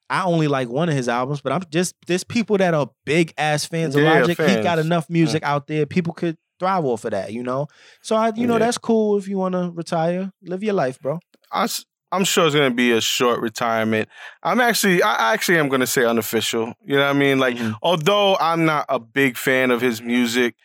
I 0.09 0.23
only 0.23 0.47
like 0.47 0.69
one 0.69 0.89
of 0.89 0.95
his 0.95 1.07
albums, 1.09 1.41
but 1.41 1.51
I'm 1.51 1.61
just 1.69 1.93
there's 2.07 2.23
people 2.23 2.57
that 2.57 2.73
are 2.73 2.89
big 3.05 3.33
ass 3.37 3.65
fans 3.65 3.95
of 3.95 4.01
Yeah, 4.03 4.21
Logic. 4.21 4.37
He 4.39 4.55
got 4.63 4.79
enough 4.79 5.09
music 5.09 5.43
out 5.43 5.67
there. 5.67 5.85
People 5.85 6.13
could 6.13 6.37
thrive 6.59 6.83
off 6.85 7.05
of 7.05 7.11
that, 7.11 7.31
you 7.33 7.43
know. 7.43 7.67
So 8.01 8.15
I, 8.15 8.31
you 8.35 8.47
know, 8.47 8.57
that's 8.57 8.77
cool 8.77 9.17
if 9.17 9.27
you 9.27 9.37
want 9.37 9.53
to 9.53 9.71
retire. 9.73 10.31
Live 10.41 10.63
your 10.63 10.73
life, 10.73 10.99
bro. 10.99 11.19
I, 11.51 11.67
am 12.12 12.24
sure 12.24 12.45
it's 12.47 12.55
gonna 12.55 12.72
be 12.72 12.91
a 12.91 13.01
short 13.01 13.39
retirement. 13.39 14.10
I'm 14.43 14.60
actually, 14.62 15.01
I 15.03 15.34
actually 15.34 15.60
am 15.60 15.70
gonna 15.70 15.88
say 15.88 16.05
unofficial. 16.05 16.74
You 16.86 16.95
know 16.95 17.03
what 17.03 17.10
I 17.10 17.14
mean? 17.14 17.39
Like, 17.39 17.57
Mhm. 17.57 17.76
although 17.82 18.36
I'm 18.39 18.66
not 18.66 18.86
a 18.89 18.99
big 18.99 19.38
fan 19.38 19.72
of 19.72 19.82
his 19.82 20.01
music, 20.01 20.55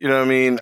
you 0.00 0.08
know 0.08 0.16
what 0.18 0.26
I 0.26 0.28
mean. 0.28 0.58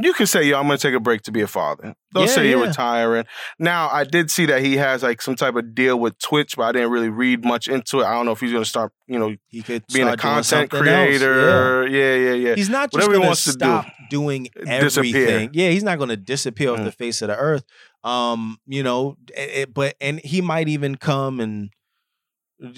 You 0.00 0.12
can 0.14 0.26
say, 0.26 0.44
"Yo, 0.44 0.56
I'm 0.58 0.66
gonna 0.66 0.78
take 0.78 0.94
a 0.94 1.00
break 1.00 1.22
to 1.22 1.32
be 1.32 1.40
a 1.40 1.46
father." 1.48 1.94
Don't 2.14 2.28
Yeah, 2.28 2.32
say 2.34 2.48
you're 2.48 2.60
yeah. 2.60 2.68
retiring. 2.68 3.24
Now, 3.58 3.88
I 3.90 4.04
did 4.04 4.30
see 4.30 4.46
that 4.46 4.62
he 4.62 4.76
has 4.76 5.02
like 5.02 5.20
some 5.20 5.34
type 5.34 5.56
of 5.56 5.74
deal 5.74 5.98
with 5.98 6.16
Twitch, 6.20 6.54
but 6.56 6.62
I 6.62 6.72
didn't 6.72 6.90
really 6.90 7.08
read 7.08 7.44
much 7.44 7.66
into 7.66 8.00
it. 8.00 8.04
I 8.04 8.12
don't 8.12 8.24
know 8.24 8.32
if 8.32 8.38
he's 8.40 8.52
gonna 8.52 8.64
start, 8.64 8.92
you 9.08 9.18
know, 9.18 9.34
He 9.48 9.60
could 9.60 9.82
being 9.92 10.06
a 10.08 10.16
content 10.16 10.70
creator. 10.70 11.86
Yeah, 11.88 12.14
yeah, 12.14 12.32
yeah. 12.34 12.54
He's 12.54 12.68
not 12.68 12.92
just 12.92 12.94
Whatever 12.94 13.12
he 13.12 13.16
going 13.18 13.22
to 13.22 13.26
wants 13.28 13.44
to 13.44 13.50
do. 13.52 13.58
stop 13.58 13.86
doing 14.08 14.48
Disappear. 14.64 15.16
everything. 15.28 15.50
Yeah, 15.52 15.70
he's 15.70 15.82
not 15.82 15.98
going 15.98 16.10
to 16.10 16.16
disappear 16.16 16.70
off 16.70 16.78
Mm. 16.78 16.84
the 16.84 16.92
face 16.92 17.20
of 17.22 17.28
the 17.28 17.36
earth. 17.36 17.64
Um, 18.04 18.58
you 18.66 18.82
know, 18.82 19.16
it, 19.36 19.72
but 19.72 19.96
and 20.00 20.18
he 20.20 20.40
might 20.40 20.68
even 20.68 20.96
come 20.96 21.40
and 21.40 21.70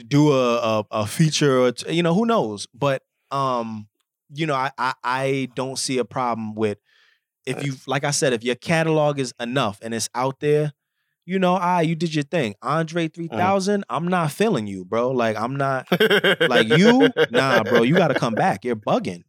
do 0.08 0.32
a 0.32 0.56
a, 0.56 0.86
a 0.90 1.06
feature 1.06 1.58
or 1.60 1.72
t- 1.72 1.92
you 1.92 2.02
know 2.02 2.14
who 2.14 2.26
knows. 2.26 2.66
But 2.74 3.02
um, 3.30 3.88
you 4.32 4.46
know, 4.46 4.54
I, 4.54 4.70
I 4.78 4.94
I 5.02 5.48
don't 5.54 5.78
see 5.78 5.98
a 5.98 6.04
problem 6.04 6.54
with 6.54 6.78
if 7.46 7.62
you 7.64 7.74
like 7.86 8.04
I 8.04 8.10
said 8.10 8.32
if 8.32 8.44
your 8.44 8.54
catalog 8.54 9.18
is 9.18 9.32
enough 9.40 9.78
and 9.82 9.94
it's 9.94 10.08
out 10.14 10.40
there. 10.40 10.72
You 11.26 11.38
know, 11.38 11.54
ah, 11.58 11.78
you 11.80 11.94
did 11.94 12.14
your 12.14 12.24
thing. 12.24 12.54
Andre 12.60 13.08
3000, 13.08 13.82
I'm 13.88 14.08
not 14.08 14.30
feeling 14.30 14.66
you, 14.66 14.84
bro. 14.84 15.08
Like, 15.10 15.38
I'm 15.38 15.56
not 15.56 15.88
like 16.38 16.66
you, 16.66 17.08
nah, 17.30 17.64
bro, 17.64 17.80
you 17.80 17.96
got 17.96 18.08
to 18.08 18.14
come 18.14 18.34
back. 18.34 18.62
You're 18.62 18.76
bugging. 18.76 19.24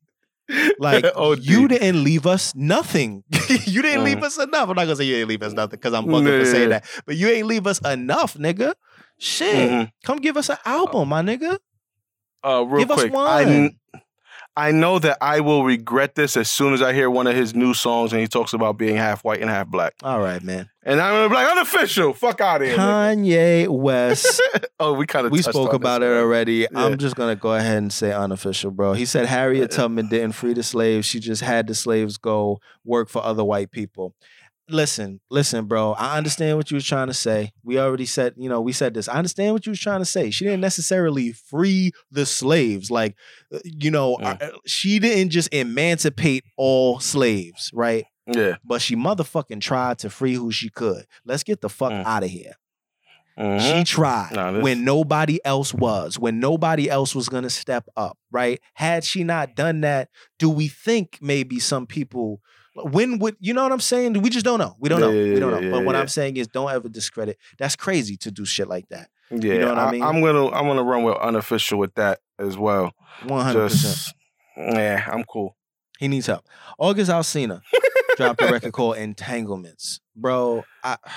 Like 0.80 1.06
OD. 1.16 1.40
you 1.44 1.68
didn't 1.68 2.04
leave 2.04 2.26
us 2.28 2.54
nothing. 2.56 3.24
you 3.66 3.82
didn't 3.82 4.04
leave 4.04 4.18
Mm. 4.18 4.24
us 4.24 4.38
enough. 4.38 4.70
I'm 4.70 4.76
not 4.76 4.84
gonna 4.86 4.96
say 4.96 5.06
you 5.06 5.16
didn't 5.16 5.30
leave 5.30 5.44
us 5.44 5.54
nothing 5.54 5.78
because 5.80 5.94
I'm 5.94 6.06
for 6.06 6.22
Yeah. 6.22 6.44
saying 6.44 6.70
that. 6.70 6.86
But 7.06 7.16
you 7.18 7.28
ain't 7.30 7.48
leave 7.48 7.66
us 7.68 7.80
enough, 7.86 8.36
nigga. 8.36 8.74
Shit. 9.18 9.72
Mhm. 9.72 9.92
Come 10.04 10.18
give 10.20 10.38
us 10.38 10.50
an 10.50 10.58
album, 10.66 11.10
my 11.10 11.22
nigga. 11.22 11.58
Uh, 12.44 12.64
real 12.68 12.80
Give 12.80 12.92
us 12.92 13.00
quick, 13.00 13.14
one. 13.14 13.28
I, 13.94 14.00
I 14.58 14.72
know 14.72 15.00
that 15.00 15.18
I 15.20 15.42
will 15.42 15.66
regret 15.66 16.16
this 16.16 16.38
as 16.38 16.50
soon 16.50 16.74
as 16.74 16.82
I 16.82 16.94
hear 16.94 17.10
one 17.10 17.28
of 17.28 17.36
his 17.36 17.54
new 17.54 17.74
songs 17.74 18.14
and 18.14 18.22
he 18.22 18.28
talks 18.28 18.54
about 18.54 18.78
being 18.78 18.96
half 18.96 19.24
white 19.24 19.42
and 19.42 19.50
half 19.50 19.68
black. 19.68 19.96
All 20.02 20.22
right, 20.22 20.42
man. 20.42 20.70
And 20.84 21.02
I'm 21.02 21.14
gonna 21.14 21.30
be 21.30 21.36
like, 21.36 21.50
unofficial. 21.50 22.14
Fuck 22.14 22.40
out 22.40 22.62
of 22.62 22.68
here. 22.68 22.78
Kanye 22.78 23.68
West. 23.68 24.42
oh, 24.80 24.94
we 24.94 25.08
kind 25.08 25.26
of 25.26 25.32
we 25.32 25.42
spoke 25.42 25.74
about 25.74 26.04
it 26.04 26.10
already. 26.10 26.68
Yeah. 26.72 26.86
I'm 26.86 26.98
just 26.98 27.16
gonna 27.16 27.36
go 27.36 27.54
ahead 27.56 27.80
and 27.80 27.92
say 27.92 28.14
unofficial, 28.14 28.72
bro. 28.72 28.94
He 28.94 29.06
said 29.06 29.26
Harriet 29.26 29.72
Tubman 29.72 30.08
didn't 30.08 30.34
free 30.34 30.54
the 30.54 30.64
slaves. 30.64 31.06
She 31.06 31.20
just 31.20 31.42
had 31.42 31.68
the 31.68 31.76
slaves 31.76 32.18
go 32.18 32.60
work 32.86 33.10
for 33.10 33.24
other 33.24 33.44
white 33.44 33.72
people. 33.72 34.14
Listen, 34.68 35.20
listen, 35.30 35.66
bro. 35.66 35.94
I 35.94 36.18
understand 36.18 36.58
what 36.58 36.72
you 36.72 36.76
was 36.76 36.86
trying 36.86 37.08
to 37.08 37.14
say. 37.14 37.52
We 37.64 37.78
already 37.80 38.08
said, 38.08 38.34
you 38.36 38.50
know, 38.50 38.62
we 38.62 38.72
said 38.72 38.96
this. 38.96 39.08
I 39.08 39.14
understand 39.14 39.54
what 39.54 39.66
you 39.68 39.70
was 39.72 39.80
trying 39.80 40.00
to 40.02 40.06
say. 40.06 40.32
She 40.32 40.44
didn't 40.44 40.62
necessarily 40.62 41.34
free 41.34 41.92
the 42.10 42.26
slaves, 42.26 42.90
like, 42.90 43.16
uh, 43.54 43.60
you 43.64 43.92
know, 43.92 44.18
Mm. 44.18 44.42
uh, 44.42 44.50
she 44.66 44.98
didn't 44.98 45.30
just 45.30 45.54
emancipate 45.54 46.44
all 46.58 47.00
slaves, 47.00 47.70
right? 47.74 48.06
Yeah. 48.26 48.56
But 48.64 48.82
she 48.82 48.96
motherfucking 48.96 49.62
tried 49.62 50.00
to 50.00 50.10
free 50.10 50.34
who 50.34 50.52
she 50.52 50.70
could. 50.70 51.06
Let's 51.26 51.44
get 51.44 51.62
the 51.62 51.70
fuck 51.70 51.92
Mm. 51.92 52.04
out 52.06 52.24
of 52.24 52.30
here. 52.32 52.54
Mhm. 53.38 53.60
She 53.60 53.84
tried 53.84 54.32
Nah, 54.34 54.52
this- 54.54 54.64
when 54.64 54.84
nobody 54.84 55.38
else 55.46 55.74
was, 55.76 56.18
when 56.18 56.40
nobody 56.40 56.90
else 56.90 57.14
was 57.14 57.30
going 57.30 57.44
to 57.44 57.50
step 57.52 57.86
up, 57.96 58.18
right? 58.32 58.60
Had 58.76 59.04
she 59.04 59.24
not 59.24 59.56
done 59.56 59.82
that, 59.82 60.10
do 60.40 60.50
we 60.50 60.70
think 60.70 61.20
maybe 61.22 61.60
some 61.60 61.86
people, 61.86 62.40
when 62.76 63.20
would, 63.20 63.38
you 63.40 63.54
know 63.54 63.64
what 63.64 63.72
I'm 63.72 63.80
saying? 63.80 64.22
We 64.22 64.30
just 64.30 64.46
don't 64.46 64.60
know. 64.60 64.76
We 64.80 64.90
don't 64.90 65.00
know. 65.00 65.10
Yeah, 65.10 65.34
we 65.34 65.40
don't 65.40 65.52
know. 65.52 65.60
yeah, 65.60 65.72
but 65.72 65.86
what 65.86 65.96
yeah. 65.96 66.02
I'm 66.02 66.08
saying 66.08 66.38
is 66.38 66.48
don't 66.48 66.70
ever 66.72 66.90
discredit. 66.90 67.38
That's 67.58 67.76
crazy 67.76 68.18
to 68.18 68.32
do 68.32 68.46
shit 68.46 68.68
like 68.68 68.90
that. 68.90 69.10
Yeah, 69.32 69.54
you 69.54 69.60
know 69.60 69.70
what 69.70 69.78
I 69.78 69.92
mean? 69.92 70.04
I'm 70.04 70.22
gonna 70.22 70.48
I'm 70.50 70.68
gonna 70.68 70.84
run 70.84 71.04
with 71.04 71.18
unofficial 71.18 71.80
with 71.80 71.96
that 71.96 72.20
as 72.38 72.58
well. 72.58 72.92
100%. 73.24 74.14
Yeah, 74.58 75.08
I'm 75.12 75.24
cool. 75.24 75.56
he 76.00 76.08
needs 76.08 76.28
help. 76.28 76.46
August 76.78 77.10
Alsina 77.10 77.62
dropped 78.18 78.42
a 78.42 78.52
record 78.52 78.72
called 78.74 78.98
Entanglements. 78.98 80.00
Bro, 80.16 80.66
I, 80.84 80.98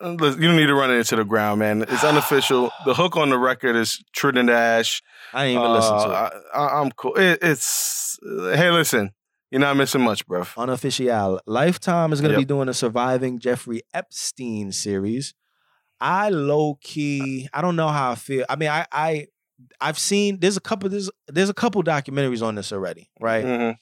Uh, 0.00 0.10
listen, 0.10 0.40
You 0.40 0.48
don't 0.48 0.56
need 0.56 0.66
to 0.66 0.74
run 0.74 0.90
it 0.92 0.94
into 0.94 1.16
the 1.16 1.24
ground, 1.24 1.58
man. 1.58 1.82
It's 1.82 2.04
unofficial. 2.04 2.70
The 2.84 2.94
hook 2.94 3.16
on 3.16 3.30
the 3.30 3.38
record 3.38 3.74
is 3.74 4.02
Trinidad. 4.12 4.86
I 5.34 5.46
didn't 5.48 5.60
even 5.60 5.72
listen 5.72 5.92
to 5.94 6.04
it. 6.04 6.10
Uh, 6.10 6.30
I, 6.54 6.58
I, 6.58 6.80
I'm 6.80 6.90
cool. 6.92 7.14
It, 7.16 7.40
it's 7.42 8.18
hey, 8.22 8.70
listen, 8.70 9.10
you're 9.50 9.60
not 9.60 9.76
missing 9.76 10.02
much, 10.02 10.26
bro. 10.26 10.44
Unofficial. 10.56 11.40
Lifetime 11.46 12.12
is 12.12 12.20
going 12.20 12.32
to 12.32 12.38
be 12.38 12.44
doing 12.44 12.68
a 12.68 12.74
surviving 12.74 13.38
Jeffrey 13.38 13.82
Epstein 13.94 14.72
series. 14.72 15.34
I 16.00 16.28
low 16.28 16.78
key, 16.80 17.48
I 17.52 17.60
don't 17.60 17.76
know 17.76 17.88
how 17.88 18.12
I 18.12 18.14
feel. 18.14 18.44
I 18.48 18.56
mean, 18.56 18.68
I 18.68 18.86
I 18.92 19.26
I've 19.80 19.98
seen 19.98 20.38
there's 20.38 20.56
a 20.56 20.60
couple 20.60 20.88
there's 20.88 21.10
there's 21.26 21.48
a 21.50 21.54
couple 21.54 21.82
documentaries 21.82 22.42
on 22.42 22.54
this 22.54 22.72
already, 22.72 23.10
right? 23.20 23.44
Mhm. 23.44 23.76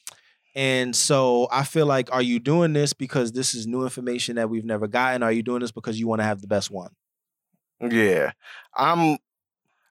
And 0.55 0.97
so 0.97 1.49
I 1.53 1.64
feel 1.64 1.85
like, 1.85 2.11
are 2.12 2.23
you 2.23 2.39
doing 2.39 2.73
this 2.73 2.95
because 2.95 3.33
this 3.33 3.55
is 3.55 3.67
new 3.67 3.83
information 3.83 4.37
that 4.37 4.49
we've 4.49 4.64
never 4.64 4.87
gotten? 4.87 5.23
Are 5.23 5.31
you 5.31 5.43
doing 5.43 5.61
this 5.61 5.71
because 5.73 6.01
you 6.01 6.09
want 6.09 6.21
to 6.21 6.25
have 6.25 6.41
the 6.41 6.47
best 6.47 6.71
one? 6.71 6.93
Yeah, 7.81 8.33
I'm. 8.75 9.19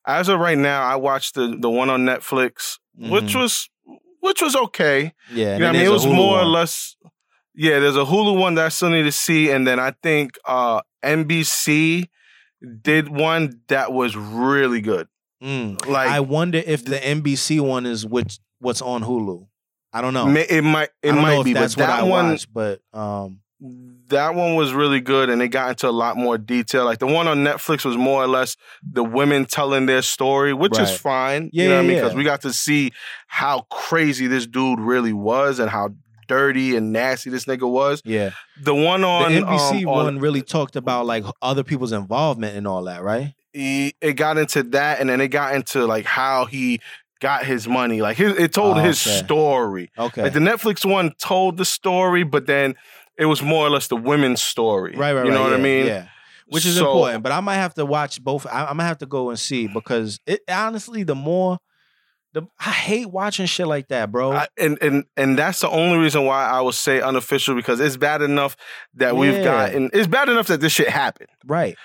As 0.08 0.28
of 0.30 0.40
right 0.40 0.58
now, 0.58 0.82
I 0.84 0.96
watched 0.96 1.36
the 1.36 1.56
the 1.60 1.70
one 1.70 1.90
on 1.92 2.06
Netflix, 2.06 2.80
which 2.96 3.34
Mhm. 3.34 3.42
was 3.42 3.70
which 4.26 4.42
was 4.42 4.56
okay. 4.56 5.14
yeah, 5.32 5.54
You 5.54 5.60
know 5.60 5.70
I 5.70 5.72
mean? 5.74 5.82
It 5.82 5.92
was 5.92 6.06
more 6.06 6.40
or 6.40 6.46
less. 6.46 6.96
Yeah, 7.54 7.80
there's 7.80 7.96
a 7.96 8.04
Hulu 8.04 8.38
one 8.38 8.56
that 8.56 8.66
I 8.66 8.70
still 8.70 8.90
need 8.90 9.04
to 9.04 9.12
see, 9.12 9.50
and 9.52 9.66
then 9.66 9.80
I 9.80 9.92
think 10.04 10.38
uh 10.46 10.82
NBC 11.04 12.10
did 12.82 13.08
one 13.08 13.62
that 13.68 13.94
was 13.94 14.18
really 14.18 14.82
good. 14.82 15.08
Mm. 15.44 15.86
Like 15.88 16.10
I 16.10 16.20
wonder 16.22 16.62
if 16.66 16.84
the 16.84 16.98
NBC 16.98 17.62
one 17.62 17.86
is 17.86 18.06
which 18.06 18.40
what's 18.60 18.82
on 18.82 19.04
Hulu. 19.04 19.48
I 19.94 20.02
don't 20.02 20.14
know. 20.14 20.28
it 20.28 20.62
might 20.64 20.90
it 21.02 21.12
I 21.12 21.16
don't 21.16 21.16
know 21.16 21.22
might 21.22 21.46
be, 21.46 21.54
but 21.54 21.60
that's 21.62 21.78
what 21.78 21.88
that 21.88 22.00
I 22.00 22.04
one 22.04 22.32
watched, 22.32 22.54
but 22.54 22.82
um, 22.94 23.40
that 24.10 24.36
one 24.36 24.56
was 24.56 24.74
really 24.74 25.02
good, 25.02 25.30
and 25.30 25.42
it 25.42 25.48
got 25.50 25.70
into 25.72 25.88
a 25.88 25.92
lot 25.92 26.18
more 26.18 26.38
detail. 26.38 26.86
Like 26.86 27.00
the 27.00 27.08
one 27.08 27.28
on 27.28 27.44
Netflix 27.44 27.86
was 27.86 27.98
more 27.98 28.24
or 28.24 28.28
less 28.28 28.56
the 28.84 29.04
women 29.04 29.46
telling 29.46 29.86
their 29.86 30.02
story, 30.02 30.54
which 30.54 30.78
is 30.80 30.96
fine. 30.96 31.50
Yeah, 31.54 31.64
you 31.64 31.70
know 31.70 31.76
what 31.76 31.80
I 31.80 31.82
yeah, 31.84 31.88
mean? 31.88 31.98
yeah. 31.98 32.04
Because 32.04 32.16
we 32.16 32.24
got 32.24 32.42
to 32.42 32.54
see 32.54 32.92
how 33.28 33.62
crazy 33.72 34.28
this 34.28 34.46
dude 34.48 34.80
really 34.80 35.14
was, 35.14 35.60
and 35.60 35.70
how 35.70 35.90
dirty 36.28 36.76
and 36.76 36.92
nasty 36.92 37.30
this 37.30 37.46
nigga 37.46 37.70
was. 37.70 38.02
yeah. 38.04 38.32
The 38.62 38.74
one 38.74 39.04
on 39.04 39.32
the 39.32 39.42
NBC 39.42 39.82
um, 39.84 39.88
on- 39.90 40.06
one 40.06 40.20
really 40.20 40.42
talked 40.42 40.76
about 40.76 41.06
like 41.06 41.24
other 41.42 41.64
people's 41.64 41.92
involvement 41.92 42.58
and 42.58 42.68
all 42.68 42.84
that, 42.86 43.04
right? 43.04 43.34
he, 43.54 43.94
it 44.02 44.14
got 44.14 44.38
into 44.38 44.64
that, 44.64 45.00
and 45.00 45.10
then 45.10 45.22
it 45.22 45.28
got 45.30 45.56
into 45.56 45.86
like 45.86 46.04
how 46.06 46.46
he 46.46 46.80
got 47.22 47.46
his 47.46 47.68
money. 47.68 48.02
Like 48.02 48.18
his, 48.18 48.36
it 48.38 48.52
told 48.54 48.78
Oh, 48.78 48.82
his 48.82 49.06
okay. 49.08 49.18
story. 49.24 49.92
Okay. 49.98 50.24
Like 50.24 50.34
the 50.34 50.40
Netflix 50.40 50.84
one 50.84 51.14
told 51.20 51.56
the 51.58 51.64
story, 51.64 52.24
but 52.24 52.48
then 52.48 52.76
it 53.18 53.26
was 53.26 53.42
more 53.42 53.66
or 53.66 53.70
less 53.70 53.88
the 53.88 53.96
women's 53.96 54.42
story. 54.42 54.96
right, 54.96 55.14
right, 55.14 55.26
You 55.26 55.32
know 55.32 55.42
right, 55.44 55.52
what 55.52 55.60
I 55.60 55.62
mean? 55.64 55.86
Yeah. 55.88 56.08
Which 56.48 56.66
is 56.66 56.76
So- 56.78 56.86
important, 56.86 57.24
but 57.24 57.32
I 57.32 57.40
might 57.40 57.56
have 57.56 57.74
to 57.76 57.86
watch 57.86 58.24
both. 58.24 58.46
I, 58.46 58.62
I'm 58.66 58.78
gonna 58.78 58.84
have 58.84 59.00
to 59.00 59.06
go 59.08 59.30
and 59.30 59.40
see 59.40 59.68
because 59.68 60.20
it 60.28 60.42
honestly, 60.50 61.04
the 61.04 61.16
more, 61.16 61.58
the 62.34 62.44
I 62.60 62.70
hate 62.72 63.10
watching 63.10 63.46
shit 63.48 63.66
like 63.66 63.88
that, 63.88 64.12
bro. 64.12 64.34
I, 64.34 64.48
and 64.58 64.78
and 64.82 65.06
and 65.18 65.40
that's 65.40 65.62
the 65.62 65.70
only 65.70 65.98
reason 65.98 66.26
why 66.26 66.46
I 66.46 66.62
would 66.62 66.76
say 66.76 67.02
unofficial 67.02 67.56
because 67.56 67.80
it's 67.80 67.98
bad 67.98 68.22
enough 68.22 68.58
that 68.96 69.16
we've 69.16 69.34
Yeah. 69.38 69.44
gotten. 69.44 69.90
It's 69.94 70.06
bad 70.08 70.30
enough 70.30 70.48
that 70.48 70.60
this 70.62 70.74
shit 70.74 70.90
happened. 70.90 71.30
right. 71.46 71.76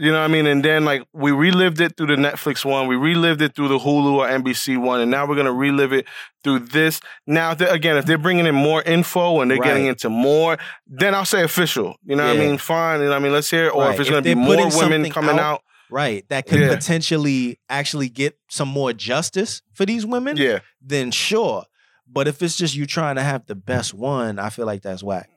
You 0.00 0.10
know 0.12 0.18
what 0.18 0.24
I 0.30 0.32
mean? 0.32 0.46
And 0.46 0.64
then 0.64 0.84
like 0.84 1.02
we 1.12 1.30
relived 1.30 1.80
it 1.80 1.96
through 1.96 2.06
the 2.06 2.16
Netflix 2.16 2.64
one, 2.64 2.86
we 2.86 2.96
relived 2.96 3.42
it 3.42 3.54
through 3.54 3.68
the 3.68 3.78
Hulu 3.78 4.12
or 4.14 4.26
NBC 4.28 4.80
one, 4.80 5.00
and 5.00 5.10
now 5.10 5.26
we're 5.26 5.36
gonna 5.36 5.52
relive 5.52 5.92
it 5.92 6.06
through 6.42 6.60
this. 6.60 7.00
Now, 7.26 7.50
if 7.52 7.60
again, 7.60 7.96
if 7.98 8.06
they're 8.06 8.16
bringing 8.18 8.46
in 8.46 8.54
more 8.54 8.82
info 8.82 9.40
and 9.40 9.50
they're 9.50 9.58
getting 9.58 9.86
into 9.86 10.08
more, 10.08 10.56
then 10.86 11.14
I'll 11.14 11.24
say 11.26 11.42
official. 11.42 11.96
You 12.04 12.16
know 12.16 12.26
what 12.26 12.36
I 12.36 12.38
mean? 12.38 12.56
Fine. 12.58 13.00
You 13.00 13.04
know 13.06 13.10
what 13.10 13.16
I 13.16 13.20
mean? 13.20 13.32
Let's 13.32 13.50
hear 13.50 13.66
it. 13.66 13.74
Or 13.74 13.82
Right. 13.84 13.94
if 13.94 14.00
it's 14.00 14.08
If 14.08 14.12
gonna 14.14 14.22
be 14.22 14.34
more 14.34 14.68
women 14.78 15.10
coming 15.10 15.38
out, 15.38 15.40
out, 15.40 15.62
Right. 15.90 16.24
That 16.28 16.46
could 16.46 16.60
Yeah. 16.60 16.74
potentially 16.74 17.58
actually 17.68 18.08
get 18.08 18.38
some 18.48 18.68
more 18.68 18.92
justice 18.92 19.60
for 19.74 19.84
these 19.84 20.06
women. 20.06 20.36
yeah. 20.36 20.60
then 20.80 21.10
sure. 21.10 21.64
But 22.12 22.26
if 22.26 22.42
it's 22.42 22.56
just 22.56 22.74
you 22.74 22.86
trying 22.86 23.16
to 23.16 23.22
have 23.22 23.44
the 23.46 23.54
best 23.54 23.92
one, 23.92 24.38
I 24.38 24.48
feel 24.50 24.66
like 24.66 24.82
that's 24.82 25.02
whack. 25.02 25.28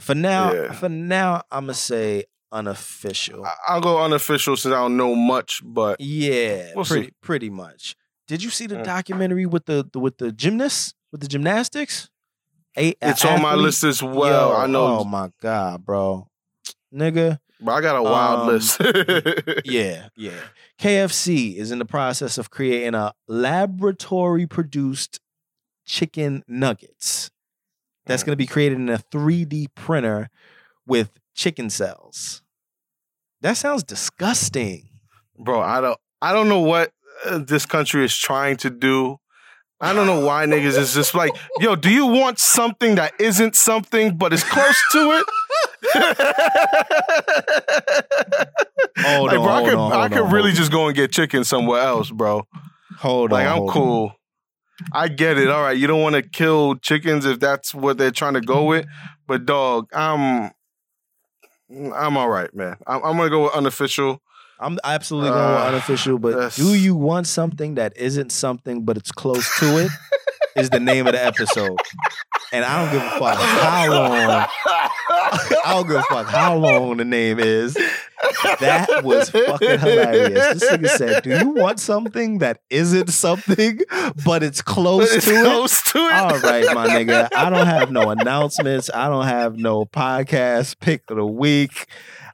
For 0.00 0.14
now, 0.14 0.52
Yeah. 0.52 0.72
for 0.72 0.88
now, 0.88 1.42
I'm 1.50 1.64
gonna 1.64 1.74
say 1.74 2.24
unofficial. 2.56 3.44
I- 3.44 3.52
I'll 3.68 3.80
go 3.80 4.02
unofficial 4.02 4.56
since 4.56 4.72
I 4.72 4.78
don't 4.78 4.96
know 4.96 5.14
much, 5.14 5.60
but 5.64 6.00
yeah, 6.00 6.72
We'll 6.74 6.84
pretty 6.84 7.06
see. 7.08 7.12
pretty 7.22 7.50
much. 7.50 7.94
Did 8.28 8.42
you 8.42 8.50
see 8.50 8.66
the 8.66 8.82
documentary 8.82 9.46
with 9.46 9.66
the, 9.66 9.88
the 9.92 10.00
with 10.00 10.18
the 10.18 10.32
gymnasts 10.32 10.94
with 11.12 11.20
the 11.20 11.28
gymnastics? 11.28 12.10
A, 12.78 12.94
it's 13.00 13.24
on 13.24 13.40
my 13.40 13.54
list 13.54 13.84
as 13.84 14.02
well. 14.02 14.50
Yo, 14.50 14.56
I 14.56 14.66
know, 14.66 14.98
Oh 14.98 15.04
my 15.04 15.30
god, 15.40 15.84
bro, 15.84 16.28
nigga. 16.92 17.38
but 17.60 17.72
I 17.72 17.80
got 17.80 17.96
a 17.96 18.02
wild 18.02 18.40
Um, 18.40 18.46
list. 18.48 18.80
Yeah, 19.64 20.08
yeah. 20.16 20.32
KFC 20.78 21.56
is 21.56 21.70
in 21.70 21.78
the 21.78 21.84
process 21.86 22.36
of 22.36 22.50
creating 22.50 22.94
a 22.94 23.12
laboratory 23.26 24.46
produced 24.46 25.20
chicken 25.86 26.42
nuggets 26.48 27.30
that's 28.04 28.22
Mm. 28.22 28.26
going 28.26 28.32
to 28.34 28.36
be 28.36 28.46
created 28.46 28.78
in 28.78 28.88
a 28.88 28.98
3D 28.98 29.68
printer 29.74 30.28
with 30.86 31.12
chicken 31.34 31.70
cells. 31.70 32.42
That 33.42 33.56
sounds 33.56 33.84
disgusting. 33.84 34.88
bro. 35.38 35.60
I 35.60 35.80
don't. 35.80 35.98
I 36.22 36.32
don't 36.32 36.48
know 36.48 36.60
what 36.60 36.92
uh, 37.26 37.38
this 37.38 37.66
country 37.66 38.04
is 38.04 38.16
trying 38.16 38.56
to 38.58 38.70
do. 38.70 39.18
I 39.78 39.92
don't 39.92 40.06
know 40.06 40.24
why 40.24 40.46
niggas 40.46 40.78
is 40.78 40.94
just 40.94 41.14
like, 41.14 41.36
yo, 41.60 41.76
do 41.76 41.90
you 41.90 42.06
want 42.06 42.38
something 42.38 42.94
that 42.94 43.12
isn't 43.20 43.54
something 43.56 44.16
but 44.16 44.32
is 44.32 44.42
close 44.42 44.82
to 44.92 45.12
it? 45.12 45.26
Hold 48.98 49.28
like, 49.28 49.38
on, 49.38 49.44
bro, 49.44 49.52
I 49.52 49.62
could, 49.62 49.74
on, 49.74 49.92
I 49.92 49.96
hold 50.00 50.12
could 50.12 50.22
on, 50.22 50.32
really 50.32 50.50
hold 50.50 50.56
just 50.56 50.72
go 50.72 50.86
and 50.86 50.96
get 50.96 51.12
chicken 51.12 51.44
somewhere 51.44 51.82
else, 51.82 52.10
bro. 52.10 52.46
Hold 52.98 53.30
Like, 53.32 53.46
on. 53.46 53.46
Like, 53.46 53.52
I'm 53.52 53.58
hold 53.58 53.68
on. 53.68 53.74
cool. 53.74 54.12
I 54.92 55.08
get 55.08 55.38
it. 55.38 55.48
All 55.48 55.62
right, 55.62 55.76
you 55.76 55.86
don't 55.86 56.02
want 56.02 56.14
to 56.16 56.22
kill 56.22 56.76
chickens 56.76 57.24
if 57.26 57.40
that's 57.40 57.74
what 57.74 57.98
they're 57.98 58.10
trying 58.10 58.34
to 58.34 58.40
go 58.40 58.64
with, 58.64 58.86
but 59.26 59.44
dog, 59.46 59.88
I'm, 59.94 60.50
I'm 61.70 62.16
all 62.16 62.28
right, 62.28 62.52
man. 62.54 62.76
I'm, 62.86 63.02
I'm 63.04 63.16
gonna 63.16 63.30
go 63.30 63.44
with 63.44 63.54
unofficial. 63.54 64.22
I'm 64.58 64.78
absolutely 64.84 65.30
going 65.30 65.52
with 65.52 65.62
Uh, 65.62 65.66
unofficial, 65.66 66.18
but 66.18 66.54
do 66.54 66.74
you 66.74 66.94
want 66.94 67.26
something 67.26 67.74
that 67.74 67.92
isn't 67.96 68.32
something 68.32 68.84
but 68.84 68.96
it's 68.96 69.12
close 69.12 69.46
to 69.58 69.78
it? 69.78 69.90
is 70.56 70.70
the 70.70 70.80
name 70.80 71.06
of 71.06 71.12
the 71.12 71.22
episode. 71.22 71.76
And 72.52 72.64
I 72.64 72.82
don't 72.82 72.92
give 72.92 73.02
a 73.02 73.18
fuck 73.18 73.38
how 73.38 73.90
long 73.90 74.12
I 74.66 75.62
don't 75.66 75.86
give 75.86 75.96
a 75.96 76.02
fuck 76.04 76.26
how 76.28 76.56
long 76.56 76.96
the 76.96 77.04
name 77.04 77.38
is. 77.38 77.76
That 78.60 79.02
was 79.04 79.30
fucking 79.30 79.78
hilarious. 79.78 80.60
This 80.60 80.70
nigga 80.72 80.88
said, 80.88 81.22
"Do 81.22 81.30
you 81.38 81.50
want 81.50 81.80
something 81.80 82.38
that 82.38 82.60
isn't 82.70 83.08
something, 83.10 83.80
but 84.24 84.42
it's 84.42 84.62
close 84.62 85.12
It's 85.12 85.26
to 85.26 85.32
it?" 85.34 85.42
close 85.44 85.82
to 85.92 85.98
it. 85.98 86.12
All 86.14 86.38
right, 86.40 86.64
my 86.74 86.88
nigga. 86.88 87.28
I 87.36 87.50
don't 87.50 87.66
have 87.66 87.90
no 87.90 88.10
announcements. 88.10 88.90
I 88.92 89.08
don't 89.08 89.26
have 89.26 89.56
no 89.56 89.84
podcast 89.84 90.78
pick 90.80 91.02
of 91.10 91.16
the 91.16 91.26
week. 91.26 91.86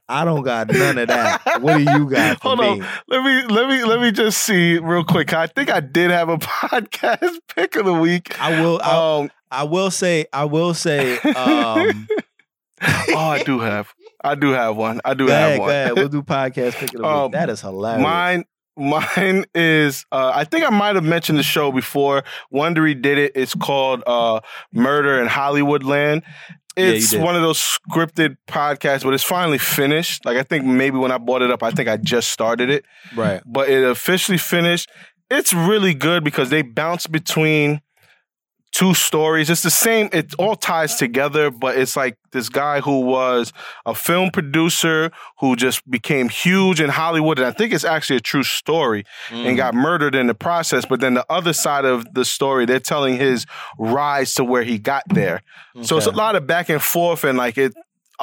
I 0.09 0.25
don't 0.25 0.43
got 0.43 0.69
none 0.69 0.97
of 0.97 1.07
that. 1.07 1.61
What 1.61 1.77
do 1.77 1.83
you 1.83 2.09
got 2.09 2.41
for 2.41 2.49
Hold 2.55 2.59
me? 2.59 2.67
on. 2.81 2.87
Let 3.07 3.23
me 3.23 3.43
let 3.53 3.69
me 3.69 3.83
let 3.85 3.99
me 4.01 4.11
just 4.11 4.39
see 4.43 4.77
real 4.77 5.03
quick. 5.03 5.33
I 5.33 5.47
think 5.47 5.69
I 5.71 5.79
did 5.79 6.11
have 6.11 6.29
a 6.29 6.37
podcast 6.39 7.37
pick 7.55 7.75
of 7.77 7.85
the 7.85 7.93
week. 7.93 8.39
I 8.41 8.61
will. 8.61 8.81
I, 8.83 9.19
Um, 9.21 9.31
I 9.49 9.63
will 9.63 9.91
say. 9.91 10.25
I 10.33 10.45
will 10.45 10.73
say. 10.73 11.17
Um, 11.19 12.07
oh, 12.81 13.15
I 13.17 13.43
do 13.45 13.59
have. 13.59 13.93
I 14.23 14.35
do 14.35 14.51
have 14.51 14.75
one. 14.75 15.01
I 15.03 15.13
do 15.13 15.27
go 15.27 15.33
have 15.33 15.47
ahead, 15.49 15.59
one. 15.59 15.67
go 15.67 15.71
ahead. 15.71 15.93
We'll 15.95 16.09
do 16.09 16.21
podcast 16.23 16.73
pick 16.73 16.93
of 16.93 17.01
the 17.01 17.05
Um, 17.07 17.23
week. 17.23 17.31
That 17.33 17.49
is 17.49 17.61
hilarious. 17.61 18.01
Mine, 18.03 18.45
mine 18.77 19.45
is. 19.53 20.05
Uh, 20.11 20.31
I 20.33 20.43
think 20.45 20.65
I 20.65 20.69
might 20.69 20.95
have 20.95 21.03
mentioned 21.03 21.37
the 21.37 21.43
show 21.43 21.71
before. 21.71 22.23
Wondery 22.53 22.99
did 22.99 23.17
it. 23.17 23.33
It's 23.35 23.53
called 23.55 24.03
uh, 24.07 24.39
Murder 24.71 25.21
in 25.21 25.27
Hollywoodland. 25.27 26.23
Yeah, 26.75 26.85
It's 26.85 27.11
did. 27.11 27.21
one 27.21 27.35
of 27.35 27.41
those 27.43 27.59
scripted 27.59 28.37
podcasts, 28.47 29.03
but 29.03 29.13
it's 29.13 29.23
finally 29.23 29.59
finished. 29.59 30.25
Like 30.25 30.37
I 30.37 30.43
think 30.43 30.65
maybe 30.65 30.97
when 30.97 31.11
I 31.11 31.17
bought 31.19 31.41
it 31.43 31.51
up, 31.51 31.61
I 31.61 31.69
think 31.71 31.87
I 31.87 31.97
just 31.97 32.29
started 32.31 32.69
it, 32.71 32.83
right. 33.15 33.41
but 33.45 33.69
it 33.69 33.83
officially 33.83 34.39
finished. 34.39 34.89
It's 35.29 35.53
really 35.53 35.93
good 35.93 36.23
because 36.23 36.49
they 36.49 36.61
bounce 36.63 37.05
between 37.07 37.81
two 38.73 38.93
stories. 38.95 39.49
It's 39.49 39.61
the 39.61 39.69
same. 39.69 40.09
It 40.11 40.33
all 40.39 40.55
ties 40.55 40.95
together, 40.95 41.51
but 41.51 41.77
it's 41.77 41.95
like 41.95 42.17
this 42.31 42.49
guy 42.49 42.81
who 42.81 43.01
was 43.01 43.53
a 43.85 43.93
film 43.93 44.31
producer 44.31 45.11
who 45.39 45.55
just 45.55 45.87
became 45.89 46.27
huge 46.27 46.81
in 46.81 46.89
Hollywood, 46.89 47.37
and 47.39 47.47
I 47.47 47.51
think 47.51 47.71
it's 47.71 47.85
actually 47.85 48.17
a 48.17 48.21
true 48.21 48.43
story, 48.43 49.05
Mm. 49.29 49.45
and 49.47 49.57
got 49.57 49.75
murdered 49.75 50.15
in 50.15 50.25
the 50.27 50.33
process. 50.33 50.85
But 50.85 50.99
then 50.99 51.13
the 51.13 51.25
other 51.29 51.53
side 51.53 51.85
of 51.85 52.13
the 52.13 52.25
story, 52.25 52.65
they're 52.65 52.79
telling 52.79 53.17
his 53.17 53.45
rise 53.77 54.33
to 54.35 54.43
where 54.43 54.63
he 54.63 54.79
got 54.79 55.03
there. 55.07 55.43
So 55.83 55.97
it's 55.97 56.07
a 56.07 56.11
lot 56.11 56.35
of 56.35 56.45
back 56.47 56.69
and 56.69 56.81
forth, 56.81 57.23
and 57.23 57.37
like 57.37 57.57
it. 57.57 57.73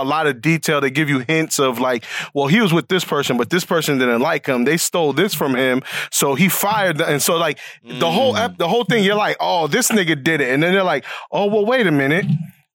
A 0.00 0.04
lot 0.04 0.26
of 0.26 0.40
detail. 0.40 0.80
They 0.80 0.90
give 0.90 1.08
you 1.08 1.20
hints 1.20 1.58
of 1.58 1.78
like, 1.78 2.04
well, 2.34 2.46
he 2.46 2.60
was 2.60 2.72
with 2.72 2.88
this 2.88 3.04
person, 3.04 3.36
but 3.36 3.50
this 3.50 3.64
person 3.64 3.98
didn't 3.98 4.20
like 4.20 4.46
him. 4.46 4.64
They 4.64 4.76
stole 4.76 5.12
this 5.12 5.34
from 5.34 5.54
him, 5.54 5.82
so 6.10 6.34
he 6.34 6.48
fired. 6.48 6.98
The, 6.98 7.06
and 7.08 7.22
so, 7.22 7.36
like, 7.36 7.58
the 7.84 8.10
whole 8.10 8.34
Mm. 8.34 8.44
ep- 8.44 8.58
the 8.58 8.68
whole 8.68 8.84
thing, 8.84 9.04
you're 9.04 9.14
like, 9.14 9.36
oh, 9.40 9.66
this 9.66 9.90
nigga 9.90 10.22
did 10.22 10.40
it, 10.40 10.52
and 10.52 10.62
then 10.62 10.72
they're 10.72 10.82
like, 10.82 11.04
oh, 11.30 11.46
well, 11.46 11.64
wait 11.66 11.86
a 11.86 11.92
minute. 11.92 12.26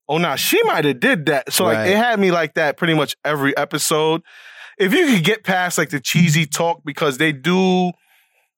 Oh, 0.08 0.18
now 0.20 0.36
she 0.36 0.62
might 0.64 0.86
have 0.86 1.00
did 1.00 1.26
that. 1.28 1.52
So 1.52 1.64
like, 1.66 1.88
it 1.90 1.98
had 1.98 2.20
me 2.20 2.32
like 2.32 2.54
that 2.56 2.78
pretty 2.78 2.94
much 2.94 3.16
every 3.26 3.58
episode. 3.58 4.22
If 4.78 4.94
you 4.94 5.08
could 5.08 5.24
get 5.24 5.44
past 5.44 5.78
like 5.78 5.90
the 5.90 6.00
cheesy 6.00 6.46
talk 6.46 6.82
because 6.86 7.18
they 7.18 7.32
do. 7.32 7.92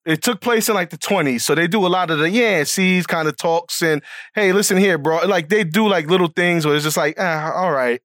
It 0.05 0.22
took 0.24 0.39
place 0.39 0.70
in 0.70 0.76
like 0.76 0.89
the 0.89 0.97
20s. 0.97 1.41
So 1.41 1.53
they 1.53 1.68
do 1.68 1.86
a 1.86 1.89
lot 1.89 2.09
of 2.11 2.20
the 2.20 2.30
yeah, 2.30 2.63
sees 2.63 3.05
kind 3.05 3.28
of 3.28 3.36
talks 3.36 3.82
and 3.82 4.01
hey, 4.36 4.53
listen 4.53 4.78
here, 4.78 4.97
bro. 4.97 5.26
Like 5.26 5.49
they 5.49 5.65
do 5.65 5.88
like 5.89 6.07
little 6.07 6.30
things 6.30 6.65
where 6.65 6.76
it's 6.76 6.86
just 6.86 6.95
like, 6.95 7.15
ah, 7.20 7.51
all 7.53 7.74
right. 7.74 8.01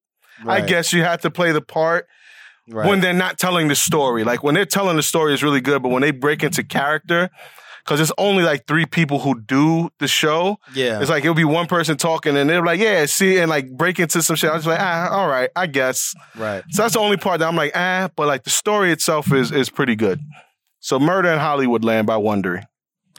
I 0.46 0.60
guess 0.60 0.92
you 0.92 1.02
have 1.02 1.20
to 1.22 1.30
play 1.30 1.52
the 1.52 1.60
part 1.62 2.06
Right. 2.68 2.86
when 2.88 3.00
they're 3.00 3.12
not 3.12 3.38
telling 3.38 3.68
the 3.68 3.74
story. 3.74 4.22
Like 4.24 4.42
when 4.44 4.54
they're 4.54 4.64
telling 4.64 4.96
the 4.96 5.02
story 5.02 5.34
is 5.34 5.42
really 5.42 5.60
good, 5.60 5.82
but 5.82 5.88
when 5.90 6.00
they 6.02 6.12
break 6.12 6.42
into 6.44 6.62
character, 6.62 7.28
because 7.84 8.00
it's 8.00 8.12
only 8.18 8.44
like 8.44 8.66
three 8.68 8.86
people 8.86 9.18
who 9.18 9.40
do 9.40 9.90
the 9.98 10.06
show. 10.06 10.58
yeah. 10.72 11.00
It's 11.00 11.10
like 11.10 11.24
it'll 11.24 11.34
be 11.34 11.44
one 11.44 11.66
person 11.66 11.96
talking 11.96 12.36
and 12.36 12.48
they're 12.48 12.64
like, 12.64 12.78
yeah, 12.78 13.04
see, 13.06 13.38
and 13.38 13.50
like 13.50 13.68
break 13.76 13.98
into 13.98 14.22
some 14.22 14.36
shit. 14.36 14.50
I 14.50 14.54
was 14.54 14.66
like, 14.66 14.78
ah, 14.80 15.08
all 15.10 15.26
right, 15.28 15.50
I 15.56 15.66
guess. 15.66 16.14
right. 16.36 16.62
So 16.70 16.82
that's 16.82 16.94
the 16.94 17.00
only 17.00 17.16
part 17.16 17.40
that 17.40 17.48
I'm 17.48 17.56
like, 17.56 17.72
ah, 17.74 18.08
but 18.14 18.28
like 18.28 18.44
the 18.44 18.50
story 18.50 18.92
itself 18.92 19.32
is 19.32 19.50
is 19.50 19.68
pretty 19.68 19.96
good. 19.96 20.20
So 20.78 21.00
Murder 21.00 21.30
in 21.32 21.40
Hollywoodland 21.40 22.06
by 22.06 22.14
Wondery. 22.14 22.60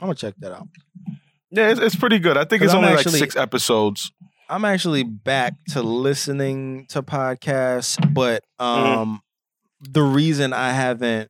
I'm 0.01 0.07
gonna 0.07 0.15
check 0.15 0.35
that 0.39 0.53
out. 0.53 0.67
Yeah, 1.51 1.69
it's, 1.69 1.79
it's 1.81 1.95
pretty 1.95 2.19
good. 2.19 2.37
I 2.37 2.45
think 2.45 2.63
it's 2.63 2.71
I'm 2.73 2.79
only 2.79 2.89
actually- 2.93 3.11
like 3.13 3.19
six 3.19 3.35
episodes. 3.35 4.11
I'm 4.49 4.65
actually 4.65 5.03
back 5.03 5.53
to 5.69 5.81
listening 5.81 6.85
to 6.89 7.01
podcasts, 7.03 7.97
but 8.13 8.43
Mm-hmm. 8.59 8.63
um 8.63 9.21
the 9.81 10.01
reason 10.03 10.53
I 10.53 10.71
haven't 10.71 11.29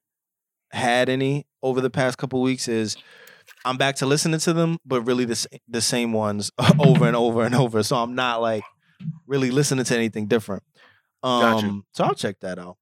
had 0.72 1.10
any 1.10 1.48
over 1.64 1.82
the 1.82 1.90
past 1.90 2.18
couple 2.18 2.42
weeks 2.42 2.68
is 2.68 2.96
I'm 3.66 3.78
back 3.78 3.96
to 3.98 4.06
listening 4.06 4.40
to 4.42 4.54
them, 4.54 4.78
but 4.86 5.02
really 5.02 5.26
the 5.26 5.48
the 5.68 5.82
same 5.82 6.14
ones 6.14 6.52
over 6.80 7.06
and 7.08 7.16
over 7.16 7.44
and 7.44 7.56
over. 7.56 7.82
So 7.84 7.96
I'm 7.98 8.16
not 8.16 8.42
like 8.42 8.64
really 9.28 9.52
listening 9.52 9.86
to 9.86 9.96
anything 9.96 10.28
different. 10.28 10.64
Um 11.24 11.42
Gotcha. 11.42 11.82
so 11.94 12.04
I'll 12.06 12.16
check 12.16 12.40
that 12.42 12.60
out. 12.60 12.78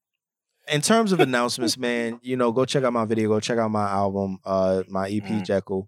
In 0.71 0.81
terms 0.81 1.11
of 1.11 1.19
announcements, 1.19 1.77
man, 1.77 2.19
you 2.21 2.37
know, 2.37 2.51
go 2.51 2.65
check 2.65 2.83
out 2.83 2.93
my 2.93 3.05
video, 3.05 3.29
go 3.29 3.39
check 3.39 3.57
out 3.57 3.71
my 3.71 3.89
album, 3.89 4.39
uh 4.45 4.83
my 4.89 5.07
EP 5.09 5.23
Mhm. 5.23 5.43
Jekyll. 5.45 5.87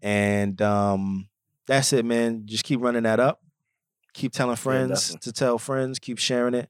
And 0.00 0.60
um 0.62 1.28
that's 1.66 1.92
it, 1.92 2.04
man. 2.04 2.42
Just 2.46 2.64
keep 2.64 2.80
running 2.80 3.04
that 3.04 3.20
up. 3.20 3.40
Keep 4.14 4.32
telling 4.32 4.56
friends 4.56 5.08
definitely. 5.08 5.32
to 5.32 5.32
tell 5.32 5.58
friends. 5.58 5.98
Keep 5.98 6.18
sharing 6.18 6.54
it. 6.54 6.68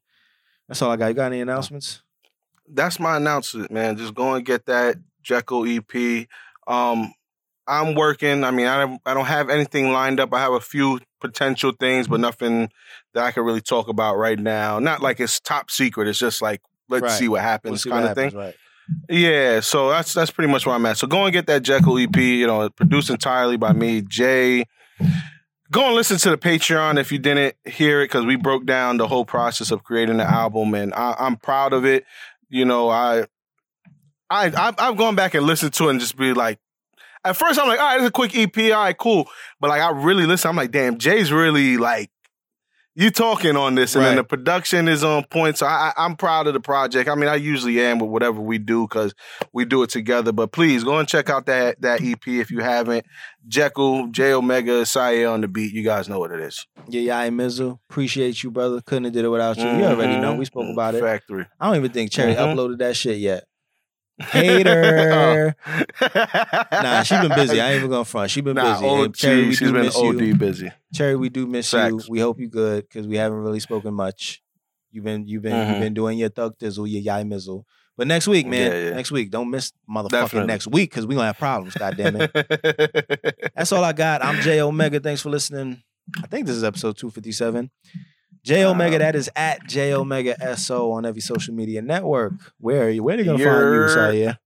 That's 0.68 0.80
all 0.82 0.90
I 0.90 0.97
got. 0.97 1.09
You 1.09 1.14
got 1.14 1.26
any 1.26 1.40
announcements? 1.40 2.03
that's 2.74 2.99
my 3.01 3.16
announcement, 3.16 3.70
man. 3.70 3.97
Just 3.99 4.14
go 4.14 4.32
and 4.34 4.47
get 4.47 4.64
that 4.66 4.97
Jekyll 5.22 5.66
EP. 5.66 6.26
Um, 6.66 7.12
I'm 7.66 7.95
working. 7.95 8.45
I 8.45 8.51
mean, 8.51 8.66
I 8.66 8.80
don't, 8.80 9.01
I 9.05 9.12
don't 9.14 9.26
have 9.26 9.51
anything 9.51 9.93
lined 9.93 10.20
up. 10.20 10.32
I 10.32 10.40
have 10.40 10.53
a 10.53 10.61
few 10.61 11.01
potential 11.20 11.72
things, 11.78 12.09
but 12.09 12.20
nothing 12.20 12.70
that 13.14 13.24
I 13.24 13.30
can 13.32 13.45
really 13.45 13.61
talk 13.61 13.88
about 13.88 14.16
right 14.16 14.38
now. 14.38 14.78
Not 14.78 15.03
like 15.03 15.20
it's 15.20 15.38
top 15.40 15.70
secret. 15.70 16.09
It's 16.09 16.18
just 16.18 16.40
like 16.40 16.62
let's 16.88 17.03
Right. 17.03 17.11
see 17.12 17.28
what 17.28 17.36
We'll 17.38 17.43
happens 17.43 17.82
see 17.82 17.90
kind 17.90 18.05
what 18.05 18.11
of 18.12 18.16
thing. 18.16 18.36
right? 18.38 18.55
Yeah, 19.09 19.61
so 19.61 19.90
that's 19.90 20.12
that's 20.14 20.30
pretty 20.30 20.51
much 20.51 20.64
where 20.64 20.74
I'm 20.74 20.86
at. 20.86 20.97
So 20.99 21.07
go 21.07 21.24
and 21.24 21.32
get 21.32 21.47
that 21.47 21.62
Jekyll 21.62 21.99
EP. 21.99 22.16
You 22.16 22.47
know, 22.47 22.70
produced 22.70 23.11
entirely 23.11 23.57
by 23.57 23.72
me, 23.72 24.03
Jay. 24.03 24.64
Go 25.73 25.87
and 25.87 25.95
listen 25.95 26.18
to 26.18 26.31
the 26.31 26.37
Patreon 26.37 27.01
if 27.01 27.11
you 27.11 27.18
didn't 27.18 27.57
hear 27.64 28.03
it, 28.03 28.05
because 28.05 28.27
we 28.27 28.37
broke 28.37 28.66
down 28.66 28.99
the 28.99 29.09
whole 29.09 29.25
process 29.25 29.70
of 29.70 29.83
creating 29.83 30.18
the 30.18 30.25
album, 30.25 30.75
and 30.75 30.93
I, 30.93 31.16
I'm 31.18 31.37
proud 31.37 31.73
of 31.73 31.87
it. 31.87 32.05
You 32.51 32.66
know, 32.66 32.91
I, 32.91 33.25
I, 34.29 34.75
I've 34.79 34.99
gone 34.99 35.14
back 35.14 35.33
and 35.33 35.47
listened 35.47 35.73
to 35.75 35.89
it 35.89 35.93
and 35.93 36.01
just 36.01 36.16
be 36.16 36.35
like, 36.35 36.59
at 37.25 37.37
first 37.37 37.59
I'm 37.59 37.68
like, 37.68 37.81
all 37.81 37.87
right, 37.87 38.01
it's 38.01 38.09
a 38.09 38.12
quick 38.12 38.37
EP, 38.37 38.55
all 38.75 38.85
right, 38.85 38.97
cool. 38.97 39.27
But 39.61 39.70
like, 39.70 39.81
I 39.81 39.91
really 39.93 40.27
listen. 40.27 40.51
I'm 40.51 40.57
like, 40.57 40.73
damn, 40.73 40.99
Jay's 40.99 41.33
really 41.33 41.79
like, 41.79 42.11
you 42.95 43.11
talking 43.11 43.57
on 43.57 43.74
this, 43.74 43.95
and 43.95 44.05
then 44.05 44.16
the 44.16 44.24
production 44.24 44.86
is 44.86 45.03
on 45.03 45.24
point. 45.24 45.59
So 45.59 45.66
I, 45.66 45.93
I'm 45.97 46.14
proud 46.16 46.47
of 46.47 46.53
the 46.55 46.61
project. 46.61 47.09
I 47.09 47.14
mean, 47.14 47.28
I 47.28 47.36
usually 47.36 47.80
am 47.80 47.99
with 47.99 48.11
whatever 48.11 48.40
we 48.40 48.59
do 48.59 48.86
because 48.86 49.14
we 49.53 49.64
do 49.64 49.82
it 49.82 49.90
together. 49.90 50.32
But 50.32 50.53
please 50.53 50.84
go 50.84 50.99
and 50.99 51.09
check 51.09 51.30
out 51.30 51.47
that 51.47 51.80
that 51.80 52.03
EP 52.03 52.26
if 52.26 52.51
you 52.51 52.61
haven't. 52.61 53.07
Jekyll, 53.49 54.09
J 54.09 54.32
Omega, 54.34 54.82
Syer 54.84 55.32
on 55.32 55.40
the 55.40 55.49
beat. 55.49 55.72
You 55.72 55.82
guys 55.82 56.09
know 56.09 56.18
what 56.18 56.30
it 56.32 56.40
is. 56.40 56.66
Yeah, 56.88 57.01
yeah, 57.01 57.18
I 57.18 57.30
Mizzle. 57.30 57.80
Appreciate 57.90 58.43
you, 58.43 58.51
brother. 58.51 58.80
Couldn't 58.80 59.05
have 59.05 59.12
did 59.12 59.24
it 59.24 59.28
without 59.28 59.57
you. 59.57 59.64
You 59.64 59.84
already 59.84 60.18
know. 60.20 60.34
We 60.34 60.45
spoke 60.45 60.70
about 60.72 60.95
it. 60.95 61.01
Factory. 61.01 61.47
I 61.61 61.66
don't 61.68 61.76
even 61.76 61.93
think 61.93 62.11
Cherry 62.12 62.34
Mhm. 62.34 62.55
uploaded 62.55 62.78
that 62.78 62.97
shit 62.97 63.18
yet. 63.18 63.45
Hater. 64.25 65.55
nah, 66.73 67.03
she 67.03 67.14
been 67.16 67.35
busy. 67.35 67.61
I 67.61 67.70
ain't 67.73 67.79
even 67.79 67.91
gonna 67.91 68.05
front. 68.05 68.31
She 68.31 68.41
been 68.41 68.55
Nah, 68.57 68.75
busy. 68.75 68.87
OG, 68.87 69.05
And 69.05 69.14
Cherry, 69.14 69.43
we 69.47 69.51
she's 69.51 69.59
do 69.61 69.73
been 69.73 69.83
miss 69.83 69.97
OD 69.97 70.20
you. 70.20 70.35
busy. 70.35 70.70
Cherry, 70.95 71.16
we 71.16 71.29
do 71.29 71.47
miss 71.47 71.70
Facts. 71.70 71.91
you. 71.93 72.01
We 72.09 72.20
hope 72.20 72.41
you 72.41 72.49
good 72.49 72.89
because 72.89 73.07
we 73.07 73.16
haven't 73.16 73.39
really 73.39 73.61
spoken 73.61 73.94
much. 73.94 74.43
You've 74.90 75.05
been 75.05 75.27
you've 75.27 75.43
been 75.43 75.55
you've 75.57 75.77
Mhm. 75.77 75.81
been 75.81 75.94
doing 75.94 76.19
your 76.19 76.28
thug 76.28 76.59
dizzle, 76.59 76.90
your 76.90 77.01
yai 77.01 77.24
mizzle. 77.24 77.66
But 77.97 78.07
next 78.07 78.27
week, 78.27 78.47
man. 78.47 78.70
Yeah, 78.73 78.78
yeah. 78.89 78.94
Next 78.94 79.11
week. 79.11 79.31
Don't 79.31 79.51
miss 79.51 79.73
motherfucking 79.89 80.09
Definitely. 80.11 80.47
next 80.47 80.66
week 80.69 80.90
because 80.90 81.07
we 81.07 81.15
gonna 81.15 81.27
have 81.27 81.39
problems, 81.39 81.74
God 81.74 81.97
damn 81.97 82.16
it. 82.20 83.53
That's 83.55 83.70
all 83.73 83.85
I 83.85 83.93
got. 83.93 84.24
I'm 84.24 84.40
J 84.40 84.61
Omega. 84.61 84.99
Thanks 85.01 85.20
for 85.23 85.31
listening. 85.31 85.82
I 86.23 86.27
think 86.27 86.47
this 86.47 86.57
is 86.57 86.65
episode 86.65 86.97
257. 86.97 87.70
J 88.44 88.64
Omega, 88.64 88.98
that 88.98 89.14
is 89.14 89.31
at 89.36 89.64
J 89.66 89.93
Omega 89.94 90.56
SO 90.56 90.93
on 90.93 91.06
every 91.06 91.20
social 91.20 91.55
media 91.55 91.81
network. 91.82 92.32
Where 92.59 92.85
are 92.86 92.90
you? 92.90 93.02
Where 93.05 93.14
are 93.14 93.19
they 93.19 93.24
gonna 93.24 93.39
find 93.39 93.74
you, 93.74 93.89
Syer? 94.28 94.39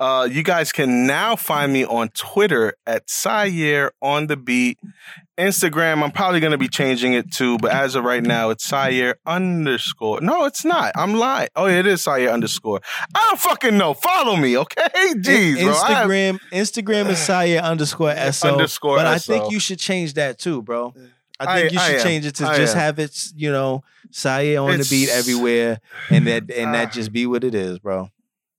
Uh, 0.00 0.28
you 0.28 0.42
guys 0.42 0.72
can 0.72 1.06
now 1.06 1.36
find 1.36 1.72
me 1.72 1.84
on 1.84 2.08
Twitter 2.08 2.74
at 2.84 3.06
Syer 3.06 3.90
on 4.02 4.26
the 4.26 4.36
beat. 4.36 4.78
Instagram, 5.38 6.02
I'm 6.02 6.10
probably 6.10 6.40
gonna 6.40 6.58
be 6.58 6.68
changing 6.68 7.12
it 7.14 7.30
too, 7.32 7.58
but 7.58 7.70
as 7.72 7.94
of 7.94 8.04
right 8.04 8.22
now, 8.22 8.50
it's 8.50 8.66
Syer 8.68 9.14
underscore. 9.24 10.20
No, 10.20 10.44
it's 10.46 10.64
not. 10.64 10.92
I'm 10.96 11.14
lying. 11.14 11.48
Oh, 11.54 11.66
yeah, 11.66 11.78
it 11.78 11.86
is 11.86 12.02
Syer 12.02 12.32
underscore. 12.32 12.80
I 13.14 13.26
don't 13.28 13.40
fucking 13.40 13.78
know. 13.78 13.94
Follow 13.94 14.36
me, 14.36 14.58
okay? 14.58 14.88
Jeez, 15.14 15.62
bro. 15.62 15.72
I 15.74 15.92
have- 15.92 16.08
Instagram, 16.08 16.40
Instagram 16.52 17.08
is 17.10 17.18
Syer 17.18 17.60
underscore 17.62 18.14
SO. 18.32 18.52
Underscore 18.52 18.96
but 18.96 19.06
I 19.06 19.18
think 19.18 19.50
you 19.52 19.60
should 19.60 19.78
change 19.78 20.14
that 20.14 20.38
too, 20.38 20.60
bro. 20.62 20.92
I 21.40 21.44
I- 21.46 21.60
think 21.60 21.72
you 21.72 21.78
I 21.80 21.86
should 21.88 21.96
am. 21.96 22.02
change 22.02 22.26
it 22.26 22.34
to 22.36 22.46
I 22.48 22.56
just 22.56 22.74
am. 22.76 22.80
have 22.80 22.98
it, 22.98 23.16
you 23.34 23.50
know, 23.50 23.82
Syer 24.12 24.62
on 24.62 24.78
the 24.78 24.86
beat 24.88 25.08
everywhere, 25.10 25.80
and 26.10 26.26
that 26.26 26.50
and 26.50 26.74
that 26.74 26.88
Ah. 26.88 26.90
just 26.92 27.12
be 27.12 27.26
what 27.26 27.42
it 27.44 27.54
is, 27.54 27.78
bro. 27.80 28.08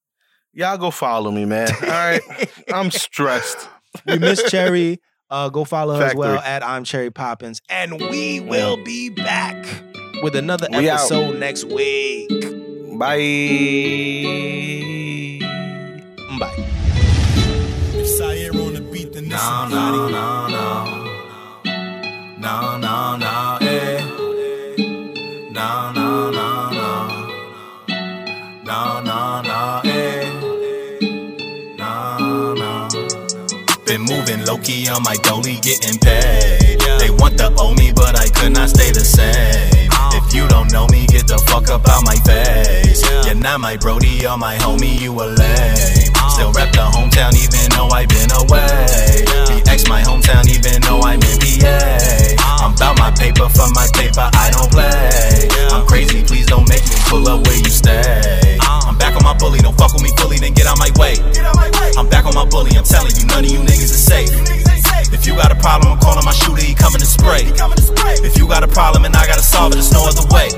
Y'all 0.53 0.77
go 0.77 0.91
follow 0.91 1.31
me, 1.31 1.45
man. 1.45 1.69
All 1.81 1.87
right. 1.89 2.21
I'm 2.73 2.91
stressed. 2.91 3.67
we 4.05 4.17
miss 4.19 4.43
Cherry. 4.49 4.99
Uh, 5.29 5.49
go 5.49 5.63
follow 5.65 5.95
her 5.97 6.03
as 6.05 6.15
well 6.15 6.35
Factory. 6.35 6.51
at 6.51 6.63
I'm 6.63 6.83
Cherry 6.83 7.09
Poppins, 7.11 7.61
and 7.69 7.99
we 7.99 8.39
will 8.41 8.77
be 8.83 9.09
back 9.09 9.65
with 10.21 10.35
another 10.35 10.67
We 10.71 10.89
out. 10.89 10.99
episode 10.99 11.39
next 11.39 11.63
week. 11.65 12.29
Bye. 12.99 13.15
Bye. 16.39 16.53
If 17.97 18.07
Syer 18.19 18.51
on 18.65 18.73
the 18.75 18.81
beat, 18.91 19.13
then 19.13 19.29
this 19.29 19.41
No, 19.41 19.67
no, 19.69 20.09
no, 20.09 20.47
no. 20.47 20.64
No, 22.45 22.77
no, 22.77 23.17
no, 23.17 23.57
eh. 23.61 24.01
No, 25.49 25.91
no, 25.93 26.29
no, 26.29 26.69
no. 26.69 27.07
No, 28.63 29.01
no, 29.01 29.41
no, 29.41 29.81
eh. 29.83 30.29
No, 31.75 32.53
no. 32.53 32.87
Been 33.87 34.01
moving 34.01 34.45
low 34.45 34.59
key 34.59 34.87
on 34.89 35.01
my 35.01 35.15
dolly, 35.23 35.55
getting 35.63 35.97
paid. 35.97 36.79
They 36.99 37.09
want 37.09 37.39
to 37.39 37.51
owe 37.57 37.73
me, 37.73 37.91
but 37.91 38.15
I 38.15 38.29
could 38.29 38.53
not 38.53 38.69
stay 38.69 38.91
the 38.91 39.03
same. 39.03 39.89
If 40.13 40.31
you 40.35 40.47
don't 40.47 40.71
know 40.71 40.85
me, 40.89 41.07
get 41.07 41.25
the 41.25 41.39
fuck 41.47 41.71
up 41.71 41.89
out 41.89 42.03
my 42.03 42.17
face. 42.17 43.01
You're 43.25 43.33
not 43.33 43.59
my 43.59 43.75
brody 43.75 44.27
or 44.27 44.37
my 44.37 44.55
homie, 44.57 45.01
you 45.01 45.19
a 45.19 45.25
lame. 45.25 46.04
Still 46.29 46.51
rep 46.51 46.71
the 46.71 46.85
hometown, 46.87 47.35
even 47.35 47.69
though 47.71 47.89
I've 47.89 48.09
been 48.09 48.31
away. 48.31 49.25
BX 49.75 49.89
my 49.89 50.01
hometown, 50.01 50.47
even 50.47 50.81
though 50.81 51.01
I'm 51.01 51.19
in 51.19 51.37
PA. 51.39 52.63
I'm 52.63 52.73
about 52.73 52.97
my 52.97 53.11
paper 53.11 53.49
for 53.49 53.67
my 53.75 53.87
paper, 53.93 54.29
I 54.33 54.49
don't 54.51 54.71
play. 54.71 55.47
I'm 55.71 55.85
crazy, 55.85 56.23
please 56.23 56.45
don't 56.45 56.67
make 56.69 56.83
me 56.87 56.95
pull 57.11 57.27
up 57.27 57.45
where 57.45 57.57
you 57.57 57.69
stay. 57.69 58.57
I'm 58.61 58.97
back 58.97 59.15
on 59.15 59.23
my 59.23 59.33
bully, 59.37 59.59
don't 59.59 59.77
fuck 59.77 59.93
with 59.93 60.03
me 60.03 60.09
fully, 60.17 60.37
then 60.39 60.53
get 60.53 60.65
out 60.65 60.79
my 60.79 60.89
way. 60.97 61.15
I'm 61.97 62.09
back 62.09 62.25
on 62.25 62.33
my 62.33 62.45
bully, 62.45 62.71
I'm 62.77 62.83
telling 62.83 63.15
you, 63.15 63.25
none 63.27 63.43
of 63.43 63.51
you 63.51 63.59
niggas 63.59 63.91
is 63.91 64.03
safe. 64.03 64.31
If 65.13 65.27
you 65.27 65.35
got 65.35 65.51
a 65.51 65.55
problem, 65.55 65.93
I'm 65.93 65.99
calling 65.99 66.25
my 66.25 66.33
shooter, 66.33 66.63
he 66.63 66.73
coming 66.73 66.99
to 66.99 67.05
spray. 67.05 67.43
If 68.23 68.37
you 68.37 68.47
got 68.47 68.63
a 68.63 68.67
problem 68.67 69.05
and 69.05 69.15
I 69.15 69.27
gotta 69.27 69.43
solve 69.43 69.73
it, 69.73 69.75
there's 69.75 69.91
no 69.91 70.07
other 70.07 70.25
way. 70.33 70.49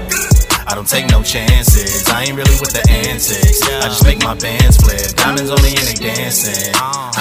I 0.68 0.76
don't 0.76 0.88
take 0.88 1.10
no 1.10 1.23
chances. 1.23 2.10
I 2.10 2.23
ain't 2.23 2.35
really 2.35 2.60
with 2.60 2.73
the 2.73 2.84
antics. 2.91 3.61
I 3.64 3.88
just 3.88 4.03
make 4.03 4.22
my 4.22 4.35
bands 4.35 4.76
flip. 4.76 5.15
Diamonds 5.15 5.49
only 5.49 5.69
in 5.69 5.85
they 5.85 5.94
dancing. 5.94 6.73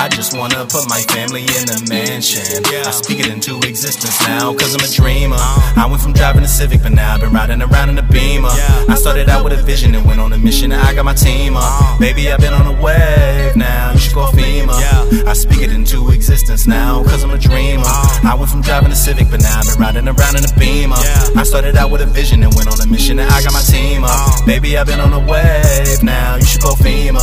I 0.07 0.09
just 0.09 0.39
wanna 0.39 0.65
put 0.66 0.89
my 0.89 1.01
family 1.11 1.43
in 1.43 1.66
a 1.66 1.83
mansion. 1.91 2.62
I 2.65 2.93
speak 2.93 3.19
it 3.19 3.27
into 3.27 3.57
existence 3.66 4.16
now, 4.20 4.55
cause 4.55 4.73
I'm 4.73 4.85
a 4.85 4.89
dreamer. 4.89 5.35
I 5.35 5.85
went 5.91 6.01
from 6.01 6.12
driving 6.12 6.45
a 6.45 6.49
Civic, 6.49 6.81
but 6.81 6.93
now 6.93 7.15
I've 7.15 7.20
been 7.20 7.33
riding 7.33 7.61
around 7.61 7.91
in 7.91 7.99
a 7.99 8.05
Beamer. 8.05 8.55
I 8.89 8.95
started 8.95 9.28
out 9.28 9.43
with 9.43 9.59
a 9.59 9.61
vision 9.61 9.97
and 9.97 10.07
went 10.07 10.20
on 10.20 10.33
a 10.33 10.39
mission, 10.39 10.70
and 10.70 10.81
I 10.81 10.95
got 10.95 11.05
my 11.05 11.12
team 11.12 11.57
up. 11.57 11.65
Uh-huh. 11.65 11.99
Baby, 11.99 12.31
I've 12.31 12.39
been 12.39 12.55
on 12.55 12.69
a 12.69 12.81
wave 12.81 13.57
now. 13.57 13.91
You 13.95 13.99
should 13.99 14.15
call 14.15 14.31
FEMA. 14.31 15.27
I 15.27 15.33
speak 15.33 15.62
it 15.62 15.73
into 15.73 16.09
existence 16.12 16.69
now, 16.69 17.03
cause 17.03 17.24
I'm 17.24 17.33
a 17.33 17.39
dreamer. 17.39 17.83
Uh-huh. 17.83 18.31
I 18.31 18.37
went 18.37 18.49
from 18.49 18.62
driving 18.62 18.93
a 18.93 18.97
Civic, 18.97 19.28
but 19.28 19.41
now 19.41 19.59
I've 19.59 19.66
been 19.66 19.83
riding 19.83 20.07
around 20.07 20.37
in 20.37 20.45
a 20.45 20.55
Beamer. 20.57 21.03
I 21.35 21.43
started 21.43 21.74
out 21.74 21.91
with 21.91 22.03
a 22.03 22.07
vision 22.07 22.45
and 22.45 22.55
went 22.55 22.69
on 22.69 22.81
a 22.81 22.87
mission, 22.87 23.19
and 23.19 23.28
I 23.28 23.43
got 23.43 23.53
my 23.53 23.62
team 23.62 24.05
up. 24.05 24.11
Uh-huh. 24.11 24.47
Baby, 24.47 24.78
I've 24.78 24.87
been 24.87 25.01
on 25.01 25.12
a 25.12 25.19
wave 25.19 26.05
now. 26.05 26.37
You 26.37 26.47
should 26.47 26.62
call 26.62 26.77
FEMA. 26.77 27.19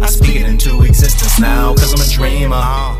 I 0.00 0.06
speak 0.06 0.36
it 0.36 0.46
into 0.46 0.82
existence 0.84 1.40
now, 1.40 1.74
cause 1.74 1.92
I'm 1.92 1.98
a 1.98 2.04
dreamer. 2.04 2.19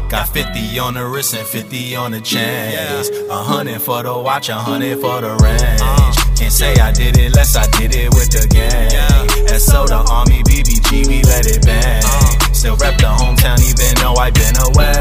Got 0.09 0.29
50 0.29 0.79
on 0.79 0.95
the 0.95 1.05
wrist 1.07 1.35
and 1.35 1.47
50 1.47 1.95
on 1.97 2.11
the 2.13 2.21
chains. 2.21 3.11
A 3.29 3.43
hundred 3.43 3.81
for 3.81 4.03
the 4.03 4.19
watch, 4.19 4.49
a 4.49 4.55
hundred 4.55 4.99
for 5.01 5.21
the 5.21 5.37
range. 5.37 6.39
Can't 6.39 6.53
say 6.53 6.75
I 6.75 6.91
did 6.91 7.17
it, 7.19 7.35
less 7.35 7.55
I 7.55 7.67
did 7.79 7.95
it 7.95 8.13
with 8.15 8.31
the 8.31 8.49
gang. 8.49 9.29
SO 9.59 9.87
the 9.87 9.97
army, 10.11 10.43
BBG, 10.45 11.07
we 11.07 11.23
let 11.23 11.47
it 11.47 11.65
bang. 11.65 12.40
Still 12.61 12.77
rep 12.77 13.01
the 13.01 13.09
hometown, 13.09 13.57
even 13.65 13.97
though 14.05 14.21
I've 14.21 14.37
been 14.37 14.53
away. 14.53 14.93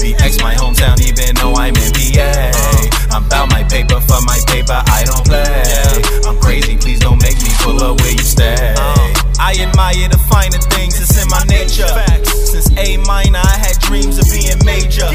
BX 0.00 0.40
my 0.40 0.56
hometown, 0.56 0.96
even 1.04 1.36
though 1.36 1.52
I'm 1.52 1.76
in 1.76 1.92
PA. 1.92 3.12
I'm 3.12 3.28
bout 3.28 3.52
my 3.52 3.60
paper 3.68 4.00
for 4.00 4.16
my 4.24 4.40
paper, 4.48 4.80
I 4.88 5.04
don't 5.04 5.20
play. 5.20 5.68
I'm 6.24 6.40
crazy, 6.40 6.80
please 6.80 6.96
don't 6.96 7.20
make 7.20 7.36
me 7.44 7.52
pull 7.60 7.76
up 7.84 8.00
where 8.00 8.16
you 8.16 8.24
stay. 8.24 8.72
I 9.36 9.52
admire 9.60 10.08
the 10.08 10.16
finer 10.32 10.56
things, 10.72 10.96
it's 10.96 11.12
in 11.20 11.28
my 11.28 11.44
nature. 11.52 11.92
Since 12.24 12.72
A 12.80 12.96
minor, 13.04 13.44
I 13.44 13.56
had 13.60 13.76
dreams 13.84 14.16
of 14.16 14.24
being 14.32 14.56
major. 14.64 15.12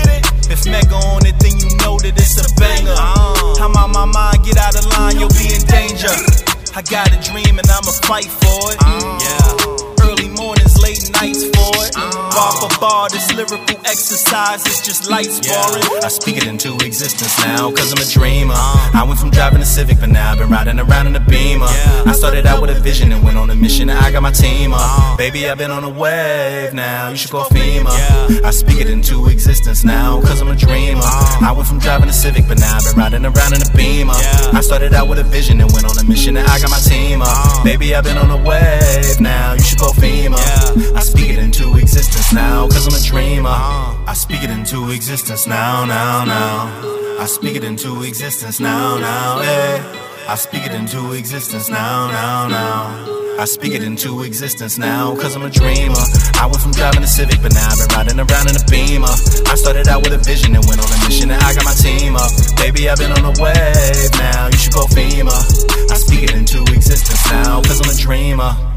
If 0.54 0.70
Mega 0.70 0.94
on 1.10 1.26
it, 1.26 1.42
then 1.42 1.58
you 1.58 1.74
know 1.82 1.98
that 2.06 2.14
it's 2.14 2.38
a 2.38 2.46
banger. 2.62 2.94
I'm 3.58 3.74
out 3.74 3.90
my 3.90 4.06
mind, 4.06 4.46
get 4.46 4.62
out 4.62 4.78
of 4.78 4.86
line, 4.94 5.18
you'll 5.18 5.34
be 5.34 5.50
in 5.50 5.66
danger. 5.66 6.14
I 6.78 6.86
got 6.86 7.10
a 7.10 7.18
dream 7.18 7.58
and 7.58 7.66
I'ma 7.66 7.98
fight 8.06 8.30
for 8.30 8.62
it. 8.70 8.78
Yeah. 9.26 10.06
Early 10.06 10.30
mornings, 10.30 10.78
late 10.78 11.10
nights 11.18 11.53
it. 11.72 12.03
Bar 12.34 12.52
for 12.54 12.80
bar, 12.80 13.10
this 13.10 13.32
lyrical 13.32 13.78
exercise 13.86 14.66
is 14.66 14.82
just 14.82 15.08
light 15.08 15.30
sparring. 15.30 15.84
I 16.04 16.08
speak 16.08 16.38
it 16.38 16.48
into 16.48 16.74
existence 16.84 17.38
now, 17.46 17.72
cause 17.72 17.94
I'm 17.94 18.02
a 18.02 18.10
dreamer. 18.10 18.56
I 18.56 19.06
went 19.08 19.20
from 19.20 19.30
driving 19.30 19.62
a 19.62 19.66
Civic, 19.66 20.00
but 20.00 20.10
now 20.10 20.32
I've 20.32 20.40
been 20.40 20.50
riding 20.50 20.80
around 20.80 21.06
in 21.06 21.16
a 21.16 21.20
Beamer. 21.20 21.68
I 21.70 22.12
started 22.14 22.48
out 22.48 22.60
with 22.60 22.72
a 22.76 22.80
vision 22.80 23.12
and 23.12 23.24
went 23.24 23.38
on 23.38 23.52
a 23.52 23.56
mission, 23.56 23.88
and 23.88 24.00
I 24.00 24.12
got 24.12 24.24
my 24.24 24.32
team 24.32 24.74
up. 24.74 24.82
Uh. 24.82 25.16
Baby, 25.16 25.48
I've 25.48 25.60
been 25.60 25.70
on 25.70 25.84
a 25.84 25.90
wave 25.90 26.74
now, 26.74 27.10
you 27.10 27.18
should 27.18 27.30
call 27.30 27.46
FEMA. 27.46 27.92
I 28.44 28.50
speak 28.50 28.82
it 28.82 28.90
into 28.90 29.28
existence 29.28 29.84
now, 29.84 30.20
cause 30.22 30.42
I'm 30.42 30.48
a 30.48 30.56
dreamer. 30.56 31.02
Uh. 31.04 31.38
I 31.42 31.54
went 31.56 31.68
from 31.68 31.78
driving 31.78 32.10
a 32.10 32.14
Civic, 32.14 32.48
but 32.48 32.58
now 32.58 32.78
I've 32.78 32.84
been 32.84 32.98
riding 32.98 33.26
around 33.26 33.54
in 33.54 33.62
a 33.62 33.72
Beamer. 33.78 34.14
I 34.16 34.62
started 34.62 34.96
out 34.96 35.08
with 35.08 35.20
a 35.20 35.24
vision 35.24 35.62
and 35.62 35.72
went 35.72 35.86
on 35.86 36.00
a 36.00 36.04
mission, 36.04 36.36
and 36.38 36.48
I 36.48 36.60
got 36.60 36.72
my 36.72 36.80
team 36.80 37.22
up. 37.22 37.28
Uh. 37.30 37.64
Baby, 37.64 37.94
I've 37.94 38.04
been 38.04 38.18
on 38.18 38.32
a 38.32 38.38
wave 38.38 39.22
now, 39.22 39.54
you 39.54 39.62
should 39.62 39.78
call 39.78 39.94
FEMA. 39.94 40.42
I 40.96 41.02
speak 41.02 41.30
it 41.30 41.38
into 41.38 41.78
existence 41.78 42.23
now, 42.32 42.68
cause 42.68 42.86
I'm 42.86 42.94
a 42.94 43.04
dreamer. 43.04 43.50
I 43.50 44.14
speak 44.14 44.44
it 44.44 44.52
into 44.52 44.92
existence 44.92 45.48
now, 45.48 45.84
now, 45.84 46.24
now. 46.24 46.70
I 47.20 47.26
speak 47.26 47.56
it 47.56 47.64
into 47.64 48.04
existence 48.04 48.60
now, 48.60 48.98
now, 49.00 49.40
eh. 49.42 49.82
I 50.30 50.36
speak 50.36 50.66
it 50.66 50.74
into 50.74 51.14
existence 51.14 51.70
now, 51.70 52.08
now, 52.12 52.48
now. 52.48 53.14
I 53.40 53.46
speak 53.46 53.74
it 53.74 53.84
into 53.84 54.22
existence 54.24 54.78
now, 54.78 55.16
cause 55.16 55.36
I'm 55.36 55.42
a 55.42 55.50
dreamer. 55.50 56.06
I 56.40 56.46
went 56.46 56.62
from 56.62 56.72
driving 56.72 57.04
a 57.04 57.08
Civic, 57.08 57.42
but 57.42 57.54
now 57.54 57.68
I've 57.68 57.80
been 57.80 57.98
riding 57.98 58.20
around 58.20 58.48
in 58.48 58.56
a 58.56 58.64
Beamer. 58.70 59.10
I 59.50 59.56
started 59.56 59.88
out 59.88 60.04
with 60.04 60.14
a 60.14 60.20
vision 60.20 60.56
and 60.56 60.64
went 60.66 60.80
on 60.80 60.88
a 60.88 61.00
mission, 61.10 61.32
and 61.32 61.42
I 61.42 61.54
got 61.54 61.66
my 61.66 61.74
team 61.74 62.16
up. 62.16 62.30
Baby, 62.58 62.90
I've 62.90 63.00
been 63.00 63.12
on 63.12 63.26
a 63.26 63.34
wave 63.42 64.12
now, 64.22 64.48
you 64.48 64.58
should 64.58 64.74
go 64.74 64.86
FEMA. 64.86 65.34
I 65.90 65.98
speak 65.98 66.24
it 66.30 66.36
into 66.36 66.62
existence 66.72 67.26
now, 67.32 67.62
cause 67.64 67.82
I'm 67.82 67.90
a 67.90 67.98
dreamer. 67.98 68.73